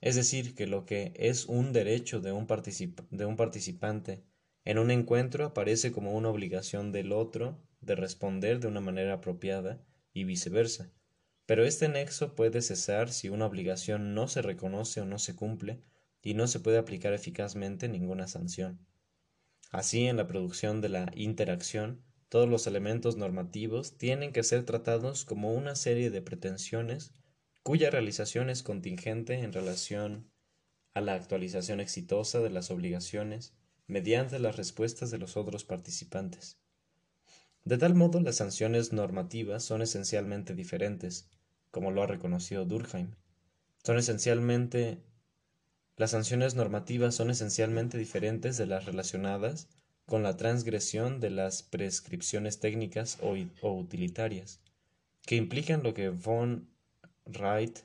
Es 0.00 0.14
decir, 0.14 0.54
que 0.54 0.66
lo 0.66 0.86
que 0.86 1.12
es 1.16 1.46
un 1.46 1.72
derecho 1.72 2.20
de 2.20 2.32
un, 2.32 2.46
participante 2.46 4.22
en 4.64 4.78
un 4.78 4.90
encuentro 4.90 5.44
aparece 5.44 5.90
como 5.90 6.12
una 6.12 6.30
obligación 6.30 6.92
del 6.92 7.12
otro 7.12 7.60
de 7.80 7.96
responder 7.96 8.60
de 8.60 8.68
una 8.68 8.80
manera 8.80 9.14
apropiada 9.14 9.82
y 10.12 10.24
viceversa. 10.24 10.92
Pero 11.44 11.64
este 11.64 11.88
nexo 11.88 12.36
puede 12.36 12.62
cesar 12.62 13.12
si 13.12 13.28
una 13.28 13.46
obligación 13.46 14.14
no 14.14 14.28
se 14.28 14.42
reconoce 14.42 15.00
o 15.00 15.06
no 15.06 15.18
se 15.18 15.34
cumple 15.34 15.82
y 16.22 16.34
no 16.34 16.46
se 16.46 16.60
puede 16.60 16.78
aplicar 16.78 17.12
eficazmente 17.12 17.88
ninguna 17.88 18.28
sanción. 18.28 18.86
Así, 19.70 20.06
en 20.06 20.16
la 20.16 20.26
producción 20.26 20.80
de 20.80 20.88
la 20.88 21.10
interacción, 21.14 22.02
todos 22.30 22.48
los 22.48 22.66
elementos 22.66 23.16
normativos 23.16 23.98
tienen 23.98 24.32
que 24.32 24.42
ser 24.42 24.64
tratados 24.64 25.26
como 25.26 25.52
una 25.52 25.74
serie 25.74 26.10
de 26.10 26.22
pretensiones 26.22 27.12
cuya 27.62 27.90
realización 27.90 28.48
es 28.48 28.62
contingente 28.62 29.34
en 29.34 29.52
relación 29.52 30.30
a 30.94 31.02
la 31.02 31.14
actualización 31.14 31.80
exitosa 31.80 32.40
de 32.40 32.48
las 32.48 32.70
obligaciones 32.70 33.52
mediante 33.86 34.38
las 34.38 34.56
respuestas 34.56 35.10
de 35.10 35.18
los 35.18 35.36
otros 35.36 35.64
participantes. 35.64 36.56
De 37.64 37.76
tal 37.76 37.94
modo, 37.94 38.20
las 38.20 38.36
sanciones 38.36 38.92
normativas 38.92 39.62
son 39.64 39.82
esencialmente 39.82 40.54
diferentes, 40.54 41.28
como 41.70 41.90
lo 41.90 42.02
ha 42.02 42.06
reconocido 42.06 42.64
Durkheim. 42.64 43.16
Son 43.84 43.98
esencialmente 43.98 45.02
las 45.96 46.12
sanciones 46.12 46.54
normativas 46.54 47.14
son 47.14 47.28
esencialmente 47.28 47.98
diferentes 47.98 48.56
de 48.56 48.64
las 48.64 48.86
relacionadas 48.86 49.68
con 50.10 50.24
la 50.24 50.36
transgresión 50.36 51.20
de 51.20 51.30
las 51.30 51.62
prescripciones 51.62 52.58
técnicas 52.58 53.20
o, 53.22 53.70
utilitarias, 53.70 54.60
que 55.22 55.36
implican 55.36 55.84
lo 55.84 55.94
que 55.94 56.08
von 56.08 56.68
Wright, 57.26 57.78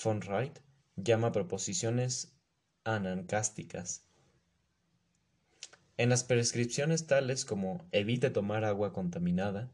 von 0.00 0.20
Wright 0.20 0.60
llama 0.94 1.32
proposiciones 1.32 2.36
anancásticas. 2.84 4.04
En 5.96 6.10
las 6.10 6.22
prescripciones 6.22 7.08
tales 7.08 7.44
como 7.44 7.84
evite 7.90 8.30
tomar 8.30 8.64
agua 8.64 8.92
contaminada, 8.92 9.72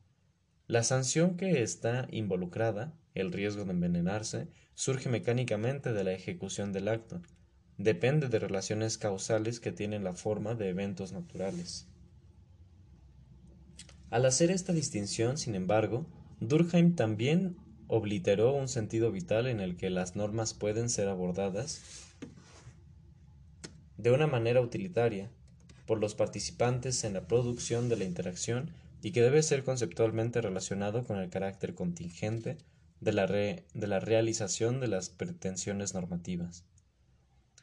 la 0.68 0.82
sanción 0.82 1.36
que 1.36 1.62
está 1.62 2.08
involucrada, 2.10 2.94
el 3.14 3.32
riesgo 3.32 3.66
de 3.66 3.72
envenenarse, 3.72 4.48
surge 4.74 5.10
mecánicamente 5.10 5.92
de 5.92 6.04
la 6.04 6.12
ejecución 6.12 6.72
del 6.72 6.88
acto, 6.88 7.20
depende 7.78 8.28
de 8.28 8.38
relaciones 8.38 8.98
causales 8.98 9.60
que 9.60 9.72
tienen 9.72 10.04
la 10.04 10.14
forma 10.14 10.54
de 10.54 10.68
eventos 10.68 11.12
naturales. 11.12 11.86
Al 14.10 14.24
hacer 14.24 14.50
esta 14.50 14.72
distinción, 14.72 15.36
sin 15.36 15.54
embargo, 15.54 16.06
Durkheim 16.40 16.94
también 16.94 17.56
obliteró 17.88 18.52
un 18.54 18.68
sentido 18.68 19.10
vital 19.12 19.46
en 19.46 19.60
el 19.60 19.76
que 19.76 19.90
las 19.90 20.16
normas 20.16 20.54
pueden 20.54 20.88
ser 20.88 21.08
abordadas 21.08 21.80
de 23.96 24.10
una 24.10 24.26
manera 24.26 24.60
utilitaria 24.60 25.30
por 25.86 26.00
los 26.00 26.14
participantes 26.14 27.04
en 27.04 27.14
la 27.14 27.26
producción 27.26 27.88
de 27.88 27.96
la 27.96 28.04
interacción 28.04 28.70
y 29.02 29.12
que 29.12 29.22
debe 29.22 29.42
ser 29.42 29.64
conceptualmente 29.64 30.40
relacionado 30.40 31.04
con 31.04 31.18
el 31.18 31.30
carácter 31.30 31.74
contingente 31.74 32.56
de 33.00 33.12
la, 33.12 33.26
de 33.26 33.64
la 33.74 34.00
realización 34.00 34.80
de 34.80 34.88
las 34.88 35.10
pretensiones 35.10 35.94
normativas. 35.94 36.64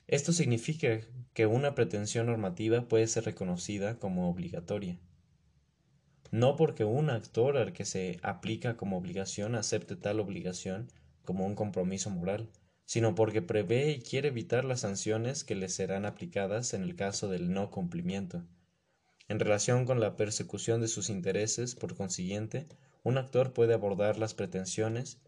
Esto 0.08 0.34
significa 0.34 1.00
que 1.34 1.46
una 1.46 1.76
pretensión 1.76 2.28
normativa 2.28 2.88
puede 2.88 3.08
ser 3.08 3.26
reconocida 3.26 3.98
como 4.00 4.30
obligatoria. 4.30 5.00
No 6.32 6.56
porque 6.56 6.84
un 6.84 7.10
actor 7.10 7.58
al 7.58 7.74
que 7.74 7.86
se 7.86 8.20
aplica 8.22 8.76
como 8.76 8.98
obligación 8.98 9.56
acepte 9.56 9.96
tal 9.96 10.20
obligación 10.20 10.92
como 11.24 11.46
un 11.46 11.56
compromiso 11.56 12.10
moral, 12.10 12.50
sino 12.86 13.16
porque 13.16 13.42
prevé 13.42 13.92
y 13.92 14.00
quiere 14.00 14.30
evitar 14.30 14.66
las 14.66 14.82
sanciones 14.82 15.44
que 15.44 15.56
le 15.56 15.70
serán 15.70 16.06
aplicadas 16.06 16.74
en 16.74 16.84
el 16.84 16.96
caso 16.96 17.30
del 17.30 17.54
no 17.54 17.72
cumplimiento. 17.72 18.44
En 19.30 19.40
relación 19.40 19.86
con 19.86 20.00
la 20.00 20.18
persecución 20.18 20.82
de 20.82 20.88
sus 20.88 21.10
intereses, 21.10 21.76
por 21.76 21.96
consiguiente, 21.96 22.68
un 23.04 23.18
actor 23.18 23.54
puede 23.54 23.74
abordar 23.74 24.18
las 24.18 24.34
pretensiones 24.34 25.20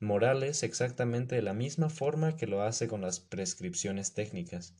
morales 0.00 0.62
exactamente 0.62 1.36
de 1.36 1.42
la 1.42 1.54
misma 1.54 1.88
forma 1.88 2.36
que 2.36 2.46
lo 2.46 2.62
hace 2.62 2.88
con 2.88 3.00
las 3.00 3.20
prescripciones 3.20 4.14
técnicas. 4.14 4.74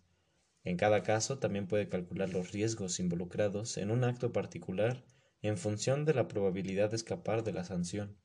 En 0.64 0.76
cada 0.76 1.02
caso 1.02 1.38
también 1.38 1.66
puede 1.66 1.88
calcular 1.88 2.30
los 2.30 2.52
riesgos 2.52 3.00
involucrados 3.00 3.76
en 3.78 3.90
un 3.90 4.04
acto 4.04 4.32
particular 4.32 5.04
en 5.42 5.56
función 5.56 6.04
de 6.04 6.14
la 6.14 6.28
probabilidad 6.28 6.90
de 6.90 6.96
escapar 6.96 7.44
de 7.44 7.52
la 7.52 7.64
sanción. 7.64 8.16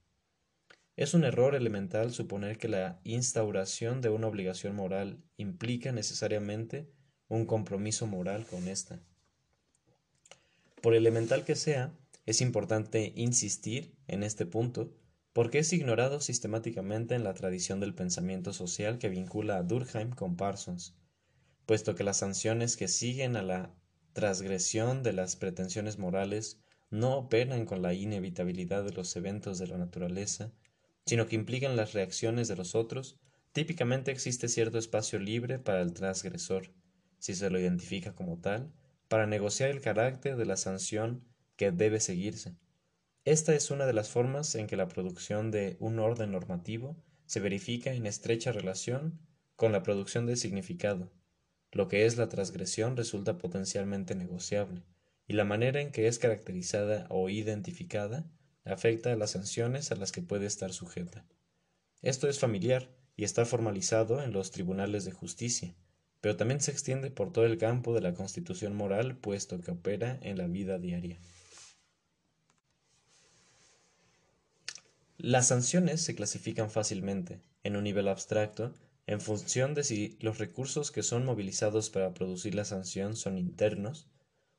Es 0.96 1.14
un 1.14 1.24
error 1.24 1.56
elemental 1.56 2.12
suponer 2.12 2.58
que 2.58 2.68
la 2.68 3.00
instauración 3.04 4.02
de 4.02 4.10
una 4.10 4.28
obligación 4.28 4.76
moral 4.76 5.24
implica 5.38 5.92
necesariamente 5.92 6.92
un 7.28 7.46
compromiso 7.46 8.08
moral 8.08 8.46
con 8.46 8.68
ésta. 8.68 9.02
Por 10.82 10.96
elemental 10.96 11.46
que 11.46 11.56
sea, 11.56 11.94
es 12.26 12.42
importante 12.42 13.14
insistir 13.16 13.96
en 14.08 14.24
este 14.24 14.46
punto 14.46 14.94
porque 15.34 15.59
es 15.59 15.71
ignorado 15.71 16.19
sistemáticamente 16.19 17.15
en 17.15 17.23
la 17.23 17.34
tradición 17.34 17.79
del 17.79 17.93
pensamiento 17.93 18.53
social 18.53 18.97
que 18.97 19.09
vincula 19.09 19.57
a 19.57 19.63
Durkheim 19.63 20.09
con 20.11 20.36
Parsons, 20.36 20.95
puesto 21.65 21.95
que 21.95 22.03
las 22.03 22.17
sanciones 22.17 22.75
que 22.75 22.88
siguen 22.88 23.36
a 23.36 23.41
la 23.41 23.73
transgresión 24.13 25.03
de 25.03 25.13
las 25.13 25.38
pretensiones 25.38 25.97
morales 25.97 26.59
no 26.89 27.17
operan 27.17 27.65
con 27.65 27.82
la 27.82 27.93
inevitabilidad 27.93 28.84
de 28.84 28.91
los 28.91 29.15
eventos 29.15 29.57
de 29.57 29.67
la 29.67 29.77
naturaleza, 29.77 30.51
sino 31.05 31.25
que 31.25 31.36
implican 31.36 31.77
las 31.77 31.93
reacciones 31.93 32.49
de 32.49 32.57
los 32.57 32.75
otros, 32.75 33.17
típicamente 33.53 34.11
existe 34.11 34.49
cierto 34.49 34.77
espacio 34.77 35.17
libre 35.17 35.59
para 35.59 35.82
el 35.82 35.93
transgresor, 35.93 36.73
si 37.19 37.36
se 37.36 37.49
lo 37.49 37.59
identifica 37.59 38.13
como 38.13 38.39
tal, 38.39 38.73
para 39.07 39.27
negociar 39.27 39.69
el 39.69 39.82
carácter 39.82 40.36
de 40.36 40.45
la 40.45 40.57
sanción 40.57 41.23
que 41.55 41.71
debe 41.71 41.99
seguirse. 42.01 42.55
Esta 43.24 43.53
es 43.53 43.69
una 43.69 43.86
de 43.86 43.93
las 43.93 44.09
formas 44.09 44.55
en 44.55 44.65
que 44.65 44.76
la 44.76 44.88
producción 44.88 45.51
de 45.51 45.78
un 45.80 45.99
orden 45.99 46.32
normativo 46.32 46.97
se 47.28 47.39
verifica 47.39 47.93
en 47.93 48.07
estrecha 48.07 48.51
relación 48.51 49.19
con 49.55 49.72
la 49.72 49.84
producción 49.84 50.26
de 50.26 50.36
significado. 50.36 51.11
Lo 51.72 51.88
que 51.88 52.07
es 52.07 52.17
la 52.17 52.30
transgresión 52.30 52.97
resulta 52.97 53.38
potencialmente 53.38 54.15
negociable, 54.15 54.82
y 55.28 55.34
la 55.34 55.45
manera 55.45 55.82
en 55.82 55.91
que 55.91 56.07
es 56.07 56.17
caracterizada 56.17 57.05
o 57.11 57.30
identificada 57.30 58.26
afecta 58.65 59.13
a 59.13 59.15
las 59.15 59.32
sanciones 59.32 59.91
a 59.91 59.95
las 59.95 60.11
que 60.11 60.24
puede 60.24 60.47
estar 60.47 60.74
sujeta. 60.74 61.24
Esto 62.01 62.28
es 62.28 62.39
familiar 62.39 62.89
y 63.15 63.24
está 63.24 63.45
formalizado 63.45 64.24
en 64.24 64.34
los 64.34 64.49
tribunales 64.49 65.05
de 65.05 65.11
justicia, 65.11 65.76
pero 66.22 66.38
también 66.38 66.59
se 66.59 66.72
extiende 66.72 67.11
por 67.11 67.32
todo 67.32 67.45
el 67.45 67.59
campo 67.59 67.93
de 67.93 68.01
la 68.01 68.15
constitución 68.15 68.76
moral 68.76 69.15
puesto 69.15 69.61
que 69.61 69.69
opera 69.69 70.17
en 70.24 70.39
la 70.39 70.47
vida 70.47 70.80
diaria. 70.80 71.19
Las 75.24 75.49
sanciones 75.49 76.01
se 76.01 76.15
clasifican 76.15 76.72
fácilmente, 76.72 77.41
en 77.61 77.76
un 77.76 77.84
nivel 77.84 78.07
abstracto, 78.07 78.74
en 79.05 79.22
función 79.22 79.76
de 79.76 79.84
si 79.84 80.17
los 80.19 80.39
recursos 80.39 80.89
que 80.89 81.03
son 81.03 81.26
movilizados 81.26 81.91
para 81.91 82.15
producir 82.15 82.55
la 82.55 82.65
sanción 82.65 83.15
son 83.15 83.38
internos, 83.38 84.07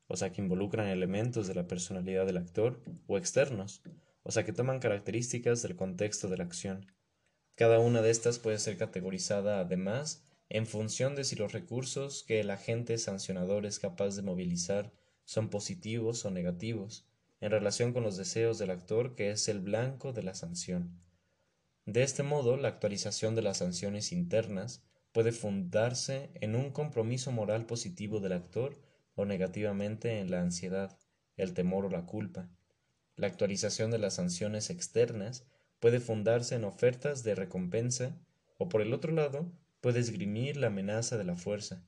o 0.07 0.17
sea 0.17 0.31
que 0.31 0.41
involucran 0.41 0.87
elementos 0.87 1.49
de 1.49 1.57
la 1.57 1.67
personalidad 1.67 2.27
del 2.27 2.37
actor, 2.37 2.81
o 3.09 3.19
externos, 3.19 3.83
o 4.23 4.31
sea 4.31 4.45
que 4.45 4.53
toman 4.53 4.79
características 4.79 5.63
del 5.63 5.75
contexto 5.75 6.29
de 6.29 6.37
la 6.37 6.45
acción. 6.45 6.87
Cada 7.57 7.81
una 7.81 8.01
de 8.01 8.13
estas 8.13 8.39
puede 8.39 8.61
ser 8.61 8.77
categorizada 8.77 9.59
además 9.59 10.23
en 10.49 10.69
función 10.69 11.17
de 11.17 11.25
si 11.25 11.35
los 11.35 11.51
recursos 11.51 12.23
que 12.23 12.39
el 12.39 12.51
agente 12.51 12.99
sancionador 12.99 13.67
es 13.67 13.81
capaz 13.81 14.15
de 14.15 14.23
movilizar 14.23 14.93
son 15.25 15.51
positivos 15.51 16.25
o 16.25 16.31
negativos, 16.31 17.05
en 17.43 17.51
relación 17.51 17.93
con 17.93 18.05
los 18.05 18.17
deseos 18.17 18.59
del 18.59 18.71
actor 18.71 19.17
que 19.17 19.33
es 19.33 19.49
el 19.49 19.59
blanco 19.59 20.13
de 20.13 20.23
la 20.23 20.33
sanción. 20.33 21.03
De 21.87 22.05
este 22.05 22.23
modo, 22.23 22.57
la 22.57 22.69
actualización 22.69 23.35
de 23.35 23.43
las 23.43 23.59
sanciones 23.59 24.13
internas 24.13 24.85
puede 25.11 25.33
fundarse 25.33 26.31
en 26.35 26.55
un 26.55 26.71
compromiso 26.71 27.33
moral 27.33 27.67
positivo 27.67 28.21
del 28.21 28.35
actor 28.35 28.81
o 29.17 29.25
negativamente 29.25 30.21
en 30.21 30.31
la 30.31 30.41
ansiedad, 30.41 30.97
el 31.37 31.53
temor 31.53 31.85
o 31.85 31.91
la 31.91 32.07
culpa. 32.07 32.49
La 33.17 33.27
actualización 33.27 33.91
de 33.91 33.99
las 33.99 34.15
sanciones 34.15 34.71
externas 34.71 35.45
puede 35.81 35.99
fundarse 35.99 36.55
en 36.55 36.63
ofertas 36.63 37.25
de 37.25 37.35
recompensa 37.35 38.17
o 38.57 38.69
por 38.69 38.83
el 38.83 38.95
otro 38.95 39.11
lado 39.11 39.51
puede 39.81 39.99
esgrimir 39.99 40.57
la 40.57 40.69
amenaza 40.69 41.19
de 41.19 41.25
la 41.25 41.35
fuerza. 41.35 41.85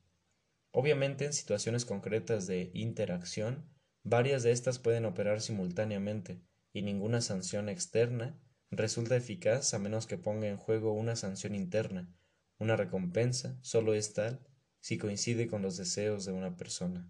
Obviamente 0.71 1.23
en 1.23 1.31
situaciones 1.31 1.85
concretas 1.85 2.45
de 2.45 2.71
interacción 2.73 3.73
Varias 4.07 4.43
de 4.43 4.51
estas 4.51 4.77
pueden 4.77 5.03
operar 5.05 5.41
simultáneamente, 5.41 6.39
y 6.71 6.83
ninguna 6.83 7.21
sanción 7.21 7.69
externa 7.69 8.39
resulta 8.69 9.15
eficaz 9.15 9.73
a 9.73 9.79
menos 9.79 10.05
que 10.05 10.19
ponga 10.19 10.47
en 10.47 10.57
juego 10.57 10.93
una 10.93 11.15
sanción 11.15 11.55
interna, 11.55 12.13
una 12.59 12.75
recompensa, 12.75 13.57
solo 13.61 13.95
es 13.95 14.13
tal 14.13 14.45
si 14.79 14.99
coincide 14.99 15.47
con 15.47 15.63
los 15.63 15.75
deseos 15.75 16.23
de 16.23 16.33
una 16.33 16.55
persona. 16.55 17.09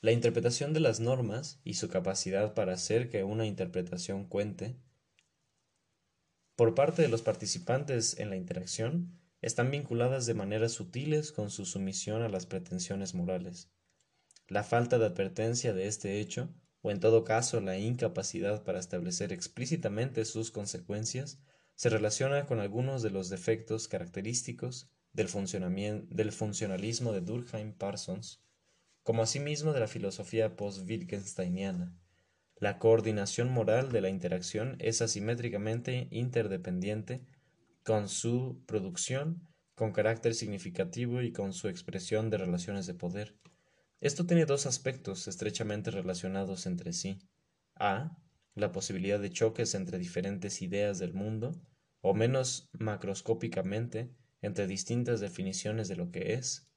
La 0.00 0.10
interpretación 0.10 0.72
de 0.72 0.80
las 0.80 0.98
normas 0.98 1.60
y 1.62 1.74
su 1.74 1.88
capacidad 1.88 2.52
para 2.52 2.72
hacer 2.72 3.08
que 3.08 3.22
una 3.22 3.46
interpretación 3.46 4.24
cuente 4.24 4.74
por 6.56 6.74
parte 6.74 7.02
de 7.02 7.08
los 7.08 7.22
participantes 7.22 8.18
en 8.18 8.30
la 8.30 8.36
interacción 8.36 9.20
están 9.40 9.70
vinculadas 9.70 10.26
de 10.26 10.34
maneras 10.34 10.72
sutiles 10.72 11.30
con 11.30 11.48
su 11.48 11.64
sumisión 11.64 12.22
a 12.22 12.28
las 12.28 12.46
pretensiones 12.46 13.14
morales. 13.14 13.70
La 14.48 14.62
falta 14.62 14.98
de 14.98 15.06
advertencia 15.06 15.72
de 15.72 15.88
este 15.88 16.20
hecho, 16.20 16.54
o 16.80 16.92
en 16.92 17.00
todo 17.00 17.24
caso 17.24 17.60
la 17.60 17.78
incapacidad 17.78 18.62
para 18.62 18.78
establecer 18.78 19.32
explícitamente 19.32 20.24
sus 20.24 20.52
consecuencias, 20.52 21.40
se 21.74 21.88
relaciona 21.88 22.46
con 22.46 22.60
algunos 22.60 23.02
de 23.02 23.10
los 23.10 23.28
defectos 23.28 23.88
característicos 23.88 24.88
del, 25.12 25.28
del 26.10 26.32
funcionalismo 26.32 27.12
de 27.12 27.20
Durkheim 27.22 27.72
Parsons, 27.72 28.42
como 29.02 29.22
asimismo 29.22 29.72
de 29.72 29.80
la 29.80 29.88
filosofía 29.88 30.56
post-Wittgensteiniana. 30.56 31.98
La 32.58 32.78
coordinación 32.78 33.52
moral 33.52 33.90
de 33.90 34.00
la 34.00 34.08
interacción 34.08 34.76
es 34.78 35.02
asimétricamente 35.02 36.08
interdependiente 36.10 37.26
con 37.82 38.08
su 38.08 38.62
producción, 38.66 39.46
con 39.74 39.92
carácter 39.92 40.34
significativo 40.34 41.20
y 41.20 41.32
con 41.32 41.52
su 41.52 41.68
expresión 41.68 42.30
de 42.30 42.38
relaciones 42.38 42.86
de 42.86 42.94
poder. 42.94 43.36
Esto 44.00 44.26
tiene 44.26 44.44
dos 44.44 44.66
aspectos 44.66 45.26
estrechamente 45.26 45.90
relacionados 45.90 46.66
entre 46.66 46.92
sí. 46.92 47.18
A. 47.74 48.18
La 48.54 48.70
posibilidad 48.70 49.18
de 49.18 49.30
choques 49.30 49.74
entre 49.74 49.98
diferentes 49.98 50.60
ideas 50.60 50.98
del 50.98 51.14
mundo, 51.14 51.52
o 52.02 52.12
menos 52.14 52.68
macroscópicamente, 52.72 54.10
entre 54.42 54.66
distintas 54.66 55.20
definiciones 55.20 55.88
de 55.88 55.96
lo 55.96 56.10
que 56.10 56.34
es. 56.34 56.68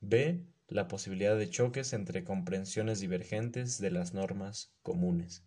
B. 0.00 0.44
La 0.68 0.88
posibilidad 0.88 1.38
de 1.38 1.48
choques 1.48 1.94
entre 1.94 2.22
comprensiones 2.22 3.00
divergentes 3.00 3.78
de 3.78 3.90
las 3.90 4.12
normas 4.12 4.74
comunes. 4.82 5.44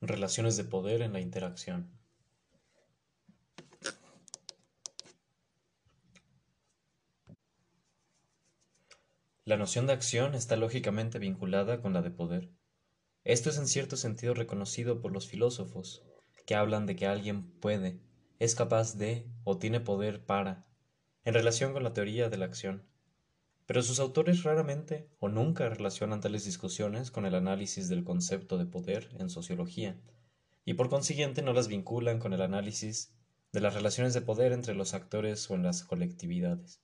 Relaciones 0.00 0.56
de 0.56 0.64
poder 0.64 1.02
en 1.02 1.12
la 1.12 1.20
interacción. 1.20 1.99
La 9.50 9.56
noción 9.56 9.88
de 9.88 9.92
acción 9.92 10.36
está 10.36 10.54
lógicamente 10.54 11.18
vinculada 11.18 11.82
con 11.82 11.92
la 11.92 12.02
de 12.02 12.12
poder. 12.12 12.52
Esto 13.24 13.50
es 13.50 13.58
en 13.58 13.66
cierto 13.66 13.96
sentido 13.96 14.32
reconocido 14.32 15.00
por 15.00 15.10
los 15.10 15.26
filósofos, 15.26 16.04
que 16.46 16.54
hablan 16.54 16.86
de 16.86 16.94
que 16.94 17.08
alguien 17.08 17.50
puede, 17.58 17.98
es 18.38 18.54
capaz 18.54 18.96
de 18.96 19.26
o 19.42 19.58
tiene 19.58 19.80
poder 19.80 20.24
para, 20.24 20.68
en 21.24 21.34
relación 21.34 21.72
con 21.72 21.82
la 21.82 21.92
teoría 21.92 22.28
de 22.28 22.36
la 22.36 22.44
acción. 22.44 22.84
Pero 23.66 23.82
sus 23.82 23.98
autores 23.98 24.44
raramente 24.44 25.08
o 25.18 25.28
nunca 25.28 25.68
relacionan 25.68 26.20
tales 26.20 26.44
discusiones 26.44 27.10
con 27.10 27.26
el 27.26 27.34
análisis 27.34 27.88
del 27.88 28.04
concepto 28.04 28.56
de 28.56 28.66
poder 28.66 29.08
en 29.18 29.30
sociología, 29.30 30.00
y 30.64 30.74
por 30.74 30.88
consiguiente 30.88 31.42
no 31.42 31.52
las 31.52 31.66
vinculan 31.66 32.20
con 32.20 32.34
el 32.34 32.42
análisis 32.42 33.16
de 33.50 33.60
las 33.60 33.74
relaciones 33.74 34.14
de 34.14 34.20
poder 34.20 34.52
entre 34.52 34.76
los 34.76 34.94
actores 34.94 35.50
o 35.50 35.56
en 35.56 35.64
las 35.64 35.82
colectividades. 35.82 36.80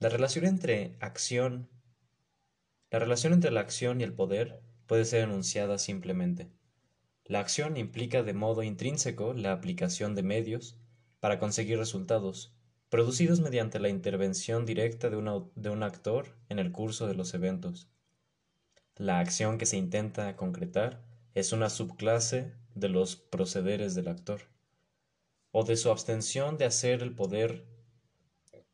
La 0.00 0.08
relación 0.08 0.46
entre 0.46 0.96
acción 1.00 1.68
la 2.90 2.98
relación 2.98 3.32
entre 3.32 3.52
la 3.52 3.60
acción 3.60 4.00
y 4.00 4.04
el 4.04 4.12
poder 4.12 4.60
puede 4.86 5.04
ser 5.04 5.22
enunciada 5.22 5.78
simplemente. 5.78 6.50
La 7.24 7.38
acción 7.38 7.76
implica 7.76 8.24
de 8.24 8.34
modo 8.34 8.64
intrínseco 8.64 9.32
la 9.32 9.52
aplicación 9.52 10.16
de 10.16 10.24
medios 10.24 10.76
para 11.20 11.38
conseguir 11.38 11.78
resultados, 11.78 12.52
producidos 12.88 13.38
mediante 13.40 13.78
la 13.78 13.90
intervención 13.90 14.66
directa 14.66 15.08
de, 15.08 15.16
un 15.16 15.82
actor 15.84 16.34
en 16.48 16.58
el 16.58 16.72
curso 16.72 17.06
de 17.06 17.14
los 17.14 17.32
eventos. 17.34 17.88
La 18.96 19.20
acción 19.20 19.56
que 19.56 19.66
se 19.66 19.76
intenta 19.76 20.34
concretar 20.34 21.04
es 21.34 21.52
una 21.52 21.70
subclase 21.70 22.52
de 22.74 22.88
los 22.88 23.14
procederes 23.14 23.94
del 23.94 24.08
actor, 24.08 24.48
o 25.52 25.62
de 25.62 25.76
su 25.76 25.90
abstención 25.90 26.58
de 26.58 26.64
hacer 26.64 27.02
el 27.02 27.14
poder, 27.14 27.64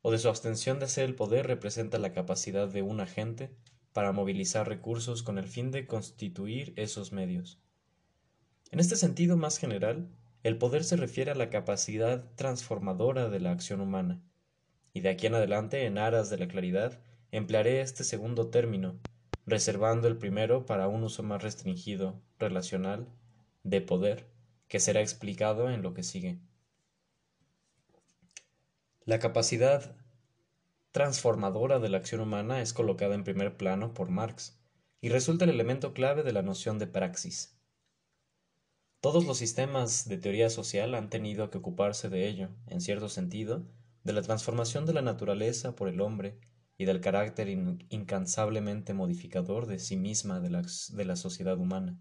o 0.07 0.13
de 0.13 0.19
su 0.19 0.29
abstención 0.29 0.79
de 0.79 0.85
hacer 0.85 1.03
el 1.03 1.17
poder 1.17 1.49
representa 1.49 1.99
la 1.99 2.13
capacidad 2.13 2.69
de 2.69 2.81
un 2.81 3.01
agente 3.01 3.51
para 3.93 4.13
movilizar 4.13 4.69
recursos 4.69 5.25
con 5.25 5.37
el 5.37 5.49
fin 5.49 5.73
de 5.73 5.89
constituir 5.89 6.73
esos 6.77 7.11
medios. 7.11 7.59
En 8.71 8.79
este 8.79 8.95
sentido 8.95 9.37
más 9.37 9.59
general, 9.59 10.09
el 10.45 10.59
poder 10.59 10.85
se 10.85 10.95
refiere 10.95 11.33
a 11.33 11.35
la 11.35 11.51
capacidad 11.51 12.25
transformadora 12.37 13.29
de 13.29 13.41
la 13.41 13.51
acción 13.51 13.81
humana, 13.81 14.23
y 14.95 15.01
de 15.01 15.09
aquí 15.09 15.27
en 15.27 15.35
adelante, 15.35 15.87
en 15.87 15.99
aras 15.99 16.31
de 16.31 16.39
la 16.39 16.47
claridad, 16.47 17.01
emplearé 17.33 17.81
este 17.81 18.05
segundo 18.05 18.47
término, 18.47 19.01
reservando 19.45 20.07
el 20.07 20.19
primero 20.19 20.67
para 20.67 20.87
un 20.87 21.03
uso 21.03 21.25
más 21.25 21.43
restringido, 21.43 22.23
relacional, 22.39 23.09
de 23.65 23.81
poder, 23.81 24.29
que 24.69 24.79
será 24.79 25.01
explicado 25.01 25.69
en 25.69 25.83
lo 25.83 25.95
que 25.95 26.05
sigue. 26.05 26.39
La 29.07 29.21
capacidad 29.21 29.95
transformadora 30.91 31.79
de 31.79 31.89
la 31.89 31.99
acción 31.99 32.21
humana 32.21 32.61
es 32.61 32.73
colocada 32.73 33.15
en 33.15 33.23
primer 33.23 33.57
plano 33.57 33.95
por 33.95 34.11
Marx, 34.11 34.59
y 35.01 35.11
resulta 35.11 35.45
el 35.45 35.51
elemento 35.51 35.95
clave 35.95 36.25
de 36.25 36.33
la 36.33 36.43
noción 36.43 36.81
de 36.81 36.89
praxis. 36.89 37.57
Todos 39.01 39.25
los 39.25 39.39
sistemas 39.39 40.09
de 40.09 40.19
teoría 40.19 40.51
social 40.51 40.97
han 40.97 41.09
tenido 41.09 41.51
que 41.51 41.59
ocuparse 41.59 42.09
de 42.09 42.27
ello, 42.27 42.49
en 42.67 42.81
cierto 42.81 43.09
sentido, 43.09 43.65
de 44.03 44.13
la 44.13 44.23
transformación 44.23 44.87
de 44.87 44.95
la 44.95 45.03
naturaleza 45.03 45.77
por 45.77 45.87
el 45.87 46.01
hombre 46.01 46.41
y 46.77 46.85
del 46.85 47.01
carácter 47.01 47.49
incansablemente 47.49 48.93
modificador 48.93 49.69
de 49.69 49.79
sí 49.79 49.97
misma 49.97 50.41
de 50.41 50.51
la, 50.51 50.63
de 50.63 51.05
la 51.05 51.15
sociedad 51.15 51.59
humana. 51.59 51.97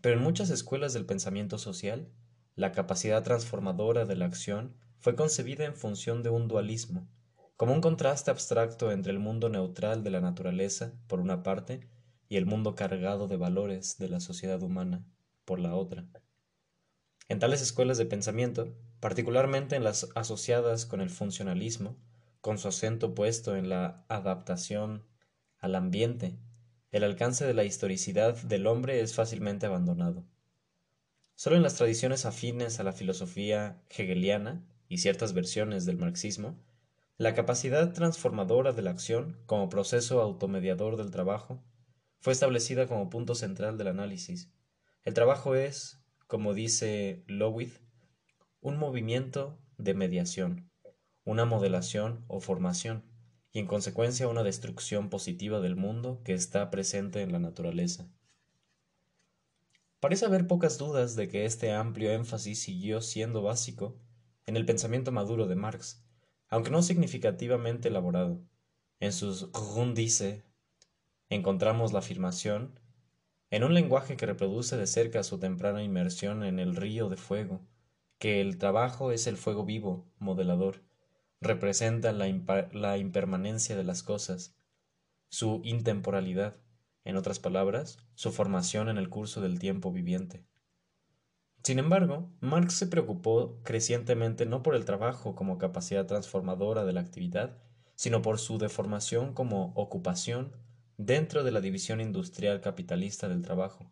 Pero 0.00 0.16
en 0.16 0.22
muchas 0.22 0.48
escuelas 0.48 0.94
del 0.94 1.04
pensamiento 1.04 1.58
social, 1.58 2.10
la 2.54 2.72
capacidad 2.72 3.22
transformadora 3.22 4.06
de 4.06 4.16
la 4.16 4.24
acción 4.24 4.78
fue 5.00 5.16
concebida 5.16 5.64
en 5.64 5.74
función 5.74 6.22
de 6.22 6.30
un 6.30 6.46
dualismo, 6.46 7.08
como 7.56 7.72
un 7.72 7.80
contraste 7.80 8.30
abstracto 8.30 8.92
entre 8.92 9.12
el 9.12 9.18
mundo 9.18 9.48
neutral 9.48 10.02
de 10.04 10.10
la 10.10 10.20
naturaleza, 10.20 10.92
por 11.08 11.20
una 11.20 11.42
parte, 11.42 11.88
y 12.28 12.36
el 12.36 12.46
mundo 12.46 12.74
cargado 12.74 13.26
de 13.26 13.36
valores 13.36 13.98
de 13.98 14.08
la 14.08 14.20
sociedad 14.20 14.62
humana, 14.62 15.04
por 15.44 15.58
la 15.58 15.74
otra. 15.74 16.06
En 17.28 17.38
tales 17.38 17.62
escuelas 17.62 17.98
de 17.98 18.06
pensamiento, 18.06 18.74
particularmente 19.00 19.74
en 19.74 19.84
las 19.84 20.08
asociadas 20.14 20.84
con 20.84 21.00
el 21.00 21.10
funcionalismo, 21.10 21.96
con 22.40 22.58
su 22.58 22.68
acento 22.68 23.14
puesto 23.14 23.56
en 23.56 23.68
la 23.68 24.04
adaptación 24.08 25.04
al 25.58 25.74
ambiente, 25.74 26.38
el 26.92 27.04
alcance 27.04 27.46
de 27.46 27.54
la 27.54 27.64
historicidad 27.64 28.36
del 28.42 28.66
hombre 28.66 29.00
es 29.00 29.14
fácilmente 29.14 29.66
abandonado. 29.66 30.24
Solo 31.36 31.56
en 31.56 31.62
las 31.62 31.76
tradiciones 31.76 32.26
afines 32.26 32.80
a 32.80 32.84
la 32.84 32.92
filosofía 32.92 33.80
hegeliana 33.88 34.62
y 34.90 34.98
ciertas 34.98 35.32
versiones 35.32 35.86
del 35.86 35.96
marxismo, 35.96 36.62
la 37.16 37.34
capacidad 37.34 37.94
transformadora 37.94 38.72
de 38.72 38.82
la 38.82 38.90
acción 38.90 39.38
como 39.46 39.70
proceso 39.70 40.20
automediador 40.20 40.98
del 40.98 41.10
trabajo 41.10 41.64
fue 42.18 42.34
establecida 42.34 42.86
como 42.86 43.08
punto 43.08 43.34
central 43.34 43.78
del 43.78 43.88
análisis 43.88 44.52
el 45.02 45.14
trabajo 45.14 45.54
es, 45.54 45.98
como 46.26 46.52
dice 46.52 47.24
Lowith, 47.26 47.72
un 48.60 48.76
movimiento 48.76 49.58
de 49.78 49.94
mediación, 49.94 50.70
una 51.24 51.46
modelación 51.46 52.22
o 52.28 52.40
formación, 52.40 53.02
y 53.50 53.60
en 53.60 53.66
consecuencia 53.66 54.28
una 54.28 54.42
destrucción 54.42 55.08
positiva 55.08 55.60
del 55.60 55.74
mundo 55.74 56.20
que 56.22 56.34
está 56.34 56.70
presente 56.70 57.22
en 57.22 57.32
la 57.32 57.38
naturaleza. 57.38 58.08
Parece 60.00 60.26
haber 60.26 60.46
pocas 60.46 60.76
dudas 60.76 61.16
de 61.16 61.28
que 61.28 61.46
este 61.46 61.72
amplio 61.72 62.12
énfasis 62.12 62.60
siguió 62.60 63.00
siendo 63.00 63.42
básico 63.42 63.98
en 64.50 64.56
el 64.56 64.66
pensamiento 64.66 65.12
maduro 65.12 65.46
de 65.46 65.54
Marx, 65.54 66.04
aunque 66.48 66.70
no 66.70 66.82
significativamente 66.82 67.86
elaborado. 67.86 68.42
En 68.98 69.12
sus 69.12 69.52
Grundrisse 69.52 70.42
encontramos 71.28 71.92
la 71.92 72.00
afirmación 72.00 72.80
en 73.50 73.62
un 73.62 73.74
lenguaje 73.74 74.16
que 74.16 74.26
reproduce 74.26 74.76
de 74.76 74.88
cerca 74.88 75.22
su 75.22 75.38
temprana 75.38 75.84
inmersión 75.84 76.42
en 76.42 76.58
el 76.58 76.74
río 76.74 77.08
de 77.08 77.16
fuego, 77.16 77.60
que 78.18 78.40
el 78.40 78.58
trabajo 78.58 79.12
es 79.12 79.28
el 79.28 79.36
fuego 79.36 79.64
vivo, 79.64 80.04
modelador, 80.18 80.82
representa 81.40 82.10
la, 82.10 82.26
la 82.72 82.98
impermanencia 82.98 83.76
de 83.76 83.84
las 83.84 84.02
cosas, 84.02 84.56
su 85.28 85.60
intemporalidad, 85.62 86.56
en 87.04 87.16
otras 87.16 87.38
palabras, 87.38 87.98
su 88.16 88.32
formación 88.32 88.88
en 88.88 88.98
el 88.98 89.10
curso 89.10 89.40
del 89.40 89.60
tiempo 89.60 89.92
viviente. 89.92 90.44
Sin 91.62 91.78
embargo, 91.78 92.30
Marx 92.40 92.74
se 92.74 92.86
preocupó 92.86 93.58
crecientemente 93.62 94.46
no 94.46 94.62
por 94.62 94.74
el 94.74 94.84
trabajo 94.84 95.34
como 95.34 95.58
capacidad 95.58 96.06
transformadora 96.06 96.84
de 96.84 96.92
la 96.94 97.00
actividad, 97.00 97.58
sino 97.96 98.22
por 98.22 98.38
su 98.38 98.56
deformación 98.56 99.34
como 99.34 99.72
ocupación 99.74 100.56
dentro 100.96 101.44
de 101.44 101.52
la 101.52 101.60
división 101.60 102.00
industrial 102.00 102.60
capitalista 102.60 103.28
del 103.28 103.42
trabajo, 103.42 103.90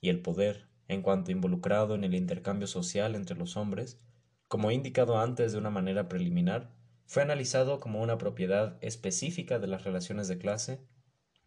y 0.00 0.08
el 0.08 0.20
poder, 0.20 0.68
en 0.88 1.02
cuanto 1.02 1.30
involucrado 1.30 1.94
en 1.94 2.02
el 2.02 2.14
intercambio 2.14 2.66
social 2.66 3.14
entre 3.14 3.36
los 3.36 3.56
hombres, 3.56 4.00
como 4.48 4.70
he 4.70 4.74
indicado 4.74 5.18
antes 5.18 5.52
de 5.52 5.58
una 5.58 5.70
manera 5.70 6.08
preliminar, 6.08 6.72
fue 7.06 7.22
analizado 7.22 7.78
como 7.78 8.02
una 8.02 8.18
propiedad 8.18 8.78
específica 8.80 9.60
de 9.60 9.68
las 9.68 9.84
relaciones 9.84 10.26
de 10.26 10.38
clase 10.38 10.80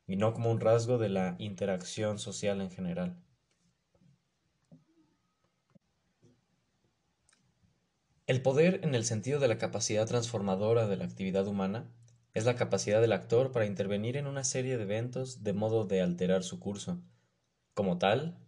y 0.08 0.16
no 0.16 0.34
como 0.34 0.52
un 0.52 0.62
rasgo 0.62 0.98
de 0.98 1.10
la 1.10 1.36
interacción 1.38 2.18
social 2.18 2.62
en 2.62 2.72
general. 2.72 3.18
El 8.34 8.42
poder, 8.42 8.80
en 8.82 8.96
el 8.96 9.06
sentido 9.06 9.40
de 9.40 9.48
la 9.48 9.60
capacidad 9.60 10.08
transformadora 10.08 10.88
de 10.88 10.98
la 10.98 11.06
actividad 11.06 11.46
humana, 11.46 11.94
es 12.34 12.46
la 12.46 12.56
capacidad 12.56 13.00
del 13.00 13.12
actor 13.12 13.52
para 13.52 13.68
intervenir 13.68 14.18
en 14.18 14.26
una 14.26 14.44
serie 14.44 14.76
de 14.76 14.82
eventos 14.86 15.44
de 15.44 15.54
modo 15.54 15.86
de 15.86 16.02
alterar 16.02 16.42
su 16.42 16.60
curso. 16.60 17.00
Como 17.76 18.00
tal, 18.00 18.40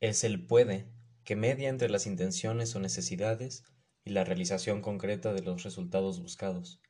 es 0.00 0.24
el 0.24 0.44
puede, 0.44 0.88
que 1.22 1.36
media 1.36 1.68
entre 1.68 1.88
las 1.88 2.08
intenciones 2.08 2.74
o 2.74 2.80
necesidades 2.80 3.62
y 4.04 4.10
la 4.10 4.24
realización 4.24 4.82
concreta 4.82 5.32
de 5.32 5.42
los 5.42 5.62
resultados 5.62 6.20
buscados. 6.20 6.80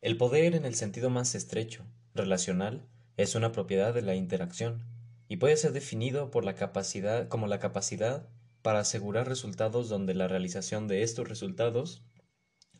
El 0.00 0.16
poder, 0.16 0.56
en 0.56 0.64
el 0.64 0.74
sentido 0.74 1.08
más 1.08 1.36
estrecho, 1.36 1.86
relacional, 2.16 2.88
es 3.16 3.36
una 3.36 3.52
propiedad 3.52 3.94
de 3.94 4.02
la 4.02 4.16
interacción 4.16 4.88
y 5.28 5.36
puede 5.36 5.56
ser 5.56 5.70
definido 5.70 6.32
por 6.32 6.44
la 6.44 6.56
capacidad 6.56 7.28
como 7.28 7.46
la 7.46 7.60
capacidad 7.60 8.28
para 8.62 8.80
asegurar 8.80 9.28
resultados 9.28 9.88
donde 9.88 10.14
la 10.14 10.28
realización 10.28 10.88
de 10.88 11.02
estos 11.02 11.28
resultados 11.28 12.04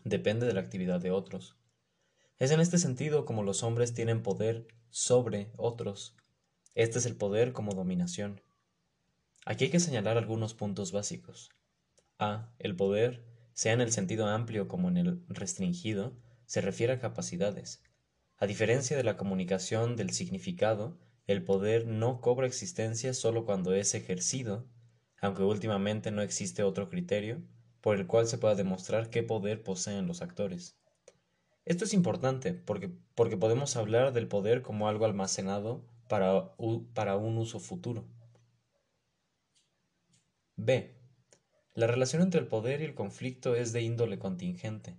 depende 0.04 0.46
de 0.46 0.54
la 0.54 0.60
actividad 0.60 1.00
de 1.00 1.10
otros. 1.10 1.56
Es 2.38 2.50
en 2.50 2.60
este 2.60 2.78
sentido 2.78 3.24
como 3.24 3.42
los 3.42 3.62
hombres 3.62 3.94
tienen 3.94 4.22
poder 4.22 4.66
sobre 4.90 5.52
otros. 5.56 6.16
Este 6.74 6.98
es 6.98 7.06
el 7.06 7.16
poder 7.16 7.52
como 7.52 7.72
dominación. 7.72 8.40
Aquí 9.44 9.64
hay 9.64 9.70
que 9.70 9.80
señalar 9.80 10.18
algunos 10.18 10.54
puntos 10.54 10.92
básicos. 10.92 11.50
A. 12.18 12.52
El 12.58 12.76
poder, 12.76 13.24
sea 13.52 13.72
en 13.72 13.80
el 13.80 13.92
sentido 13.92 14.26
amplio 14.26 14.68
como 14.68 14.88
en 14.88 14.96
el 14.96 15.24
restringido, 15.28 16.16
se 16.46 16.60
refiere 16.60 16.92
a 16.92 17.00
capacidades. 17.00 17.82
A 18.36 18.46
diferencia 18.46 18.96
de 18.96 19.04
la 19.04 19.16
comunicación 19.16 19.96
del 19.96 20.10
significado, 20.10 20.98
el 21.26 21.44
poder 21.44 21.86
no 21.86 22.20
cobra 22.20 22.46
existencia 22.46 23.14
solo 23.14 23.44
cuando 23.44 23.74
es 23.74 23.94
ejercido, 23.94 24.66
aunque 25.22 25.44
últimamente 25.44 26.10
no 26.10 26.20
existe 26.20 26.64
otro 26.64 26.90
criterio 26.90 27.40
por 27.80 27.96
el 27.96 28.06
cual 28.06 28.26
se 28.26 28.38
pueda 28.38 28.56
demostrar 28.56 29.08
qué 29.08 29.22
poder 29.22 29.62
poseen 29.62 30.06
los 30.06 30.20
actores. 30.20 30.76
Esto 31.64 31.84
es 31.84 31.94
importante 31.94 32.52
porque, 32.52 32.90
porque 33.14 33.36
podemos 33.36 33.76
hablar 33.76 34.12
del 34.12 34.26
poder 34.26 34.62
como 34.62 34.88
algo 34.88 35.04
almacenado 35.04 35.86
para, 36.08 36.54
para 36.92 37.16
un 37.16 37.38
uso 37.38 37.60
futuro. 37.60 38.04
B. 40.56 40.96
La 41.74 41.86
relación 41.86 42.22
entre 42.22 42.40
el 42.40 42.48
poder 42.48 42.82
y 42.82 42.84
el 42.84 42.94
conflicto 42.94 43.54
es 43.54 43.72
de 43.72 43.80
índole 43.80 44.18
contingente. 44.18 44.98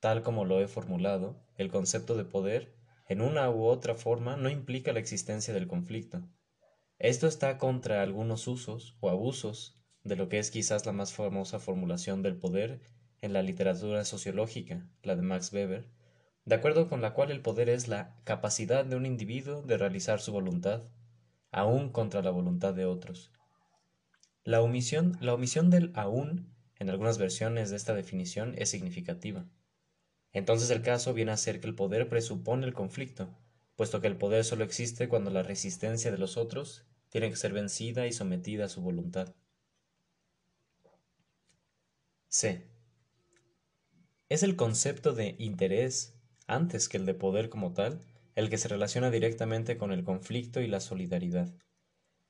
Tal 0.00 0.22
como 0.22 0.44
lo 0.44 0.60
he 0.60 0.66
formulado, 0.66 1.40
el 1.56 1.70
concepto 1.70 2.16
de 2.16 2.24
poder, 2.24 2.74
en 3.08 3.20
una 3.20 3.48
u 3.50 3.64
otra 3.64 3.94
forma, 3.94 4.36
no 4.36 4.50
implica 4.50 4.92
la 4.92 4.98
existencia 4.98 5.54
del 5.54 5.68
conflicto. 5.68 6.28
Esto 6.98 7.26
está 7.26 7.58
contra 7.58 8.02
algunos 8.02 8.48
usos 8.48 8.96
o 9.00 9.10
abusos 9.10 9.78
de 10.02 10.16
lo 10.16 10.30
que 10.30 10.38
es 10.38 10.50
quizás 10.50 10.86
la 10.86 10.92
más 10.92 11.12
famosa 11.12 11.58
formulación 11.58 12.22
del 12.22 12.36
poder 12.36 12.80
en 13.20 13.34
la 13.34 13.42
literatura 13.42 14.04
sociológica, 14.06 14.88
la 15.02 15.14
de 15.14 15.22
Max 15.22 15.52
Weber, 15.52 15.90
de 16.46 16.54
acuerdo 16.54 16.88
con 16.88 17.02
la 17.02 17.12
cual 17.12 17.30
el 17.30 17.42
poder 17.42 17.68
es 17.68 17.88
la 17.88 18.16
capacidad 18.24 18.84
de 18.84 18.96
un 18.96 19.04
individuo 19.04 19.60
de 19.60 19.76
realizar 19.76 20.20
su 20.20 20.32
voluntad, 20.32 20.84
aun 21.50 21.90
contra 21.90 22.22
la 22.22 22.30
voluntad 22.30 22.72
de 22.72 22.86
otros. 22.86 23.30
La 24.42 24.62
omisión, 24.62 25.18
la 25.20 25.34
omisión 25.34 25.68
del 25.68 25.92
aún 25.94 26.54
en 26.78 26.88
algunas 26.88 27.18
versiones 27.18 27.68
de 27.68 27.76
esta 27.76 27.94
definición 27.94 28.54
es 28.56 28.70
significativa. 28.70 29.44
Entonces 30.32 30.70
el 30.70 30.82
caso 30.82 31.12
viene 31.12 31.32
a 31.32 31.36
ser 31.36 31.60
que 31.60 31.66
el 31.66 31.74
poder 31.74 32.08
presupone 32.08 32.66
el 32.66 32.72
conflicto, 32.72 33.28
puesto 33.76 34.00
que 34.00 34.06
el 34.08 34.16
poder 34.16 34.44
solo 34.44 34.64
existe 34.64 35.08
cuando 35.08 35.30
la 35.30 35.42
resistencia 35.42 36.10
de 36.10 36.18
los 36.18 36.36
otros 36.36 36.84
tiene 37.10 37.30
que 37.30 37.36
ser 37.36 37.52
vencida 37.52 38.06
y 38.06 38.12
sometida 38.12 38.64
a 38.64 38.68
su 38.68 38.80
voluntad. 38.80 39.34
C. 42.28 42.66
Es 44.28 44.42
el 44.42 44.56
concepto 44.56 45.12
de 45.12 45.36
interés, 45.38 46.18
antes 46.48 46.88
que 46.88 46.96
el 46.96 47.06
de 47.06 47.14
poder 47.14 47.48
como 47.48 47.72
tal, 47.72 48.00
el 48.34 48.50
que 48.50 48.58
se 48.58 48.68
relaciona 48.68 49.10
directamente 49.10 49.76
con 49.76 49.92
el 49.92 50.04
conflicto 50.04 50.60
y 50.60 50.66
la 50.66 50.80
solidaridad. 50.80 51.54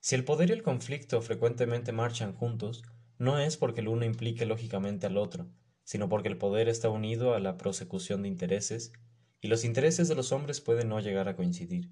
Si 0.00 0.14
el 0.14 0.24
poder 0.24 0.50
y 0.50 0.52
el 0.52 0.62
conflicto 0.62 1.20
frecuentemente 1.22 1.92
marchan 1.92 2.32
juntos, 2.32 2.82
no 3.18 3.38
es 3.38 3.56
porque 3.56 3.80
el 3.80 3.88
uno 3.88 4.04
implique 4.04 4.46
lógicamente 4.46 5.06
al 5.06 5.16
otro, 5.16 5.48
sino 5.84 6.08
porque 6.08 6.28
el 6.28 6.38
poder 6.38 6.68
está 6.68 6.90
unido 6.90 7.34
a 7.34 7.40
la 7.40 7.56
prosecución 7.56 8.22
de 8.22 8.28
intereses, 8.28 8.92
y 9.46 9.48
los 9.48 9.62
intereses 9.62 10.08
de 10.08 10.16
los 10.16 10.32
hombres 10.32 10.60
pueden 10.60 10.88
no 10.88 10.98
llegar 10.98 11.28
a 11.28 11.36
coincidir. 11.36 11.88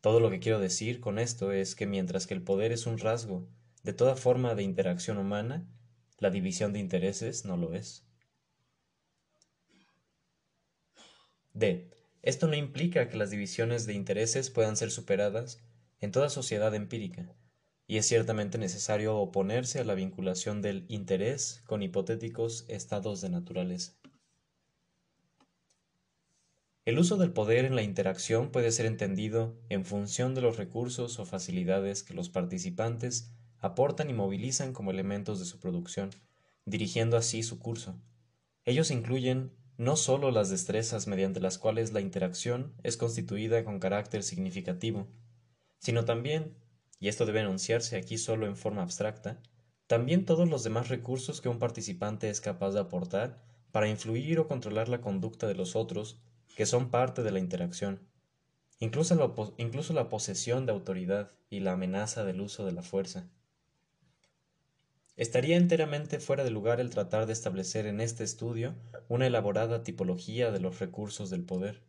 Todo 0.00 0.18
lo 0.18 0.28
que 0.28 0.40
quiero 0.40 0.58
decir 0.58 0.98
con 0.98 1.20
esto 1.20 1.52
es 1.52 1.76
que 1.76 1.86
mientras 1.86 2.26
que 2.26 2.34
el 2.34 2.42
poder 2.42 2.72
es 2.72 2.86
un 2.86 2.98
rasgo 2.98 3.48
de 3.84 3.92
toda 3.92 4.16
forma 4.16 4.56
de 4.56 4.64
interacción 4.64 5.18
humana, 5.18 5.68
la 6.18 6.30
división 6.30 6.72
de 6.72 6.80
intereses 6.80 7.44
no 7.44 7.56
lo 7.56 7.74
es. 7.74 8.04
D. 11.52 11.92
Esto 12.22 12.48
no 12.48 12.56
implica 12.56 13.08
que 13.08 13.18
las 13.18 13.30
divisiones 13.30 13.86
de 13.86 13.94
intereses 13.94 14.50
puedan 14.50 14.76
ser 14.76 14.90
superadas 14.90 15.62
en 16.00 16.10
toda 16.10 16.28
sociedad 16.28 16.74
empírica, 16.74 17.32
y 17.86 17.98
es 17.98 18.06
ciertamente 18.08 18.58
necesario 18.58 19.16
oponerse 19.16 19.78
a 19.78 19.84
la 19.84 19.94
vinculación 19.94 20.60
del 20.60 20.86
interés 20.88 21.62
con 21.66 21.84
hipotéticos 21.84 22.64
estados 22.66 23.20
de 23.20 23.28
naturaleza. 23.28 23.92
El 26.84 26.98
uso 26.98 27.16
del 27.16 27.32
poder 27.32 27.64
en 27.64 27.76
la 27.76 27.82
interacción 27.82 28.50
puede 28.50 28.70
ser 28.70 28.84
entendido 28.84 29.56
en 29.70 29.86
función 29.86 30.34
de 30.34 30.42
los 30.42 30.58
recursos 30.58 31.18
o 31.18 31.24
facilidades 31.24 32.02
que 32.02 32.12
los 32.12 32.28
participantes 32.28 33.32
aportan 33.58 34.10
y 34.10 34.12
movilizan 34.12 34.74
como 34.74 34.90
elementos 34.90 35.38
de 35.38 35.46
su 35.46 35.60
producción, 35.60 36.10
dirigiendo 36.66 37.16
así 37.16 37.42
su 37.42 37.58
curso. 37.58 37.98
Ellos 38.66 38.90
incluyen 38.90 39.52
no 39.78 39.96
sólo 39.96 40.30
las 40.30 40.50
destrezas 40.50 41.06
mediante 41.06 41.40
las 41.40 41.56
cuales 41.56 41.94
la 41.94 42.02
interacción 42.02 42.74
es 42.82 42.98
constituida 42.98 43.64
con 43.64 43.80
carácter 43.80 44.22
significativo, 44.22 45.08
sino 45.78 46.04
también 46.04 46.54
y 47.00 47.08
esto 47.08 47.24
debe 47.24 47.40
enunciarse 47.40 47.96
aquí 47.96 48.18
solo 48.18 48.46
en 48.46 48.56
forma 48.56 48.82
abstracta, 48.82 49.42
también 49.86 50.24
todos 50.24 50.48
los 50.48 50.64
demás 50.64 50.88
recursos 50.88 51.40
que 51.40 51.48
un 51.48 51.58
participante 51.58 52.28
es 52.28 52.40
capaz 52.40 52.72
de 52.72 52.80
aportar 52.80 53.42
para 53.72 53.88
influir 53.88 54.38
o 54.38 54.48
controlar 54.48 54.88
la 54.88 55.00
conducta 55.00 55.46
de 55.46 55.54
los 55.54 55.76
otros 55.76 56.22
que 56.56 56.66
son 56.66 56.90
parte 56.90 57.22
de 57.22 57.30
la 57.30 57.38
interacción, 57.38 58.00
incluso 58.78 59.14
la, 59.14 59.32
incluso 59.58 59.92
la 59.92 60.08
posesión 60.08 60.66
de 60.66 60.72
autoridad 60.72 61.32
y 61.50 61.60
la 61.60 61.72
amenaza 61.72 62.24
del 62.24 62.40
uso 62.40 62.64
de 62.64 62.72
la 62.72 62.82
fuerza. 62.82 63.28
Estaría 65.16 65.56
enteramente 65.56 66.18
fuera 66.18 66.42
de 66.42 66.50
lugar 66.50 66.80
el 66.80 66.90
tratar 66.90 67.26
de 67.26 67.32
establecer 67.32 67.86
en 67.86 68.00
este 68.00 68.24
estudio 68.24 68.74
una 69.08 69.26
elaborada 69.26 69.84
tipología 69.84 70.50
de 70.50 70.58
los 70.58 70.80
recursos 70.80 71.30
del 71.30 71.44
poder. 71.44 71.84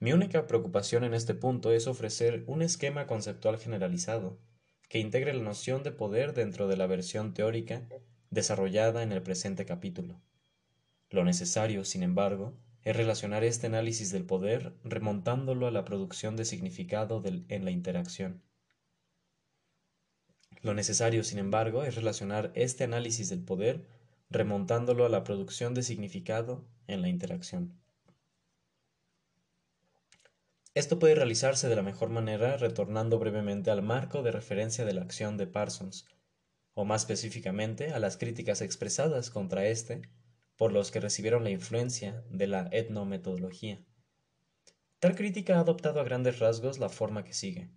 Mi 0.00 0.12
única 0.12 0.46
preocupación 0.46 1.04
en 1.04 1.12
este 1.12 1.34
punto 1.34 1.72
es 1.72 1.86
ofrecer 1.86 2.44
un 2.46 2.62
esquema 2.62 3.06
conceptual 3.06 3.58
generalizado 3.58 4.38
que 4.88 4.98
integre 4.98 5.34
la 5.34 5.42
noción 5.42 5.82
de 5.82 5.92
poder 5.92 6.32
dentro 6.32 6.68
de 6.68 6.76
la 6.78 6.86
versión 6.86 7.34
teórica 7.34 7.86
desarrollada 8.30 9.02
en 9.02 9.12
el 9.12 9.22
presente 9.22 9.66
capítulo. 9.66 10.22
Lo 11.10 11.24
necesario, 11.24 11.84
sin 11.84 12.02
embargo, 12.02 12.54
es 12.88 12.96
relacionar 12.96 13.44
este 13.44 13.66
análisis 13.66 14.10
del 14.12 14.24
poder 14.24 14.72
remontándolo 14.82 15.66
a 15.66 15.70
la 15.70 15.84
producción 15.84 16.36
de 16.36 16.46
significado 16.46 17.22
en 17.48 17.66
la 17.66 17.70
interacción. 17.70 18.42
Lo 20.62 20.72
necesario, 20.72 21.22
sin 21.22 21.38
embargo, 21.38 21.84
es 21.84 21.96
relacionar 21.96 22.50
este 22.54 22.84
análisis 22.84 23.28
del 23.28 23.44
poder 23.44 23.84
remontándolo 24.30 25.04
a 25.04 25.10
la 25.10 25.22
producción 25.22 25.74
de 25.74 25.82
significado 25.82 26.64
en 26.86 27.02
la 27.02 27.10
interacción. 27.10 27.78
Esto 30.72 30.98
puede 30.98 31.14
realizarse 31.14 31.68
de 31.68 31.76
la 31.76 31.82
mejor 31.82 32.08
manera 32.08 32.56
retornando 32.56 33.18
brevemente 33.18 33.70
al 33.70 33.82
marco 33.82 34.22
de 34.22 34.32
referencia 34.32 34.86
de 34.86 34.94
la 34.94 35.02
acción 35.02 35.36
de 35.36 35.46
Parsons, 35.46 36.06
o 36.72 36.86
más 36.86 37.02
específicamente 37.02 37.92
a 37.92 37.98
las 37.98 38.16
críticas 38.16 38.62
expresadas 38.62 39.28
contra 39.28 39.66
éste 39.66 40.00
por 40.58 40.72
los 40.72 40.90
que 40.90 41.00
recibieron 41.00 41.44
la 41.44 41.50
influencia 41.50 42.24
de 42.28 42.48
la 42.48 42.68
etnometodología. 42.72 43.80
Tal 44.98 45.14
crítica 45.14 45.56
ha 45.56 45.60
adoptado 45.60 46.00
a 46.00 46.04
grandes 46.04 46.40
rasgos 46.40 46.80
la 46.80 46.88
forma 46.88 47.22
que 47.22 47.32
sigue. 47.32 47.70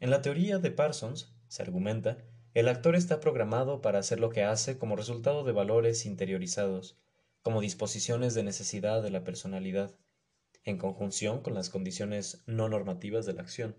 En 0.00 0.10
la 0.10 0.20
teoría 0.20 0.58
de 0.58 0.72
Parsons, 0.72 1.32
se 1.46 1.62
argumenta, 1.62 2.18
el 2.52 2.66
actor 2.66 2.96
está 2.96 3.20
programado 3.20 3.80
para 3.80 4.00
hacer 4.00 4.18
lo 4.18 4.30
que 4.30 4.42
hace 4.42 4.76
como 4.76 4.96
resultado 4.96 5.44
de 5.44 5.52
valores 5.52 6.04
interiorizados, 6.04 6.98
como 7.42 7.60
disposiciones 7.60 8.34
de 8.34 8.42
necesidad 8.42 9.04
de 9.04 9.10
la 9.10 9.22
personalidad 9.22 9.94
en 10.64 10.78
conjunción 10.78 11.42
con 11.42 11.54
las 11.54 11.70
condiciones 11.70 12.42
no 12.46 12.68
normativas 12.68 13.24
de 13.24 13.34
la 13.34 13.42
acción. 13.42 13.76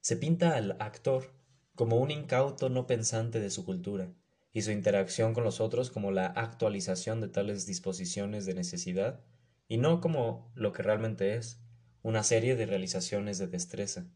Se 0.00 0.18
pinta 0.18 0.56
al 0.56 0.76
actor 0.78 1.32
como 1.74 1.96
un 1.96 2.10
incauto 2.10 2.68
no 2.68 2.86
pensante 2.86 3.40
de 3.40 3.50
su 3.50 3.64
cultura, 3.64 4.12
y 4.56 4.62
su 4.62 4.70
interacción 4.70 5.34
con 5.34 5.44
los 5.44 5.60
otros 5.60 5.90
como 5.90 6.12
la 6.12 6.28
actualización 6.28 7.20
de 7.20 7.28
tales 7.28 7.66
disposiciones 7.66 8.46
de 8.46 8.54
necesidad, 8.54 9.20
y 9.68 9.76
no 9.76 10.00
como 10.00 10.50
lo 10.54 10.72
que 10.72 10.82
realmente 10.82 11.34
es, 11.34 11.60
una 12.00 12.22
serie 12.22 12.56
de 12.56 12.64
realizaciones 12.64 13.36
de 13.36 13.48
destreza. 13.48 14.06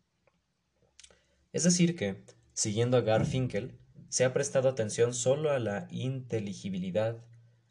Es 1.52 1.64
decir 1.64 1.94
que, 1.94 2.24
siguiendo 2.54 2.96
a 2.96 3.02
Garfinkel, 3.02 3.78
se 4.08 4.24
ha 4.24 4.32
prestado 4.32 4.70
atención 4.70 5.12
solo 5.12 5.50
a 5.50 5.58
la 5.58 5.86
inteligibilidad, 5.90 7.22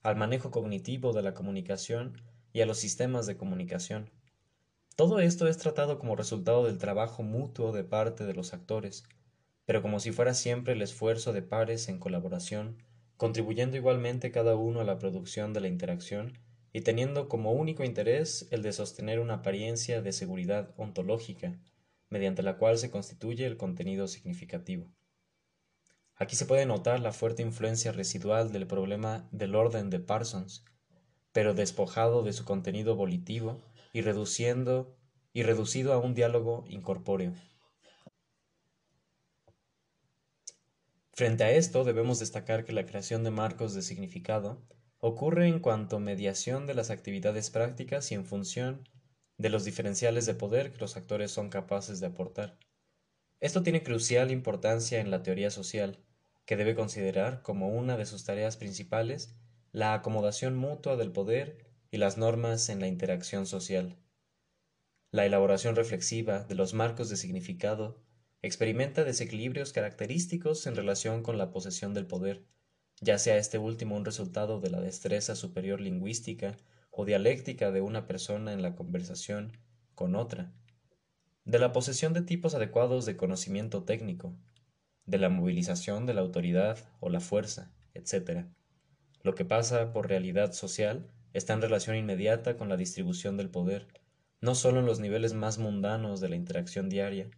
al 0.03 0.15
manejo 0.15 0.51
cognitivo 0.51 1.11
de 1.11 1.23
la 1.23 1.33
comunicación 1.33 2.21
y 2.53 2.61
a 2.61 2.67
los 2.67 2.77
sistemas 2.77 3.25
de 3.25 3.35
comunicación. 3.35 4.11
Todo 4.95 5.21
esto 5.21 5.47
es 5.47 5.57
tratado 5.57 5.97
como 5.97 6.15
resultado 6.15 6.67
del 6.67 6.77
trabajo 6.77 7.23
mutuo 7.23 7.71
de 7.71 7.83
parte 7.83 8.25
de 8.25 8.35
los 8.35 8.53
actores, 8.53 9.05
pero 9.69 9.83
como 9.83 9.99
si 9.99 10.11
fuera 10.11 10.33
siempre 10.33 10.73
el 10.73 10.81
esfuerzo 10.81 11.31
de 11.31 11.43
pares 11.43 11.89
en 11.89 11.99
colaboración, 11.99 12.81
contribuyendo 13.17 13.77
igualmente 13.77 14.31
cada 14.31 14.55
uno 14.55 14.79
a 14.79 14.83
la 14.83 14.97
producción 14.97 15.53
de 15.53 15.61
la 15.61 15.67
interacción 15.67 16.39
y 16.73 16.81
teniendo 16.81 17.29
como 17.29 17.51
único 17.51 17.83
interés 17.83 18.47
el 18.49 18.63
de 18.63 18.73
sostener 18.73 19.19
una 19.19 19.35
apariencia 19.35 20.01
de 20.01 20.11
seguridad 20.11 20.73
ontológica, 20.75 21.61
mediante 22.09 22.41
la 22.41 22.57
cual 22.57 22.79
se 22.79 22.89
constituye 22.89 23.45
el 23.45 23.57
contenido 23.57 24.07
significativo. 24.07 24.91
Aquí 26.15 26.35
se 26.35 26.47
puede 26.47 26.65
notar 26.65 26.99
la 26.99 27.13
fuerte 27.13 27.43
influencia 27.43 27.91
residual 27.91 28.51
del 28.51 28.65
problema 28.65 29.29
del 29.31 29.53
orden 29.53 29.91
de 29.91 29.99
Parsons, 29.99 30.65
pero 31.31 31.53
despojado 31.53 32.23
de 32.23 32.33
su 32.33 32.43
contenido 32.43 32.95
volitivo 32.95 33.61
y 33.93 34.01
reduciendo 34.01 34.97
y 35.31 35.43
reducido 35.43 35.93
a 35.93 35.99
un 35.99 36.15
diálogo 36.15 36.65
incorpóreo. 36.69 37.33
Frente 41.19 41.43
a 41.43 41.51
esto 41.51 41.83
debemos 41.83 42.19
destacar 42.19 42.63
que 42.63 42.71
la 42.71 42.85
creación 42.85 43.25
de 43.25 43.29
marcos 43.29 43.73
de 43.73 43.81
significado 43.81 44.65
ocurre 44.99 45.49
en 45.49 45.59
cuanto 45.59 45.99
mediación 45.99 46.65
de 46.65 46.73
las 46.73 46.91
actividades 46.91 47.49
prácticas 47.49 48.09
y 48.13 48.15
en 48.15 48.23
función 48.23 48.87
de 49.37 49.49
los 49.49 49.65
diferenciales 49.65 50.25
de 50.25 50.33
poder 50.33 50.71
que 50.71 50.79
los 50.79 50.95
actores 50.95 51.29
son 51.31 51.49
capaces 51.49 51.99
de 51.99 52.07
aportar. 52.07 52.57
Esto 53.41 53.63
tiene 53.63 53.83
crucial 53.83 54.31
importancia 54.31 55.01
en 55.01 55.11
la 55.11 55.21
teoría 55.21 55.51
social, 55.51 55.99
que 56.45 56.55
debe 56.55 56.73
considerar 56.73 57.41
como 57.41 57.67
una 57.67 57.97
de 57.97 58.05
sus 58.05 58.23
tareas 58.23 58.55
principales 58.55 59.35
la 59.73 59.93
acomodación 59.93 60.55
mutua 60.55 60.95
del 60.95 61.11
poder 61.11 61.65
y 61.91 61.97
las 61.97 62.17
normas 62.17 62.69
en 62.69 62.79
la 62.79 62.87
interacción 62.87 63.45
social. 63.45 63.97
La 65.11 65.25
elaboración 65.25 65.75
reflexiva 65.75 66.45
de 66.45 66.55
los 66.55 66.73
marcos 66.73 67.09
de 67.09 67.17
significado 67.17 67.99
experimenta 68.41 69.03
desequilibrios 69.03 69.73
característicos 69.73 70.65
en 70.67 70.75
relación 70.75 71.23
con 71.23 71.37
la 71.37 71.51
posesión 71.51 71.93
del 71.93 72.07
poder, 72.07 72.45
ya 73.01 73.17
sea 73.17 73.37
este 73.37 73.57
último 73.57 73.95
un 73.95 74.05
resultado 74.05 74.59
de 74.59 74.69
la 74.69 74.79
destreza 74.79 75.35
superior 75.35 75.81
lingüística 75.81 76.57
o 76.91 77.05
dialéctica 77.05 77.71
de 77.71 77.81
una 77.81 78.07
persona 78.07 78.53
en 78.53 78.61
la 78.61 78.75
conversación 78.75 79.57
con 79.95 80.15
otra, 80.15 80.51
de 81.45 81.59
la 81.59 81.71
posesión 81.71 82.13
de 82.13 82.21
tipos 82.21 82.55
adecuados 82.55 83.05
de 83.05 83.17
conocimiento 83.17 83.83
técnico, 83.83 84.35
de 85.05 85.17
la 85.17 85.29
movilización 85.29 86.05
de 86.05 86.13
la 86.13 86.21
autoridad 86.21 86.77
o 86.99 87.09
la 87.09 87.19
fuerza, 87.19 87.71
etc. 87.93 88.45
Lo 89.23 89.35
que 89.35 89.45
pasa 89.45 89.91
por 89.91 90.07
realidad 90.07 90.53
social 90.53 91.09
está 91.33 91.53
en 91.53 91.61
relación 91.61 91.95
inmediata 91.95 92.55
con 92.55 92.69
la 92.69 92.77
distribución 92.77 93.35
del 93.35 93.49
poder, 93.49 93.87
no 94.41 94.55
solo 94.55 94.79
en 94.79 94.85
los 94.85 94.99
niveles 94.99 95.33
más 95.33 95.57
mundanos 95.57 96.21
de 96.21 96.29
la 96.29 96.35
interacción 96.35 96.89
diaria, 96.89 97.29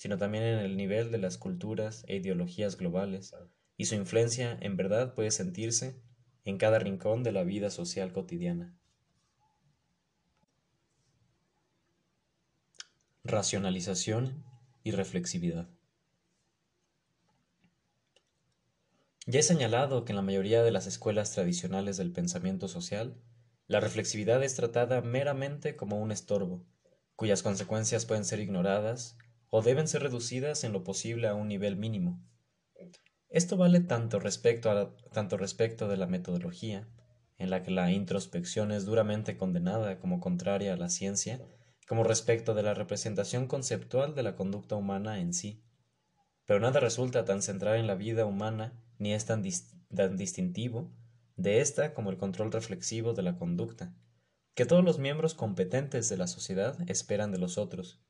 sino 0.00 0.16
también 0.16 0.44
en 0.44 0.60
el 0.60 0.78
nivel 0.78 1.10
de 1.10 1.18
las 1.18 1.36
culturas 1.36 2.04
e 2.08 2.16
ideologías 2.16 2.78
globales, 2.78 3.34
y 3.76 3.84
su 3.84 3.96
influencia 3.96 4.56
en 4.62 4.78
verdad 4.78 5.12
puede 5.12 5.30
sentirse 5.30 6.00
en 6.46 6.56
cada 6.56 6.78
rincón 6.78 7.22
de 7.22 7.32
la 7.32 7.44
vida 7.44 7.68
social 7.68 8.10
cotidiana. 8.10 8.74
Racionalización 13.24 14.42
y 14.84 14.92
reflexividad. 14.92 15.68
Ya 19.26 19.40
he 19.40 19.42
señalado 19.42 20.06
que 20.06 20.12
en 20.12 20.16
la 20.16 20.22
mayoría 20.22 20.62
de 20.62 20.70
las 20.70 20.86
escuelas 20.86 21.34
tradicionales 21.34 21.98
del 21.98 22.10
pensamiento 22.10 22.68
social, 22.68 23.20
la 23.66 23.80
reflexividad 23.80 24.42
es 24.42 24.54
tratada 24.54 25.02
meramente 25.02 25.76
como 25.76 26.00
un 26.00 26.10
estorbo, 26.10 26.64
cuyas 27.16 27.42
consecuencias 27.42 28.06
pueden 28.06 28.24
ser 28.24 28.40
ignoradas 28.40 29.18
o 29.50 29.62
deben 29.62 29.88
ser 29.88 30.02
reducidas 30.02 30.64
en 30.64 30.72
lo 30.72 30.84
posible 30.84 31.28
a 31.28 31.34
un 31.34 31.48
nivel 31.48 31.76
mínimo, 31.76 32.22
esto 33.30 33.56
vale 33.56 33.78
tanto 33.78 34.18
respecto, 34.18 34.72
a, 34.72 34.96
tanto 35.12 35.36
respecto 35.36 35.86
de 35.86 35.96
la 35.96 36.08
metodología, 36.08 36.88
en 37.38 37.50
la 37.50 37.62
que 37.62 37.70
la 37.70 37.92
introspección 37.92 38.72
es 38.72 38.84
duramente 38.84 39.36
condenada 39.36 40.00
como 40.00 40.18
contraria 40.18 40.74
a 40.74 40.76
la 40.76 40.88
ciencia, 40.88 41.40
como 41.86 42.02
respecto 42.02 42.54
de 42.54 42.64
la 42.64 42.74
representación 42.74 43.46
conceptual 43.46 44.16
de 44.16 44.24
la 44.24 44.34
conducta 44.34 44.74
humana 44.74 45.20
en 45.20 45.32
sí. 45.32 45.62
Pero 46.44 46.58
nada 46.58 46.80
resulta 46.80 47.24
tan 47.24 47.40
central 47.40 47.78
en 47.78 47.86
la 47.86 47.94
vida 47.94 48.26
humana 48.26 48.82
ni 48.98 49.14
es 49.14 49.26
tan, 49.26 49.44
tan 49.94 50.16
distintivo 50.16 50.92
de 51.36 51.60
ésta 51.60 51.94
como 51.94 52.10
el 52.10 52.18
control 52.18 52.50
reflexivo 52.50 53.14
de 53.14 53.22
la 53.22 53.38
conducta, 53.38 53.94
que 54.54 54.66
todos 54.66 54.84
los 54.84 54.98
miembros 54.98 55.34
competentes 55.34 56.08
de 56.08 56.16
la 56.16 56.26
sociedad 56.26 56.76
esperan 56.90 57.30
de 57.30 57.38
los 57.38 57.58
otros, 57.58 58.02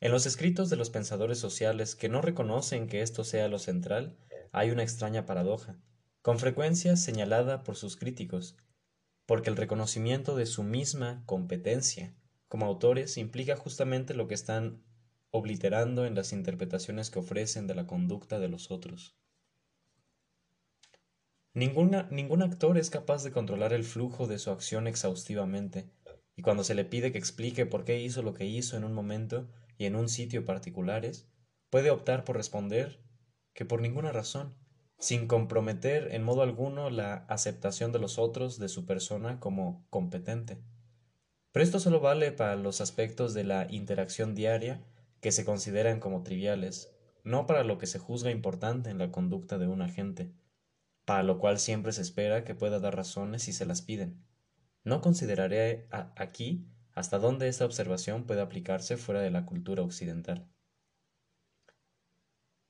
en 0.00 0.12
los 0.12 0.26
escritos 0.26 0.68
de 0.68 0.76
los 0.76 0.90
pensadores 0.90 1.38
sociales 1.38 1.94
que 1.94 2.08
no 2.08 2.20
reconocen 2.20 2.86
que 2.86 3.00
esto 3.00 3.24
sea 3.24 3.48
lo 3.48 3.58
central, 3.58 4.18
hay 4.52 4.70
una 4.70 4.82
extraña 4.82 5.26
paradoja, 5.26 5.78
con 6.22 6.38
frecuencia 6.38 6.96
señalada 6.96 7.62
por 7.62 7.76
sus 7.76 7.96
críticos, 7.96 8.56
porque 9.26 9.50
el 9.50 9.56
reconocimiento 9.56 10.36
de 10.36 10.46
su 10.46 10.62
misma 10.62 11.22
competencia 11.26 12.14
como 12.48 12.66
autores 12.66 13.16
implica 13.16 13.56
justamente 13.56 14.14
lo 14.14 14.28
que 14.28 14.34
están 14.34 14.82
obliterando 15.30 16.06
en 16.06 16.14
las 16.14 16.32
interpretaciones 16.32 17.10
que 17.10 17.18
ofrecen 17.18 17.66
de 17.66 17.74
la 17.74 17.86
conducta 17.86 18.38
de 18.38 18.48
los 18.48 18.70
otros. 18.70 19.16
Ningún 21.52 22.42
actor 22.42 22.76
es 22.76 22.90
capaz 22.90 23.24
de 23.24 23.32
controlar 23.32 23.72
el 23.72 23.84
flujo 23.84 24.26
de 24.26 24.38
su 24.38 24.50
acción 24.50 24.86
exhaustivamente, 24.86 25.90
y 26.36 26.42
cuando 26.42 26.64
se 26.64 26.74
le 26.74 26.84
pide 26.84 27.12
que 27.12 27.18
explique 27.18 27.64
por 27.66 27.84
qué 27.84 28.00
hizo 28.00 28.22
lo 28.22 28.34
que 28.34 28.46
hizo 28.46 28.76
en 28.76 28.84
un 28.84 28.92
momento, 28.92 29.48
y 29.78 29.86
en 29.86 29.96
un 29.96 30.08
sitio 30.08 30.44
particulares, 30.44 31.28
puede 31.70 31.90
optar 31.90 32.24
por 32.24 32.36
responder 32.36 33.00
que 33.52 33.64
por 33.64 33.80
ninguna 33.80 34.12
razón, 34.12 34.54
sin 34.98 35.26
comprometer 35.26 36.14
en 36.14 36.22
modo 36.22 36.42
alguno 36.42 36.90
la 36.90 37.26
aceptación 37.28 37.92
de 37.92 37.98
los 37.98 38.18
otros 38.18 38.58
de 38.58 38.68
su 38.68 38.86
persona 38.86 39.40
como 39.40 39.86
competente. 39.90 40.58
Pero 41.52 41.64
esto 41.64 41.80
solo 41.80 42.00
vale 42.00 42.32
para 42.32 42.56
los 42.56 42.80
aspectos 42.80 43.34
de 43.34 43.44
la 43.44 43.66
interacción 43.70 44.34
diaria 44.34 44.84
que 45.20 45.32
se 45.32 45.44
consideran 45.44 46.00
como 46.00 46.22
triviales, 46.22 46.94
no 47.24 47.46
para 47.46 47.64
lo 47.64 47.78
que 47.78 47.86
se 47.86 47.98
juzga 47.98 48.30
importante 48.30 48.90
en 48.90 48.98
la 48.98 49.10
conducta 49.10 49.58
de 49.58 49.66
un 49.66 49.82
agente, 49.82 50.32
para 51.04 51.22
lo 51.22 51.38
cual 51.38 51.58
siempre 51.58 51.92
se 51.92 52.02
espera 52.02 52.44
que 52.44 52.54
pueda 52.54 52.78
dar 52.78 52.96
razones 52.96 53.42
si 53.42 53.52
se 53.52 53.66
las 53.66 53.82
piden. 53.82 54.24
No 54.84 55.00
consideraré 55.00 55.88
aquí 55.90 56.68
hasta 56.96 57.18
dónde 57.18 57.46
esta 57.46 57.66
observación 57.66 58.24
puede 58.24 58.40
aplicarse 58.40 58.96
fuera 58.96 59.20
de 59.20 59.30
la 59.30 59.44
cultura 59.44 59.82
occidental. 59.82 60.48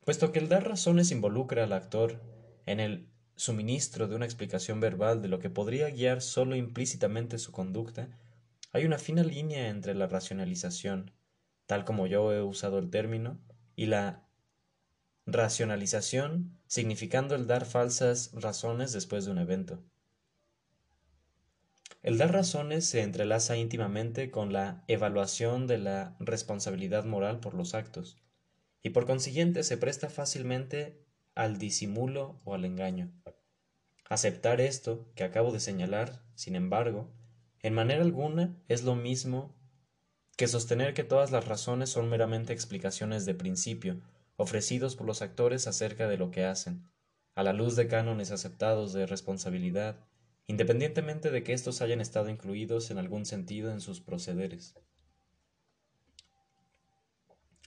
Puesto 0.05 0.33
que 0.33 0.41
el 0.41 0.49
dar 0.49 0.69
razones 0.69 1.13
involucra 1.13 1.63
al 1.63 1.73
actor 1.73 2.21
en 2.67 2.81
el 2.81 3.09
suministro 3.37 4.09
de 4.09 4.17
una 4.17 4.25
explicación 4.25 4.81
verbal 4.81 5.23
de 5.23 5.29
lo 5.29 5.39
que 5.39 5.49
podría 5.49 5.91
guiar 5.91 6.23
solo 6.23 6.57
implícitamente 6.57 7.39
su 7.39 7.53
conducta, 7.53 8.09
hay 8.73 8.85
una 8.85 8.99
fina 8.99 9.23
línea 9.23 9.69
entre 9.69 9.95
la 9.95 10.09
racionalización, 10.09 11.13
tal 11.67 11.85
como 11.85 12.09
yo 12.09 12.33
he 12.33 12.43
usado 12.43 12.81
el 12.81 12.91
término, 12.91 13.39
y 13.77 13.87
la 13.87 14.27
racionalización, 15.25 16.59
significando 16.67 17.37
el 17.37 17.47
dar 17.47 17.65
falsas 17.65 18.33
razones 18.33 18.93
después 18.93 19.25
de 19.25 19.31
un 19.31 19.39
evento. 19.39 19.85
El 22.07 22.19
dar 22.19 22.33
razones 22.33 22.87
se 22.87 23.03
entrelaza 23.03 23.57
íntimamente 23.57 24.31
con 24.31 24.53
la 24.53 24.85
evaluación 24.87 25.67
de 25.67 25.79
la 25.79 26.15
responsabilidad 26.21 27.05
moral 27.05 27.41
por 27.41 27.55
los 27.55 27.75
actos, 27.75 28.17
y 28.81 28.91
por 28.91 29.07
consiguiente 29.07 29.65
se 29.65 29.77
presta 29.77 30.09
fácilmente 30.09 31.05
al 31.35 31.59
disimulo 31.59 32.41
o 32.45 32.55
al 32.55 32.65
engaño. 32.65 33.11
Aceptar 34.09 34.61
esto 34.61 35.11
que 35.17 35.25
acabo 35.25 35.51
de 35.51 35.59
señalar, 35.59 36.23
sin 36.37 36.55
embargo, 36.55 37.11
en 37.61 37.75
manera 37.75 38.03
alguna 38.03 38.57
es 38.69 38.85
lo 38.85 38.95
mismo 38.95 39.57
que 40.37 40.47
sostener 40.47 40.95
que 40.95 41.03
todas 41.03 41.33
las 41.33 41.49
razones 41.49 41.91
son 41.91 42.09
meramente 42.09 42.53
explicaciones 42.53 43.27
de 43.27 43.35
principio, 43.35 44.01
ofrecidos 44.37 44.95
por 44.95 45.09
los 45.09 45.23
actores 45.23 45.67
acerca 45.67 46.07
de 46.07 46.19
lo 46.19 46.31
que 46.31 46.45
hacen, 46.45 46.89
a 47.35 47.43
la 47.43 47.53
luz 47.53 47.75
de 47.75 47.89
cánones 47.89 48.31
aceptados 48.31 48.93
de 48.93 49.07
responsabilidad, 49.07 50.07
independientemente 50.47 51.31
de 51.31 51.43
que 51.43 51.53
éstos 51.53 51.81
hayan 51.81 52.01
estado 52.01 52.29
incluidos 52.29 52.91
en 52.91 52.99
algún 52.99 53.27
sentido 53.27 53.71
en 53.71 53.81
sus 53.81 54.01
procederes. 54.01 54.75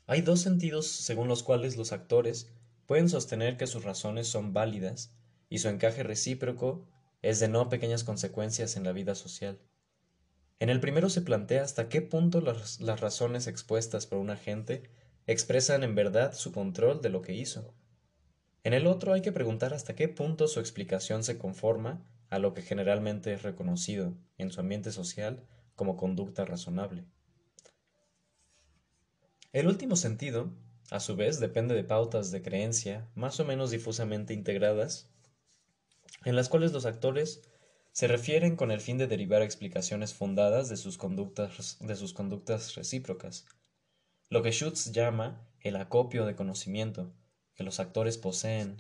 Hay 0.08 0.22
dos 0.22 0.42
sentidos 0.42 0.88
según 0.88 1.28
los 1.28 1.44
cuales 1.44 1.78
los 1.78 1.92
actores 1.92 2.52
pueden 2.86 3.10
sostener 3.10 3.58
que 3.58 3.68
sus 3.68 3.84
razones 3.84 4.28
son 4.28 4.54
válidas 4.54 5.14
y 5.50 5.60
su 5.60 5.70
encaje 5.70 6.04
recíproco 6.04 6.88
es 7.22 7.40
de 7.40 7.48
no 7.48 7.70
pequeñas 7.70 8.04
consecuencias 8.04 8.76
en 8.76 8.84
la 8.84 8.92
vida 8.92 9.14
social. 9.14 9.60
En 10.60 10.70
el 10.70 10.80
primero 10.80 11.10
se 11.10 11.22
plantea 11.22 11.64
hasta 11.64 11.90
qué 11.90 12.02
punto 12.02 12.42
las, 12.42 12.82
las, 12.82 13.00
razones 13.00 13.48
expuestas 13.48 14.08
por 14.08 14.20
un 14.20 14.30
agente 14.30 14.90
expresan 15.28 15.84
en 15.84 15.96
verdad 15.96 16.34
su 16.34 16.52
control 16.52 17.02
de 17.02 17.10
lo 17.10 17.22
que 17.22 17.34
hizo. 17.34 17.74
En 18.64 18.74
el 18.74 18.88
otro 18.88 19.14
hay 19.14 19.22
que 19.22 19.32
preguntar 19.32 19.74
hasta 19.74 19.96
qué 19.96 20.08
punto 20.08 20.48
su 20.48 20.60
explicación 20.60 21.24
se 21.24 21.38
conforma 21.38 22.04
a 22.30 22.40
lo 22.40 22.54
que 22.54 22.62
generalmente 22.62 23.34
es 23.34 23.44
reconocido 23.44 24.14
en 24.38 24.52
su 24.52 24.60
ambiente 24.60 24.92
social 24.92 25.44
como 25.76 25.98
conducta 25.98 26.46
razonable. 26.46 27.06
El 29.52 29.68
último 29.68 29.96
sentido, 29.96 30.52
a 30.92 31.00
su 31.00 31.16
vez, 31.16 31.40
depende 31.40 31.74
de 31.74 31.84
pautas 31.84 32.32
de 32.32 32.42
creencia 32.42 33.08
más 33.16 33.40
o 33.40 33.46
menos 33.46 33.72
difusamente 33.72 34.34
integradas, 34.34 35.10
en 36.26 36.36
las 36.36 36.50
cuales 36.50 36.72
los 36.72 36.86
actores 36.86 37.42
se 37.92 38.08
refieren 38.08 38.56
con 38.56 38.72
el 38.72 38.80
fin 38.80 38.98
de 38.98 39.08
derivar 39.08 39.42
explicaciones 39.42 40.14
fundadas 40.14 40.70
de 40.70 40.78
sus 40.78 40.98
conductas, 40.98 41.78
de 41.80 41.96
sus 41.96 42.14
conductas 42.14 42.76
recíprocas, 42.76 43.46
lo 44.30 44.44
que 44.44 44.52
Schutz 44.52 44.92
llama 44.92 45.48
el 45.62 45.76
acopio 45.76 46.26
de 46.26 46.36
conocimiento 46.36 47.12
que 47.56 47.64
los 47.64 47.80
actores 47.80 48.18
poseen 48.18 48.78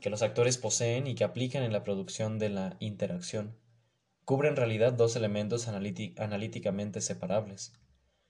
que 0.00 0.10
los 0.10 0.22
actores 0.22 0.58
poseen 0.58 1.06
y 1.06 1.14
que 1.14 1.24
aplican 1.24 1.62
en 1.62 1.72
la 1.72 1.82
producción 1.82 2.38
de 2.38 2.50
la 2.50 2.76
interacción, 2.78 3.56
cubre 4.24 4.48
en 4.48 4.56
realidad 4.56 4.92
dos 4.92 5.16
elementos 5.16 5.68
analíticamente 5.68 7.00
separables. 7.00 7.72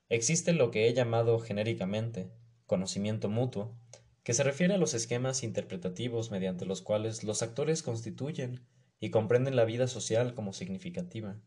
Existe 0.08 0.52
lo 0.52 0.70
que 0.70 0.88
he 0.88 0.94
llamado 0.94 1.38
genéricamente 1.38 2.30
conocimiento 2.66 3.28
mutuo, 3.28 3.76
que 4.22 4.34
se 4.34 4.44
refiere 4.44 4.74
a 4.74 4.78
los 4.78 4.94
esquemas 4.94 5.42
interpretativos 5.42 6.30
mediante 6.30 6.66
los 6.66 6.82
cuales 6.82 7.24
los 7.24 7.42
actores 7.42 7.82
constituyen 7.82 8.60
y 9.00 9.10
comprenden 9.10 9.56
la 9.56 9.64
vida 9.64 9.86
social 9.88 10.34
como 10.34 10.52
significativa. 10.52 11.40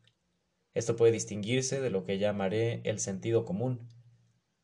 Esto 0.73 0.95
puede 0.95 1.11
distinguirse 1.11 1.81
de 1.81 1.89
lo 1.89 2.05
que 2.05 2.17
llamaré 2.17 2.81
el 2.83 2.99
sentido 2.99 3.45
común, 3.45 3.87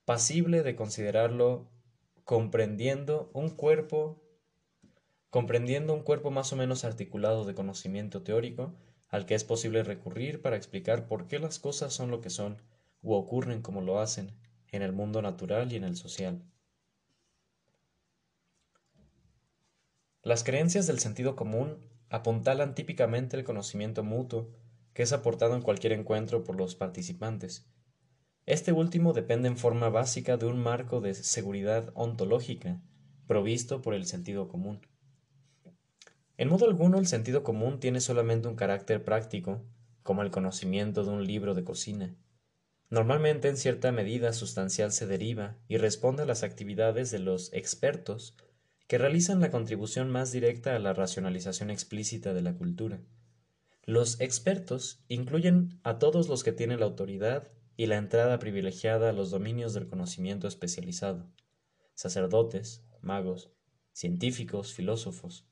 pasible 0.05 0.63
de 0.63 0.75
considerarlo 0.75 1.69
comprendiendo 2.23 3.29
un 3.33 3.49
cuerpo 3.49 4.26
comprendiendo 5.29 5.93
un 5.93 6.03
cuerpo 6.03 6.31
más 6.31 6.53
o 6.53 6.55
menos 6.55 6.83
articulado 6.83 7.45
de 7.45 7.53
conocimiento 7.53 8.23
teórico 8.23 8.75
al 9.09 9.25
que 9.25 9.35
es 9.35 9.43
posible 9.43 9.83
recurrir 9.83 10.41
para 10.41 10.57
explicar 10.57 11.07
por 11.07 11.27
qué 11.27 11.39
las 11.39 11.59
cosas 11.59 11.93
son 11.93 12.11
lo 12.11 12.21
que 12.21 12.29
son 12.29 12.61
u 13.01 13.13
ocurren 13.13 13.61
como 13.61 13.81
lo 13.81 13.99
hacen 13.99 14.33
en 14.71 14.81
el 14.81 14.91
mundo 14.91 15.21
natural 15.21 15.71
y 15.71 15.77
en 15.77 15.83
el 15.83 15.95
social. 15.95 16.43
Las 20.23 20.43
creencias 20.43 20.87
del 20.87 20.99
sentido 20.99 21.35
común 21.35 21.77
apuntalan 22.09 22.75
típicamente 22.75 23.37
el 23.37 23.43
conocimiento 23.43 24.03
mutuo 24.03 24.51
que 24.93 25.03
es 25.03 25.13
aportado 25.13 25.55
en 25.55 25.61
cualquier 25.61 25.93
encuentro 25.93 26.43
por 26.43 26.55
los 26.55 26.75
participantes. 26.75 27.69
Este 28.45 28.71
último 28.71 29.13
depende 29.13 29.47
en 29.47 29.57
forma 29.57 29.89
básica 29.89 30.37
de 30.37 30.45
un 30.45 30.57
marco 30.57 31.01
de 31.01 31.13
seguridad 31.13 31.91
ontológica 31.93 32.81
provisto 33.27 33.81
por 33.81 33.93
el 33.93 34.05
sentido 34.05 34.47
común. 34.47 34.81
En 36.37 36.49
modo 36.49 36.65
alguno 36.65 36.99
el 36.99 37.07
sentido 37.07 37.43
común 37.43 37.79
tiene 37.79 37.99
solamente 37.99 38.47
un 38.47 38.55
carácter 38.55 39.03
práctico, 39.03 39.65
como 40.03 40.21
el 40.21 40.31
conocimiento 40.31 41.03
de 41.03 41.09
un 41.09 41.25
libro 41.25 41.55
de 41.55 41.63
cocina. 41.63 42.15
Normalmente 42.89 43.49
en 43.49 43.57
cierta 43.57 43.91
medida 43.91 44.31
sustancial 44.33 44.91
se 44.91 45.07
deriva 45.07 45.57
y 45.67 45.77
responde 45.77 46.23
a 46.23 46.25
las 46.25 46.43
actividades 46.43 47.11
de 47.11 47.19
los 47.19 47.51
expertos 47.53 48.37
que 48.87 48.97
realizan 48.97 49.41
la 49.41 49.51
contribución 49.51 50.09
más 50.09 50.31
directa 50.31 50.75
a 50.75 50.79
la 50.79 50.93
racionalización 50.93 51.69
explícita 51.69 52.33
de 52.33 52.41
la 52.41 52.53
cultura. 52.53 53.01
Los 53.83 54.21
expertos 54.21 55.03
incluyen 55.07 55.79
a 55.83 55.97
todos 55.97 56.29
los 56.29 56.43
que 56.43 56.53
tienen 56.53 56.79
la 56.79 56.85
autoridad 56.85 57.51
y 57.75 57.87
la 57.87 57.97
entrada 57.97 58.39
privilegiada 58.39 59.09
a 59.09 59.13
los 59.13 59.31
dominios 59.31 59.73
del 59.73 59.87
conocimiento 59.87 60.47
especializado, 60.47 61.25
sacerdotes, 61.95 62.85
magos, 63.01 63.51
científicos, 63.91 64.73
filósofos, 64.73 65.45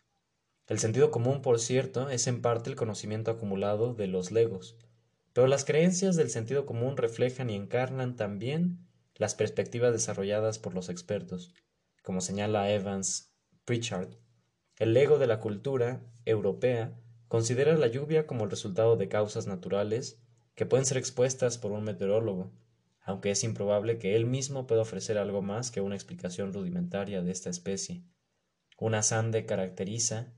el 0.67 0.79
sentido 0.79 1.11
común, 1.11 1.41
por 1.41 1.59
cierto, 1.59 2.09
es 2.09 2.25
en 2.27 2.41
parte 2.41 2.69
el 2.69 2.75
conocimiento 2.75 3.29
acumulado 3.29 3.93
de 3.93 4.07
los 4.07 4.31
legos, 4.31 4.77
pero 5.31 5.47
las 5.47 5.63
creencias 5.63 6.15
del 6.15 6.29
sentido 6.29 6.65
común 6.65 6.97
reflejan 6.97 7.49
y 7.49 7.55
encarnan 7.55 8.15
también 8.15 8.87
las 9.15 9.35
perspectivas 9.35 9.93
desarrolladas 9.93 10.57
por 10.57 10.73
los 10.73 10.89
expertos, 10.89 11.53
como 12.01 12.21
señala 12.21 12.71
Evans 12.71 13.31
Pritchard. 13.65 14.15
El 14.77 14.93
lego 14.93 15.19
de 15.19 15.27
la 15.27 15.39
cultura 15.39 16.01
europea 16.25 16.99
considera 17.27 17.77
la 17.77 17.87
lluvia 17.87 18.25
como 18.25 18.43
el 18.43 18.49
resultado 18.49 18.97
de 18.97 19.07
causas 19.07 19.47
naturales 19.47 20.19
que 20.55 20.65
pueden 20.65 20.85
ser 20.85 20.97
expuestas 20.97 21.57
por 21.57 21.71
un 21.71 21.83
meteorólogo, 21.83 22.51
aunque 23.01 23.31
es 23.31 23.43
improbable 23.43 23.99
que 23.99 24.15
él 24.15 24.25
mismo 24.25 24.65
pueda 24.65 24.81
ofrecer 24.81 25.17
algo 25.17 25.41
más 25.41 25.69
que 25.69 25.81
una 25.81 25.95
explicación 25.95 26.53
rudimentaria 26.53 27.21
de 27.21 27.31
esta 27.31 27.49
especie. 27.49 28.03
Una 28.77 29.03
sande 29.03 29.45
caracteriza 29.45 30.33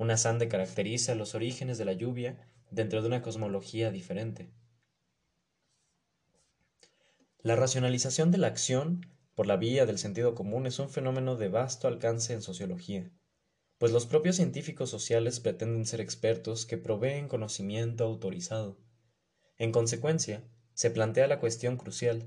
una 0.00 0.16
sande 0.16 0.48
caracteriza 0.48 1.14
los 1.14 1.34
orígenes 1.34 1.76
de 1.76 1.84
la 1.84 1.92
lluvia 1.92 2.48
dentro 2.70 3.02
de 3.02 3.08
una 3.08 3.20
cosmología 3.20 3.90
diferente. 3.90 4.50
La 7.42 7.54
racionalización 7.54 8.30
de 8.30 8.38
la 8.38 8.46
acción 8.46 9.04
por 9.34 9.46
la 9.46 9.58
vía 9.58 9.84
del 9.84 9.98
sentido 9.98 10.34
común 10.34 10.66
es 10.66 10.78
un 10.78 10.88
fenómeno 10.88 11.36
de 11.36 11.48
vasto 11.48 11.86
alcance 11.86 12.32
en 12.32 12.40
sociología, 12.40 13.12
pues 13.76 13.92
los 13.92 14.06
propios 14.06 14.36
científicos 14.36 14.88
sociales 14.88 15.38
pretenden 15.38 15.84
ser 15.84 16.00
expertos 16.00 16.64
que 16.64 16.78
proveen 16.78 17.28
conocimiento 17.28 18.04
autorizado. 18.04 18.78
En 19.58 19.70
consecuencia, 19.70 20.42
se 20.72 20.90
plantea 20.90 21.26
la 21.26 21.40
cuestión 21.40 21.76
crucial 21.76 22.26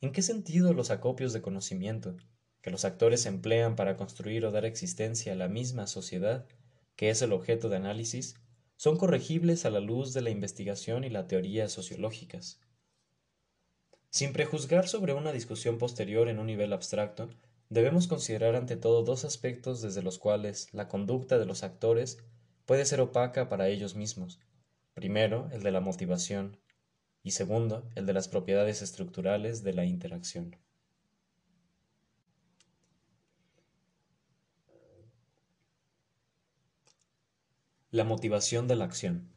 ¿En 0.00 0.10
qué 0.10 0.22
sentido 0.22 0.72
los 0.72 0.90
acopios 0.90 1.32
de 1.32 1.42
conocimiento, 1.42 2.16
que 2.60 2.70
los 2.70 2.84
actores 2.84 3.24
emplean 3.24 3.76
para 3.76 3.96
construir 3.96 4.44
o 4.44 4.50
dar 4.50 4.64
existencia 4.64 5.32
a 5.32 5.36
la 5.36 5.48
misma 5.48 5.86
sociedad, 5.86 6.46
que 6.98 7.10
es 7.10 7.22
el 7.22 7.32
objeto 7.32 7.68
de 7.68 7.76
análisis, 7.76 8.34
son 8.76 8.96
corregibles 8.96 9.64
a 9.64 9.70
la 9.70 9.78
luz 9.78 10.14
de 10.14 10.20
la 10.20 10.30
investigación 10.30 11.04
y 11.04 11.10
la 11.10 11.28
teoría 11.28 11.68
sociológicas. 11.68 12.60
Sin 14.10 14.32
prejuzgar 14.32 14.88
sobre 14.88 15.12
una 15.12 15.30
discusión 15.30 15.78
posterior 15.78 16.28
en 16.28 16.40
un 16.40 16.48
nivel 16.48 16.72
abstracto, 16.72 17.30
debemos 17.68 18.08
considerar 18.08 18.56
ante 18.56 18.76
todo 18.76 19.04
dos 19.04 19.24
aspectos 19.24 19.80
desde 19.80 20.02
los 20.02 20.18
cuales 20.18 20.74
la 20.74 20.88
conducta 20.88 21.38
de 21.38 21.46
los 21.46 21.62
actores 21.62 22.18
puede 22.66 22.84
ser 22.84 23.00
opaca 23.00 23.48
para 23.48 23.68
ellos 23.68 23.94
mismos. 23.94 24.40
Primero, 24.92 25.48
el 25.52 25.62
de 25.62 25.70
la 25.70 25.80
motivación, 25.80 26.58
y 27.22 27.30
segundo, 27.30 27.88
el 27.94 28.06
de 28.06 28.12
las 28.12 28.26
propiedades 28.26 28.82
estructurales 28.82 29.62
de 29.62 29.72
la 29.72 29.84
interacción. 29.84 30.56
La 37.90 38.04
motivación 38.04 38.68
de 38.68 38.76
la 38.76 38.84
acción. 38.84 39.32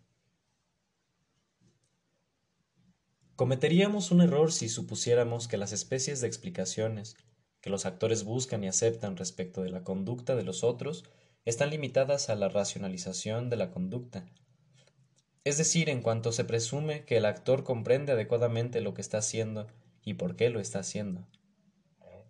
Cometeríamos 3.37 4.11
un 4.11 4.19
error 4.19 4.51
si 4.51 4.67
supusiéramos 4.67 5.47
que 5.47 5.55
las 5.55 5.71
especies 5.71 6.19
de 6.19 6.27
explicaciones 6.27 7.15
que 7.61 7.69
los 7.69 7.85
actores 7.85 8.25
buscan 8.25 8.61
y 8.65 8.67
aceptan 8.67 9.15
respecto 9.15 9.61
de 9.63 9.69
la 9.69 9.85
conducta 9.85 10.35
de 10.35 10.43
los 10.43 10.65
otros 10.65 11.05
están 11.45 11.69
limitadas 11.69 12.29
a 12.29 12.35
la 12.35 12.49
racionalización 12.49 13.49
de 13.49 13.55
la 13.55 13.71
conducta. 13.71 14.25
Es 15.45 15.57
decir, 15.57 15.87
en 15.87 16.01
cuanto 16.01 16.33
se 16.33 16.43
presume 16.43 17.05
que 17.05 17.15
el 17.15 17.25
actor 17.25 17.63
comprende 17.63 18.11
adecuadamente 18.11 18.81
lo 18.81 18.93
que 18.93 19.01
está 19.01 19.19
haciendo 19.19 19.67
y 20.03 20.15
por 20.15 20.35
qué 20.35 20.49
lo 20.49 20.59
está 20.59 20.79
haciendo. 20.79 21.25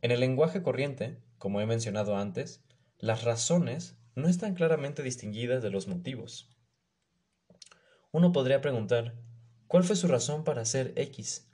En 0.03 0.11
el 0.11 0.19
lenguaje 0.19 0.61
corriente, 0.61 1.17
como 1.39 1.61
he 1.61 1.65
mencionado 1.65 2.15
antes, 2.15 2.61
las 2.99 3.23
razones 3.23 3.95
no 4.15 4.27
están 4.27 4.55
claramente 4.55 5.03
distinguidas 5.03 5.63
de 5.63 5.69
los 5.69 5.87
motivos. 5.87 6.49
Uno 8.11 8.31
podría 8.31 8.61
preguntar, 8.61 9.15
¿cuál 9.67 9.83
fue 9.83 9.95
su 9.95 10.07
razón 10.07 10.43
para 10.43 10.61
hacer 10.61 10.93
X? 10.95 11.47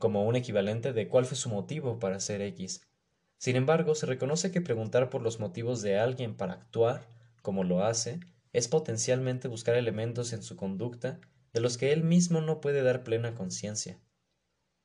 como 0.00 0.24
un 0.24 0.34
equivalente 0.34 0.92
de 0.94 1.08
cuál 1.08 1.26
fue 1.26 1.36
su 1.36 1.50
motivo 1.50 1.98
para 2.00 2.16
hacer 2.16 2.40
X. 2.40 2.80
Sin 3.36 3.54
embargo, 3.54 3.94
se 3.94 4.06
reconoce 4.06 4.50
que 4.50 4.62
preguntar 4.62 5.10
por 5.10 5.22
los 5.22 5.38
motivos 5.38 5.82
de 5.82 5.98
alguien 5.98 6.36
para 6.36 6.54
actuar, 6.54 7.06
como 7.42 7.64
lo 7.64 7.84
hace, 7.84 8.18
es 8.52 8.66
potencialmente 8.66 9.46
buscar 9.46 9.76
elementos 9.76 10.32
en 10.32 10.42
su 10.42 10.56
conducta 10.56 11.20
de 11.52 11.60
los 11.60 11.76
que 11.76 11.92
él 11.92 12.02
mismo 12.02 12.40
no 12.40 12.60
puede 12.62 12.82
dar 12.82 13.04
plena 13.04 13.34
conciencia. 13.34 14.00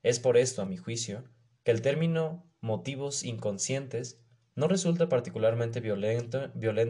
Es 0.04 0.20
por 0.20 0.38
esto, 0.38 0.62
a 0.62 0.66
mi 0.66 0.76
juicio, 0.76 1.24
que 1.64 1.72
el 1.72 1.82
término 1.82 2.46
motivos 2.60 3.24
inconscientes 3.24 4.20
no 4.56 4.68
resulta 4.68 5.10
particularmente 5.10 5.82
violento, 5.82 6.50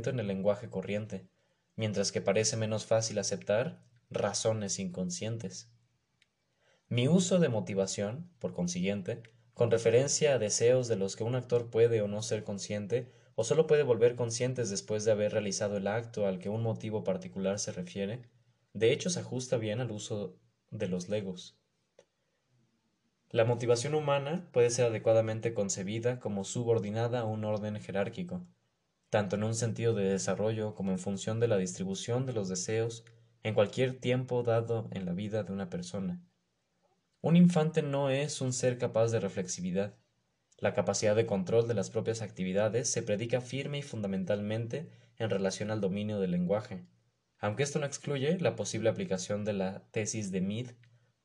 en 0.10 0.20
el 0.20 0.28
lenguaje 0.28 0.70
corriente, 0.70 1.28
mientras 1.76 2.12
que 2.12 2.22
parece 2.22 2.58
menos 2.58 2.86
fácil 2.86 3.18
aceptar 3.18 3.84
razones 4.10 4.80
inconscientes. 4.80 5.72
Mi 6.88 7.08
uso 7.08 7.40
de 7.40 7.50
motivación, 7.50 8.30
por 8.40 8.54
consiguiente, 8.54 9.24
con 9.56 9.72
referencia 9.72 10.34
a 10.34 10.40
deseos 10.40 10.88
de 10.88 10.96
los 10.96 11.16
que 11.16 11.24
un 11.24 11.34
actor 11.34 11.72
puede 11.72 12.02
o 12.02 12.08
no 12.08 12.22
ser 12.22 12.44
consciente, 12.44 13.12
o 13.34 13.44
solo 13.44 13.66
puede 13.66 13.84
volver 13.84 14.16
conscientes 14.16 14.70
después 14.70 15.04
de 15.04 15.12
haber 15.12 15.32
realizado 15.32 15.78
el 15.78 15.88
acto 15.88 16.28
al 16.28 16.40
que 16.40 16.50
un 16.50 16.62
motivo 16.62 17.04
particular 17.04 17.58
se 17.60 17.72
refiere, 17.72 18.22
de 18.74 18.92
hecho 18.92 19.10
se 19.10 19.22
ajusta 19.22 19.58
bien 19.58 19.82
al 19.82 19.92
uso 19.92 20.38
de 20.70 20.88
los 20.88 21.10
legos. 21.10 21.58
La 23.32 23.44
motivación 23.44 23.96
humana 23.96 24.48
puede 24.52 24.70
ser 24.70 24.86
adecuadamente 24.86 25.54
concebida 25.54 26.20
como 26.20 26.44
subordinada 26.44 27.22
a 27.22 27.26
un 27.26 27.44
orden 27.44 27.80
jerárquico, 27.82 28.46
tanto 29.10 29.36
en 29.36 29.44
un 29.44 29.56
sentido 29.56 29.94
de 29.94 30.06
desarrollo 30.06 30.76
como 30.76 30.92
en 30.92 31.00
función 31.00 31.40
de 31.40 31.48
la 31.48 31.58
distribución 31.58 32.26
de 32.26 32.34
los 32.34 32.50
deseos 32.50 33.04
en 33.44 33.54
cualquier 33.54 34.00
tiempo 34.00 34.44
dado 34.44 34.88
en 34.92 35.06
la 35.06 35.14
vida 35.14 35.44
de 35.44 35.54
una 35.54 35.70
persona. 35.70 36.22
Un 37.22 37.36
infante 37.36 37.82
no 37.82 38.10
es 38.10 38.42
un 38.42 38.54
ser 38.54 38.78
capaz 38.78 39.12
de 39.12 39.20
reflexividad. 39.20 39.96
La 40.60 40.74
capacidad 40.74 41.16
de 41.16 41.26
control 41.26 41.68
de 41.68 41.74
las 41.74 41.90
propias 41.90 42.22
actividades 42.22 42.90
se 42.90 43.04
predica 43.04 43.42
firme 43.42 43.80
y 43.80 43.82
fundamentalmente 43.82 44.90
en 45.18 45.30
relación 45.30 45.72
al 45.72 45.82
dominio 45.82 46.20
del 46.20 46.32
lenguaje, 46.32 46.86
aunque 47.40 47.64
esto 47.64 47.80
no 47.80 47.86
excluye 47.86 48.40
la 48.40 48.56
posible 48.56 48.90
aplicación 48.90 49.44
de 49.44 49.54
la 49.54 49.84
tesis 49.92 50.32
de 50.32 50.42
Mead 50.42 50.68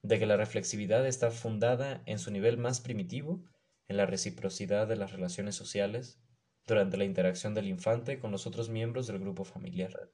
de 0.03 0.19
que 0.19 0.27
la 0.27 0.37
reflexividad 0.37 1.07
está 1.07 1.31
fundada 1.31 2.03
en 2.07 2.19
su 2.19 2.31
nivel 2.31 2.57
más 2.57 2.81
primitivo, 2.81 3.45
en 3.89 3.97
la 3.97 4.07
reciprocidad 4.07 4.87
de 4.87 4.97
las 4.97 5.13
relaciones 5.13 5.55
sociales, 5.55 6.21
durante 6.67 6.97
la 6.97 7.05
interacción 7.05 7.55
del 7.55 7.67
infante 7.67 8.19
con 8.19 8.31
los 8.31 8.47
otros 8.47 8.69
miembros 8.69 9.07
del 9.07 9.19
grupo 9.19 9.45
familiar. 9.45 10.11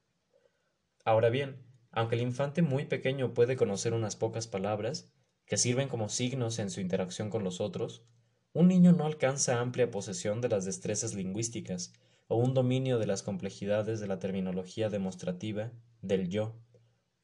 Ahora 1.05 1.29
bien, 1.29 1.65
aunque 1.91 2.17
el 2.17 2.23
infante 2.23 2.63
muy 2.63 2.87
pequeño 2.87 3.35
puede 3.35 3.57
conocer 3.57 3.95
unas 3.95 4.17
pocas 4.17 4.47
palabras, 4.47 5.13
que 5.47 5.57
sirven 5.57 5.89
como 5.89 6.09
signos 6.09 6.59
en 6.59 6.71
su 6.71 6.81
interacción 6.81 7.31
con 7.31 7.45
los 7.45 7.61
otros, 7.61 8.05
un 8.53 8.69
niño 8.69 8.93
no 8.93 9.07
alcanza 9.07 9.61
amplia 9.61 9.91
posesión 9.91 10.41
de 10.41 10.49
las 10.49 10.65
destrezas 10.65 11.15
lingüísticas 11.15 11.93
o 12.27 12.37
un 12.37 12.55
dominio 12.55 12.99
de 12.99 13.07
las 13.07 13.23
complejidades 13.23 14.01
de 14.01 14.09
la 14.09 14.19
terminología 14.19 14.89
demostrativa 14.89 15.73
del 16.01 16.29
yo, 16.29 16.59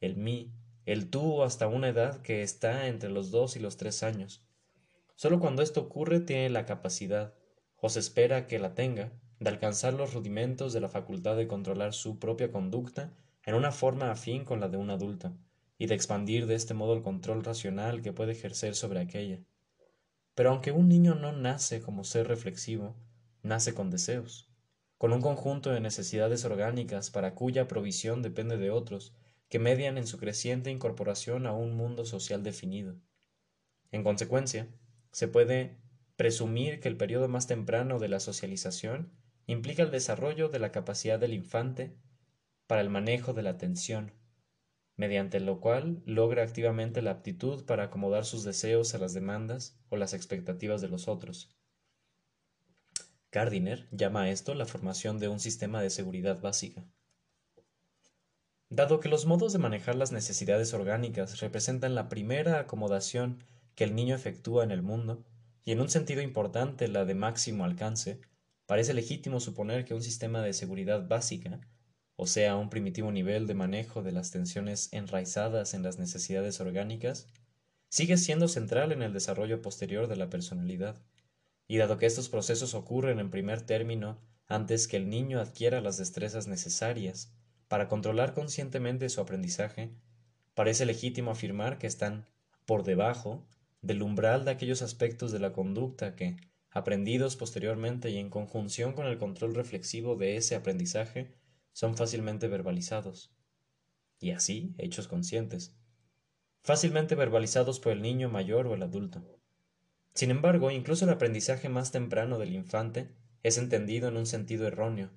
el 0.00 0.16
mí, 0.16 0.52
el 0.84 1.10
tú 1.10 1.42
hasta 1.42 1.68
una 1.68 1.88
edad 1.88 2.22
que 2.22 2.42
está 2.42 2.88
entre 2.88 3.10
los 3.10 3.30
dos 3.30 3.56
y 3.56 3.60
los 3.60 3.76
tres 3.76 4.02
años. 4.02 4.44
Solo 5.14 5.38
cuando 5.38 5.62
esto 5.62 5.80
ocurre 5.80 6.20
tiene 6.20 6.50
la 6.50 6.66
capacidad, 6.66 7.34
o 7.76 7.88
se 7.88 8.00
espera 8.00 8.46
que 8.46 8.58
la 8.58 8.74
tenga, 8.74 9.12
de 9.38 9.50
alcanzar 9.50 9.94
los 9.94 10.14
rudimentos 10.14 10.72
de 10.72 10.80
la 10.80 10.88
facultad 10.88 11.36
de 11.36 11.48
controlar 11.48 11.94
su 11.94 12.18
propia 12.18 12.50
conducta 12.50 13.12
en 13.44 13.54
una 13.54 13.72
forma 13.72 14.10
afín 14.10 14.44
con 14.44 14.60
la 14.60 14.68
de 14.68 14.76
un 14.76 14.90
adulto, 14.90 15.32
y 15.78 15.86
de 15.86 15.94
expandir 15.94 16.46
de 16.46 16.54
este 16.54 16.74
modo 16.74 16.94
el 16.94 17.02
control 17.02 17.44
racional 17.44 18.02
que 18.02 18.12
puede 18.12 18.32
ejercer 18.32 18.74
sobre 18.74 19.00
aquella. 19.00 19.40
Pero 20.34 20.50
aunque 20.50 20.72
un 20.72 20.88
niño 20.88 21.14
no 21.14 21.32
nace 21.32 21.80
como 21.80 22.04
ser 22.04 22.28
reflexivo, 22.28 22.94
nace 23.42 23.74
con 23.74 23.90
deseos, 23.90 24.48
con 24.96 25.12
un 25.12 25.20
conjunto 25.20 25.70
de 25.70 25.80
necesidades 25.80 26.44
orgánicas 26.44 27.10
para 27.10 27.34
cuya 27.34 27.66
provisión 27.66 28.22
depende 28.22 28.56
de 28.56 28.70
otros, 28.70 29.12
que 29.52 29.58
median 29.58 29.98
en 29.98 30.06
su 30.06 30.16
creciente 30.16 30.70
incorporación 30.70 31.46
a 31.46 31.52
un 31.52 31.76
mundo 31.76 32.06
social 32.06 32.42
definido. 32.42 32.96
En 33.90 34.02
consecuencia, 34.02 34.66
se 35.10 35.28
puede 35.28 35.76
presumir 36.16 36.80
que 36.80 36.88
el 36.88 36.96
periodo 36.96 37.28
más 37.28 37.48
temprano 37.48 37.98
de 37.98 38.08
la 38.08 38.18
socialización 38.18 39.12
implica 39.44 39.82
el 39.82 39.90
desarrollo 39.90 40.48
de 40.48 40.58
la 40.58 40.72
capacidad 40.72 41.18
del 41.18 41.34
infante 41.34 41.94
para 42.66 42.80
el 42.80 42.88
manejo 42.88 43.34
de 43.34 43.42
la 43.42 43.50
atención, 43.50 44.14
mediante 44.96 45.38
lo 45.38 45.60
cual 45.60 46.02
logra 46.06 46.44
activamente 46.44 47.02
la 47.02 47.10
aptitud 47.10 47.66
para 47.66 47.84
acomodar 47.84 48.24
sus 48.24 48.44
deseos 48.44 48.94
a 48.94 48.98
las 48.98 49.12
demandas 49.12 49.78
o 49.90 49.98
las 49.98 50.14
expectativas 50.14 50.80
de 50.80 50.88
los 50.88 51.08
otros. 51.08 51.54
Gardiner 53.30 53.86
llama 53.90 54.22
a 54.22 54.30
esto 54.30 54.54
la 54.54 54.64
formación 54.64 55.18
de 55.18 55.28
un 55.28 55.40
sistema 55.40 55.82
de 55.82 55.90
seguridad 55.90 56.40
básica. 56.40 56.86
Dado 58.74 59.00
que 59.00 59.10
los 59.10 59.26
modos 59.26 59.52
de 59.52 59.58
manejar 59.58 59.96
las 59.96 60.12
necesidades 60.12 60.72
orgánicas 60.72 61.40
representan 61.40 61.94
la 61.94 62.08
primera 62.08 62.58
acomodación 62.58 63.44
que 63.74 63.84
el 63.84 63.94
niño 63.94 64.14
efectúa 64.14 64.64
en 64.64 64.70
el 64.70 64.80
mundo, 64.80 65.26
y 65.62 65.72
en 65.72 65.80
un 65.82 65.90
sentido 65.90 66.22
importante 66.22 66.88
la 66.88 67.04
de 67.04 67.14
máximo 67.14 67.66
alcance, 67.66 68.22
parece 68.64 68.94
legítimo 68.94 69.40
suponer 69.40 69.84
que 69.84 69.92
un 69.92 70.02
sistema 70.02 70.40
de 70.40 70.54
seguridad 70.54 71.06
básica, 71.06 71.60
o 72.16 72.26
sea, 72.26 72.56
un 72.56 72.70
primitivo 72.70 73.12
nivel 73.12 73.46
de 73.46 73.52
manejo 73.52 74.02
de 74.02 74.12
las 74.12 74.30
tensiones 74.30 74.88
enraizadas 74.92 75.74
en 75.74 75.82
las 75.82 75.98
necesidades 75.98 76.58
orgánicas, 76.58 77.26
sigue 77.90 78.16
siendo 78.16 78.48
central 78.48 78.90
en 78.92 79.02
el 79.02 79.12
desarrollo 79.12 79.60
posterior 79.60 80.08
de 80.08 80.16
la 80.16 80.30
personalidad, 80.30 80.98
y 81.68 81.76
dado 81.76 81.98
que 81.98 82.06
estos 82.06 82.30
procesos 82.30 82.72
ocurren 82.72 83.18
en 83.18 83.30
primer 83.30 83.60
término 83.60 84.18
antes 84.46 84.88
que 84.88 84.96
el 84.96 85.10
niño 85.10 85.40
adquiera 85.40 85.82
las 85.82 85.98
destrezas 85.98 86.46
necesarias 86.46 87.34
para 87.72 87.88
controlar 87.88 88.34
conscientemente 88.34 89.08
su 89.08 89.22
aprendizaje, 89.22 89.94
parece 90.52 90.84
legítimo 90.84 91.30
afirmar 91.30 91.78
que 91.78 91.86
están 91.86 92.26
por 92.66 92.82
debajo 92.82 93.46
del 93.80 94.02
umbral 94.02 94.44
de 94.44 94.50
aquellos 94.50 94.82
aspectos 94.82 95.32
de 95.32 95.38
la 95.38 95.54
conducta 95.54 96.14
que, 96.14 96.36
aprendidos 96.70 97.36
posteriormente 97.36 98.10
y 98.10 98.18
en 98.18 98.28
conjunción 98.28 98.92
con 98.92 99.06
el 99.06 99.16
control 99.16 99.54
reflexivo 99.54 100.16
de 100.16 100.36
ese 100.36 100.54
aprendizaje, 100.54 101.32
son 101.72 101.96
fácilmente 101.96 102.46
verbalizados, 102.46 103.34
y 104.20 104.32
así 104.32 104.74
hechos 104.76 105.08
conscientes, 105.08 105.74
fácilmente 106.60 107.14
verbalizados 107.14 107.80
por 107.80 107.92
el 107.92 108.02
niño 108.02 108.28
mayor 108.28 108.66
o 108.66 108.74
el 108.74 108.82
adulto. 108.82 109.24
Sin 110.12 110.30
embargo, 110.30 110.70
incluso 110.70 111.06
el 111.06 111.10
aprendizaje 111.10 111.70
más 111.70 111.90
temprano 111.90 112.38
del 112.38 112.52
infante 112.52 113.08
es 113.42 113.56
entendido 113.56 114.08
en 114.08 114.18
un 114.18 114.26
sentido 114.26 114.66
erróneo, 114.66 115.08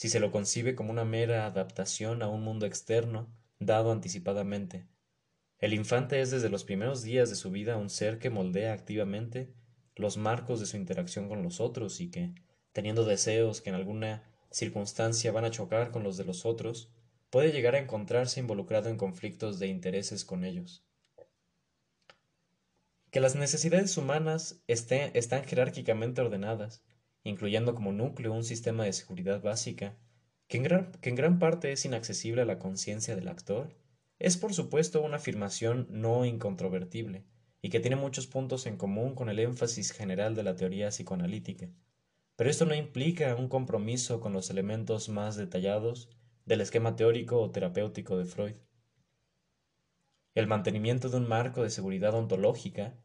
si 0.00 0.08
se 0.08 0.18
lo 0.18 0.30
concibe 0.30 0.74
como 0.74 0.92
una 0.92 1.04
mera 1.04 1.44
adaptación 1.44 2.22
a 2.22 2.28
un 2.28 2.42
mundo 2.42 2.64
externo 2.64 3.30
dado 3.58 3.92
anticipadamente. 3.92 4.86
El 5.58 5.74
infante 5.74 6.22
es 6.22 6.30
desde 6.30 6.48
los 6.48 6.64
primeros 6.64 7.02
días 7.02 7.28
de 7.28 7.36
su 7.36 7.50
vida 7.50 7.76
un 7.76 7.90
ser 7.90 8.18
que 8.18 8.30
moldea 8.30 8.72
activamente 8.72 9.52
los 9.96 10.16
marcos 10.16 10.58
de 10.58 10.64
su 10.64 10.78
interacción 10.78 11.28
con 11.28 11.42
los 11.42 11.60
otros 11.60 12.00
y 12.00 12.10
que, 12.10 12.32
teniendo 12.72 13.04
deseos 13.04 13.60
que 13.60 13.68
en 13.68 13.76
alguna 13.76 14.22
circunstancia 14.50 15.32
van 15.32 15.44
a 15.44 15.50
chocar 15.50 15.90
con 15.90 16.02
los 16.02 16.16
de 16.16 16.24
los 16.24 16.46
otros, 16.46 16.90
puede 17.28 17.52
llegar 17.52 17.74
a 17.74 17.80
encontrarse 17.80 18.40
involucrado 18.40 18.88
en 18.88 18.96
conflictos 18.96 19.58
de 19.58 19.66
intereses 19.66 20.24
con 20.24 20.46
ellos. 20.46 20.82
Que 23.10 23.20
las 23.20 23.34
necesidades 23.34 23.98
humanas 23.98 24.62
están 24.66 25.44
jerárquicamente 25.44 26.22
ordenadas 26.22 26.82
incluyendo 27.24 27.74
como 27.74 27.92
núcleo 27.92 28.32
un 28.32 28.44
sistema 28.44 28.84
de 28.84 28.92
seguridad 28.92 29.42
básica, 29.42 29.96
que 30.48 30.56
en 30.56 30.62
gran, 30.62 30.92
que 31.00 31.10
en 31.10 31.16
gran 31.16 31.38
parte 31.38 31.72
es 31.72 31.84
inaccesible 31.84 32.42
a 32.42 32.46
la 32.46 32.58
conciencia 32.58 33.14
del 33.14 33.28
actor, 33.28 33.76
es 34.18 34.36
por 34.36 34.52
supuesto 34.52 35.00
una 35.02 35.16
afirmación 35.16 35.86
no 35.90 36.24
incontrovertible, 36.24 37.24
y 37.62 37.68
que 37.68 37.80
tiene 37.80 37.96
muchos 37.96 38.26
puntos 38.26 38.66
en 38.66 38.76
común 38.76 39.14
con 39.14 39.28
el 39.28 39.38
énfasis 39.38 39.92
general 39.92 40.34
de 40.34 40.42
la 40.42 40.56
teoría 40.56 40.88
psicoanalítica. 40.88 41.68
Pero 42.36 42.48
esto 42.48 42.64
no 42.64 42.74
implica 42.74 43.34
un 43.36 43.48
compromiso 43.48 44.20
con 44.20 44.32
los 44.32 44.50
elementos 44.50 45.08
más 45.08 45.36
detallados 45.36 46.08
del 46.46 46.62
esquema 46.62 46.96
teórico 46.96 47.40
o 47.40 47.50
terapéutico 47.50 48.16
de 48.16 48.24
Freud. 48.24 48.54
El 50.34 50.46
mantenimiento 50.46 51.10
de 51.10 51.18
un 51.18 51.28
marco 51.28 51.62
de 51.62 51.70
seguridad 51.70 52.14
ontológica 52.14 52.98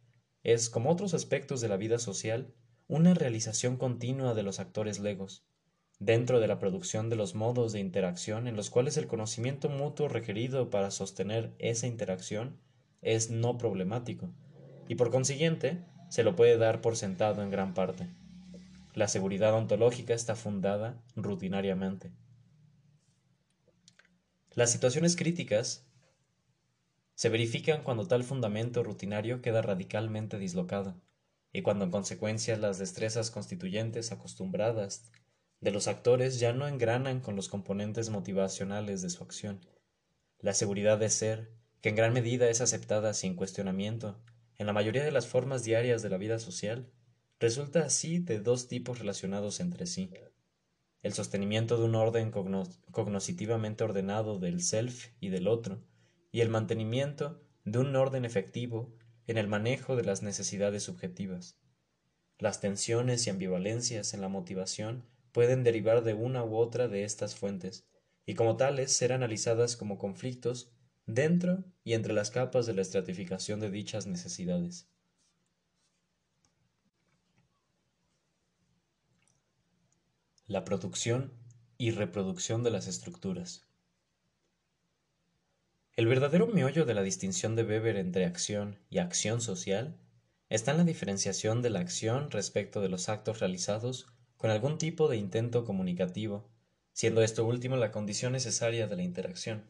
es, 0.43 0.69
como 0.69 0.89
otros 0.89 1.13
aspectos 1.13 1.59
de 1.59 1.67
la 1.67 1.75
vida 1.75 1.99
social, 1.99 2.53
una 2.87 3.15
realización 3.15 3.77
continua 3.77 4.35
de 4.35 4.43
los 4.43 4.59
actores 4.59 4.99
legos, 4.99 5.43
dentro 5.97 6.39
de 6.39 6.47
la 6.47 6.59
producción 6.59 7.09
de 7.09 7.15
los 7.15 7.33
modos 7.33 7.73
de 7.73 7.79
interacción 7.79 8.47
en 8.47 8.55
los 8.55 8.69
cuales 8.69 8.97
el 8.97 9.07
conocimiento 9.07 9.69
mutuo 9.69 10.07
requerido 10.07 10.69
para 10.69 10.91
sostener 10.91 11.55
esa 11.57 11.87
interacción 11.87 12.59
es 13.01 13.31
no 13.31 13.57
problemático, 13.57 14.29
y 14.87 14.95
por 14.95 15.09
consiguiente 15.09 15.83
se 16.09 16.23
lo 16.23 16.35
puede 16.35 16.57
dar 16.57 16.81
por 16.81 16.95
sentado 16.95 17.41
en 17.41 17.49
gran 17.49 17.73
parte. 17.73 18.07
La 18.93 19.07
seguridad 19.07 19.55
ontológica 19.55 20.13
está 20.13 20.35
fundada 20.35 21.01
rutinariamente. 21.15 22.11
Las 24.53 24.71
situaciones 24.71 25.15
críticas 25.15 25.87
se 27.15 27.29
verifican 27.29 27.81
cuando 27.83 28.07
tal 28.07 28.23
fundamento 28.23 28.83
rutinario 28.83 29.41
queda 29.41 29.61
radicalmente 29.61 30.37
dislocado 30.37 30.95
y 31.55 31.61
cuando 31.61 31.85
en 31.85 31.91
consecuencia 31.91 32.57
las 32.57 32.79
destrezas 32.79 33.31
constituyentes 33.31 34.11
acostumbradas 34.11 35.09
de 35.61 35.71
los 35.71 35.87
actores 35.87 36.37
ya 36.37 36.51
no 36.51 36.67
engranan 36.67 37.21
con 37.21 37.37
los 37.37 37.47
componentes 37.47 38.09
motivacionales 38.09 39.01
de 39.01 39.09
su 39.09 39.23
acción. 39.23 39.65
La 40.39 40.53
seguridad 40.53 40.97
de 40.97 41.09
ser, 41.09 41.53
que 41.79 41.87
en 41.87 41.95
gran 41.95 42.11
medida 42.11 42.49
es 42.49 42.59
aceptada 42.59 43.13
sin 43.13 43.35
cuestionamiento 43.35 44.21
en 44.57 44.67
la 44.67 44.73
mayoría 44.73 45.05
de 45.05 45.13
las 45.13 45.27
formas 45.27 45.63
diarias 45.63 46.01
de 46.01 46.09
la 46.09 46.17
vida 46.17 46.39
social, 46.39 46.91
resulta 47.39 47.85
así 47.85 48.19
de 48.19 48.41
dos 48.41 48.67
tipos 48.67 48.99
relacionados 48.99 49.61
entre 49.61 49.85
sí. 49.85 50.11
El 51.03 51.13
sostenimiento 51.13 51.77
de 51.77 51.85
un 51.85 51.95
orden 51.95 52.31
cognoscitivamente 52.31 53.85
ordenado 53.85 54.39
del 54.39 54.61
self 54.61 55.07
y 55.21 55.29
del 55.29 55.47
otro, 55.47 55.81
y 56.33 56.41
el 56.41 56.49
mantenimiento 56.49 57.41
de 57.63 57.79
un 57.79 57.95
orden 57.95 58.25
efectivo 58.25 58.93
en 59.27 59.37
el 59.37 59.47
manejo 59.47 59.95
de 59.95 60.03
las 60.03 60.21
necesidades 60.21 60.83
subjetivas. 60.83 61.57
Las 62.37 62.61
tensiones 62.61 63.25
y 63.25 63.29
ambivalencias 63.29 64.13
en 64.13 64.21
la 64.21 64.27
motivación 64.27 65.05
pueden 65.31 65.63
derivar 65.63 66.03
de 66.03 66.13
una 66.13 66.43
u 66.43 66.55
otra 66.57 66.87
de 66.87 67.03
estas 67.03 67.35
fuentes, 67.35 67.87
y 68.25 68.35
como 68.35 68.57
tales 68.57 68.95
ser 68.95 69.13
analizadas 69.13 69.75
como 69.75 69.97
conflictos 69.97 70.71
dentro 71.05 71.63
y 71.83 71.93
entre 71.93 72.13
las 72.13 72.31
capas 72.31 72.65
de 72.65 72.73
la 72.73 72.81
estratificación 72.81 73.59
de 73.59 73.69
dichas 73.69 74.07
necesidades. 74.07 74.87
La 80.47 80.63
producción 80.63 81.33
y 81.77 81.91
reproducción 81.91 82.63
de 82.63 82.71
las 82.71 82.87
estructuras. 82.87 83.67
El 85.97 86.07
verdadero 86.07 86.47
meollo 86.47 86.83
de 86.83 86.93
la 86.93 87.03
distinción 87.03 87.55
de 87.55 87.63
Weber 87.63 87.95
entre 87.95 88.25
acción 88.25 88.77
y 88.89 88.97
acción 88.97 89.39
social 89.39 89.95
está 90.49 90.71
en 90.71 90.77
la 90.77 90.83
diferenciación 90.83 91.61
de 91.61 91.69
la 91.69 91.79
acción 91.79 92.31
respecto 92.31 92.81
de 92.81 92.89
los 92.89 93.07
actos 93.07 93.39
realizados 93.39 94.07
con 94.35 94.49
algún 94.49 94.77
tipo 94.77 95.07
de 95.07 95.15
intento 95.15 95.63
comunicativo, 95.63 96.49
siendo 96.91 97.21
esto 97.21 97.45
último 97.45 97.77
la 97.77 97.93
condición 97.93 98.33
necesaria 98.33 98.87
de 98.87 98.95
la 98.97 99.03
interacción. 99.03 99.63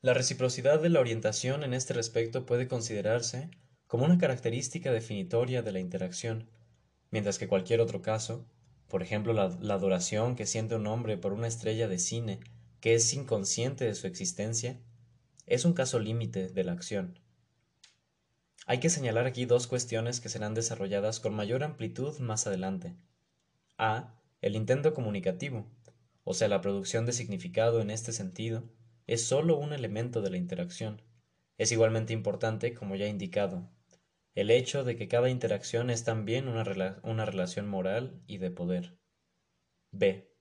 La 0.00 0.14
reciprocidad 0.14 0.82
de 0.82 0.88
la 0.88 0.98
orientación 0.98 1.62
en 1.62 1.72
este 1.72 1.94
respecto 1.94 2.44
puede 2.44 2.66
considerarse 2.66 3.50
como 3.86 4.04
una 4.04 4.18
característica 4.18 4.90
definitoria 4.90 5.62
de 5.62 5.70
la 5.70 5.78
interacción, 5.78 6.50
mientras 7.12 7.38
que 7.38 7.46
cualquier 7.46 7.80
otro 7.80 8.02
caso, 8.02 8.48
por 8.88 9.04
ejemplo 9.04 9.32
la, 9.32 9.44
adoración 9.44 10.34
que 10.34 10.46
siente 10.46 10.74
un 10.74 10.88
hombre 10.88 11.18
por 11.18 11.32
una 11.32 11.46
estrella 11.46 11.86
de 11.86 12.00
cine 12.00 12.40
que 12.82 12.94
es 12.94 13.14
inconsciente 13.14 13.84
de 13.84 13.94
su 13.94 14.08
existencia, 14.08 14.80
es 15.46 15.64
un 15.64 15.72
caso 15.72 16.00
límite 16.00 16.48
de 16.48 16.64
la 16.64 16.72
acción. 16.72 17.20
Hay 18.66 18.80
que 18.80 18.90
señalar 18.90 19.24
aquí 19.24 19.46
dos 19.46 19.68
cuestiones 19.68 20.20
que 20.20 20.28
serán 20.28 20.52
desarrolladas 20.52 21.20
con 21.20 21.32
mayor 21.32 21.62
amplitud 21.62 22.18
más 22.18 22.48
adelante. 22.48 22.96
A. 23.78 24.20
El 24.40 24.56
intento 24.56 24.94
comunicativo, 24.94 25.70
o 26.24 26.34
sea, 26.34 26.48
la 26.48 26.60
producción 26.60 27.06
de 27.06 27.12
significado 27.12 27.80
en 27.80 27.90
este 27.90 28.12
sentido, 28.12 28.64
es 29.06 29.24
sólo 29.24 29.56
un 29.58 29.72
elemento 29.72 30.20
de 30.20 30.30
la 30.30 30.36
interacción. 30.36 31.02
Es 31.58 31.70
igualmente 31.70 32.12
importante, 32.12 32.74
como 32.74 32.96
ya 32.96 33.06
he 33.06 33.10
indicado, 33.10 33.70
el 34.34 34.50
hecho 34.50 34.82
de 34.82 34.96
que 34.96 35.06
cada 35.06 35.30
interacción 35.30 35.88
es 35.88 36.02
también 36.02 36.48
una, 36.48 36.98
una 37.04 37.24
relación 37.26 37.68
moral 37.68 38.20
y 38.26 38.38
de 38.38 38.50
poder. 38.50 38.98
B. 39.92 40.31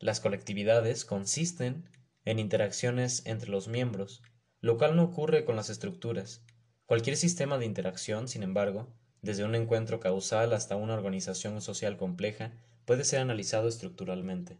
Las 0.00 0.20
colectividades 0.20 1.04
consisten 1.04 1.88
en 2.24 2.38
interacciones 2.38 3.22
entre 3.26 3.50
los 3.50 3.68
miembros, 3.68 4.22
lo 4.60 4.78
cual 4.78 4.96
no 4.96 5.04
ocurre 5.04 5.44
con 5.44 5.56
las 5.56 5.70
estructuras. 5.70 6.42
Cualquier 6.86 7.16
sistema 7.16 7.58
de 7.58 7.66
interacción, 7.66 8.28
sin 8.28 8.42
embargo, 8.42 8.92
desde 9.22 9.44
un 9.44 9.54
encuentro 9.54 10.00
causal 10.00 10.52
hasta 10.52 10.76
una 10.76 10.94
organización 10.94 11.60
social 11.60 11.96
compleja, 11.96 12.52
puede 12.84 13.04
ser 13.04 13.20
analizado 13.20 13.68
estructuralmente. 13.68 14.58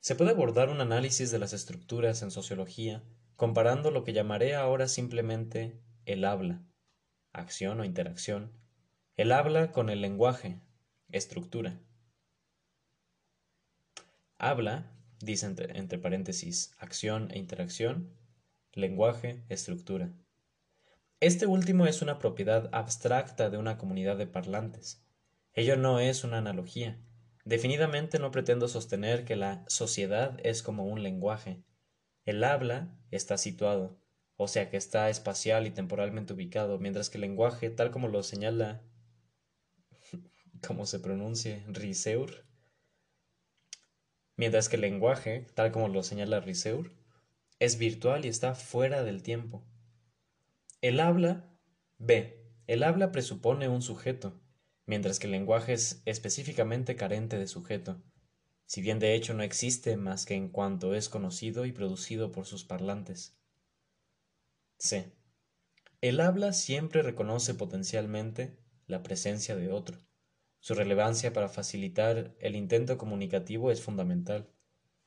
Se 0.00 0.14
puede 0.14 0.30
abordar 0.30 0.68
un 0.68 0.80
análisis 0.80 1.30
de 1.30 1.38
las 1.38 1.52
estructuras 1.52 2.22
en 2.22 2.30
sociología 2.30 3.02
comparando 3.36 3.90
lo 3.90 4.04
que 4.04 4.12
llamaré 4.12 4.54
ahora 4.54 4.86
simplemente 4.86 5.80
el 6.06 6.24
habla, 6.24 6.62
acción 7.32 7.80
o 7.80 7.84
interacción, 7.84 8.52
el 9.16 9.32
habla 9.32 9.72
con 9.72 9.90
el 9.90 10.00
lenguaje, 10.00 10.60
estructura. 11.10 11.80
Habla, 14.38 14.90
dice 15.20 15.46
entre, 15.46 15.98
paréntesis, 15.98 16.74
acción 16.78 17.30
e 17.30 17.38
interacción, 17.38 18.14
lenguaje, 18.72 19.44
estructura. 19.48 20.12
Este 21.20 21.46
último 21.46 21.86
es 21.86 22.02
una 22.02 22.18
propiedad 22.18 22.68
abstracta 22.72 23.48
de 23.48 23.58
una 23.58 23.78
comunidad 23.78 24.16
de 24.16 24.26
parlantes. 24.26 25.04
Ello 25.52 25.76
no 25.76 26.00
es 26.00 26.24
una 26.24 26.38
analogía. 26.38 26.98
Definidamente 27.44 28.18
no 28.18 28.30
pretendo 28.30 28.68
sostener 28.68 29.24
que 29.24 29.36
la 29.36 29.64
sociedad 29.68 30.38
es 30.42 30.62
como 30.62 30.84
un 30.84 31.02
lenguaje, 31.02 31.62
el 32.24 32.42
habla 32.42 32.96
está 33.10 33.36
situado, 33.36 33.98
o 34.36 34.48
sea 34.48 34.70
que 34.70 34.78
está 34.78 35.10
espacial 35.10 35.66
y 35.66 35.70
temporalmente 35.70 36.32
ubicado, 36.32 36.78
mientras 36.78 37.10
que 37.10 37.18
el 37.18 37.22
lenguaje, 37.22 37.68
tal 37.68 37.90
como 37.90 38.08
lo 38.08 38.22
señala, 38.22 38.82
como 40.66 40.86
se 40.86 41.00
pronuncie, 41.00 41.62
Riseur, 41.68 42.46
mientras 44.36 44.68
que 44.68 44.76
el 44.76 44.82
lenguaje, 44.82 45.46
tal 45.54 45.72
como 45.72 45.88
lo 45.88 46.02
señala 46.02 46.40
Riseur, 46.40 46.92
es 47.58 47.78
virtual 47.78 48.24
y 48.24 48.28
está 48.28 48.54
fuera 48.54 49.04
del 49.04 49.22
tiempo. 49.22 49.64
El 50.80 51.00
habla, 51.00 51.48
B. 51.98 52.42
El 52.66 52.82
habla 52.82 53.12
presupone 53.12 53.68
un 53.68 53.82
sujeto, 53.82 54.40
mientras 54.86 55.18
que 55.18 55.26
el 55.26 55.32
lenguaje 55.32 55.72
es 55.72 56.02
específicamente 56.04 56.96
carente 56.96 57.38
de 57.38 57.46
sujeto 57.46 58.02
si 58.66 58.80
bien 58.80 58.98
de 58.98 59.14
hecho 59.14 59.34
no 59.34 59.42
existe 59.42 59.96
más 59.96 60.26
que 60.26 60.34
en 60.34 60.48
cuanto 60.48 60.94
es 60.94 61.08
conocido 61.08 61.66
y 61.66 61.72
producido 61.72 62.32
por 62.32 62.46
sus 62.46 62.64
parlantes. 62.64 63.36
C. 64.78 65.12
El 66.00 66.20
habla 66.20 66.52
siempre 66.52 67.02
reconoce 67.02 67.54
potencialmente 67.54 68.58
la 68.86 69.02
presencia 69.02 69.56
de 69.56 69.70
otro. 69.70 69.98
Su 70.64 70.72
relevancia 70.72 71.34
para 71.34 71.50
facilitar 71.50 72.34
el 72.38 72.56
intento 72.56 72.96
comunicativo 72.96 73.70
es 73.70 73.82
fundamental, 73.82 74.48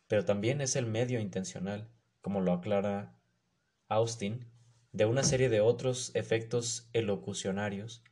pero 0.08 0.24
también 0.24 0.62
es 0.62 0.76
el 0.76 0.86
medio 0.86 1.20
intencional, 1.20 1.90
como 2.22 2.42
lo 2.42 2.52
aclara 2.54 3.18
Austin, 3.88 4.46
de 4.92 5.08
una 5.08 5.24
serie 5.24 5.50
de 5.50 5.60
otros 5.60 6.12
efectos 6.14 6.88
elocucionarios. 6.94 8.04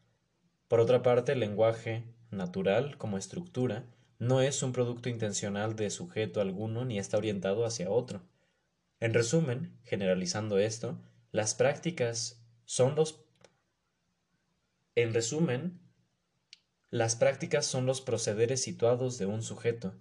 Por 0.68 0.80
otra 0.80 1.04
parte, 1.04 1.34
el 1.34 1.40
lenguaje 1.40 2.04
natural 2.32 2.98
como 2.98 3.20
estructura 3.20 3.86
no 4.18 4.42
es 4.42 4.64
un 4.64 4.74
producto 4.74 5.10
intencional 5.10 5.76
de 5.76 5.92
sujeto 5.92 6.42
alguno 6.42 6.84
ni 6.84 6.98
está 6.98 7.20
orientado 7.20 7.64
hacia 7.64 7.92
otro. 7.92 8.24
En 9.00 9.14
resumen, 9.14 9.78
generalizando 9.84 10.58
esto, 10.58 11.00
las 11.32 11.54
prácticas 11.54 12.44
son 12.66 12.96
los 12.96 13.24
en 14.96 15.14
resumen, 15.14 15.85
las 16.96 17.18
prácticas 17.18 17.66
son 17.66 17.86
los 17.86 18.00
procederes 18.00 18.62
situados 18.62 19.18
de 19.18 19.26
un 19.26 19.44
sujeto, 19.44 19.96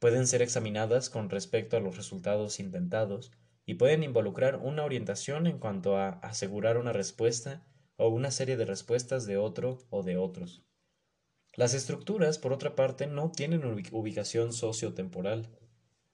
pueden 0.00 0.26
ser 0.26 0.42
examinadas 0.42 1.08
con 1.08 1.30
respecto 1.30 1.76
a 1.76 1.80
los 1.80 1.96
resultados 1.96 2.58
intentados 2.58 3.30
y 3.64 3.74
pueden 3.74 4.02
involucrar 4.02 4.56
una 4.56 4.82
orientación 4.84 5.46
en 5.46 5.60
cuanto 5.60 5.96
a 5.96 6.08
asegurar 6.08 6.78
una 6.78 6.92
respuesta 6.92 7.64
o 7.94 8.08
una 8.08 8.32
serie 8.32 8.56
de 8.56 8.64
respuestas 8.64 9.24
de 9.24 9.36
otro 9.36 9.86
o 9.90 10.02
de 10.02 10.16
otros. 10.16 10.64
Las 11.54 11.74
estructuras, 11.74 12.38
por 12.38 12.52
otra 12.52 12.74
parte, 12.74 13.06
no 13.06 13.30
tienen 13.30 13.62
ubicación 13.92 14.52
sociotemporal. 14.52 15.48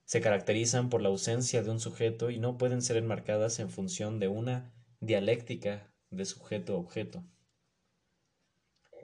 Se 0.05 0.21
caracterizan 0.21 0.91
por 0.91 1.01
la 1.01 1.09
ausencia 1.09 1.63
de 1.63 1.71
un 1.71 1.79
sujeto 1.79 2.29
y 2.29 2.37
no 2.37 2.59
pueden 2.59 2.83
ser 2.83 2.97
enmarcadas 2.97 3.57
en 3.57 3.71
función 3.71 4.19
de 4.19 4.27
una 4.27 4.71
dialéctica 4.99 5.91
de 6.11 6.25
sujeto-objeto. 6.25 7.23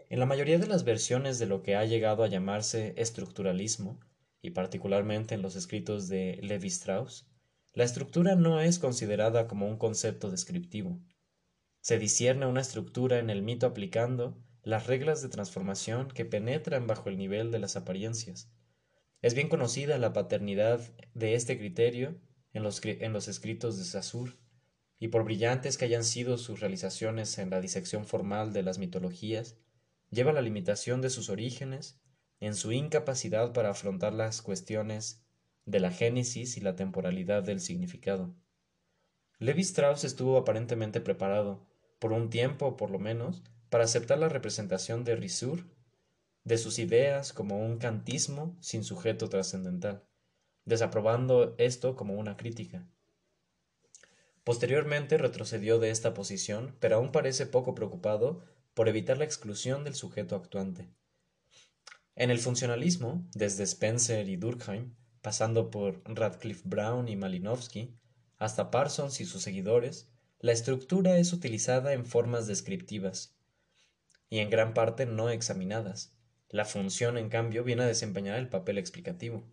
En 0.07 0.19
la 0.19 0.27
mayoría 0.27 0.59
de 0.59 0.67
las 0.67 0.83
versiones 0.83 1.39
de 1.39 1.47
lo 1.47 1.63
que 1.63 1.75
ha 1.75 1.85
llegado 1.85 2.23
a 2.23 2.27
llamarse 2.27 2.93
estructuralismo, 2.97 3.99
y 4.41 4.51
particularmente 4.51 5.33
en 5.33 5.41
los 5.41 5.55
escritos 5.55 6.07
de 6.07 6.39
Levi 6.43 6.67
Strauss, 6.67 7.27
la 7.73 7.83
estructura 7.83 8.35
no 8.35 8.61
es 8.61 8.77
considerada 8.77 9.47
como 9.47 9.67
un 9.67 9.77
concepto 9.77 10.29
descriptivo. 10.29 10.99
Se 11.81 11.97
discierne 11.97 12.45
una 12.45 12.61
estructura 12.61 13.19
en 13.19 13.29
el 13.29 13.41
mito 13.41 13.65
aplicando 13.65 14.37
las 14.61 14.87
reglas 14.87 15.21
de 15.21 15.29
transformación 15.29 16.09
que 16.09 16.25
penetran 16.25 16.87
bajo 16.87 17.09
el 17.09 17.17
nivel 17.17 17.51
de 17.51 17.59
las 17.59 17.75
apariencias. 17.75 18.49
Es 19.21 19.33
bien 19.33 19.49
conocida 19.49 19.97
la 19.97 20.13
paternidad 20.13 20.79
de 21.15 21.33
este 21.33 21.57
criterio 21.57 22.19
en 22.53 22.63
los, 22.63 22.83
en 22.85 23.11
los 23.11 23.27
escritos 23.27 23.77
de 23.77 23.83
Saussure, 23.83 24.33
y 24.99 25.09
por 25.09 25.23
brillantes 25.23 25.77
que 25.77 25.85
hayan 25.85 26.03
sido 26.03 26.37
sus 26.37 26.59
realizaciones 26.59 27.37
en 27.39 27.49
la 27.49 27.59
disección 27.59 28.05
formal 28.05 28.53
de 28.53 28.63
las 28.63 28.77
mitologías, 28.77 29.57
lleva 30.09 30.33
la 30.33 30.41
limitación 30.41 31.01
de 31.01 31.09
sus 31.09 31.29
orígenes 31.29 31.99
en 32.39 32.55
su 32.55 32.71
incapacidad 32.71 33.53
para 33.53 33.69
afrontar 33.69 34.13
las 34.13 34.41
cuestiones 34.41 35.23
de 35.65 35.79
la 35.79 35.91
génesis 35.91 36.57
y 36.57 36.61
la 36.61 36.75
temporalidad 36.75 37.43
del 37.43 37.59
significado. 37.59 38.35
Levi 39.39 39.61
Strauss 39.61 40.03
estuvo 40.03 40.37
aparentemente 40.37 41.01
preparado, 41.01 41.65
por 41.99 42.13
un 42.13 42.29
tiempo 42.29 42.77
por 42.77 42.91
lo 42.91 42.99
menos, 42.99 43.43
para 43.69 43.83
aceptar 43.83 44.19
la 44.19 44.29
representación 44.29 45.03
de 45.03 45.15
Risur 45.15 45.65
de 46.43 46.57
sus 46.57 46.77
ideas 46.77 47.33
como 47.33 47.59
un 47.59 47.77
cantismo 47.77 48.55
sin 48.61 48.83
sujeto 48.83 49.27
trascendental, 49.29 50.03
desaprobando 50.63 51.55
esto 51.57 51.95
como 51.95 52.13
una 52.13 52.37
crítica. 52.37 52.87
Posteriormente 54.43 55.17
retrocedió 55.17 55.79
de 55.79 55.89
esta 55.89 56.13
posición, 56.13 56.75
pero 56.79 56.97
aún 56.97 57.11
parece 57.11 57.47
poco 57.47 57.73
preocupado 57.73 58.43
por 58.75 58.87
evitar 58.87 59.17
la 59.17 59.23
exclusión 59.23 59.83
del 59.83 59.95
sujeto 59.95 60.35
actuante. 60.35 60.89
En 62.15 62.29
el 62.29 62.39
funcionalismo, 62.39 63.27
desde 63.33 63.63
Spencer 63.63 64.29
y 64.29 64.35
Durkheim, 64.35 64.93
pasando 65.21 65.71
por 65.71 66.03
Radcliffe 66.05 66.61
Brown 66.65 67.07
y 67.07 67.15
Malinowski, 67.15 67.97
hasta 68.37 68.69
Parsons 68.69 69.19
y 69.21 69.25
sus 69.25 69.41
seguidores, 69.41 70.11
la 70.39 70.51
estructura 70.51 71.17
es 71.17 71.33
utilizada 71.33 71.93
en 71.93 72.05
formas 72.05 72.45
descriptivas 72.47 73.35
y 74.29 74.39
en 74.39 74.49
gran 74.49 74.73
parte 74.73 75.05
no 75.05 75.29
examinadas. 75.29 76.13
La 76.49 76.65
función, 76.65 77.17
en 77.17 77.29
cambio, 77.29 77.63
viene 77.63 77.83
a 77.83 77.87
desempeñar 77.87 78.37
el 78.37 78.49
papel 78.49 78.77
explicativo. 78.77 79.47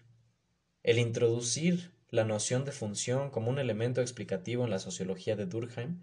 El 0.83 0.99
introducir 0.99 1.93
la 2.09 2.25
noción 2.25 2.65
de 2.65 2.73
función 2.73 3.31
como 3.31 3.51
un 3.51 3.59
elemento 3.59 4.01
explicativo 4.01 4.65
en 4.65 4.71
la 4.71 4.79
sociología 4.79 5.37
de 5.37 5.47
Durkheim 5.47 6.03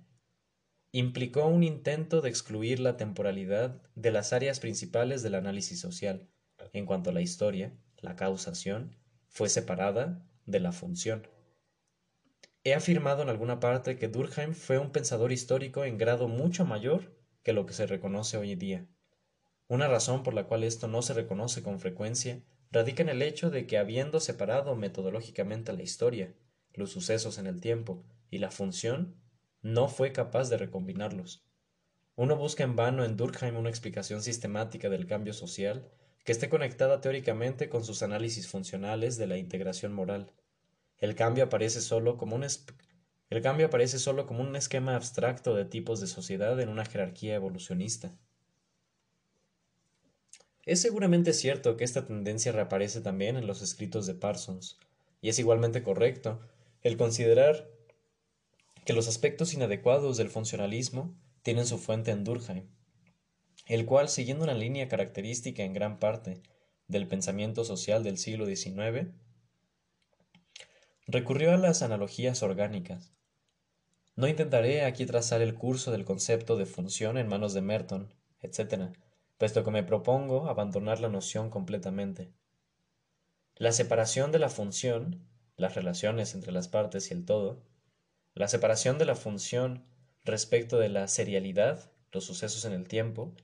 implicó 0.92 1.46
un 1.46 1.64
intento 1.64 2.22
de 2.22 2.30
excluir 2.30 2.80
la 2.80 2.98
temporalidad 2.98 3.82
de 3.96 4.12
las 4.12 4.34
áreas 4.34 4.60
principales 4.60 5.22
del 5.22 5.36
análisis 5.36 5.80
social, 5.80 6.28
en 6.74 6.86
cuanto 6.86 7.12
a 7.12 7.14
la 7.14 7.22
historia, 7.22 7.74
la 7.98 8.16
causación, 8.16 8.98
fue 9.28 9.50
separada 9.50 10.26
de 10.46 10.60
la 10.60 10.72
función. 10.72 11.28
He 12.64 12.74
afirmado 12.74 13.22
en 13.22 13.30
alguna 13.30 13.60
parte 13.60 13.98
que 13.98 14.08
Durkheim 14.08 14.54
fue 14.54 14.80
un 14.80 14.92
pensador 14.92 15.32
histórico 15.32 15.86
en 15.86 15.98
grado 15.98 16.28
mucho 16.28 16.66
mayor 16.66 17.16
que 17.44 17.54
lo 17.54 17.66
que 17.66 17.74
se 17.74 17.88
reconoce 17.88 18.38
hoy 18.38 18.56
día. 18.56 18.88
Una 19.68 19.88
razón 19.88 20.24
por 20.24 20.34
la 20.34 20.46
cual 20.46 20.64
esto 20.64 20.88
no 20.88 21.02
se 21.02 21.14
reconoce 21.14 21.62
con 21.62 21.80
frecuencia 21.80 22.42
radica 22.72 23.02
en 23.04 23.10
el 23.10 23.22
hecho 23.22 23.50
de 23.50 23.66
que 23.66 23.78
habiendo 23.78 24.20
separado 24.20 24.76
metodológicamente 24.76 25.74
la 25.74 25.84
historia, 25.84 26.34
los 26.74 26.92
sucesos 26.92 27.38
en 27.38 27.48
el 27.48 27.62
tiempo 27.62 28.04
y 28.30 28.40
la 28.40 28.52
función, 28.52 29.16
no 29.62 29.88
fue 29.88 30.12
capaz 30.12 30.50
de 30.50 30.58
recombinarlos. 30.58 31.44
Uno 32.16 32.36
busca 32.36 32.64
en 32.64 32.76
vano 32.76 33.06
en 33.06 33.18
Durkheim 33.18 33.56
una 33.56 33.70
explicación 33.70 34.22
sistemática 34.22 34.90
del 34.90 35.08
cambio 35.08 35.34
social 35.34 35.90
que 36.24 36.32
esté 36.32 36.50
conectada 36.50 37.02
teóricamente 37.02 37.70
con 37.70 37.84
sus 37.84 38.04
análisis 38.04 38.48
funcionales 38.48 39.18
de 39.18 39.28
la 39.28 39.38
integración 39.38 39.94
moral. 39.94 40.34
El 40.98 41.16
cambio 41.16 41.46
aparece 41.46 41.82
solo 41.82 42.18
como 42.18 42.36
un 42.36 42.44
el 43.30 43.44
cambio 43.44 43.68
aparece 43.68 44.00
solo 44.00 44.26
como 44.26 44.42
un 44.42 44.56
esquema 44.56 44.96
abstracto 44.96 45.56
de 45.56 45.66
tipos 45.66 46.02
de 46.02 46.08
sociedad 46.08 46.60
en 46.60 46.70
una 46.70 46.86
jerarquía 46.86 47.36
evolucionista. 47.36 48.18
Es 50.66 50.82
seguramente 50.82 51.34
cierto 51.34 51.78
que 51.78 51.84
esta 51.84 52.06
tendencia 52.06 52.52
reaparece 52.52 53.02
también 53.02 53.38
en 53.38 53.46
los 53.46 53.62
escritos 53.62 54.08
de 54.08 54.16
Parsons, 54.16 54.80
y 55.22 55.30
es 55.30 55.38
igualmente 55.38 55.84
correcto 55.84 56.40
el 56.82 56.98
considerar 56.98 57.70
que 58.90 58.94
los 58.94 59.08
aspectos 59.08 59.54
inadecuados 59.54 60.18
del 60.18 60.32
funcionalismo 60.32 61.16
tienen 61.44 61.68
su 61.68 61.78
fuente 61.78 62.10
en 62.10 62.24
Durkheim, 62.24 62.72
el 63.68 63.86
cual, 63.86 64.10
siguiendo 64.10 64.44
una 64.44 64.56
línea 64.56 64.88
característica 64.88 65.62
en 65.62 65.74
gran 65.74 66.00
parte 66.00 66.42
del 66.88 67.08
pensamiento 67.08 67.64
social 67.64 68.04
del 68.04 68.18
siglo 68.18 68.48
XIX, 68.48 69.10
recurrió 71.06 71.54
a 71.54 71.58
las 71.58 71.84
analogías 71.84 72.42
orgánicas. 72.42 73.14
No 74.16 74.28
intentaré 74.28 74.84
aquí 74.84 75.06
trazar 75.06 75.44
el 75.44 75.54
curso 75.54 75.92
del 75.92 76.04
concepto 76.04 76.58
de 76.58 76.66
función 76.66 77.20
en 77.20 77.28
manos 77.28 77.54
de 77.54 77.62
Merton, 77.62 78.12
etc., 78.42 78.92
puesto 79.38 79.64
que 79.64 79.70
me 79.70 79.84
propongo 79.84 80.50
abandonar 80.50 81.00
la 81.00 81.10
noción 81.10 81.52
completamente. 81.52 82.34
La 83.56 83.72
separación 83.72 84.32
de 84.32 84.40
la 84.40 84.50
función, 84.50 85.30
las 85.58 85.76
relaciones 85.76 86.34
entre 86.34 86.52
las 86.52 86.70
partes 86.70 87.12
y 87.12 87.14
el 87.14 87.26
todo, 87.26 87.69
la 88.40 88.48
separación 88.48 88.98
de 88.98 89.04
la 89.04 89.16
función 89.16 89.84
respecto 90.24 90.80
de 90.80 90.88
la 90.88 91.10
serialidad, 91.10 91.92
los 92.14 92.24
sucesos 92.24 92.64
en 92.64 92.72
el 92.72 92.88
tiempo, 92.88 93.36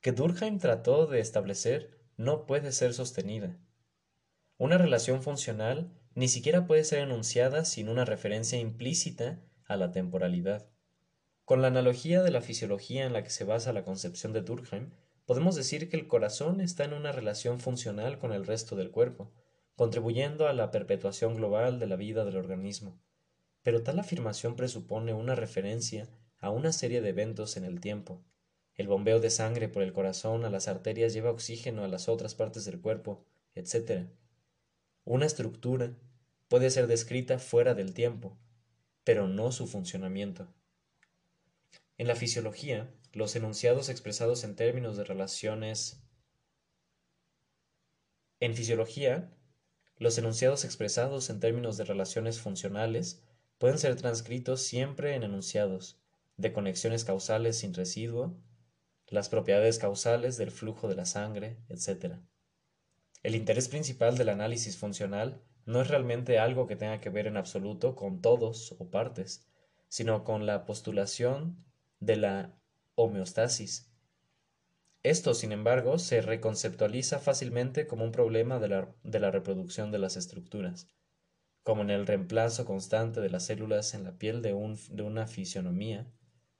que 0.00 0.10
Durkheim 0.10 0.58
trató 0.58 1.06
de 1.06 1.20
establecer, 1.20 2.00
no 2.16 2.46
puede 2.46 2.72
ser 2.72 2.92
sostenida. 2.92 3.56
Una 4.58 4.76
relación 4.76 5.22
funcional 5.22 5.92
ni 6.16 6.26
siquiera 6.26 6.66
puede 6.66 6.82
ser 6.82 6.98
enunciada 6.98 7.64
sin 7.64 7.88
una 7.88 8.04
referencia 8.04 8.58
implícita 8.58 9.38
a 9.66 9.76
la 9.76 9.92
temporalidad. 9.92 10.68
Con 11.44 11.62
la 11.62 11.68
analogía 11.68 12.20
de 12.24 12.32
la 12.32 12.40
fisiología 12.42 13.06
en 13.06 13.12
la 13.12 13.22
que 13.22 13.30
se 13.30 13.44
basa 13.44 13.72
la 13.72 13.84
concepción 13.84 14.32
de 14.32 14.42
Durkheim, 14.42 14.90
podemos 15.26 15.54
decir 15.54 15.88
que 15.88 15.96
el 15.96 16.08
corazón 16.08 16.60
está 16.60 16.82
en 16.82 16.94
una 16.94 17.12
relación 17.12 17.60
funcional 17.60 18.18
con 18.18 18.32
el 18.32 18.44
resto 18.44 18.74
del 18.74 18.90
cuerpo, 18.90 19.32
contribuyendo 19.76 20.48
a 20.48 20.54
la 20.54 20.72
perpetuación 20.72 21.36
global 21.36 21.78
de 21.78 21.86
la 21.86 21.94
vida 21.94 22.24
del 22.24 22.36
organismo. 22.36 23.00
Pero 23.62 23.82
tal 23.82 23.98
afirmación 23.98 24.56
presupone 24.56 25.12
una 25.12 25.34
referencia 25.34 26.08
a 26.38 26.50
una 26.50 26.72
serie 26.72 27.00
de 27.00 27.10
eventos 27.10 27.56
en 27.56 27.64
el 27.64 27.80
tiempo. 27.80 28.24
El 28.74 28.88
bombeo 28.88 29.20
de 29.20 29.30
sangre 29.30 29.68
por 29.68 29.82
el 29.82 29.92
corazón 29.92 30.44
a 30.44 30.50
las 30.50 30.68
arterias 30.68 31.12
lleva 31.12 31.30
oxígeno 31.30 31.84
a 31.84 31.88
las 31.88 32.08
otras 32.08 32.34
partes 32.34 32.64
del 32.64 32.80
cuerpo, 32.80 33.26
etc. 33.54 34.08
Una 35.04 35.26
estructura 35.26 35.94
puede 36.48 36.70
ser 36.70 36.86
descrita 36.86 37.38
fuera 37.38 37.74
del 37.74 37.92
tiempo, 37.92 38.38
pero 39.04 39.28
no 39.28 39.52
su 39.52 39.66
funcionamiento. 39.66 40.48
En 41.98 42.06
la 42.06 42.16
fisiología, 42.16 42.90
los 43.12 43.36
enunciados 43.36 43.90
expresados 43.90 44.44
en 44.44 44.56
términos 44.56 44.96
de 44.96 45.04
relaciones 45.04 46.02
en 48.40 48.54
fisiología, 48.54 49.30
los 49.98 50.16
enunciados 50.16 50.64
expresados 50.64 51.28
en 51.28 51.40
términos 51.40 51.76
de 51.76 51.84
relaciones 51.84 52.40
funcionales 52.40 53.22
pueden 53.60 53.78
ser 53.78 53.94
transcritos 53.94 54.62
siempre 54.62 55.14
en 55.14 55.22
enunciados 55.22 56.00
de 56.38 56.50
conexiones 56.50 57.04
causales 57.04 57.58
sin 57.58 57.74
residuo, 57.74 58.34
las 59.06 59.28
propiedades 59.28 59.78
causales 59.78 60.38
del 60.38 60.50
flujo 60.50 60.88
de 60.88 60.94
la 60.94 61.04
sangre, 61.04 61.58
etc. 61.68 62.14
El 63.22 63.34
interés 63.34 63.68
principal 63.68 64.16
del 64.16 64.30
análisis 64.30 64.78
funcional 64.78 65.42
no 65.66 65.82
es 65.82 65.88
realmente 65.88 66.38
algo 66.38 66.66
que 66.66 66.76
tenga 66.76 67.02
que 67.02 67.10
ver 67.10 67.26
en 67.26 67.36
absoluto 67.36 67.96
con 67.96 68.22
todos 68.22 68.74
o 68.78 68.88
partes, 68.88 69.46
sino 69.88 70.24
con 70.24 70.46
la 70.46 70.64
postulación 70.64 71.62
de 71.98 72.16
la 72.16 72.58
homeostasis. 72.94 73.92
Esto, 75.02 75.34
sin 75.34 75.52
embargo, 75.52 75.98
se 75.98 76.22
reconceptualiza 76.22 77.18
fácilmente 77.18 77.86
como 77.86 78.04
un 78.04 78.12
problema 78.12 78.58
de 78.58 78.68
la, 78.68 79.30
reproducción 79.30 79.90
de 79.92 79.98
las 79.98 80.16
estructuras, 80.16 80.88
como 81.70 81.82
en 81.82 81.90
el 81.90 82.04
reemplazo 82.04 82.64
constante 82.64 83.20
de 83.20 83.30
las 83.30 83.46
células 83.46 83.94
en 83.94 84.02
la 84.02 84.18
piel 84.18 84.42
de, 84.42 84.48
de 84.90 85.02
una 85.04 85.28
fisionomía, 85.28 86.04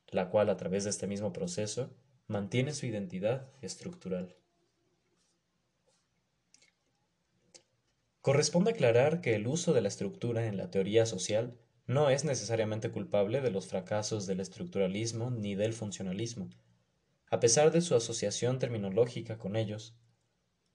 la 0.07 0.31
cual 0.31 0.49
a 0.49 0.57
través 0.57 0.85
de 0.85 0.91
este 0.91 1.09
mismo 1.09 1.33
proceso 1.33 1.93
mantiene 2.29 2.73
su 2.73 2.87
identidad 2.87 3.51
estructural. 3.61 4.37
Corresponde 8.21 8.71
aclarar 8.71 9.21
que 9.21 9.35
el 9.35 9.49
uso 9.49 9.73
de 9.73 9.81
la 9.81 9.89
estructura 9.89 10.47
en 10.47 10.57
la 10.57 10.71
teoría 10.71 11.05
social 11.07 11.59
no 11.89 12.09
es 12.09 12.25
necesariamente 12.25 12.93
culpable 12.93 13.41
de 13.41 13.51
los 13.51 13.67
fracasos 13.67 14.29
del 14.29 14.39
estructuralismo 14.39 15.33
ni 15.33 15.57
del 15.57 15.73
funcionalismo, 15.73 16.51
a 17.33 17.41
pesar 17.41 17.73
de 17.73 17.81
su 17.81 17.97
asociación 17.97 18.61
terminológica 18.61 19.39
con 19.39 19.57
ellos. 19.57 19.97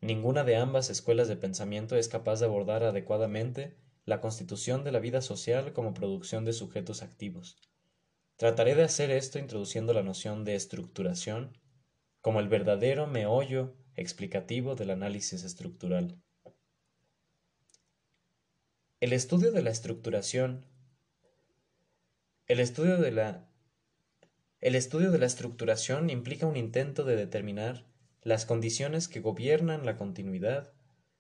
Ninguna 0.02 0.44
de 0.44 0.58
ambas 0.58 0.90
escuelas 0.90 1.30
de 1.30 1.38
pensamiento 1.38 1.96
es 1.96 2.10
capaz 2.10 2.42
de 2.42 2.48
abordar 2.48 2.84
adecuadamente 2.84 3.85
la 4.06 4.22
constitución 4.22 4.84
de 4.84 4.92
la 4.92 5.00
vida 5.00 5.22
social 5.22 5.74
como 5.74 5.94
producción 5.94 6.46
de 6.46 6.54
sujetos 6.54 7.02
activos. 7.02 7.58
Trataré 8.38 8.76
de 8.76 8.84
hacer 8.84 9.12
esto 9.12 9.40
introduciendo 9.40 9.94
la 9.94 10.04
noción 10.04 10.44
de 10.44 10.56
estructuración 10.56 11.58
como 12.22 12.40
el 12.40 12.48
verdadero 12.48 13.08
meollo 13.08 13.76
explicativo 13.96 14.76
del 14.76 14.92
análisis 14.92 15.44
estructural. 15.44 16.22
El 19.00 19.14
estudio 19.14 19.52
de 19.52 19.62
la 19.62 19.70
estructuración 19.72 20.66
el 22.48 22.60
estudio 22.60 22.98
de 22.98 23.12
la 23.12 23.50
el 24.62 24.76
estudio 24.76 25.12
de 25.12 25.18
la 25.18 25.26
estructuración 25.26 26.10
implica 26.10 26.46
un 26.46 26.58
intento 26.58 27.04
de 27.04 27.16
determinar 27.16 27.86
las 28.22 28.46
condiciones 28.46 29.08
que 29.08 29.20
gobiernan 29.20 29.86
la 29.86 29.98
continuidad 29.98 30.74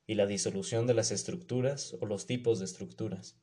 y 0.07 0.15
la 0.15 0.25
disolución 0.25 0.87
de 0.87 0.93
las 0.93 1.11
estructuras 1.11 1.95
o 1.99 2.05
los 2.05 2.25
tipos 2.25 2.59
de 2.59 2.65
estructuras. 2.65 3.37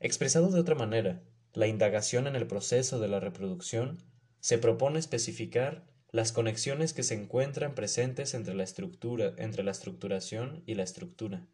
Expresado 0.00 0.50
de 0.50 0.60
otra 0.60 0.74
manera, 0.74 1.22
la 1.54 1.66
indagación 1.66 2.26
en 2.26 2.36
el 2.36 2.46
proceso 2.46 3.00
de 3.00 3.08
la 3.08 3.20
reproducción 3.20 4.02
se 4.40 4.58
propone 4.58 4.98
especificar 4.98 5.86
las 6.10 6.32
conexiones 6.32 6.92
que 6.92 7.02
se 7.02 7.14
encuentran 7.14 7.74
presentes 7.74 8.34
entre 8.34 8.54
la 8.54 8.64
estructura, 8.64 9.34
entre 9.36 9.62
la 9.62 9.72
estructuración 9.72 10.62
y 10.66 10.74
la 10.74 10.84
estructura. 10.84 11.46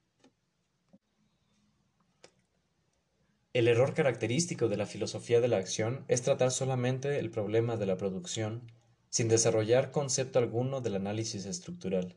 El 3.53 3.69
error 3.69 3.95
característico 3.95 4.69
de 4.69 4.77
la 4.77 4.87
filosofía 4.87 5.41
de 5.41 5.49
la 5.49 5.59
acción 5.59 6.05
es 6.09 6.23
tratar 6.23 6.51
solamente 6.51 7.21
el 7.21 7.31
problema 7.31 7.77
de 7.77 7.87
la 7.87 7.97
producción, 7.97 8.71
sin 9.11 9.29
desarrollar 9.29 9.93
concepto 9.93 10.41
alguno 10.41 10.81
del 10.81 10.97
análisis 10.97 11.47
estructural. 11.47 12.17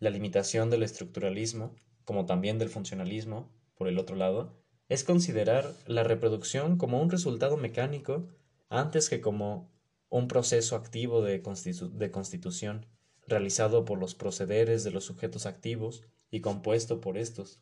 La 0.00 0.08
limitación 0.08 0.70
del 0.70 0.82
estructuralismo, 0.82 1.76
como 2.04 2.24
también 2.24 2.58
del 2.58 2.70
funcionalismo, 2.70 3.52
por 3.74 3.86
el 3.86 3.98
otro 3.98 4.16
lado, 4.16 4.58
es 4.88 5.04
considerar 5.04 5.74
la 5.86 6.02
reproducción 6.02 6.78
como 6.78 7.00
un 7.00 7.10
resultado 7.10 7.58
mecánico 7.58 8.26
antes 8.70 9.10
que 9.10 9.20
como 9.20 9.70
un 10.08 10.26
proceso 10.26 10.74
activo 10.74 11.22
de, 11.22 11.42
constitución, 11.42 12.86
realizado 13.26 13.84
por 13.84 13.98
los 13.98 14.14
procederes 14.14 14.84
de 14.84 14.90
los 14.90 15.04
sujetos 15.04 15.44
activos 15.44 16.02
y 16.30 16.40
compuesto 16.40 17.00
por 17.02 17.18
estos. 17.18 17.60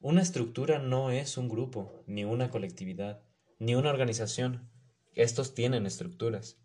Una 0.00 0.20
estructura 0.20 0.78
no 0.78 1.10
es 1.10 1.38
un 1.38 1.48
grupo, 1.48 2.04
ni 2.06 2.24
una 2.24 2.50
colectividad, 2.50 3.22
ni 3.58 3.74
una 3.74 3.88
organización. 3.88 4.70
Estos 5.14 5.54
tienen 5.54 5.86
estructuras. 5.86 6.58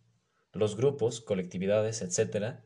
Los 0.52 0.76
grupos, 0.76 1.22
colectividades, 1.22 2.02
etc., 2.02 2.60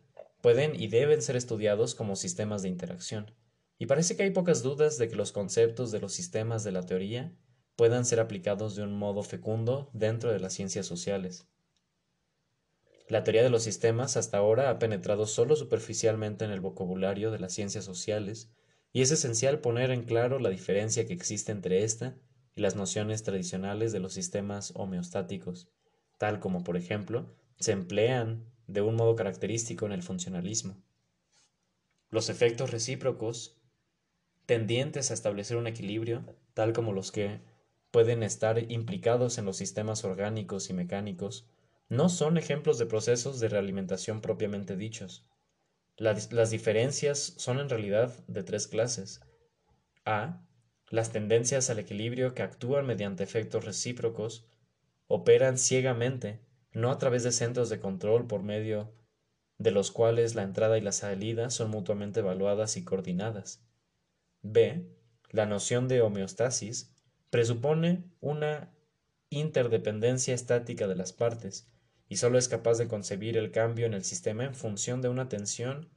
pueden 0.48 0.82
y 0.82 0.88
deben 0.88 1.22
ser 1.22 1.36
estudiados 1.36 1.94
como 1.94 2.16
sistemas 2.16 2.62
de 2.62 2.70
interacción. 2.70 3.36
Y 3.78 3.88
parece 3.88 4.16
que 4.16 4.24
hay 4.24 4.30
pocas 4.30 4.64
dudas 4.64 4.98
de 4.98 5.10
que 5.10 5.18
los 5.18 5.34
conceptos 5.34 5.92
de 5.92 6.00
los 6.00 6.14
sistemas 6.14 6.64
de 6.64 6.72
la 6.72 6.84
teoría 6.84 7.36
puedan 7.76 8.06
ser 8.06 8.22
aplicados 8.22 8.78
de 8.78 8.84
un 8.84 8.94
modo 8.94 9.24
fecundo 9.24 9.90
dentro 9.92 10.32
de 10.32 10.40
las 10.40 10.54
ciencias 10.54 10.86
sociales. 10.86 11.50
La 13.10 13.26
teoría 13.26 13.44
de 13.44 13.50
los 13.50 13.64
sistemas 13.64 14.16
hasta 14.16 14.38
ahora 14.38 14.70
ha 14.70 14.80
penetrado 14.80 15.28
solo 15.28 15.58
superficialmente 15.58 16.46
en 16.46 16.52
el 16.52 16.62
vocabulario 16.62 17.30
de 17.30 17.40
las 17.40 17.52
ciencias 17.52 17.84
sociales, 17.84 18.50
y 18.94 19.02
es 19.02 19.12
esencial 19.12 19.60
poner 19.60 19.92
en 19.92 20.06
claro 20.06 20.40
la 20.40 20.50
diferencia 20.50 21.06
que 21.06 21.14
existe 21.14 21.52
entre 21.52 21.84
esta 21.84 22.16
y 22.56 22.62
las 22.62 22.78
nociones 22.78 23.22
tradicionales 23.24 23.92
de 23.92 24.00
los 24.00 24.14
sistemas 24.14 24.72
homeostáticos, 24.76 25.68
tal 26.18 26.40
como, 26.40 26.64
por 26.64 26.78
ejemplo, 26.78 27.36
se 27.60 27.74
emplean 27.74 28.46
de 28.68 28.82
un 28.82 28.96
modo 28.96 29.16
característico 29.16 29.86
en 29.86 29.94
el 29.94 30.04
funcionalismo. 30.04 30.78
Los 32.10 32.30
efectos 32.30 32.72
recíprocos 32.72 33.58
tendientes 34.46 35.12
a 35.12 35.14
establecer 35.14 35.58
un 35.58 35.68
equilibrio, 35.68 36.24
tal 36.54 36.74
como 36.74 36.94
los 36.94 37.12
que 37.12 37.42
pueden 37.92 38.24
estar 38.24 38.72
implicados 38.72 39.38
en 39.38 39.46
los 39.46 39.58
sistemas 39.58 40.04
orgánicos 40.04 40.70
y 40.70 40.74
mecánicos, 40.74 41.50
no 41.90 42.10
son 42.10 42.38
ejemplos 42.38 42.78
de 42.78 42.86
procesos 42.86 43.40
de 43.40 43.50
realimentación 43.50 44.22
propiamente 44.22 44.76
dichos. 44.76 45.26
Las, 45.96 46.32
las, 46.32 46.52
diferencias 46.52 47.34
son 47.38 47.60
en 47.60 47.70
realidad 47.70 48.14
de 48.28 48.44
tres 48.44 48.68
clases. 48.68 49.22
A. 50.06 50.46
Las 50.90 51.12
tendencias 51.12 51.70
al 51.70 51.80
equilibrio 51.80 52.34
que 52.34 52.44
actúan 52.44 52.86
mediante 52.86 53.24
efectos 53.24 53.66
recíprocos 53.66 54.46
operan 55.08 55.58
ciegamente, 55.58 56.40
no 56.78 56.92
a 56.92 57.00
través 57.00 57.24
de 57.24 57.32
centros 57.32 57.70
de 57.70 57.80
control 57.80 58.28
por 58.28 58.44
medio 58.44 58.94
de 59.58 59.72
los 59.72 59.90
cuales 59.90 60.36
la 60.36 60.44
entrada 60.44 60.78
y 60.78 60.82
la 60.82 60.92
salida 60.92 61.50
son 61.50 61.72
mutuamente 61.72 62.20
evaluadas 62.20 62.78
y 62.78 62.84
coordinadas. 62.84 63.64
B. 64.44 64.86
La 65.32 65.48
noción 65.48 65.88
de 65.88 66.02
homeostasis 66.02 66.94
presupone 67.32 68.04
una 68.22 68.72
interdependencia 69.32 70.36
estática 70.36 70.88
de 70.88 70.96
las 70.96 71.14
partes 71.14 71.68
y 72.10 72.18
sólo 72.18 72.38
es 72.38 72.48
capaz 72.48 72.78
de 72.78 72.88
concebir 72.88 73.38
el 73.38 73.50
cambio 73.50 73.88
en 73.88 73.96
el 73.96 74.04
sistema 74.04 74.44
en 74.44 74.54
función 74.54 75.02
de 75.02 75.10
una 75.10 75.30
tensión 75.30 75.90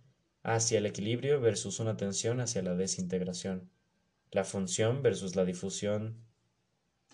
hacia 0.43 0.78
el 0.78 0.86
equilibrio 0.86 1.43
versus 1.43 1.78
una 1.78 1.98
tensión 1.98 2.40
hacia 2.40 2.62
la 2.62 2.74
desintegración. 2.74 3.70
La 4.31 4.44
función 4.44 5.02
versus 5.02 5.36
la 5.36 5.44
difusión. 5.44 6.24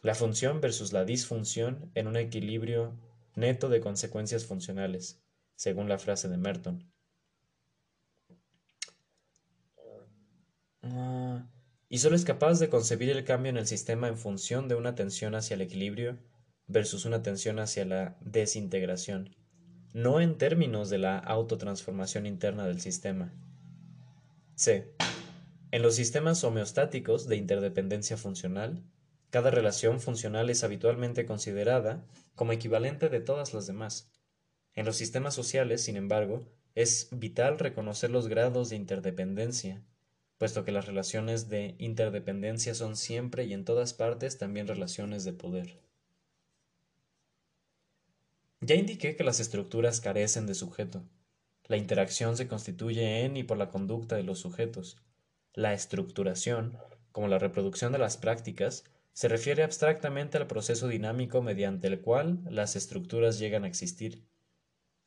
La 0.03 0.15
función 0.15 0.61
versus 0.61 0.93
la 0.93 1.05
disfunción 1.05 1.91
en 1.97 2.07
un 2.07 2.15
equilibrio 2.15 2.97
neto 3.37 3.69
de 3.69 3.81
consecuencias 3.81 4.45
funcionales, 4.45 5.23
según 5.55 5.89
la 5.89 5.99
frase 5.99 6.29
de 6.29 6.37
Merton. 6.37 6.91
Ah, 10.83 11.47
y 11.89 11.99
solo 11.99 12.17
es 12.17 12.25
capaz 12.25 12.59
de 12.59 12.69
concebir 12.69 13.11
el 13.11 13.25
cambio 13.25 13.51
en 13.51 13.57
el 13.57 13.67
sistema 13.67 14.09
en 14.09 14.17
función 14.17 14.69
de 14.69 14.75
una 14.75 14.95
tensión 14.95 15.35
hacia 15.35 15.55
el 15.55 15.61
equilibrio 15.61 16.19
versus 16.67 17.05
una 17.05 17.23
tensión 17.23 17.59
hacia 17.59 17.85
la 17.85 18.17
desintegración, 18.21 19.37
no 19.93 20.21
en 20.21 20.39
términos 20.39 20.91
de 20.91 20.99
la 20.99 21.19
autotransformación 21.19 22.27
interna 22.27 22.67
del 22.67 22.81
sistema. 22.81 23.33
C. 24.55 24.95
En 25.71 25.83
los 25.83 25.95
sistemas 25.95 26.43
homeostáticos 26.43 27.29
de 27.29 27.37
interdependencia 27.37 28.17
funcional, 28.17 28.83
cada 29.37 29.51
relación 29.51 30.01
funcional 30.01 30.49
es 30.49 30.65
habitualmente 30.65 31.27
considerada 31.27 32.07
como 32.35 32.53
equivalente 32.53 33.11
de 33.11 33.21
todas 33.21 33.53
las 33.53 33.67
demás. 33.67 34.11
En 34.73 34.87
los 34.87 34.97
sistemas 34.97 35.35
sociales, 35.35 35.85
sin 35.85 35.97
embargo, 35.97 36.47
es 36.75 37.09
vital 37.13 37.59
reconocer 37.59 38.09
los 38.09 38.29
grados 38.29 38.71
de 38.71 38.77
interdependencia 38.77 39.85
puesto 40.39 40.65
que 40.65 40.73
las 40.73 40.87
relaciones 40.87 41.51
de 41.51 41.75
interdependencia 41.77 42.75
son 42.75 42.97
siempre 42.97 43.45
y 43.45 43.53
en 43.53 43.67
todas 43.67 43.93
partes 43.93 44.39
también 44.39 44.69
relaciones 44.69 45.25
de 45.25 45.35
poder. 45.35 45.83
Ya 48.63 48.75
indiqué 48.75 49.17
que 49.17 49.25
las 49.25 49.39
estructuras 49.39 50.01
carecen 50.01 50.47
de 50.47 50.55
sujeto. 50.55 51.05
La 51.65 51.77
interacción 51.77 52.39
se 52.39 52.49
constituye 52.49 53.27
en 53.27 53.37
y 53.37 53.43
por 53.43 53.59
la 53.59 53.69
conducta 53.69 54.17
de 54.17 54.23
los 54.23 54.39
sujetos. 54.39 54.97
La 55.53 55.75
estructuración, 55.75 56.79
como 57.13 57.29
la 57.29 57.39
reproducción 57.39 57.93
de 57.93 57.99
las 57.99 58.17
prácticas, 58.17 58.85
se 59.17 59.29
refiere 59.29 59.63
abstractamente 59.63 60.37
al 60.37 60.47
proceso 60.47 60.89
dinámico 60.89 61.41
mediante 61.41 61.87
el 61.87 62.03
cual 62.03 62.43
las 62.51 62.77
estructuras 62.77 63.39
llegan 63.39 63.65
a 63.65 63.67
existir. 63.67 64.29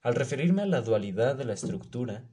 Al 0.01 0.15
referirme 0.15 0.63
a 0.63 0.65
la 0.65 0.81
dualidad 0.81 1.35
de 1.35 1.45
la 1.45 1.53
estructura, 1.53 2.27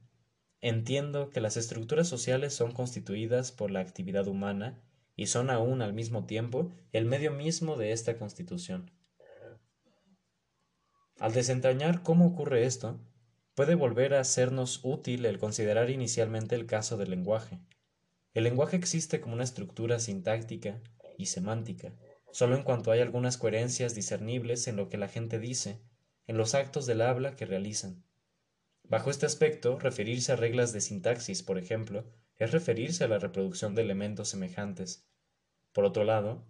Entiendo 0.61 1.29
que 1.29 1.39
las 1.39 1.55
estructuras 1.55 2.07
sociales 2.07 2.53
son 2.53 2.71
constituidas 2.71 3.51
por 3.51 3.69
la 3.69 3.79
actividad 3.79 4.27
humana 4.27 4.81
y 5.15 5.27
son 5.27 5.49
aún 5.51 5.81
al 5.81 5.93
mismo 5.93 6.25
tiempo 6.25 6.71
el 6.93 7.05
medio 7.05 7.31
mismo 7.31 7.77
de 7.77 7.91
esta 7.91 8.17
constitución. 8.17 8.91
Al 11.19 11.33
desentrañar 11.33 12.01
cómo 12.01 12.27
ocurre 12.27 12.65
esto, 12.65 12.99
puede 13.53 13.75
volver 13.75 14.15
a 14.15 14.23
sernos 14.23 14.81
útil 14.83 15.25
el 15.25 15.37
considerar 15.37 15.89
inicialmente 15.89 16.55
el 16.55 16.65
caso 16.65 16.97
del 16.97 17.11
lenguaje. 17.11 17.59
El 18.33 18.43
lenguaje 18.43 18.77
existe 18.77 19.21
como 19.21 19.35
una 19.35 19.43
estructura 19.43 19.99
sintáctica 19.99 20.81
y 21.17 21.27
semántica, 21.27 21.93
solo 22.31 22.55
en 22.55 22.63
cuanto 22.63 22.91
hay 22.91 23.01
algunas 23.01 23.37
coherencias 23.37 23.95
discernibles 23.95 24.67
en 24.67 24.75
lo 24.75 24.89
que 24.89 24.97
la 24.97 25.07
gente 25.07 25.39
dice, 25.39 25.81
en 26.27 26.37
los 26.37 26.55
actos 26.55 26.85
del 26.85 27.01
habla 27.01 27.35
que 27.35 27.45
realizan. 27.45 28.03
Bajo 28.83 29.09
este 29.09 29.25
aspecto, 29.25 29.79
referirse 29.79 30.31
a 30.31 30.37
reglas 30.37 30.71
de 30.71 30.81
sintaxis, 30.81 31.43
por 31.43 31.57
ejemplo, 31.57 32.05
es 32.37 32.51
referirse 32.51 33.03
a 33.03 33.07
la 33.07 33.19
reproducción 33.19 33.75
de 33.75 33.81
elementos 33.81 34.29
semejantes. 34.29 35.05
Por 35.73 35.83
otro 35.83 36.03
lado, 36.03 36.45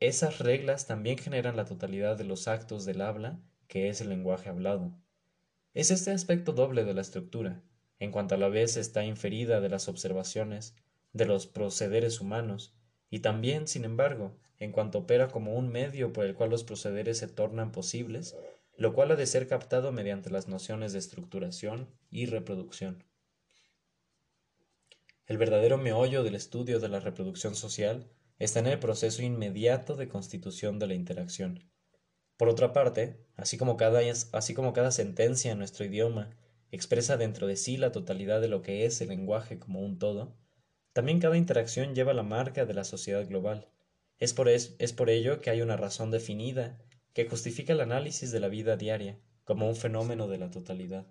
esas 0.00 0.40
reglas 0.40 0.86
también 0.86 1.16
generan 1.16 1.56
la 1.56 1.64
totalidad 1.64 2.16
de 2.16 2.24
los 2.24 2.48
actos 2.48 2.84
del 2.84 3.00
habla, 3.00 3.40
que 3.68 3.88
es 3.88 4.00
el 4.00 4.10
lenguaje 4.10 4.48
hablado. 4.48 4.94
Es 5.72 5.90
este 5.90 6.10
aspecto 6.10 6.52
doble 6.52 6.84
de 6.84 6.94
la 6.94 7.00
estructura, 7.00 7.62
en 7.98 8.10
cuanto 8.10 8.34
a 8.34 8.38
la 8.38 8.48
vez 8.48 8.76
está 8.76 9.04
inferida 9.04 9.60
de 9.60 9.68
las 9.68 9.88
observaciones, 9.88 10.74
de 11.12 11.26
los 11.26 11.46
procederes 11.46 12.20
humanos, 12.20 12.74
y 13.14 13.20
también, 13.20 13.68
sin 13.68 13.84
embargo, 13.84 14.36
en 14.58 14.72
cuanto 14.72 14.98
opera 14.98 15.28
como 15.28 15.54
un 15.54 15.68
medio 15.68 16.12
por 16.12 16.24
el 16.24 16.34
cual 16.34 16.50
los 16.50 16.64
procederes 16.64 17.18
se 17.18 17.28
tornan 17.28 17.70
posibles, 17.70 18.34
lo 18.76 18.92
cual 18.92 19.12
ha 19.12 19.14
de 19.14 19.26
ser 19.26 19.46
captado 19.46 19.92
mediante 19.92 20.30
las 20.30 20.48
nociones 20.48 20.92
de 20.92 20.98
estructuración 20.98 21.88
y 22.10 22.26
reproducción. 22.26 23.04
El 25.26 25.38
verdadero 25.38 25.78
meollo 25.78 26.24
del 26.24 26.34
estudio 26.34 26.80
de 26.80 26.88
la 26.88 26.98
reproducción 26.98 27.54
social 27.54 28.10
está 28.40 28.58
en 28.58 28.66
el 28.66 28.80
proceso 28.80 29.22
inmediato 29.22 29.94
de 29.94 30.08
constitución 30.08 30.80
de 30.80 30.88
la 30.88 30.94
interacción. 30.94 31.70
Por 32.36 32.48
otra 32.48 32.72
parte, 32.72 33.24
así 33.36 33.56
como 33.56 33.76
cada, 33.76 34.00
así 34.32 34.54
como 34.54 34.72
cada 34.72 34.90
sentencia 34.90 35.52
en 35.52 35.58
nuestro 35.58 35.84
idioma 35.84 36.30
expresa 36.72 37.16
dentro 37.16 37.46
de 37.46 37.54
sí 37.54 37.76
la 37.76 37.92
totalidad 37.92 38.40
de 38.40 38.48
lo 38.48 38.60
que 38.62 38.86
es 38.86 39.00
el 39.00 39.10
lenguaje 39.10 39.60
como 39.60 39.82
un 39.82 40.00
todo, 40.00 40.36
también 40.94 41.20
cada 41.20 41.36
interacción 41.36 41.94
lleva 41.94 42.14
la 42.14 42.22
marca 42.22 42.64
de 42.64 42.72
la 42.72 42.84
sociedad 42.84 43.26
global. 43.28 43.68
Es 44.20 44.32
por, 44.32 44.48
es 44.48 44.92
por 44.96 45.10
ello 45.10 45.40
que 45.40 45.50
hay 45.50 45.60
una 45.60 45.76
razón 45.76 46.10
definida 46.12 46.78
que 47.12 47.28
justifica 47.28 47.72
el 47.72 47.80
análisis 47.80 48.30
de 48.30 48.38
la 48.40 48.48
vida 48.48 48.76
diaria 48.76 49.18
como 49.44 49.68
un 49.68 49.74
fenómeno 49.74 50.28
de 50.28 50.38
la 50.38 50.50
totalidad. 50.50 51.06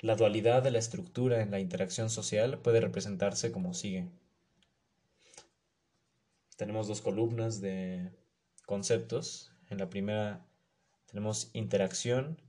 La 0.00 0.16
dualidad 0.16 0.62
de 0.62 0.72
la 0.72 0.80
estructura 0.80 1.40
en 1.40 1.52
la 1.52 1.60
interacción 1.60 2.10
social 2.10 2.58
puede 2.58 2.80
representarse 2.80 3.52
como 3.52 3.74
sigue. 3.74 4.08
Tenemos 6.56 6.88
dos 6.88 7.02
columnas 7.02 7.60
de 7.60 8.10
conceptos. 8.66 9.52
En 9.70 9.78
la 9.78 9.88
primera 9.88 10.44
tenemos 11.06 11.50
interacción. 11.52 12.42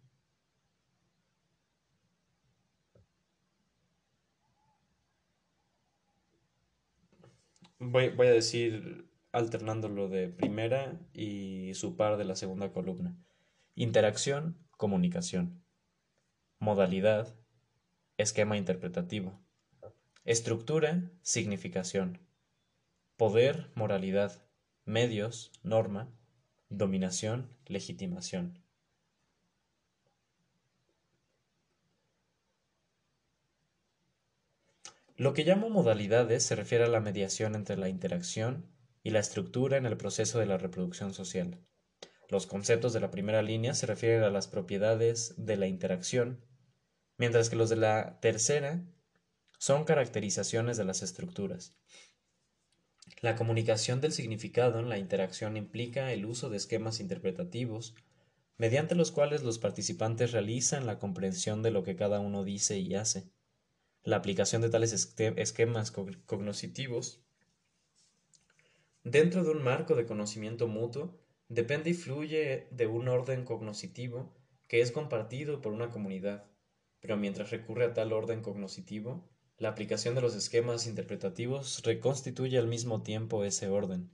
Voy, 7.79 8.09
voy 8.09 8.27
a 8.27 8.31
decir 8.31 9.09
alternando 9.31 9.87
lo 9.87 10.09
de 10.09 10.29
primera 10.29 10.99
y 11.13 11.73
su 11.75 11.95
par 11.95 12.17
de 12.17 12.25
la 12.25 12.35
segunda 12.35 12.71
columna. 12.71 13.15
Interacción, 13.75 14.57
comunicación. 14.77 15.63
Modalidad, 16.59 17.35
esquema 18.17 18.57
interpretativo. 18.57 19.39
Estructura, 20.25 21.11
significación. 21.21 22.19
poder, 23.17 23.71
moralidad, 23.73 24.43
medios, 24.85 25.51
norma, 25.63 26.07
dominación, 26.69 27.49
legitimación. 27.65 28.59
Lo 35.19 35.33
que 35.33 35.43
llamo 35.43 35.71
modalidades 35.71 36.43
se 36.43 36.55
refiere 36.55 36.83
a 36.83 36.89
la 36.89 36.99
mediación 36.99 37.55
entre 37.55 37.75
la 37.75 37.89
interacción 37.89 38.67
y 39.01 39.09
la 39.09 39.19
estructura 39.19 39.77
en 39.77 39.87
el 39.87 39.97
proceso 39.97 40.37
de 40.37 40.45
la 40.45 40.59
reproducción 40.59 41.15
social. 41.15 41.59
Los 42.29 42.45
conceptos 42.45 42.93
de 42.93 42.99
la 42.99 43.09
primera 43.09 43.41
línea 43.41 43.73
se 43.73 43.87
refieren 43.87 44.21
a 44.21 44.29
las 44.29 44.47
propiedades 44.47 45.33
de 45.35 45.57
la 45.57 45.65
interacción, 45.65 46.45
mientras 47.17 47.49
que 47.49 47.55
los 47.55 47.67
de 47.69 47.77
la 47.77 48.19
tercera 48.19 48.85
son 49.57 49.85
caracterizaciones 49.85 50.77
de 50.77 50.85
las 50.85 51.01
estructuras. 51.01 51.75
La 53.21 53.35
comunicación 53.35 54.01
del 54.01 54.11
significado 54.11 54.79
en 54.79 54.87
la 54.87 54.99
interacción 54.99 55.57
implica 55.57 56.13
el 56.13 56.27
uso 56.27 56.51
de 56.51 56.57
esquemas 56.57 56.99
interpretativos, 56.99 57.95
mediante 58.59 58.93
los 58.93 59.11
cuales 59.11 59.41
los 59.41 59.57
participantes 59.57 60.31
realizan 60.31 60.85
la 60.85 60.99
comprensión 60.99 61.63
de 61.63 61.71
lo 61.71 61.81
que 61.81 61.95
cada 61.95 62.19
uno 62.19 62.43
dice 62.43 62.77
y 62.77 62.93
hace. 62.93 63.31
La 64.07 64.15
aplicación 64.15 64.61
de 64.61 64.69
tales 64.69 64.93
esquemas 65.19 65.91
cognitivos 65.91 67.19
dentro 69.03 69.43
de 69.43 69.49
un 69.49 69.61
marco 69.61 69.95
de 69.95 70.05
conocimiento 70.05 70.69
mutuo 70.69 71.19
depende 71.49 71.89
y 71.89 71.93
fluye 71.93 72.69
de 72.71 72.87
un 72.87 73.09
orden 73.09 73.43
cognitivo 73.43 74.33
que 74.69 74.79
es 74.79 74.93
compartido 74.93 75.59
por 75.59 75.73
una 75.73 75.89
comunidad, 75.89 76.45
pero 77.01 77.17
mientras 77.17 77.51
recurre 77.51 77.83
a 77.83 77.93
tal 77.93 78.13
orden 78.13 78.41
cognitivo, 78.41 79.27
la 79.57 79.67
aplicación 79.67 80.15
de 80.15 80.21
los 80.21 80.35
esquemas 80.35 80.87
interpretativos 80.87 81.83
reconstituye 81.83 82.57
al 82.57 82.67
mismo 82.67 83.03
tiempo 83.03 83.43
ese 83.43 83.67
orden. 83.67 84.09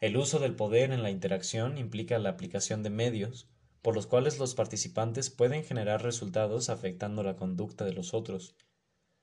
El 0.00 0.18
uso 0.18 0.38
del 0.38 0.54
poder 0.54 0.92
en 0.92 1.02
la 1.02 1.10
interacción 1.10 1.78
implica 1.78 2.18
la 2.18 2.28
aplicación 2.28 2.82
de 2.82 2.90
medios, 2.90 3.48
por 3.84 3.94
los 3.94 4.06
cuales 4.06 4.38
los 4.38 4.54
participantes 4.54 5.28
pueden 5.28 5.62
generar 5.62 6.02
resultados 6.02 6.70
afectando 6.70 7.22
la 7.22 7.36
conducta 7.36 7.84
de 7.84 7.92
los 7.92 8.14
otros. 8.14 8.56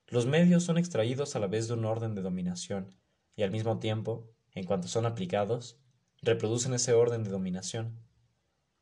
Los 0.06 0.26
medios 0.26 0.62
son 0.62 0.78
extraídos 0.78 1.34
a 1.34 1.40
la 1.40 1.48
vez 1.48 1.66
de 1.66 1.74
un 1.74 1.84
orden 1.84 2.14
de 2.14 2.22
dominación, 2.22 2.94
y 3.34 3.42
al 3.42 3.50
mismo 3.50 3.80
tiempo, 3.80 4.30
en 4.52 4.62
cuanto 4.64 4.86
son 4.86 5.04
aplicados, 5.04 5.80
reproducen 6.22 6.74
ese 6.74 6.92
orden 6.92 7.24
de 7.24 7.30
dominación. 7.30 7.98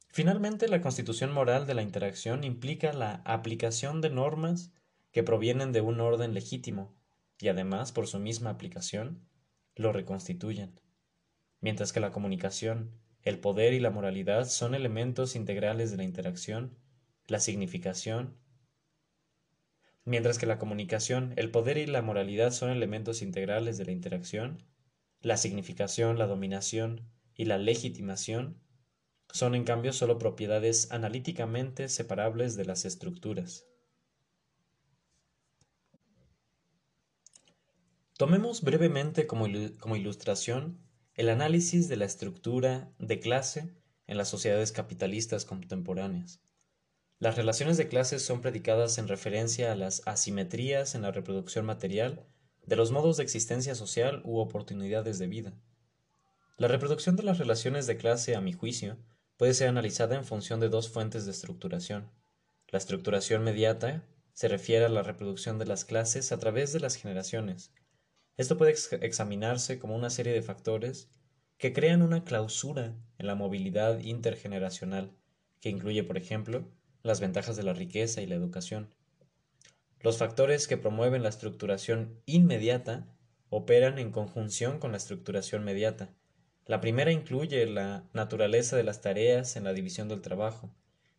Finalmente, 0.08 0.68
la 0.68 0.82
constitución 0.82 1.32
moral 1.32 1.66
de 1.66 1.72
la 1.72 1.80
interacción 1.80 2.44
implica 2.44 2.92
la 2.92 3.22
aplicación 3.24 4.02
de 4.02 4.10
normas 4.10 4.74
que 5.12 5.22
provienen 5.22 5.72
de 5.72 5.80
un 5.80 5.98
orden 6.00 6.34
legítimo, 6.34 6.94
y 7.38 7.48
además, 7.48 7.90
por 7.90 8.06
su 8.06 8.18
misma 8.18 8.50
aplicación, 8.50 9.26
lo 9.76 9.94
reconstituyen. 9.94 10.78
Mientras 11.62 11.94
que 11.94 12.00
la 12.00 12.10
comunicación, 12.10 13.00
el 13.22 13.38
poder 13.38 13.72
y 13.72 13.80
la 13.80 13.90
moralidad 13.90 14.46
son 14.46 14.74
elementos 14.74 15.36
integrales 15.36 15.90
de 15.90 15.98
la 15.98 16.04
interacción, 16.04 16.78
la 17.26 17.40
significación. 17.40 18.36
Mientras 20.04 20.38
que 20.38 20.46
la 20.46 20.58
comunicación, 20.58 21.34
el 21.36 21.50
poder 21.50 21.76
y 21.76 21.86
la 21.86 22.02
moralidad 22.02 22.52
son 22.52 22.70
elementos 22.70 23.22
integrales 23.22 23.78
de 23.78 23.84
la 23.84 23.92
interacción, 23.92 24.64
la 25.20 25.36
significación, 25.36 26.18
la 26.18 26.26
dominación 26.26 27.10
y 27.34 27.44
la 27.44 27.58
legitimación 27.58 28.60
son 29.32 29.54
en 29.54 29.64
cambio 29.64 29.92
solo 29.92 30.18
propiedades 30.18 30.90
analíticamente 30.90 31.88
separables 31.88 32.56
de 32.56 32.64
las 32.64 32.84
estructuras. 32.84 33.66
Tomemos 38.16 38.60
brevemente 38.62 39.26
como, 39.26 39.46
ilustración 39.46 40.78
el 41.20 41.28
análisis 41.28 41.86
de 41.86 41.98
la 41.98 42.06
estructura 42.06 42.94
de 42.98 43.20
clase 43.20 43.74
en 44.06 44.16
las 44.16 44.30
sociedades 44.30 44.72
capitalistas 44.72 45.44
contemporáneas. 45.44 46.40
Las 47.18 47.36
relaciones 47.36 47.76
de 47.76 47.88
clases 47.88 48.24
son 48.24 48.40
predicadas 48.40 48.96
en 48.96 49.06
referencia 49.06 49.70
a 49.70 49.74
las 49.74 50.00
asimetrías 50.06 50.94
en 50.94 51.02
la 51.02 51.12
reproducción 51.12 51.66
material 51.66 52.24
de 52.64 52.74
los 52.76 52.90
modos 52.90 53.18
de 53.18 53.24
existencia 53.24 53.74
social 53.74 54.22
u 54.24 54.38
oportunidades 54.38 55.18
de 55.18 55.26
vida. 55.26 55.52
La 56.56 56.68
reproducción 56.68 57.16
de 57.16 57.24
las 57.24 57.36
relaciones 57.36 57.86
de 57.86 57.98
clase, 57.98 58.34
a 58.34 58.40
mi 58.40 58.54
juicio, 58.54 58.96
puede 59.36 59.52
ser 59.52 59.68
analizada 59.68 60.16
en 60.16 60.24
función 60.24 60.58
de 60.58 60.70
dos 60.70 60.88
fuentes 60.88 61.26
de 61.26 61.32
estructuración. 61.32 62.10
La 62.68 62.78
estructuración 62.78 63.44
mediata 63.44 64.06
se 64.32 64.48
refiere 64.48 64.86
a 64.86 64.88
la 64.88 65.02
reproducción 65.02 65.58
de 65.58 65.66
las 65.66 65.84
clases 65.84 66.32
a 66.32 66.38
través 66.38 66.72
de 66.72 66.80
las 66.80 66.96
generaciones, 66.96 67.72
esto 68.40 68.56
puede 68.56 68.74
examinarse 69.02 69.78
como 69.78 69.94
una 69.94 70.08
serie 70.08 70.32
de 70.32 70.40
factores 70.40 71.10
que 71.58 71.74
crean 71.74 72.00
una 72.00 72.24
clausura 72.24 72.96
en 73.18 73.26
la 73.26 73.34
movilidad 73.34 73.98
intergeneracional, 73.98 75.12
que 75.60 75.68
incluye, 75.68 76.04
por 76.04 76.16
ejemplo, 76.16 76.66
las 77.02 77.20
ventajas 77.20 77.58
de 77.58 77.64
la 77.64 77.74
riqueza 77.74 78.22
y 78.22 78.26
la 78.26 78.36
educación. 78.36 78.94
Los 80.00 80.16
factores 80.16 80.66
que 80.68 80.78
promueven 80.78 81.22
la 81.22 81.28
estructuración 81.28 82.18
inmediata 82.24 83.14
operan 83.50 83.98
en 83.98 84.10
conjunción 84.10 84.78
con 84.78 84.92
la 84.92 84.96
estructuración 84.96 85.62
mediata. 85.62 86.14
La 86.64 86.80
primera 86.80 87.12
incluye 87.12 87.66
la 87.66 88.08
naturaleza 88.14 88.74
de 88.74 88.84
las 88.84 89.02
tareas 89.02 89.54
en 89.56 89.64
la 89.64 89.74
división 89.74 90.08
del 90.08 90.22
trabajo, 90.22 90.74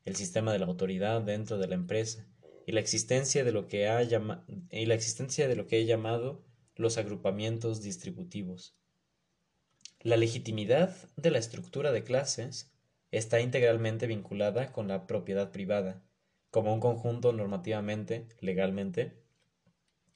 el 0.06 0.16
sistema 0.16 0.54
de 0.54 0.58
la 0.58 0.66
autoridad 0.66 1.22
dentro 1.22 1.60
de 1.60 1.68
la 1.68 1.76
empresa 1.76 2.26
y 2.66 2.72
la 2.72 2.80
existencia 2.80 3.44
de 3.44 3.52
lo 3.52 3.68
que, 3.68 3.88
ha 3.88 4.02
y 4.02 4.86
la 4.88 4.96
existencia 4.96 5.48
de 5.48 5.56
lo 5.56 5.68
que 5.68 5.78
he 5.78 5.86
llamado 5.86 6.50
los 6.82 6.98
agrupamientos 6.98 7.82
distributivos. 7.82 8.76
La 10.02 10.18
legitimidad 10.18 10.96
de 11.16 11.32
la 11.32 11.38
estructura 11.38 11.92
de 11.92 12.04
clases 12.04 12.72
está 13.12 13.40
integralmente 13.40 14.08
vinculada 14.08 14.72
con 14.72 14.88
la 14.88 15.06
propiedad 15.06 15.52
privada, 15.52 16.02
como 16.50 16.74
un 16.74 16.80
conjunto 16.80 17.34
normativamente, 17.34 18.28
legalmente, 18.40 19.22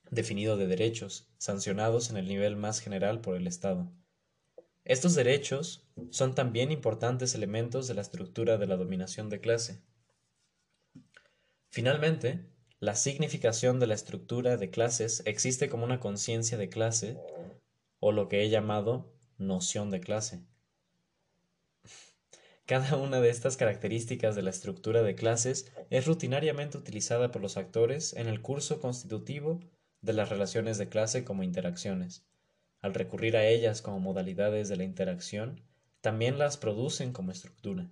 definido 0.09 0.57
de 0.57 0.67
derechos, 0.67 1.29
sancionados 1.37 2.09
en 2.09 2.17
el 2.17 2.27
nivel 2.27 2.55
más 2.55 2.79
general 2.79 3.21
por 3.21 3.35
el 3.35 3.47
Estado. 3.47 3.91
Estos 4.83 5.15
derechos 5.15 5.87
son 6.11 6.35
también 6.35 6.71
importantes 6.71 7.33
elementos 7.35 7.87
de 7.87 7.95
la 7.95 8.01
estructura 8.01 8.57
de 8.57 8.67
la 8.67 8.77
dominación 8.77 9.29
de 9.29 9.39
clase. 9.39 9.81
Finalmente, 11.69 12.45
la 12.79 12.95
significación 12.95 13.79
de 13.79 13.87
la 13.87 13.93
estructura 13.93 14.57
de 14.57 14.69
clases 14.69 15.23
existe 15.25 15.69
como 15.69 15.85
una 15.85 15.99
conciencia 15.99 16.57
de 16.57 16.69
clase, 16.69 17.17
o 17.99 18.11
lo 18.11 18.27
que 18.27 18.43
he 18.43 18.49
llamado 18.49 19.13
noción 19.37 19.91
de 19.91 20.01
clase. 20.01 20.43
Cada 22.65 22.97
una 22.97 23.21
de 23.21 23.29
estas 23.29 23.57
características 23.57 24.35
de 24.35 24.41
la 24.41 24.49
estructura 24.49 25.03
de 25.03 25.15
clases 25.15 25.71
es 25.89 26.05
rutinariamente 26.05 26.77
utilizada 26.77 27.31
por 27.31 27.41
los 27.41 27.57
actores 27.57 28.13
en 28.13 28.27
el 28.27 28.41
curso 28.41 28.81
constitutivo 28.81 29.59
de 30.01 30.13
las 30.13 30.29
relaciones 30.29 30.77
de 30.77 30.89
clase 30.89 31.23
como 31.23 31.43
interacciones. 31.43 32.25
Al 32.81 32.93
recurrir 32.93 33.37
a 33.37 33.47
ellas 33.47 33.81
como 33.81 33.99
modalidades 33.99 34.67
de 34.67 34.77
la 34.77 34.83
interacción, 34.83 35.61
también 36.01 36.37
las 36.37 36.57
producen 36.57 37.13
como 37.13 37.31
estructura. 37.31 37.89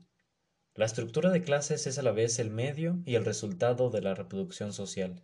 La 0.76 0.86
estructura 0.86 1.30
de 1.30 1.44
clases 1.44 1.86
es 1.86 2.00
a 2.00 2.02
la 2.02 2.12
vez 2.12 2.40
el 2.40 2.50
medio 2.50 3.00
y 3.06 3.14
el 3.14 3.26
resultado 3.26 3.92
de 3.92 4.02
la 4.02 4.16
reproducción 4.16 4.74
social. 4.74 5.22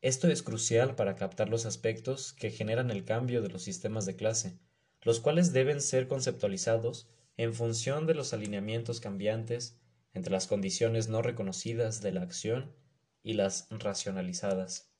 Esto 0.00 0.28
es 0.28 0.42
crucial 0.42 0.94
para 0.94 1.16
captar 1.16 1.50
los 1.50 1.66
aspectos 1.66 2.32
que 2.32 2.50
generan 2.50 2.90
el 2.90 3.04
cambio 3.04 3.42
de 3.42 3.50
los 3.50 3.62
sistemas 3.62 4.06
de 4.06 4.16
clase, 4.16 4.58
los 5.02 5.20
cuales 5.20 5.52
deben 5.52 5.82
ser 5.82 6.08
conceptualizados 6.08 7.10
en 7.36 7.52
función 7.52 8.06
de 8.06 8.14
los 8.14 8.32
alineamientos 8.32 9.00
cambiantes 9.00 9.78
entre 10.14 10.32
las 10.32 10.46
condiciones 10.46 11.08
no 11.08 11.20
reconocidas 11.20 12.00
de 12.00 12.12
la 12.12 12.22
acción 12.22 12.74
y 13.22 13.34
las 13.34 13.66
racionalizadas. 13.70 14.90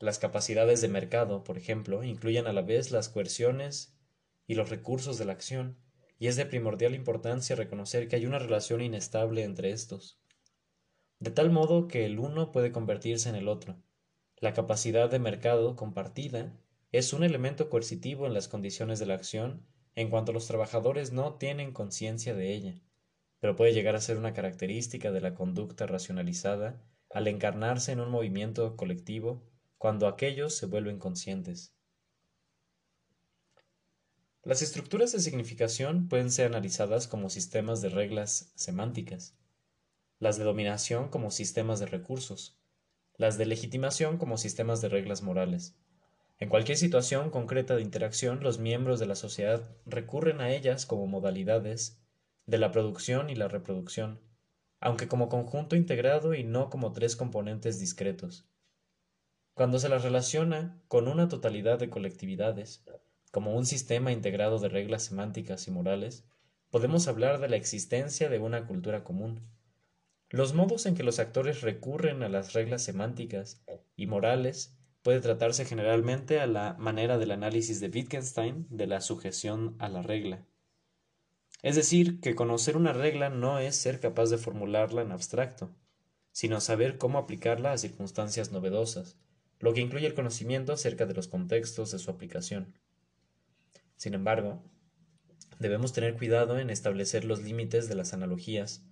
Las 0.00 0.18
capacidades 0.18 0.80
de 0.80 0.88
mercado, 0.88 1.44
por 1.44 1.56
ejemplo, 1.56 2.02
incluyen 2.02 2.48
a 2.48 2.52
la 2.52 2.62
vez 2.62 2.90
las 2.90 3.08
coerciones 3.08 3.94
y 4.48 4.54
los 4.54 4.70
recursos 4.70 5.18
de 5.18 5.26
la 5.26 5.34
acción, 5.34 5.76
y 6.20 6.28
es 6.28 6.36
de 6.36 6.44
primordial 6.44 6.94
importancia 6.94 7.56
reconocer 7.56 8.06
que 8.06 8.14
hay 8.14 8.26
una 8.26 8.38
relación 8.38 8.82
inestable 8.82 9.42
entre 9.42 9.70
estos, 9.70 10.20
de 11.18 11.30
tal 11.30 11.50
modo 11.50 11.88
que 11.88 12.04
el 12.04 12.18
uno 12.18 12.52
puede 12.52 12.72
convertirse 12.72 13.30
en 13.30 13.36
el 13.36 13.48
otro. 13.48 13.82
La 14.36 14.52
capacidad 14.52 15.10
de 15.10 15.18
mercado 15.18 15.76
compartida 15.76 16.54
es 16.92 17.14
un 17.14 17.24
elemento 17.24 17.70
coercitivo 17.70 18.26
en 18.26 18.34
las 18.34 18.48
condiciones 18.48 18.98
de 18.98 19.06
la 19.06 19.14
acción 19.14 19.66
en 19.94 20.10
cuanto 20.10 20.32
los 20.32 20.46
trabajadores 20.46 21.10
no 21.10 21.36
tienen 21.36 21.72
conciencia 21.72 22.34
de 22.34 22.52
ella, 22.52 22.82
pero 23.40 23.56
puede 23.56 23.72
llegar 23.72 23.96
a 23.96 24.00
ser 24.02 24.18
una 24.18 24.34
característica 24.34 25.12
de 25.12 25.22
la 25.22 25.34
conducta 25.34 25.86
racionalizada 25.86 26.84
al 27.08 27.28
encarnarse 27.28 27.92
en 27.92 28.00
un 28.00 28.10
movimiento 28.10 28.76
colectivo 28.76 29.42
cuando 29.78 30.06
aquellos 30.06 30.54
se 30.54 30.66
vuelven 30.66 30.98
conscientes. 30.98 31.74
Las 34.42 34.62
estructuras 34.62 35.12
de 35.12 35.20
significación 35.20 36.08
pueden 36.08 36.30
ser 36.30 36.46
analizadas 36.46 37.06
como 37.06 37.28
sistemas 37.28 37.82
de 37.82 37.90
reglas 37.90 38.52
semánticas, 38.54 39.36
las 40.18 40.38
de 40.38 40.44
dominación 40.44 41.10
como 41.10 41.30
sistemas 41.30 41.78
de 41.78 41.84
recursos, 41.84 42.58
las 43.18 43.36
de 43.36 43.44
legitimación 43.44 44.16
como 44.16 44.38
sistemas 44.38 44.80
de 44.80 44.88
reglas 44.88 45.20
morales. 45.20 45.76
En 46.38 46.48
cualquier 46.48 46.78
situación 46.78 47.28
concreta 47.28 47.76
de 47.76 47.82
interacción, 47.82 48.42
los 48.42 48.58
miembros 48.58 48.98
de 48.98 49.04
la 49.04 49.14
sociedad 49.14 49.68
recurren 49.84 50.40
a 50.40 50.50
ellas 50.50 50.86
como 50.86 51.06
modalidades 51.06 52.00
de 52.46 52.56
la 52.56 52.72
producción 52.72 53.28
y 53.28 53.34
la 53.34 53.48
reproducción, 53.48 54.22
aunque 54.80 55.06
como 55.06 55.28
conjunto 55.28 55.76
integrado 55.76 56.32
y 56.32 56.44
no 56.44 56.70
como 56.70 56.92
tres 56.92 57.14
componentes 57.14 57.78
discretos. 57.78 58.48
Cuando 59.52 59.78
se 59.78 59.90
las 59.90 60.02
relaciona 60.02 60.82
con 60.88 61.08
una 61.08 61.28
totalidad 61.28 61.78
de 61.78 61.90
colectividades, 61.90 62.82
como 63.30 63.54
un 63.54 63.66
sistema 63.66 64.12
integrado 64.12 64.58
de 64.58 64.68
reglas 64.68 65.04
semánticas 65.04 65.68
y 65.68 65.70
morales, 65.70 66.24
podemos 66.70 67.08
hablar 67.08 67.40
de 67.40 67.48
la 67.48 67.56
existencia 67.56 68.28
de 68.28 68.38
una 68.38 68.66
cultura 68.66 69.04
común. 69.04 69.40
Los 70.28 70.54
modos 70.54 70.86
en 70.86 70.94
que 70.94 71.02
los 71.02 71.18
actores 71.18 71.60
recurren 71.60 72.22
a 72.22 72.28
las 72.28 72.52
reglas 72.52 72.82
semánticas 72.82 73.62
y 73.96 74.06
morales 74.06 74.76
puede 75.02 75.20
tratarse 75.20 75.64
generalmente 75.64 76.40
a 76.40 76.46
la 76.46 76.74
manera 76.74 77.18
del 77.18 77.30
análisis 77.30 77.80
de 77.80 77.88
Wittgenstein 77.88 78.66
de 78.70 78.86
la 78.86 79.00
sujeción 79.00 79.74
a 79.78 79.88
la 79.88 80.02
regla. 80.02 80.44
Es 81.62 81.76
decir, 81.76 82.20
que 82.20 82.34
conocer 82.34 82.76
una 82.76 82.92
regla 82.92 83.28
no 83.28 83.58
es 83.58 83.76
ser 83.76 84.00
capaz 84.00 84.30
de 84.30 84.38
formularla 84.38 85.02
en 85.02 85.12
abstracto, 85.12 85.70
sino 86.32 86.60
saber 86.60 86.96
cómo 86.96 87.18
aplicarla 87.18 87.72
a 87.72 87.78
circunstancias 87.78 88.52
novedosas, 88.52 89.16
lo 89.58 89.74
que 89.74 89.80
incluye 89.80 90.06
el 90.06 90.14
conocimiento 90.14 90.72
acerca 90.72 91.06
de 91.06 91.14
los 91.14 91.28
contextos 91.28 91.90
de 91.90 91.98
su 91.98 92.10
aplicación. 92.10 92.74
Sin 94.00 94.14
embargo, 94.14 94.64
debemos 95.58 95.92
tener 95.92 96.16
cuidado 96.16 96.58
en 96.58 96.70
establecer 96.70 97.26
los 97.26 97.42
límites 97.42 97.86
de 97.86 97.94
las 97.94 98.14
analogías 98.14 98.82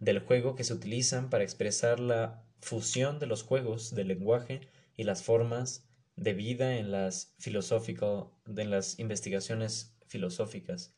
del 0.00 0.18
juego 0.18 0.54
que 0.54 0.64
se 0.64 0.74
utilizan 0.74 1.30
para 1.30 1.44
expresar 1.44 1.98
la 1.98 2.44
fusión 2.60 3.18
de 3.18 3.26
los 3.26 3.42
juegos 3.42 3.94
del 3.94 4.08
lenguaje 4.08 4.60
y 4.98 5.04
las 5.04 5.22
formas 5.22 5.88
de 6.14 6.34
vida 6.34 6.76
en 6.76 6.92
las, 6.92 7.34
en 7.46 8.70
las 8.70 8.98
investigaciones 8.98 9.96
filosóficas, 10.08 10.94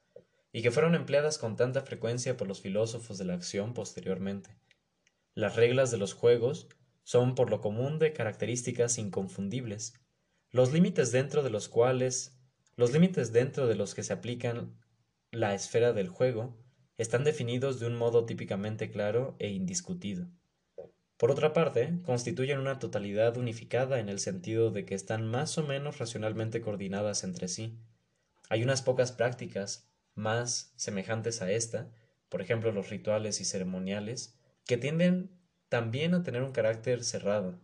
y 0.52 0.62
que 0.62 0.72
fueron 0.72 0.96
empleadas 0.96 1.38
con 1.38 1.54
tanta 1.54 1.82
frecuencia 1.82 2.36
por 2.36 2.48
los 2.48 2.62
filósofos 2.62 3.16
de 3.16 3.26
la 3.26 3.34
acción 3.34 3.74
posteriormente. 3.74 4.56
Las 5.36 5.54
reglas 5.54 5.92
de 5.92 5.98
los 5.98 6.14
juegos 6.14 6.66
son 7.04 7.36
por 7.36 7.48
lo 7.48 7.60
común 7.60 8.00
de 8.00 8.12
características 8.12 8.98
inconfundibles, 8.98 9.94
los 10.50 10.72
límites 10.72 11.12
dentro 11.12 11.44
de 11.44 11.50
los 11.50 11.68
cuales, 11.68 12.41
los 12.76 12.92
límites 12.92 13.32
dentro 13.32 13.66
de 13.66 13.74
los 13.74 13.94
que 13.94 14.02
se 14.02 14.12
aplican 14.12 14.74
la 15.30 15.54
esfera 15.54 15.92
del 15.92 16.08
juego, 16.08 16.56
están 16.98 17.24
definidos 17.24 17.80
de 17.80 17.86
un 17.86 17.96
modo 17.96 18.26
típicamente 18.26 18.90
claro 18.90 19.34
e 19.38 19.48
indiscutido. 19.48 20.28
Por 21.16 21.30
otra 21.30 21.52
parte, 21.52 22.00
constituyen 22.04 22.58
una 22.58 22.78
totalidad 22.78 23.36
unificada 23.36 24.00
en 24.00 24.08
el 24.08 24.18
sentido 24.18 24.70
de 24.70 24.84
que 24.84 24.94
están 24.94 25.26
más 25.26 25.56
o 25.56 25.62
menos 25.62 25.98
racionalmente 25.98 26.60
coordinadas 26.60 27.24
entre 27.24 27.48
sí. 27.48 27.78
Hay 28.48 28.62
unas 28.62 28.82
pocas 28.82 29.12
prácticas 29.12 29.88
más 30.14 30.72
semejantes 30.76 31.40
a 31.40 31.50
esta, 31.50 31.90
por 32.28 32.42
ejemplo 32.42 32.72
los 32.72 32.90
rituales 32.90 33.40
y 33.40 33.44
ceremoniales, 33.44 34.36
que 34.66 34.76
tienden 34.76 35.30
también 35.68 36.14
a 36.14 36.22
tener 36.22 36.42
un 36.42 36.52
carácter 36.52 37.04
cerrado, 37.04 37.60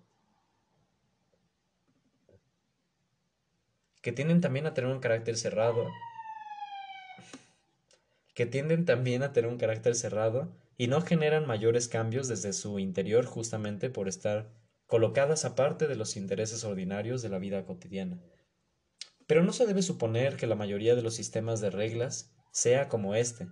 que 4.09 4.13
tienden 4.13 4.41
también 4.41 4.65
a 4.65 4.73
tener 4.73 4.91
un 4.91 5.01
carácter 5.01 5.37
cerrado, 5.37 5.87
que 8.33 8.47
tienden 8.47 8.87
también 8.87 9.23
a 9.23 9.35
tener 9.35 9.51
un 9.51 9.59
carácter 9.59 9.95
cerrado 9.95 10.57
y 10.79 10.87
no 10.87 11.03
generan 11.03 11.47
mayores 11.47 11.89
cambios 11.89 12.27
desde 12.27 12.55
su 12.55 12.79
interior 12.79 13.27
justamente 13.27 13.91
por 13.91 14.09
estar 14.09 14.51
colocadas 14.87 15.45
aparte 15.45 15.87
de 15.87 15.95
los 15.95 16.17
intereses 16.17 16.65
ordinarios 16.65 17.21
de 17.21 17.29
la 17.29 17.39
vida 17.39 17.67
cotidiana. 17.67 18.19
Pero 19.27 19.43
no 19.43 19.53
se 19.53 19.67
debe 19.67 19.83
suponer 19.83 20.39
que 20.39 20.47
la 20.47 20.55
mayoría 20.55 20.95
de 20.95 21.03
los 21.03 21.13
sistemas 21.15 21.61
de 21.61 21.69
reglas 21.69 22.33
sea 22.51 22.89
como 22.89 23.15
este. 23.15 23.47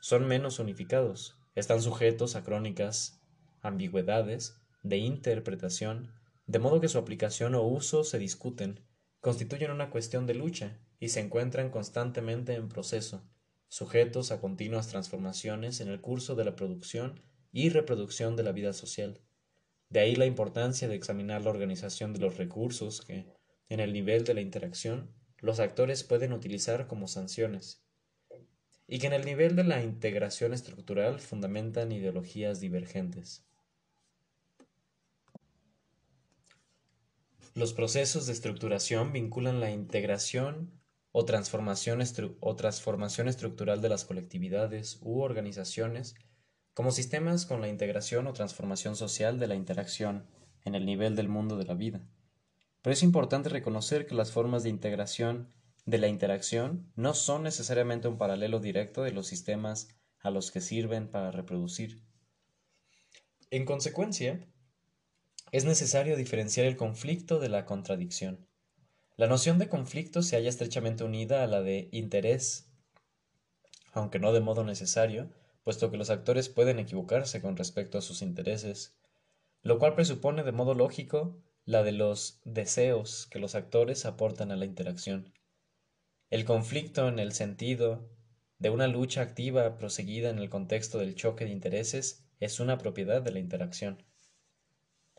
Son 0.00 0.26
menos 0.26 0.58
unificados, 0.58 1.38
están 1.54 1.80
sujetos 1.80 2.34
a 2.34 2.42
crónicas 2.42 3.20
ambigüedades 3.60 4.56
de 4.82 4.96
interpretación, 4.96 6.12
de 6.48 6.58
modo 6.58 6.80
que 6.80 6.88
su 6.88 6.98
aplicación 6.98 7.54
o 7.54 7.62
uso 7.62 8.02
se 8.02 8.18
discuten, 8.18 8.80
constituyen 9.22 9.70
una 9.70 9.88
cuestión 9.88 10.26
de 10.26 10.34
lucha 10.34 10.80
y 10.98 11.08
se 11.08 11.20
encuentran 11.20 11.70
constantemente 11.70 12.54
en 12.54 12.68
proceso, 12.68 13.22
sujetos 13.68 14.32
a 14.32 14.40
continuas 14.40 14.88
transformaciones 14.88 15.80
en 15.80 15.88
el 15.88 16.00
curso 16.00 16.34
de 16.34 16.44
la 16.44 16.56
producción 16.56 17.22
y 17.52 17.68
reproducción 17.68 18.34
de 18.34 18.42
la 18.42 18.50
vida 18.50 18.72
social. 18.72 19.20
De 19.88 20.00
ahí 20.00 20.16
la 20.16 20.26
importancia 20.26 20.88
de 20.88 20.96
examinar 20.96 21.42
la 21.42 21.50
organización 21.50 22.12
de 22.12 22.18
los 22.18 22.36
recursos 22.36 23.00
que, 23.00 23.32
en 23.68 23.78
el 23.78 23.92
nivel 23.92 24.24
de 24.24 24.34
la 24.34 24.40
interacción, 24.40 25.14
los 25.38 25.60
actores 25.60 26.02
pueden 26.02 26.32
utilizar 26.32 26.88
como 26.88 27.06
sanciones, 27.06 27.86
y 28.88 28.98
que 28.98 29.06
en 29.06 29.12
el 29.12 29.24
nivel 29.24 29.54
de 29.54 29.62
la 29.62 29.84
integración 29.84 30.52
estructural 30.52 31.20
fundamentan 31.20 31.92
ideologías 31.92 32.58
divergentes. 32.58 33.46
Los 37.54 37.74
procesos 37.74 38.26
de 38.26 38.32
estructuración 38.32 39.12
vinculan 39.12 39.60
la 39.60 39.70
integración 39.70 40.80
o 41.10 41.26
transformación, 41.26 42.02
o 42.40 42.56
transformación 42.56 43.28
estructural 43.28 43.82
de 43.82 43.90
las 43.90 44.06
colectividades 44.06 44.98
u 45.02 45.20
organizaciones 45.20 46.14
como 46.72 46.90
sistemas 46.92 47.44
con 47.44 47.60
la 47.60 47.68
integración 47.68 48.26
o 48.26 48.32
transformación 48.32 48.96
social 48.96 49.38
de 49.38 49.48
la 49.48 49.54
interacción 49.54 50.26
en 50.64 50.74
el 50.74 50.86
nivel 50.86 51.14
del 51.14 51.28
mundo 51.28 51.58
de 51.58 51.66
la 51.66 51.74
vida. 51.74 52.00
Pero 52.80 52.94
es 52.94 53.02
importante 53.02 53.50
reconocer 53.50 54.06
que 54.06 54.14
las 54.14 54.32
formas 54.32 54.62
de 54.62 54.70
integración 54.70 55.52
de 55.84 55.98
la 55.98 56.08
interacción 56.08 56.90
no 56.96 57.12
son 57.12 57.42
necesariamente 57.42 58.08
un 58.08 58.16
paralelo 58.16 58.60
directo 58.60 59.02
de 59.02 59.12
los 59.12 59.26
sistemas 59.26 59.88
a 60.20 60.30
los 60.30 60.50
que 60.50 60.62
sirven 60.62 61.10
para 61.10 61.30
reproducir. 61.30 62.02
En 63.50 63.66
consecuencia, 63.66 64.48
es 65.52 65.66
necesario 65.66 66.16
diferenciar 66.16 66.64
el 66.64 66.76
conflicto 66.76 67.38
de 67.38 67.50
la 67.50 67.66
contradicción. 67.66 68.48
La 69.16 69.26
noción 69.26 69.58
de 69.58 69.68
conflicto 69.68 70.22
se 70.22 70.36
halla 70.36 70.48
estrechamente 70.48 71.04
unida 71.04 71.44
a 71.44 71.46
la 71.46 71.60
de 71.60 71.90
interés, 71.92 72.72
aunque 73.92 74.18
no 74.18 74.32
de 74.32 74.40
modo 74.40 74.64
necesario, 74.64 75.30
puesto 75.62 75.90
que 75.90 75.98
los 75.98 76.08
actores 76.08 76.48
pueden 76.48 76.78
equivocarse 76.78 77.42
con 77.42 77.58
respecto 77.58 77.98
a 77.98 78.00
sus 78.00 78.22
intereses, 78.22 78.96
lo 79.62 79.78
cual 79.78 79.94
presupone 79.94 80.42
de 80.42 80.52
modo 80.52 80.72
lógico 80.72 81.38
la 81.66 81.82
de 81.82 81.92
los 81.92 82.40
deseos 82.44 83.26
que 83.30 83.38
los 83.38 83.54
actores 83.54 84.06
aportan 84.06 84.52
a 84.52 84.56
la 84.56 84.64
interacción. 84.64 85.34
El 86.30 86.46
conflicto 86.46 87.08
en 87.08 87.18
el 87.18 87.32
sentido 87.32 88.08
de 88.58 88.70
una 88.70 88.88
lucha 88.88 89.20
activa 89.20 89.76
proseguida 89.76 90.30
en 90.30 90.38
el 90.38 90.48
contexto 90.48 90.98
del 90.98 91.14
choque 91.14 91.44
de 91.44 91.50
intereses 91.50 92.24
es 92.40 92.58
una 92.58 92.78
propiedad 92.78 93.20
de 93.20 93.32
la 93.32 93.38
interacción. 93.38 94.02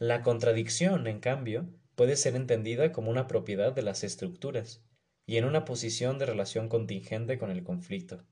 La 0.05 0.21
contradicción, 0.21 1.07
en 1.07 1.21
cambio, 1.21 1.65
puede 1.95 2.17
ser 2.17 2.35
entendida 2.35 2.91
como 2.91 3.09
una 3.09 3.25
propiedad 3.25 3.71
de 3.71 3.83
las 3.83 4.03
estructuras 4.03 4.83
y 5.25 5.37
en 5.37 5.45
una 5.45 5.63
posición 5.63 6.19
de 6.19 6.25
relación 6.25 6.67
contingente 6.67 7.37
con 7.37 7.49
el 7.49 7.63
conflicto. 7.63 8.25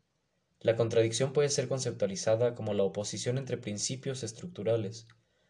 La 0.60 0.76
contradicción 0.76 1.32
puede 1.32 1.48
ser 1.48 1.70
conceptualizada 1.70 2.56
como 2.56 2.74
la 2.74 2.84
oposición 2.84 3.38
entre 3.38 3.56
principios 3.56 4.22
estructurales, 4.22 5.08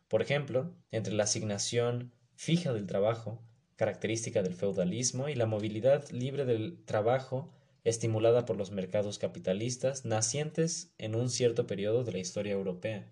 por 0.09 0.21
ejemplo, 0.21 0.75
entre 0.91 1.11
la 1.15 1.23
asignación 1.23 2.13
fija 2.35 2.71
del 2.71 2.85
trabajo, 2.85 3.41
característica 3.75 4.43
del 4.43 4.53
feudalismo, 4.53 5.27
y 5.27 5.33
la 5.33 5.47
movilidad 5.47 6.07
libre 6.11 6.45
del 6.45 6.85
trabajo 6.85 7.51
estimulada 7.83 8.45
por 8.45 8.57
los 8.57 8.69
mercados 8.69 9.17
capitalistas 9.17 10.05
nacientes 10.05 10.93
en 10.99 11.15
un 11.15 11.31
cierto 11.31 11.65
periodo 11.65 12.03
de 12.03 12.11
la 12.11 12.19
historia 12.19 12.53
europea. 12.53 13.09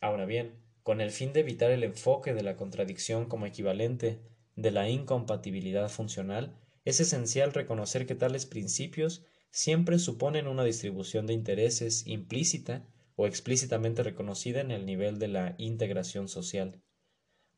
Ahora 0.00 0.24
bien, 0.24 0.69
con 0.90 1.00
el 1.00 1.12
fin 1.12 1.32
de 1.32 1.38
evitar 1.38 1.70
el 1.70 1.84
enfoque 1.84 2.34
de 2.34 2.42
la 2.42 2.56
contradicción 2.56 3.26
como 3.26 3.46
equivalente 3.46 4.18
de 4.56 4.72
la 4.72 4.88
incompatibilidad 4.88 5.88
funcional, 5.88 6.58
es 6.84 6.98
esencial 6.98 7.52
reconocer 7.52 8.08
que 8.08 8.16
tales 8.16 8.44
principios 8.44 9.22
siempre 9.52 10.00
suponen 10.00 10.48
una 10.48 10.64
distribución 10.64 11.28
de 11.28 11.34
intereses 11.34 12.08
implícita 12.08 12.88
o 13.14 13.28
explícitamente 13.28 14.02
reconocida 14.02 14.62
en 14.62 14.72
el 14.72 14.84
nivel 14.84 15.20
de 15.20 15.28
la 15.28 15.54
integración 15.58 16.26
social. 16.26 16.82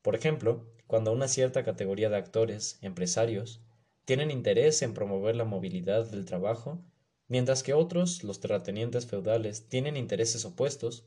Por 0.02 0.14
ejemplo, 0.14 0.70
cuando 0.86 1.10
una 1.10 1.26
cierta 1.26 1.64
categoría 1.64 2.10
de 2.10 2.18
actores, 2.18 2.78
empresarios, 2.82 3.62
tienen 4.04 4.30
interés 4.30 4.82
en 4.82 4.92
promover 4.92 5.36
la 5.36 5.46
movilidad 5.46 6.04
del 6.04 6.26
trabajo, 6.26 6.84
mientras 7.28 7.62
que 7.62 7.72
otros, 7.72 8.24
los 8.24 8.40
terratenientes 8.40 9.06
feudales, 9.06 9.70
tienen 9.70 9.96
intereses 9.96 10.44
opuestos, 10.44 11.06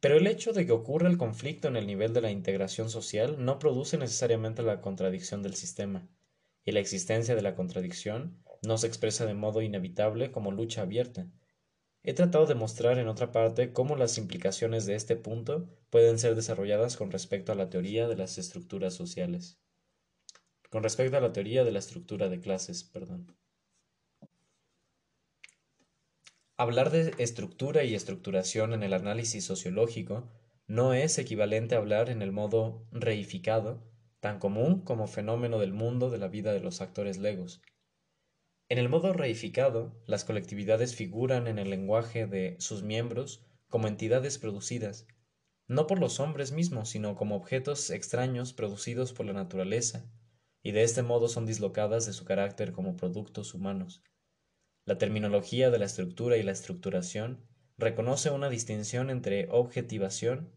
pero 0.00 0.16
el 0.16 0.26
hecho 0.26 0.52
de 0.52 0.66
que 0.66 0.72
ocurra 0.72 1.08
el 1.08 1.18
conflicto 1.18 1.68
en 1.68 1.76
el 1.76 1.86
nivel 1.86 2.12
de 2.12 2.20
la 2.20 2.30
integración 2.30 2.90
social 2.90 3.44
no 3.44 3.58
produce 3.58 3.98
necesariamente 3.98 4.62
la 4.62 4.80
contradicción 4.80 5.42
del 5.42 5.54
sistema, 5.54 6.08
y 6.64 6.72
la 6.72 6.80
existencia 6.80 7.34
de 7.34 7.42
la 7.42 7.54
contradicción 7.54 8.42
no 8.62 8.78
se 8.78 8.86
expresa 8.86 9.26
de 9.26 9.34
modo 9.34 9.62
inevitable 9.62 10.32
como 10.32 10.50
lucha 10.52 10.82
abierta. 10.82 11.28
He 12.02 12.14
tratado 12.14 12.46
de 12.46 12.54
mostrar 12.54 12.98
en 12.98 13.08
otra 13.08 13.32
parte 13.32 13.72
cómo 13.72 13.96
las 13.96 14.18
implicaciones 14.18 14.86
de 14.86 14.94
este 14.94 15.16
punto 15.16 15.68
pueden 15.90 16.18
ser 16.18 16.34
desarrolladas 16.34 16.96
con 16.96 17.10
respecto 17.10 17.52
a 17.52 17.56
la 17.56 17.70
teoría 17.70 18.08
de 18.08 18.16
las 18.16 18.38
estructuras 18.38 18.94
sociales. 18.94 19.58
con 20.70 20.82
respecto 20.82 21.16
a 21.16 21.20
la 21.20 21.32
teoría 21.32 21.64
de 21.64 21.72
la 21.72 21.78
estructura 21.78 22.28
de 22.28 22.40
clases, 22.40 22.84
perdón. 22.84 23.36
Hablar 26.58 26.90
de 26.90 27.12
estructura 27.18 27.84
y 27.84 27.94
estructuración 27.94 28.72
en 28.72 28.82
el 28.82 28.94
análisis 28.94 29.44
sociológico 29.44 30.32
no 30.66 30.94
es 30.94 31.18
equivalente 31.18 31.74
a 31.74 31.78
hablar 31.78 32.08
en 32.08 32.22
el 32.22 32.32
modo 32.32 32.88
reificado, 32.92 33.82
tan 34.20 34.38
común 34.38 34.80
como 34.80 35.06
fenómeno 35.06 35.58
del 35.58 35.74
mundo 35.74 36.08
de 36.08 36.16
la 36.16 36.28
vida 36.28 36.54
de 36.54 36.60
los 36.60 36.80
actores 36.80 37.18
legos. 37.18 37.60
En 38.70 38.78
el 38.78 38.88
modo 38.88 39.12
reificado, 39.12 40.02
las 40.06 40.24
colectividades 40.24 40.94
figuran 40.94 41.46
en 41.46 41.58
el 41.58 41.68
lenguaje 41.68 42.26
de 42.26 42.56
sus 42.58 42.82
miembros 42.82 43.44
como 43.68 43.86
entidades 43.86 44.38
producidas, 44.38 45.06
no 45.68 45.86
por 45.86 45.98
los 45.98 46.20
hombres 46.20 46.52
mismos, 46.52 46.88
sino 46.88 47.16
como 47.16 47.36
objetos 47.36 47.90
extraños 47.90 48.54
producidos 48.54 49.12
por 49.12 49.26
la 49.26 49.34
naturaleza, 49.34 50.10
y 50.62 50.72
de 50.72 50.84
este 50.84 51.02
modo 51.02 51.28
son 51.28 51.44
dislocadas 51.44 52.06
de 52.06 52.14
su 52.14 52.24
carácter 52.24 52.72
como 52.72 52.96
productos 52.96 53.52
humanos. 53.52 54.02
La 54.86 54.98
terminología 54.98 55.70
de 55.70 55.80
la 55.80 55.84
estructura 55.84 56.36
y 56.36 56.44
la 56.44 56.52
estructuración 56.52 57.44
reconoce 57.76 58.30
una 58.30 58.48
distinción 58.48 59.10
entre 59.10 59.48
objetivación 59.50 60.52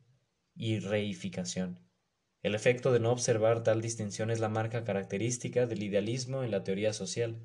y 0.56 0.78
reificación. 0.78 1.80
El 2.44 2.54
efecto 2.54 2.92
de 2.94 3.00
no 3.00 3.12
observar 3.12 3.64
tal 3.64 3.82
distinción 3.82 4.30
es 4.30 4.40
la 4.40 4.48
marca 4.48 4.84
característica 4.84 5.66
del 5.66 5.82
idealismo 5.82 6.44
en 6.44 6.52
la 6.52 6.64
teoría 6.64 6.94
social, 6.94 7.44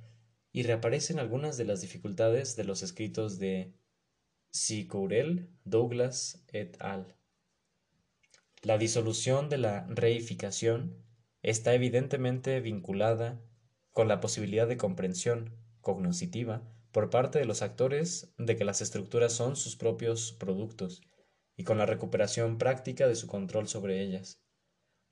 y 0.52 0.62
reaparecen 0.62 1.18
algunas 1.18 1.56
de 1.56 1.64
las 1.64 1.80
dificultades 1.80 2.54
de 2.54 2.64
los 2.64 2.82
escritos 2.82 3.38
de 3.38 3.72
Sicourel, 4.50 5.48
Douglas 5.64 6.44
et 6.52 6.76
al. 6.80 7.16
La 8.62 8.76
disolución 8.76 9.48
de 9.48 9.56
la 9.56 9.86
reificación 9.88 11.02
está 11.42 11.74
evidentemente 11.74 12.60
vinculada 12.60 13.40
con 13.90 14.06
la 14.06 14.20
posibilidad 14.20 14.68
de 14.68 14.76
comprensión 14.76 15.56
cognoscitiva 15.80 16.62
por 16.94 17.10
parte 17.10 17.40
de 17.40 17.44
los 17.44 17.60
actores 17.60 18.32
de 18.38 18.54
que 18.54 18.64
las 18.64 18.80
estructuras 18.80 19.32
son 19.32 19.56
sus 19.56 19.74
propios 19.74 20.30
productos 20.30 21.02
y 21.56 21.64
con 21.64 21.76
la 21.76 21.86
recuperación 21.86 22.56
práctica 22.56 23.08
de 23.08 23.16
su 23.16 23.26
control 23.26 23.66
sobre 23.66 24.00
ellas. 24.00 24.40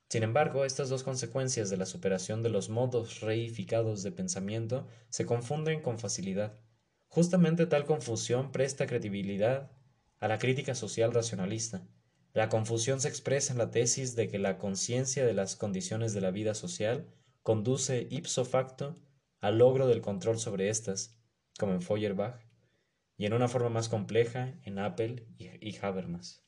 Sin 0.09 0.23
embargo, 0.23 0.63
estas 0.63 0.87
dos 0.87 1.03
consecuencias 1.03 1.69
de 1.69 1.75
la 1.75 1.85
superación 1.85 2.41
de 2.41 2.47
los 2.47 2.69
modos 2.69 3.19
reificados 3.19 4.01
de 4.01 4.13
pensamiento 4.13 4.87
se 5.09 5.25
confunden 5.25 5.81
con 5.81 5.99
facilidad. 5.99 6.57
Justamente 7.09 7.65
tal 7.65 7.83
confusión 7.83 8.53
presta 8.53 8.87
credibilidad 8.87 9.69
a 10.19 10.29
la 10.29 10.39
crítica 10.39 10.75
social 10.75 11.13
racionalista. 11.13 11.85
La 12.31 12.47
confusión 12.47 13.01
se 13.01 13.09
expresa 13.09 13.51
en 13.51 13.59
la 13.59 13.71
tesis 13.71 14.15
de 14.15 14.29
que 14.29 14.39
la 14.39 14.57
conciencia 14.57 15.25
de 15.25 15.33
las 15.33 15.57
condiciones 15.57 16.13
de 16.13 16.21
la 16.21 16.31
vida 16.31 16.53
social 16.53 17.09
conduce 17.41 18.07
ipso 18.09 18.45
facto 18.45 18.95
al 19.41 19.57
logro 19.57 19.85
del 19.87 19.99
control 19.99 20.39
sobre 20.39 20.69
éstas, 20.69 21.17
como 21.57 21.73
en 21.73 21.81
Feuerbach, 21.81 22.39
y 23.17 23.25
en 23.25 23.33
una 23.33 23.47
forma 23.47 23.69
más 23.69 23.89
compleja 23.89 24.59
en 24.63 24.79
Apple 24.79 25.27
y 25.37 25.77
Habermas. 25.77 26.43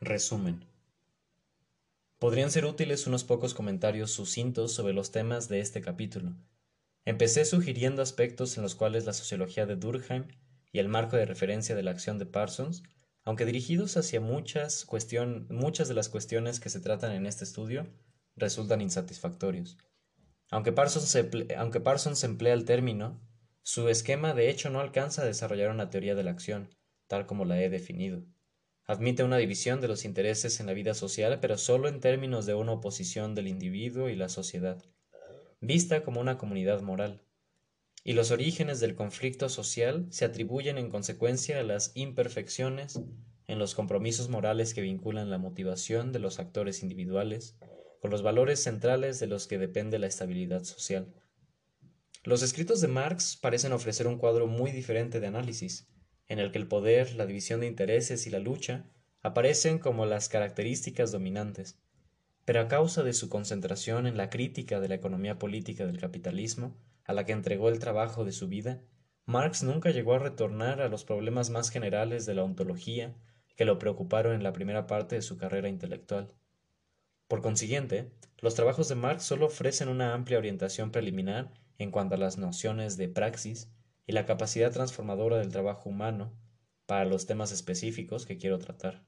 Resumen. 0.00 0.66
Podrían 2.18 2.50
ser 2.50 2.64
útiles 2.66 3.06
unos 3.06 3.24
pocos 3.24 3.54
comentarios 3.54 4.10
sucintos 4.10 4.72
sobre 4.72 4.92
los 4.92 5.10
temas 5.10 5.48
de 5.48 5.60
este 5.60 5.80
capítulo. 5.80 6.34
Empecé 7.06 7.44
sugiriendo 7.44 8.02
aspectos 8.02 8.56
en 8.56 8.62
los 8.62 8.74
cuales 8.74 9.04
la 9.04 9.12
sociología 9.12 9.66
de 9.66 9.76
Durkheim 9.76 10.28
y 10.72 10.78
el 10.78 10.88
marco 10.88 11.16
de 11.16 11.26
referencia 11.26 11.74
de 11.74 11.82
la 11.82 11.90
acción 11.90 12.18
de 12.18 12.26
Parsons, 12.26 12.82
aunque 13.24 13.44
dirigidos 13.46 13.96
hacia 13.96 14.20
muchas, 14.20 14.86
muchas 15.48 15.88
de 15.88 15.94
las 15.94 16.08
cuestiones 16.08 16.60
que 16.60 16.70
se 16.70 16.80
tratan 16.80 17.12
en 17.12 17.26
este 17.26 17.44
estudio, 17.44 17.86
resultan 18.36 18.80
insatisfactorios. 18.80 19.78
Aunque 20.54 20.70
Parsons, 20.70 22.22
emplea 22.22 22.54
el 22.54 22.64
término, 22.64 23.20
su 23.64 23.88
esquema 23.88 24.34
de 24.34 24.50
hecho 24.50 24.70
no 24.70 24.78
alcanza 24.78 25.22
a 25.22 25.24
desarrollar 25.24 25.72
una 25.72 25.90
teoría 25.90 26.14
de 26.14 26.22
la 26.22 26.30
acción, 26.30 26.68
tal 27.08 27.26
como 27.26 27.44
la 27.44 27.60
he 27.60 27.68
definido. 27.68 28.24
Admite 28.84 29.24
una 29.24 29.38
división 29.38 29.80
de 29.80 29.88
los 29.88 30.04
intereses 30.04 30.60
en 30.60 30.66
la 30.66 30.72
vida 30.72 30.94
social, 30.94 31.40
pero 31.40 31.58
solo 31.58 31.88
en 31.88 31.98
términos 31.98 32.46
de 32.46 32.54
una 32.54 32.70
oposición 32.70 33.34
del 33.34 33.48
individuo 33.48 34.08
y 34.08 34.14
la 34.14 34.28
sociedad, 34.28 34.80
vista 35.60 36.04
como 36.04 36.20
una 36.20 36.38
comunidad 36.38 36.82
moral. 36.82 37.24
Y 38.04 38.12
los 38.12 38.30
orígenes 38.30 38.78
del 38.78 38.94
conflicto 38.94 39.48
social 39.48 40.06
se 40.10 40.24
atribuyen 40.24 40.78
en 40.78 40.88
consecuencia 40.88 41.58
a 41.58 41.64
las 41.64 41.90
imperfecciones 41.96 43.00
en 43.48 43.58
los 43.58 43.74
compromisos 43.74 44.28
morales 44.28 44.72
que 44.72 44.82
vinculan 44.82 45.30
la 45.30 45.38
motivación 45.38 46.12
de 46.12 46.20
los 46.20 46.38
actores 46.38 46.84
individuales 46.84 47.58
con 48.04 48.10
los 48.10 48.20
valores 48.20 48.62
centrales 48.62 49.18
de 49.18 49.26
los 49.26 49.46
que 49.46 49.56
depende 49.56 49.98
la 49.98 50.08
estabilidad 50.08 50.62
social. 50.64 51.14
Los 52.22 52.42
escritos 52.42 52.82
de 52.82 52.88
Marx 52.88 53.38
parecen 53.38 53.72
ofrecer 53.72 54.06
un 54.06 54.18
cuadro 54.18 54.46
muy 54.46 54.72
diferente 54.72 55.20
de 55.20 55.26
análisis, 55.26 55.88
en 56.28 56.38
el 56.38 56.52
que 56.52 56.58
el 56.58 56.68
poder, 56.68 57.14
la 57.14 57.24
división 57.24 57.60
de 57.60 57.66
intereses 57.66 58.26
y 58.26 58.30
la 58.30 58.40
lucha 58.40 58.84
aparecen 59.22 59.78
como 59.78 60.04
las 60.04 60.28
características 60.28 61.12
dominantes, 61.12 61.80
pero 62.44 62.60
a 62.60 62.68
causa 62.68 63.02
de 63.02 63.14
su 63.14 63.30
concentración 63.30 64.06
en 64.06 64.18
la 64.18 64.28
crítica 64.28 64.80
de 64.80 64.88
la 64.88 64.96
economía 64.96 65.38
política 65.38 65.86
del 65.86 65.98
capitalismo, 65.98 66.76
a 67.06 67.14
la 67.14 67.24
que 67.24 67.32
entregó 67.32 67.70
el 67.70 67.78
trabajo 67.78 68.26
de 68.26 68.32
su 68.32 68.48
vida, 68.48 68.82
Marx 69.24 69.62
nunca 69.62 69.92
llegó 69.92 70.12
a 70.12 70.18
retornar 70.18 70.82
a 70.82 70.90
los 70.90 71.06
problemas 71.06 71.48
más 71.48 71.70
generales 71.70 72.26
de 72.26 72.34
la 72.34 72.44
ontología 72.44 73.16
que 73.56 73.64
lo 73.64 73.78
preocuparon 73.78 74.34
en 74.34 74.42
la 74.42 74.52
primera 74.52 74.86
parte 74.86 75.14
de 75.14 75.22
su 75.22 75.38
carrera 75.38 75.70
intelectual. 75.70 76.34
Por 77.28 77.42
consiguiente, 77.42 78.10
los 78.38 78.54
trabajos 78.54 78.88
de 78.88 78.94
Marx 78.94 79.24
solo 79.24 79.46
ofrecen 79.46 79.88
una 79.88 80.14
amplia 80.14 80.38
orientación 80.38 80.90
preliminar 80.90 81.52
en 81.78 81.90
cuanto 81.90 82.14
a 82.14 82.18
las 82.18 82.38
nociones 82.38 82.96
de 82.96 83.08
praxis, 83.08 83.68
y 84.06 84.12
la 84.12 84.26
capacidad 84.26 84.72
transformadora 84.72 85.38
del 85.38 85.50
trabajo 85.50 85.88
humano 85.88 86.32
para 86.86 87.04
los 87.04 87.26
temas 87.26 87.52
específicos 87.52 88.26
que 88.26 88.36
quiero 88.36 88.58
tratar. 88.58 89.04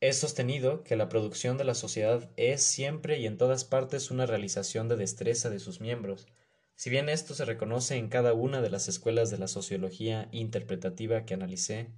Es 0.00 0.18
sostenido 0.18 0.84
que 0.84 0.94
la 0.94 1.08
producción 1.08 1.58
de 1.58 1.64
la 1.64 1.74
sociedad 1.74 2.30
es 2.36 2.62
siempre 2.62 3.18
y 3.18 3.26
en 3.26 3.36
todas 3.36 3.64
partes 3.64 4.12
una 4.12 4.26
realización 4.26 4.88
de 4.88 4.96
destreza 4.96 5.50
de 5.50 5.58
sus 5.58 5.80
miembros, 5.80 6.28
si 6.76 6.90
bien 6.90 7.08
esto 7.08 7.34
se 7.34 7.44
reconoce 7.44 7.96
en 7.96 8.08
cada 8.08 8.32
una 8.32 8.62
de 8.62 8.70
las 8.70 8.86
escuelas 8.86 9.30
de 9.30 9.38
la 9.38 9.48
sociología 9.48 10.28
interpretativa 10.30 11.24
que 11.24 11.34
analicé 11.34 11.90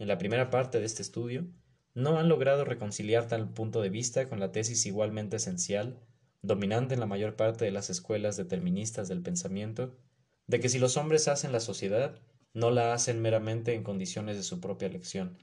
en 0.00 0.08
la 0.08 0.18
primera 0.18 0.50
parte 0.50 0.80
de 0.80 0.86
este 0.86 1.02
estudio, 1.02 1.46
no 1.94 2.18
han 2.18 2.28
logrado 2.28 2.64
reconciliar 2.64 3.28
tal 3.28 3.48
punto 3.48 3.80
de 3.80 3.88
vista 3.88 4.28
con 4.28 4.40
la 4.40 4.52
tesis 4.52 4.86
igualmente 4.86 5.36
esencial 5.36 5.98
dominante 6.44 6.94
en 6.94 7.00
la 7.00 7.06
mayor 7.06 7.36
parte 7.36 7.64
de 7.64 7.70
las 7.70 7.88
escuelas 7.90 8.36
deterministas 8.36 9.08
del 9.08 9.22
pensamiento, 9.22 9.96
de 10.46 10.60
que 10.60 10.68
si 10.68 10.78
los 10.78 10.96
hombres 10.96 11.26
hacen 11.26 11.52
la 11.52 11.60
sociedad, 11.60 12.20
no 12.52 12.70
la 12.70 12.92
hacen 12.92 13.22
meramente 13.22 13.74
en 13.74 13.82
condiciones 13.82 14.36
de 14.36 14.42
su 14.42 14.60
propia 14.60 14.86
elección. 14.86 15.38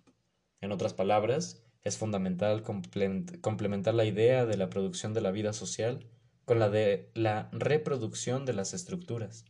En 0.62 0.72
otras 0.72 0.94
palabras, 0.94 1.64
es 1.84 1.98
fundamental 1.98 2.62
complementar 2.62 3.96
la 3.96 4.06
idea 4.06 4.46
de 4.46 4.58
la 4.58 4.70
producción 4.70 5.14
de 5.14 5.22
la 5.22 5.32
vida 5.32 5.54
social 5.54 6.06
con 6.46 6.60
la 6.60 6.70
de 6.70 7.10
la 7.16 7.50
reproducción 7.52 8.46
de 8.46 8.54
las 8.54 8.76
estructuras. 8.76 9.46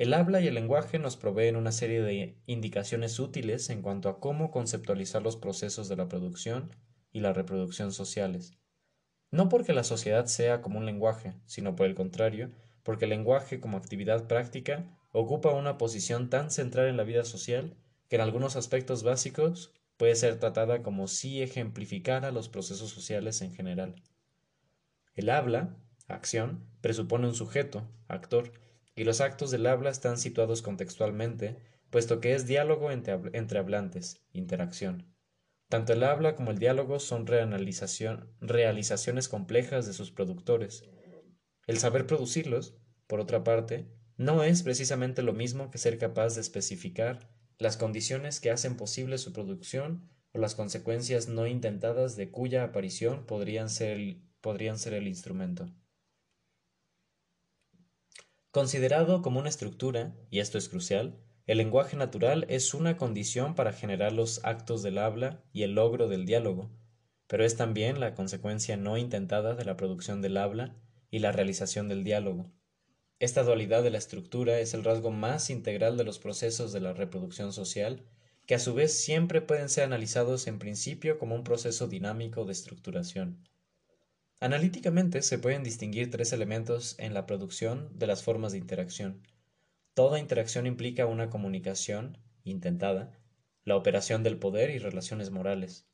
El 0.00 0.14
habla 0.14 0.40
y 0.40 0.46
el 0.46 0.54
lenguaje 0.54 0.98
nos 0.98 1.18
proveen 1.18 1.56
una 1.56 1.72
serie 1.72 2.00
de 2.00 2.34
indicaciones 2.46 3.18
útiles 3.20 3.68
en 3.68 3.82
cuanto 3.82 4.08
a 4.08 4.18
cómo 4.18 4.50
conceptualizar 4.50 5.20
los 5.20 5.36
procesos 5.36 5.90
de 5.90 5.96
la 5.96 6.08
producción 6.08 6.74
y 7.12 7.20
la 7.20 7.34
reproducción 7.34 7.92
sociales. 7.92 8.54
No 9.30 9.50
porque 9.50 9.74
la 9.74 9.84
sociedad 9.84 10.24
sea 10.24 10.62
como 10.62 10.78
un 10.78 10.86
lenguaje, 10.86 11.34
sino 11.44 11.76
por 11.76 11.84
el 11.84 11.94
contrario, 11.94 12.50
porque 12.82 13.04
el 13.04 13.10
lenguaje 13.10 13.60
como 13.60 13.76
actividad 13.76 14.26
práctica 14.26 14.86
ocupa 15.12 15.52
una 15.52 15.76
posición 15.76 16.30
tan 16.30 16.50
central 16.50 16.88
en 16.88 16.96
la 16.96 17.04
vida 17.04 17.24
social 17.24 17.76
que 18.08 18.16
en 18.16 18.22
algunos 18.22 18.56
aspectos 18.56 19.02
básicos 19.02 19.74
puede 19.98 20.14
ser 20.14 20.38
tratada 20.38 20.82
como 20.82 21.08
si 21.08 21.42
ejemplificara 21.42 22.30
los 22.30 22.48
procesos 22.48 22.88
sociales 22.88 23.42
en 23.42 23.52
general. 23.52 24.02
El 25.14 25.28
habla, 25.28 25.76
acción, 26.08 26.64
presupone 26.80 27.26
un 27.26 27.34
sujeto, 27.34 27.86
actor, 28.08 28.50
y 29.00 29.04
los 29.04 29.22
actos 29.22 29.50
del 29.50 29.66
habla 29.66 29.88
están 29.88 30.18
situados 30.18 30.60
contextualmente, 30.60 31.56
puesto 31.88 32.20
que 32.20 32.34
es 32.34 32.46
diálogo 32.46 32.90
entre, 32.90 33.58
hablantes, 33.58 34.20
interacción. 34.34 35.06
Tanto 35.70 35.94
el 35.94 36.04
habla 36.04 36.36
como 36.36 36.50
el 36.50 36.58
diálogo 36.58 37.00
son 37.00 37.26
realizaciones 37.26 39.28
complejas 39.30 39.86
de 39.86 39.94
sus 39.94 40.10
productores. 40.10 40.84
El 41.66 41.78
saber 41.78 42.06
producirlos, 42.06 42.76
por 43.06 43.20
otra 43.20 43.42
parte, 43.42 43.90
no 44.18 44.44
es 44.44 44.62
precisamente 44.62 45.22
lo 45.22 45.32
mismo 45.32 45.70
que 45.70 45.78
ser 45.78 45.96
capaz 45.96 46.34
de 46.34 46.42
especificar 46.42 47.30
las 47.56 47.78
condiciones 47.78 48.38
que 48.38 48.50
hacen 48.50 48.76
posible 48.76 49.16
su 49.16 49.32
producción 49.32 50.10
o 50.32 50.38
las 50.38 50.54
consecuencias 50.54 51.26
no 51.26 51.46
intentadas 51.46 52.16
de 52.16 52.30
cuya 52.30 52.64
aparición 52.64 53.24
podrían 53.24 53.70
ser 53.70 53.96
el 53.96 55.08
instrumento. 55.08 55.72
Considerado 58.50 59.22
como 59.22 59.38
una 59.38 59.48
estructura, 59.48 60.12
y 60.28 60.40
esto 60.40 60.58
es 60.58 60.68
crucial, 60.68 61.20
el 61.46 61.58
lenguaje 61.58 61.96
natural 61.96 62.46
es 62.48 62.74
una 62.74 62.96
condición 62.96 63.54
para 63.54 63.72
generar 63.72 64.12
los 64.12 64.44
actos 64.44 64.82
del 64.82 64.98
habla 64.98 65.44
y 65.52 65.62
el 65.62 65.76
logro 65.76 66.08
del 66.08 66.26
diálogo, 66.26 66.68
pero 67.28 67.44
es 67.44 67.56
también 67.56 68.00
la 68.00 68.16
consecuencia 68.16 68.76
no 68.76 68.96
intentada 68.96 69.54
de 69.54 69.64
la 69.64 69.76
producción 69.76 70.20
del 70.20 70.36
habla 70.36 70.74
y 71.12 71.20
la 71.20 71.30
realización 71.30 71.86
del 71.86 72.02
diálogo. 72.02 72.50
Esta 73.20 73.44
dualidad 73.44 73.84
de 73.84 73.90
la 73.90 73.98
estructura 73.98 74.58
es 74.58 74.74
el 74.74 74.82
rasgo 74.82 75.12
más 75.12 75.48
integral 75.48 75.96
de 75.96 76.02
los 76.02 76.18
procesos 76.18 76.72
de 76.72 76.80
la 76.80 76.92
reproducción 76.92 77.52
social, 77.52 78.04
que 78.46 78.56
a 78.56 78.58
su 78.58 78.74
vez 78.74 78.92
siempre 78.92 79.42
pueden 79.42 79.68
ser 79.68 79.84
analizados 79.84 80.48
en 80.48 80.58
principio 80.58 81.20
como 81.20 81.36
un 81.36 81.44
proceso 81.44 81.86
dinámico 81.86 82.44
de 82.44 82.52
estructuración. 82.52 83.48
Analíticamente 84.40 85.20
se 85.20 85.38
pueden 85.38 85.62
distinguir 85.62 86.10
tres 86.10 86.32
elementos 86.32 86.94
en 86.98 87.12
la 87.12 87.26
producción 87.26 87.90
de 87.98 88.06
las 88.06 88.22
formas 88.22 88.52
de 88.52 88.58
interacción. 88.58 89.22
Toda 89.92 90.18
interacción 90.18 90.66
implica 90.66 91.04
una 91.04 91.28
comunicación, 91.28 92.16
intentada, 92.42 93.12
la 93.64 93.76
operación 93.76 94.22
del 94.22 94.38
poder 94.38 94.70
y 94.70 94.78
relaciones 94.78 95.30
morales. 95.30 95.86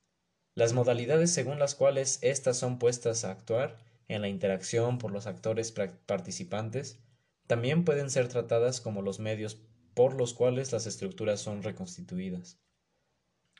Las 0.54 0.72
modalidades 0.74 1.32
según 1.32 1.58
las 1.58 1.74
cuales 1.74 2.20
éstas 2.22 2.56
son 2.56 2.78
puestas 2.78 3.24
a 3.24 3.32
actuar 3.32 3.78
en 4.06 4.22
la 4.22 4.28
interacción 4.28 4.98
por 4.98 5.10
los 5.10 5.26
actores 5.26 5.72
participantes 5.72 7.00
también 7.48 7.84
pueden 7.84 8.10
ser 8.10 8.28
tratadas 8.28 8.80
como 8.80 9.02
los 9.02 9.18
medios 9.18 9.60
por 9.94 10.14
los 10.14 10.34
cuales 10.34 10.72
las 10.72 10.86
estructuras 10.86 11.40
son 11.40 11.62
reconstituidas. 11.62 12.60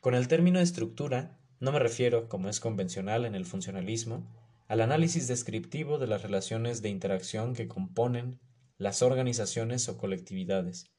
Con 0.00 0.14
el 0.14 0.28
término 0.28 0.60
estructura 0.60 1.40
no 1.58 1.72
me 1.72 1.78
refiero, 1.78 2.28
como 2.28 2.48
es 2.48 2.60
convencional 2.60 3.24
en 3.24 3.34
el 3.34 3.46
funcionalismo, 3.46 4.26
al 4.68 4.80
análisis 4.80 5.28
descriptivo 5.28 5.98
de 5.98 6.06
las 6.06 6.22
relaciones 6.22 6.82
de 6.82 6.88
interacción 6.88 7.54
que 7.54 7.68
componen 7.68 8.40
las 8.78 9.02
organizaciones 9.02 9.88
o 9.88 9.96
colectividades, 9.96 10.90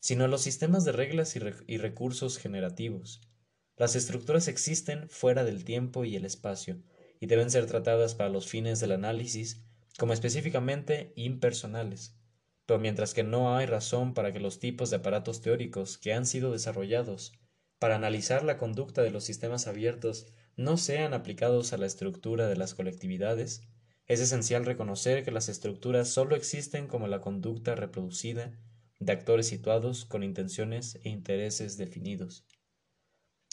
sino 0.00 0.28
los 0.28 0.42
sistemas 0.42 0.84
de 0.84 0.92
reglas 0.92 1.34
y, 1.36 1.78
recursos 1.78 2.38
generativos. 2.38 3.22
Las 3.76 3.96
estructuras 3.96 4.48
existen 4.48 5.08
fuera 5.08 5.44
del 5.44 5.64
tiempo 5.64 6.04
y 6.04 6.16
el 6.16 6.26
espacio, 6.26 6.82
y 7.20 7.26
deben 7.26 7.50
ser 7.50 7.66
tratadas 7.66 8.14
para 8.14 8.28
los 8.28 8.46
fines 8.46 8.80
del 8.80 8.92
análisis 8.92 9.64
como 9.98 10.12
específicamente 10.12 11.12
impersonales. 11.16 12.18
Pero 12.66 12.78
mientras 12.78 13.14
que 13.14 13.22
no 13.22 13.56
hay 13.56 13.66
razón 13.66 14.12
para 14.12 14.32
que 14.32 14.40
los 14.40 14.58
tipos 14.58 14.90
de 14.90 14.96
aparatos 14.96 15.40
teóricos 15.40 15.96
que 15.96 16.12
han 16.12 16.26
sido 16.26 16.52
desarrollados 16.52 17.32
para 17.78 17.96
analizar 17.96 18.44
la 18.44 18.58
conducta 18.58 19.02
de 19.02 19.10
los 19.10 19.24
sistemas 19.24 19.66
abiertos 19.66 20.26
no 20.56 20.76
sean 20.76 21.14
aplicados 21.14 21.72
a 21.72 21.78
la 21.78 21.86
estructura 21.86 22.46
de 22.48 22.56
las 22.56 22.74
colectividades, 22.74 23.62
es 24.06 24.20
esencial 24.20 24.64
reconocer 24.64 25.24
que 25.24 25.30
las 25.30 25.48
estructuras 25.48 26.08
sólo 26.08 26.36
existen 26.36 26.86
como 26.86 27.08
la 27.08 27.20
conducta 27.20 27.74
reproducida 27.74 28.52
de 29.00 29.12
actores 29.12 29.46
situados 29.46 30.04
con 30.04 30.22
intenciones 30.22 30.98
e 31.02 31.08
intereses 31.08 31.76
definidos. 31.76 32.46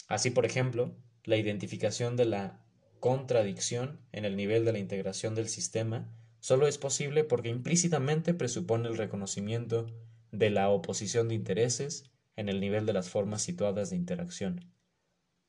Así, 0.08 0.30
por 0.30 0.44
ejemplo, 0.44 0.94
la 1.24 1.36
identificación 1.36 2.16
de 2.16 2.26
la 2.26 2.64
contradicción 3.00 4.00
en 4.12 4.24
el 4.24 4.36
nivel 4.36 4.64
de 4.64 4.72
la 4.72 4.78
integración 4.78 5.34
del 5.34 5.48
sistema 5.48 6.10
sólo 6.40 6.66
es 6.66 6.78
posible 6.78 7.24
porque 7.24 7.48
implícitamente 7.48 8.34
presupone 8.34 8.88
el 8.88 8.96
reconocimiento 8.96 9.86
de 10.32 10.50
la 10.50 10.68
oposición 10.68 11.28
de 11.28 11.34
intereses 11.34 12.04
en 12.36 12.48
el 12.48 12.60
nivel 12.60 12.86
de 12.86 12.92
las 12.92 13.10
formas 13.10 13.42
situadas 13.42 13.90
de 13.90 13.96
interacción. 13.96 14.72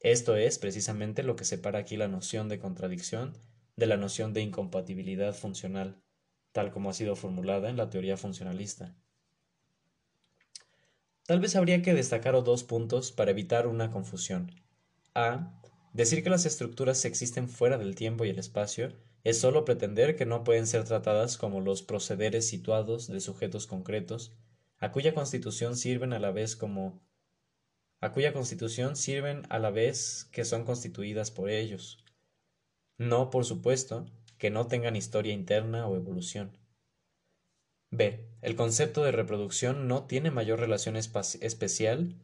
Esto 0.03 0.35
es 0.35 0.59
precisamente 0.59 1.23
lo 1.23 1.35
que 1.35 1.45
separa 1.45 1.79
aquí 1.79 1.97
la 1.97 2.09
noción 2.09 2.49
de 2.49 2.59
contradicción 2.59 3.33
de 3.75 3.87
la 3.87 3.97
noción 3.97 4.33
de 4.33 4.41
incompatibilidad 4.41 5.33
funcional, 5.33 6.01
tal 6.51 6.71
como 6.71 6.89
ha 6.89 6.93
sido 6.93 7.15
formulada 7.15 7.69
en 7.69 7.77
la 7.77 7.89
teoría 7.89 8.17
funcionalista. 8.17 8.95
Tal 11.25 11.39
vez 11.39 11.55
habría 11.55 11.81
que 11.81 11.93
destacar 11.93 12.33
dos 12.43 12.63
puntos 12.63 13.11
para 13.11 13.31
evitar 13.31 13.65
una 13.65 13.91
confusión. 13.91 14.51
A. 15.15 15.59
Decir 15.93 16.23
que 16.23 16.29
las 16.29 16.45
estructuras 16.45 17.05
existen 17.05 17.47
fuera 17.47 17.77
del 17.77 17.95
tiempo 17.95 18.25
y 18.25 18.29
el 18.29 18.39
espacio 18.39 18.91
es 19.23 19.39
sólo 19.39 19.63
pretender 19.63 20.15
que 20.15 20.25
no 20.25 20.43
pueden 20.43 20.67
ser 20.67 20.83
tratadas 20.83 21.37
como 21.37 21.61
los 21.61 21.81
procederes 21.81 22.47
situados 22.47 23.07
de 23.07 23.21
sujetos 23.21 23.67
concretos, 23.67 24.35
a 24.79 24.91
cuya 24.91 25.13
constitución 25.13 25.77
sirven 25.77 26.11
a 26.11 26.19
la 26.19 26.31
vez 26.31 26.57
como 26.57 27.01
a 28.03 28.11
cuya 28.11 28.33
constitución 28.33 28.97
sirven 28.97 29.43
a 29.47 29.59
la 29.59 29.71
vez 29.71 30.27
que 30.33 30.43
son 30.43 30.65
constituidas 30.65 31.31
por 31.31 31.49
ellos, 31.49 32.03
no, 32.97 33.29
por 33.29 33.45
supuesto, 33.45 34.05
que 34.37 34.49
no 34.49 34.67
tengan 34.67 34.97
historia 34.97 35.31
interna 35.31 35.87
o 35.87 35.95
evolución. 35.95 36.57
B. 37.91 38.27
El 38.41 38.57
concepto 38.57 39.05
de 39.05 39.13
reproducción 39.13 39.87
no 39.87 40.03
tiene 40.03 40.31
mayor 40.31 40.59
relación 40.59 40.97
especial. 40.97 42.15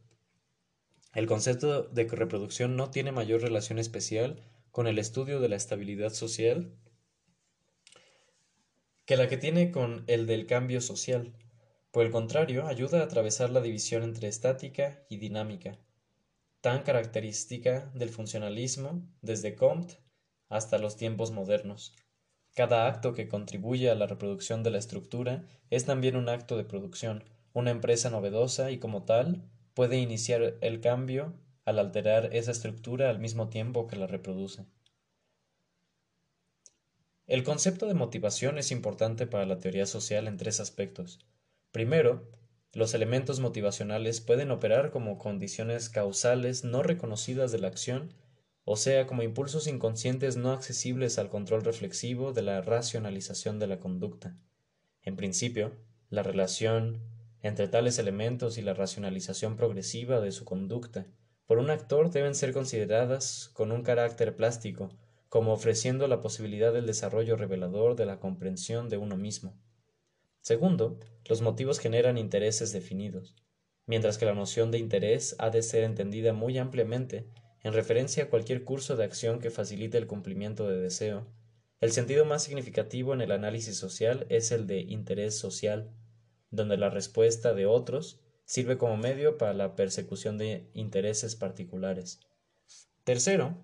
El 1.14 1.28
concepto 1.28 1.84
de 1.84 2.04
reproducción 2.04 2.76
no 2.76 2.92
tiene 2.92 3.14
mayor 3.14 3.42
relación 3.42 3.80
especial 3.80 4.44
con 4.72 4.86
el 4.86 5.00
estudio 5.00 5.40
de 5.40 5.48
la 5.48 5.56
estabilidad 5.56 6.12
social 6.12 6.74
que 9.06 9.16
la 9.16 9.30
que 9.30 9.38
tiene 9.38 9.72
con 9.72 10.04
el 10.08 10.28
del 10.28 10.46
cambio 10.46 10.82
social. 10.82 11.32
Por 11.92 12.06
el 12.06 12.12
contrario, 12.12 12.68
ayuda 12.68 13.02
a 13.02 13.04
atravesar 13.06 13.50
la 13.50 13.62
división 13.62 14.04
entre 14.04 14.28
estática 14.28 15.04
y 15.10 15.18
dinámica, 15.18 15.80
tan 16.62 16.84
característica 16.84 17.90
del 17.96 18.10
funcionalismo 18.10 19.02
desde 19.22 19.56
Comte 19.56 19.98
hasta 20.50 20.78
los 20.78 20.98
tiempos 20.98 21.32
modernos. 21.32 21.96
Cada 22.54 22.88
acto 22.88 23.14
que 23.14 23.28
contribuye 23.28 23.90
a 23.90 23.96
la 23.96 24.06
reproducción 24.06 24.62
de 24.62 24.70
la 24.70 24.78
estructura 24.78 25.46
es 25.70 25.86
también 25.86 26.16
un 26.16 26.30
acto 26.30 26.58
de 26.58 26.64
producción, 26.64 27.24
una 27.54 27.72
empresa 27.72 28.10
novedosa 28.10 28.70
y 28.70 28.78
como 28.78 29.04
tal 29.04 29.50
puede 29.74 29.98
iniciar 29.98 30.58
el 30.62 30.82
cambio 30.82 31.34
al 31.66 31.80
alterar 31.80 32.36
esa 32.36 32.52
estructura 32.52 33.10
al 33.10 33.20
mismo 33.20 33.50
tiempo 33.50 33.88
que 33.88 33.96
la 33.96 34.08
reproduce. 34.08 34.66
El 37.26 37.44
concepto 37.44 37.88
de 37.88 37.94
motivación 37.94 38.58
es 38.58 38.72
importante 38.72 39.26
para 39.28 39.46
la 39.46 39.60
teoría 39.60 39.86
social 39.86 40.28
en 40.28 40.38
tres 40.38 40.60
aspectos. 40.60 41.20
Primero, 41.72 42.30
los 42.74 42.94
elementos 42.94 43.40
motivacionales 43.40 44.22
pueden 44.22 44.52
operar 44.52 44.92
como 44.92 45.18
condiciones 45.18 45.90
causales 45.90 46.64
no 46.64 46.84
reconocidas 46.84 47.52
de 47.52 47.60
la 47.60 47.68
acción 47.68 48.14
o 48.72 48.76
sea, 48.76 49.08
como 49.08 49.24
impulsos 49.24 49.66
inconscientes 49.66 50.38
no 50.38 50.52
accesibles 50.52 51.18
al 51.18 51.30
control 51.30 51.64
reflexivo 51.64 52.34
de 52.34 52.44
la 52.44 52.62
racionalización 52.62 53.58
de 53.58 53.66
la 53.66 53.80
conducta. 53.80 54.38
En 55.02 55.16
principio, 55.16 55.72
la 56.12 56.22
relación 56.22 57.02
entre 57.42 57.68
tales 57.68 57.98
elementos 57.98 58.60
y 58.60 58.62
la 58.62 58.76
racionalización 58.76 59.58
progresiva 59.58 60.22
de 60.22 60.32
su 60.32 60.46
conducta 60.46 61.08
por 61.48 61.58
un 61.58 61.72
actor 61.72 62.12
deben 62.12 62.36
ser 62.36 62.54
consideradas 62.54 63.50
con 63.54 63.72
un 63.72 63.82
carácter 63.82 64.36
plástico, 64.36 64.92
como 65.30 65.54
ofreciendo 65.54 66.08
la 66.08 66.22
posibilidad 66.22 66.72
del 66.72 66.86
desarrollo 66.86 67.38
revelador 67.38 67.96
de 67.96 68.06
la 68.06 68.20
comprensión 68.20 68.88
de 68.88 68.98
uno 68.98 69.18
mismo. 69.18 69.58
Segundo, 70.50 70.98
los 71.26 71.44
motivos 71.44 71.78
generan 71.78 72.18
intereses 72.18 72.74
definidos, 72.74 73.36
mientras 73.86 74.18
que 74.18 74.26
la 74.26 74.34
noción 74.34 74.72
de 74.72 74.80
interés 74.80 75.36
ha 75.38 75.52
de 75.52 75.62
ser 75.62 75.84
entendida 75.84 76.34
muy 76.34 76.58
ampliamente 76.58 77.30
en 77.62 77.72
referencia 77.72 78.24
a 78.24 78.30
cualquier 78.32 78.64
curso 78.64 78.96
de 78.96 79.04
acción 79.04 79.42
que 79.42 79.52
facilite 79.52 80.00
el 80.00 80.08
cumplimiento 80.08 80.68
de 80.68 80.82
deseo. 80.82 81.28
El 81.80 81.92
sentido 81.92 82.26
más 82.26 82.42
significativo 82.42 83.14
en 83.14 83.22
el 83.22 83.32
análisis 83.32 83.78
social 83.78 84.26
es 84.30 84.52
el 84.52 84.66
de 84.66 84.80
interés 84.80 85.38
social, 85.38 85.92
donde 86.50 86.78
la 86.78 86.90
respuesta 86.90 87.54
de 87.54 87.68
otros 87.68 88.20
sirve 88.46 88.80
como 88.80 88.98
medio 88.98 89.38
para 89.38 89.54
la 89.54 89.76
persecución 89.76 90.40
de 90.40 90.72
intereses 90.74 91.36
particulares. 91.36 92.22
Tercero, 93.04 93.56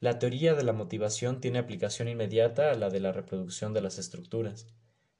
la 0.00 0.18
teoría 0.18 0.54
de 0.54 0.64
la 0.64 0.72
motivación 0.72 1.42
tiene 1.42 1.58
aplicación 1.58 2.08
inmediata 2.08 2.70
a 2.70 2.74
la 2.74 2.88
de 2.88 3.00
la 3.00 3.12
reproducción 3.12 3.74
de 3.74 3.82
las 3.82 3.98
estructuras. 3.98 4.66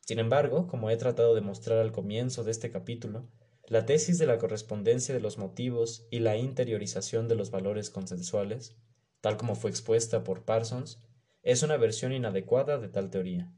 Sin 0.06 0.20
embargo, 0.20 0.68
como 0.68 0.88
he 0.88 0.96
tratado 0.96 1.34
de 1.34 1.40
mostrar 1.40 1.78
al 1.80 1.90
comienzo 1.90 2.44
de 2.44 2.52
este 2.52 2.70
capítulo, 2.70 3.28
la 3.66 3.86
tesis 3.86 4.18
de 4.18 4.26
la 4.26 4.38
correspondencia 4.38 5.12
de 5.12 5.20
los 5.20 5.36
motivos 5.36 6.06
y 6.12 6.20
la 6.20 6.36
interiorización 6.36 7.26
de 7.26 7.34
los 7.34 7.50
valores 7.50 7.90
consensuales, 7.90 8.76
tal 9.20 9.36
como 9.36 9.56
fue 9.56 9.68
expuesta 9.68 10.22
por 10.22 10.44
Parsons, 10.44 11.00
es 11.42 11.64
una 11.64 11.76
versión 11.76 12.12
inadecuada 12.12 12.78
de 12.78 12.86
tal 12.86 13.10
teoría. 13.10 13.52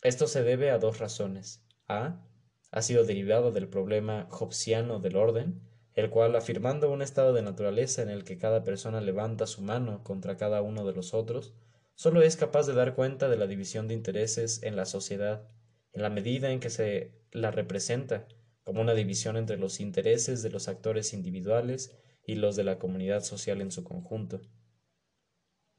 Esto 0.00 0.28
se 0.28 0.42
debe 0.42 0.70
a 0.70 0.78
dos 0.78 0.98
razones. 0.98 1.62
A. 1.88 2.24
Ha 2.70 2.80
sido 2.80 3.04
derivado 3.04 3.52
del 3.52 3.68
problema 3.68 4.28
hobbesiano 4.30 4.98
del 4.98 5.16
orden, 5.16 5.60
el 5.92 6.08
cual, 6.08 6.34
afirmando 6.36 6.90
un 6.90 7.02
estado 7.02 7.34
de 7.34 7.42
naturaleza 7.42 8.00
en 8.00 8.08
el 8.08 8.24
que 8.24 8.38
cada 8.38 8.64
persona 8.64 9.02
levanta 9.02 9.46
su 9.46 9.60
mano 9.60 10.02
contra 10.04 10.38
cada 10.38 10.62
uno 10.62 10.86
de 10.86 10.94
los 10.94 11.12
otros, 11.12 11.52
solo 11.94 12.22
es 12.22 12.36
capaz 12.36 12.66
de 12.66 12.72
dar 12.72 12.94
cuenta 12.94 13.28
de 13.28 13.36
la 13.36 13.46
división 13.46 13.88
de 13.88 13.94
intereses 13.94 14.62
en 14.62 14.74
la 14.74 14.86
sociedad, 14.86 15.50
en 15.92 16.02
la 16.02 16.10
medida 16.10 16.50
en 16.50 16.60
que 16.60 16.70
se 16.70 17.12
la 17.30 17.50
representa 17.50 18.26
como 18.64 18.80
una 18.80 18.94
división 18.94 19.36
entre 19.36 19.56
los 19.56 19.80
intereses 19.80 20.42
de 20.42 20.50
los 20.50 20.68
actores 20.68 21.12
individuales 21.12 21.96
y 22.26 22.36
los 22.36 22.56
de 22.56 22.64
la 22.64 22.78
comunidad 22.78 23.22
social 23.24 23.60
en 23.60 23.70
su 23.70 23.84
conjunto. 23.84 24.40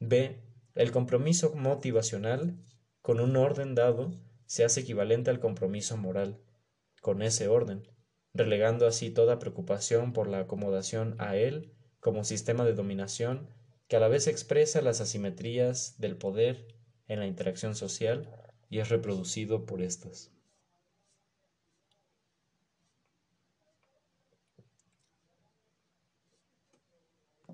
B. 0.00 0.42
El 0.74 0.90
compromiso 0.90 1.54
motivacional 1.54 2.58
con 3.00 3.20
un 3.20 3.36
orden 3.36 3.74
dado 3.74 4.12
se 4.46 4.64
hace 4.64 4.80
equivalente 4.80 5.30
al 5.30 5.40
compromiso 5.40 5.96
moral 5.96 6.40
con 7.00 7.22
ese 7.22 7.48
orden, 7.48 7.88
relegando 8.32 8.86
así 8.86 9.10
toda 9.10 9.38
preocupación 9.38 10.12
por 10.12 10.28
la 10.28 10.40
acomodación 10.40 11.14
a 11.18 11.36
él 11.36 11.72
como 12.00 12.24
sistema 12.24 12.64
de 12.64 12.74
dominación 12.74 13.48
que 13.88 13.96
a 13.96 14.00
la 14.00 14.08
vez 14.08 14.26
expresa 14.26 14.82
las 14.82 15.00
asimetrías 15.00 15.98
del 15.98 16.16
poder 16.16 16.66
en 17.06 17.20
la 17.20 17.26
interacción 17.26 17.74
social 17.74 18.43
y 18.74 18.80
es 18.80 18.88
reproducido 18.88 19.66
por 19.66 19.82
éstas. 19.82 20.33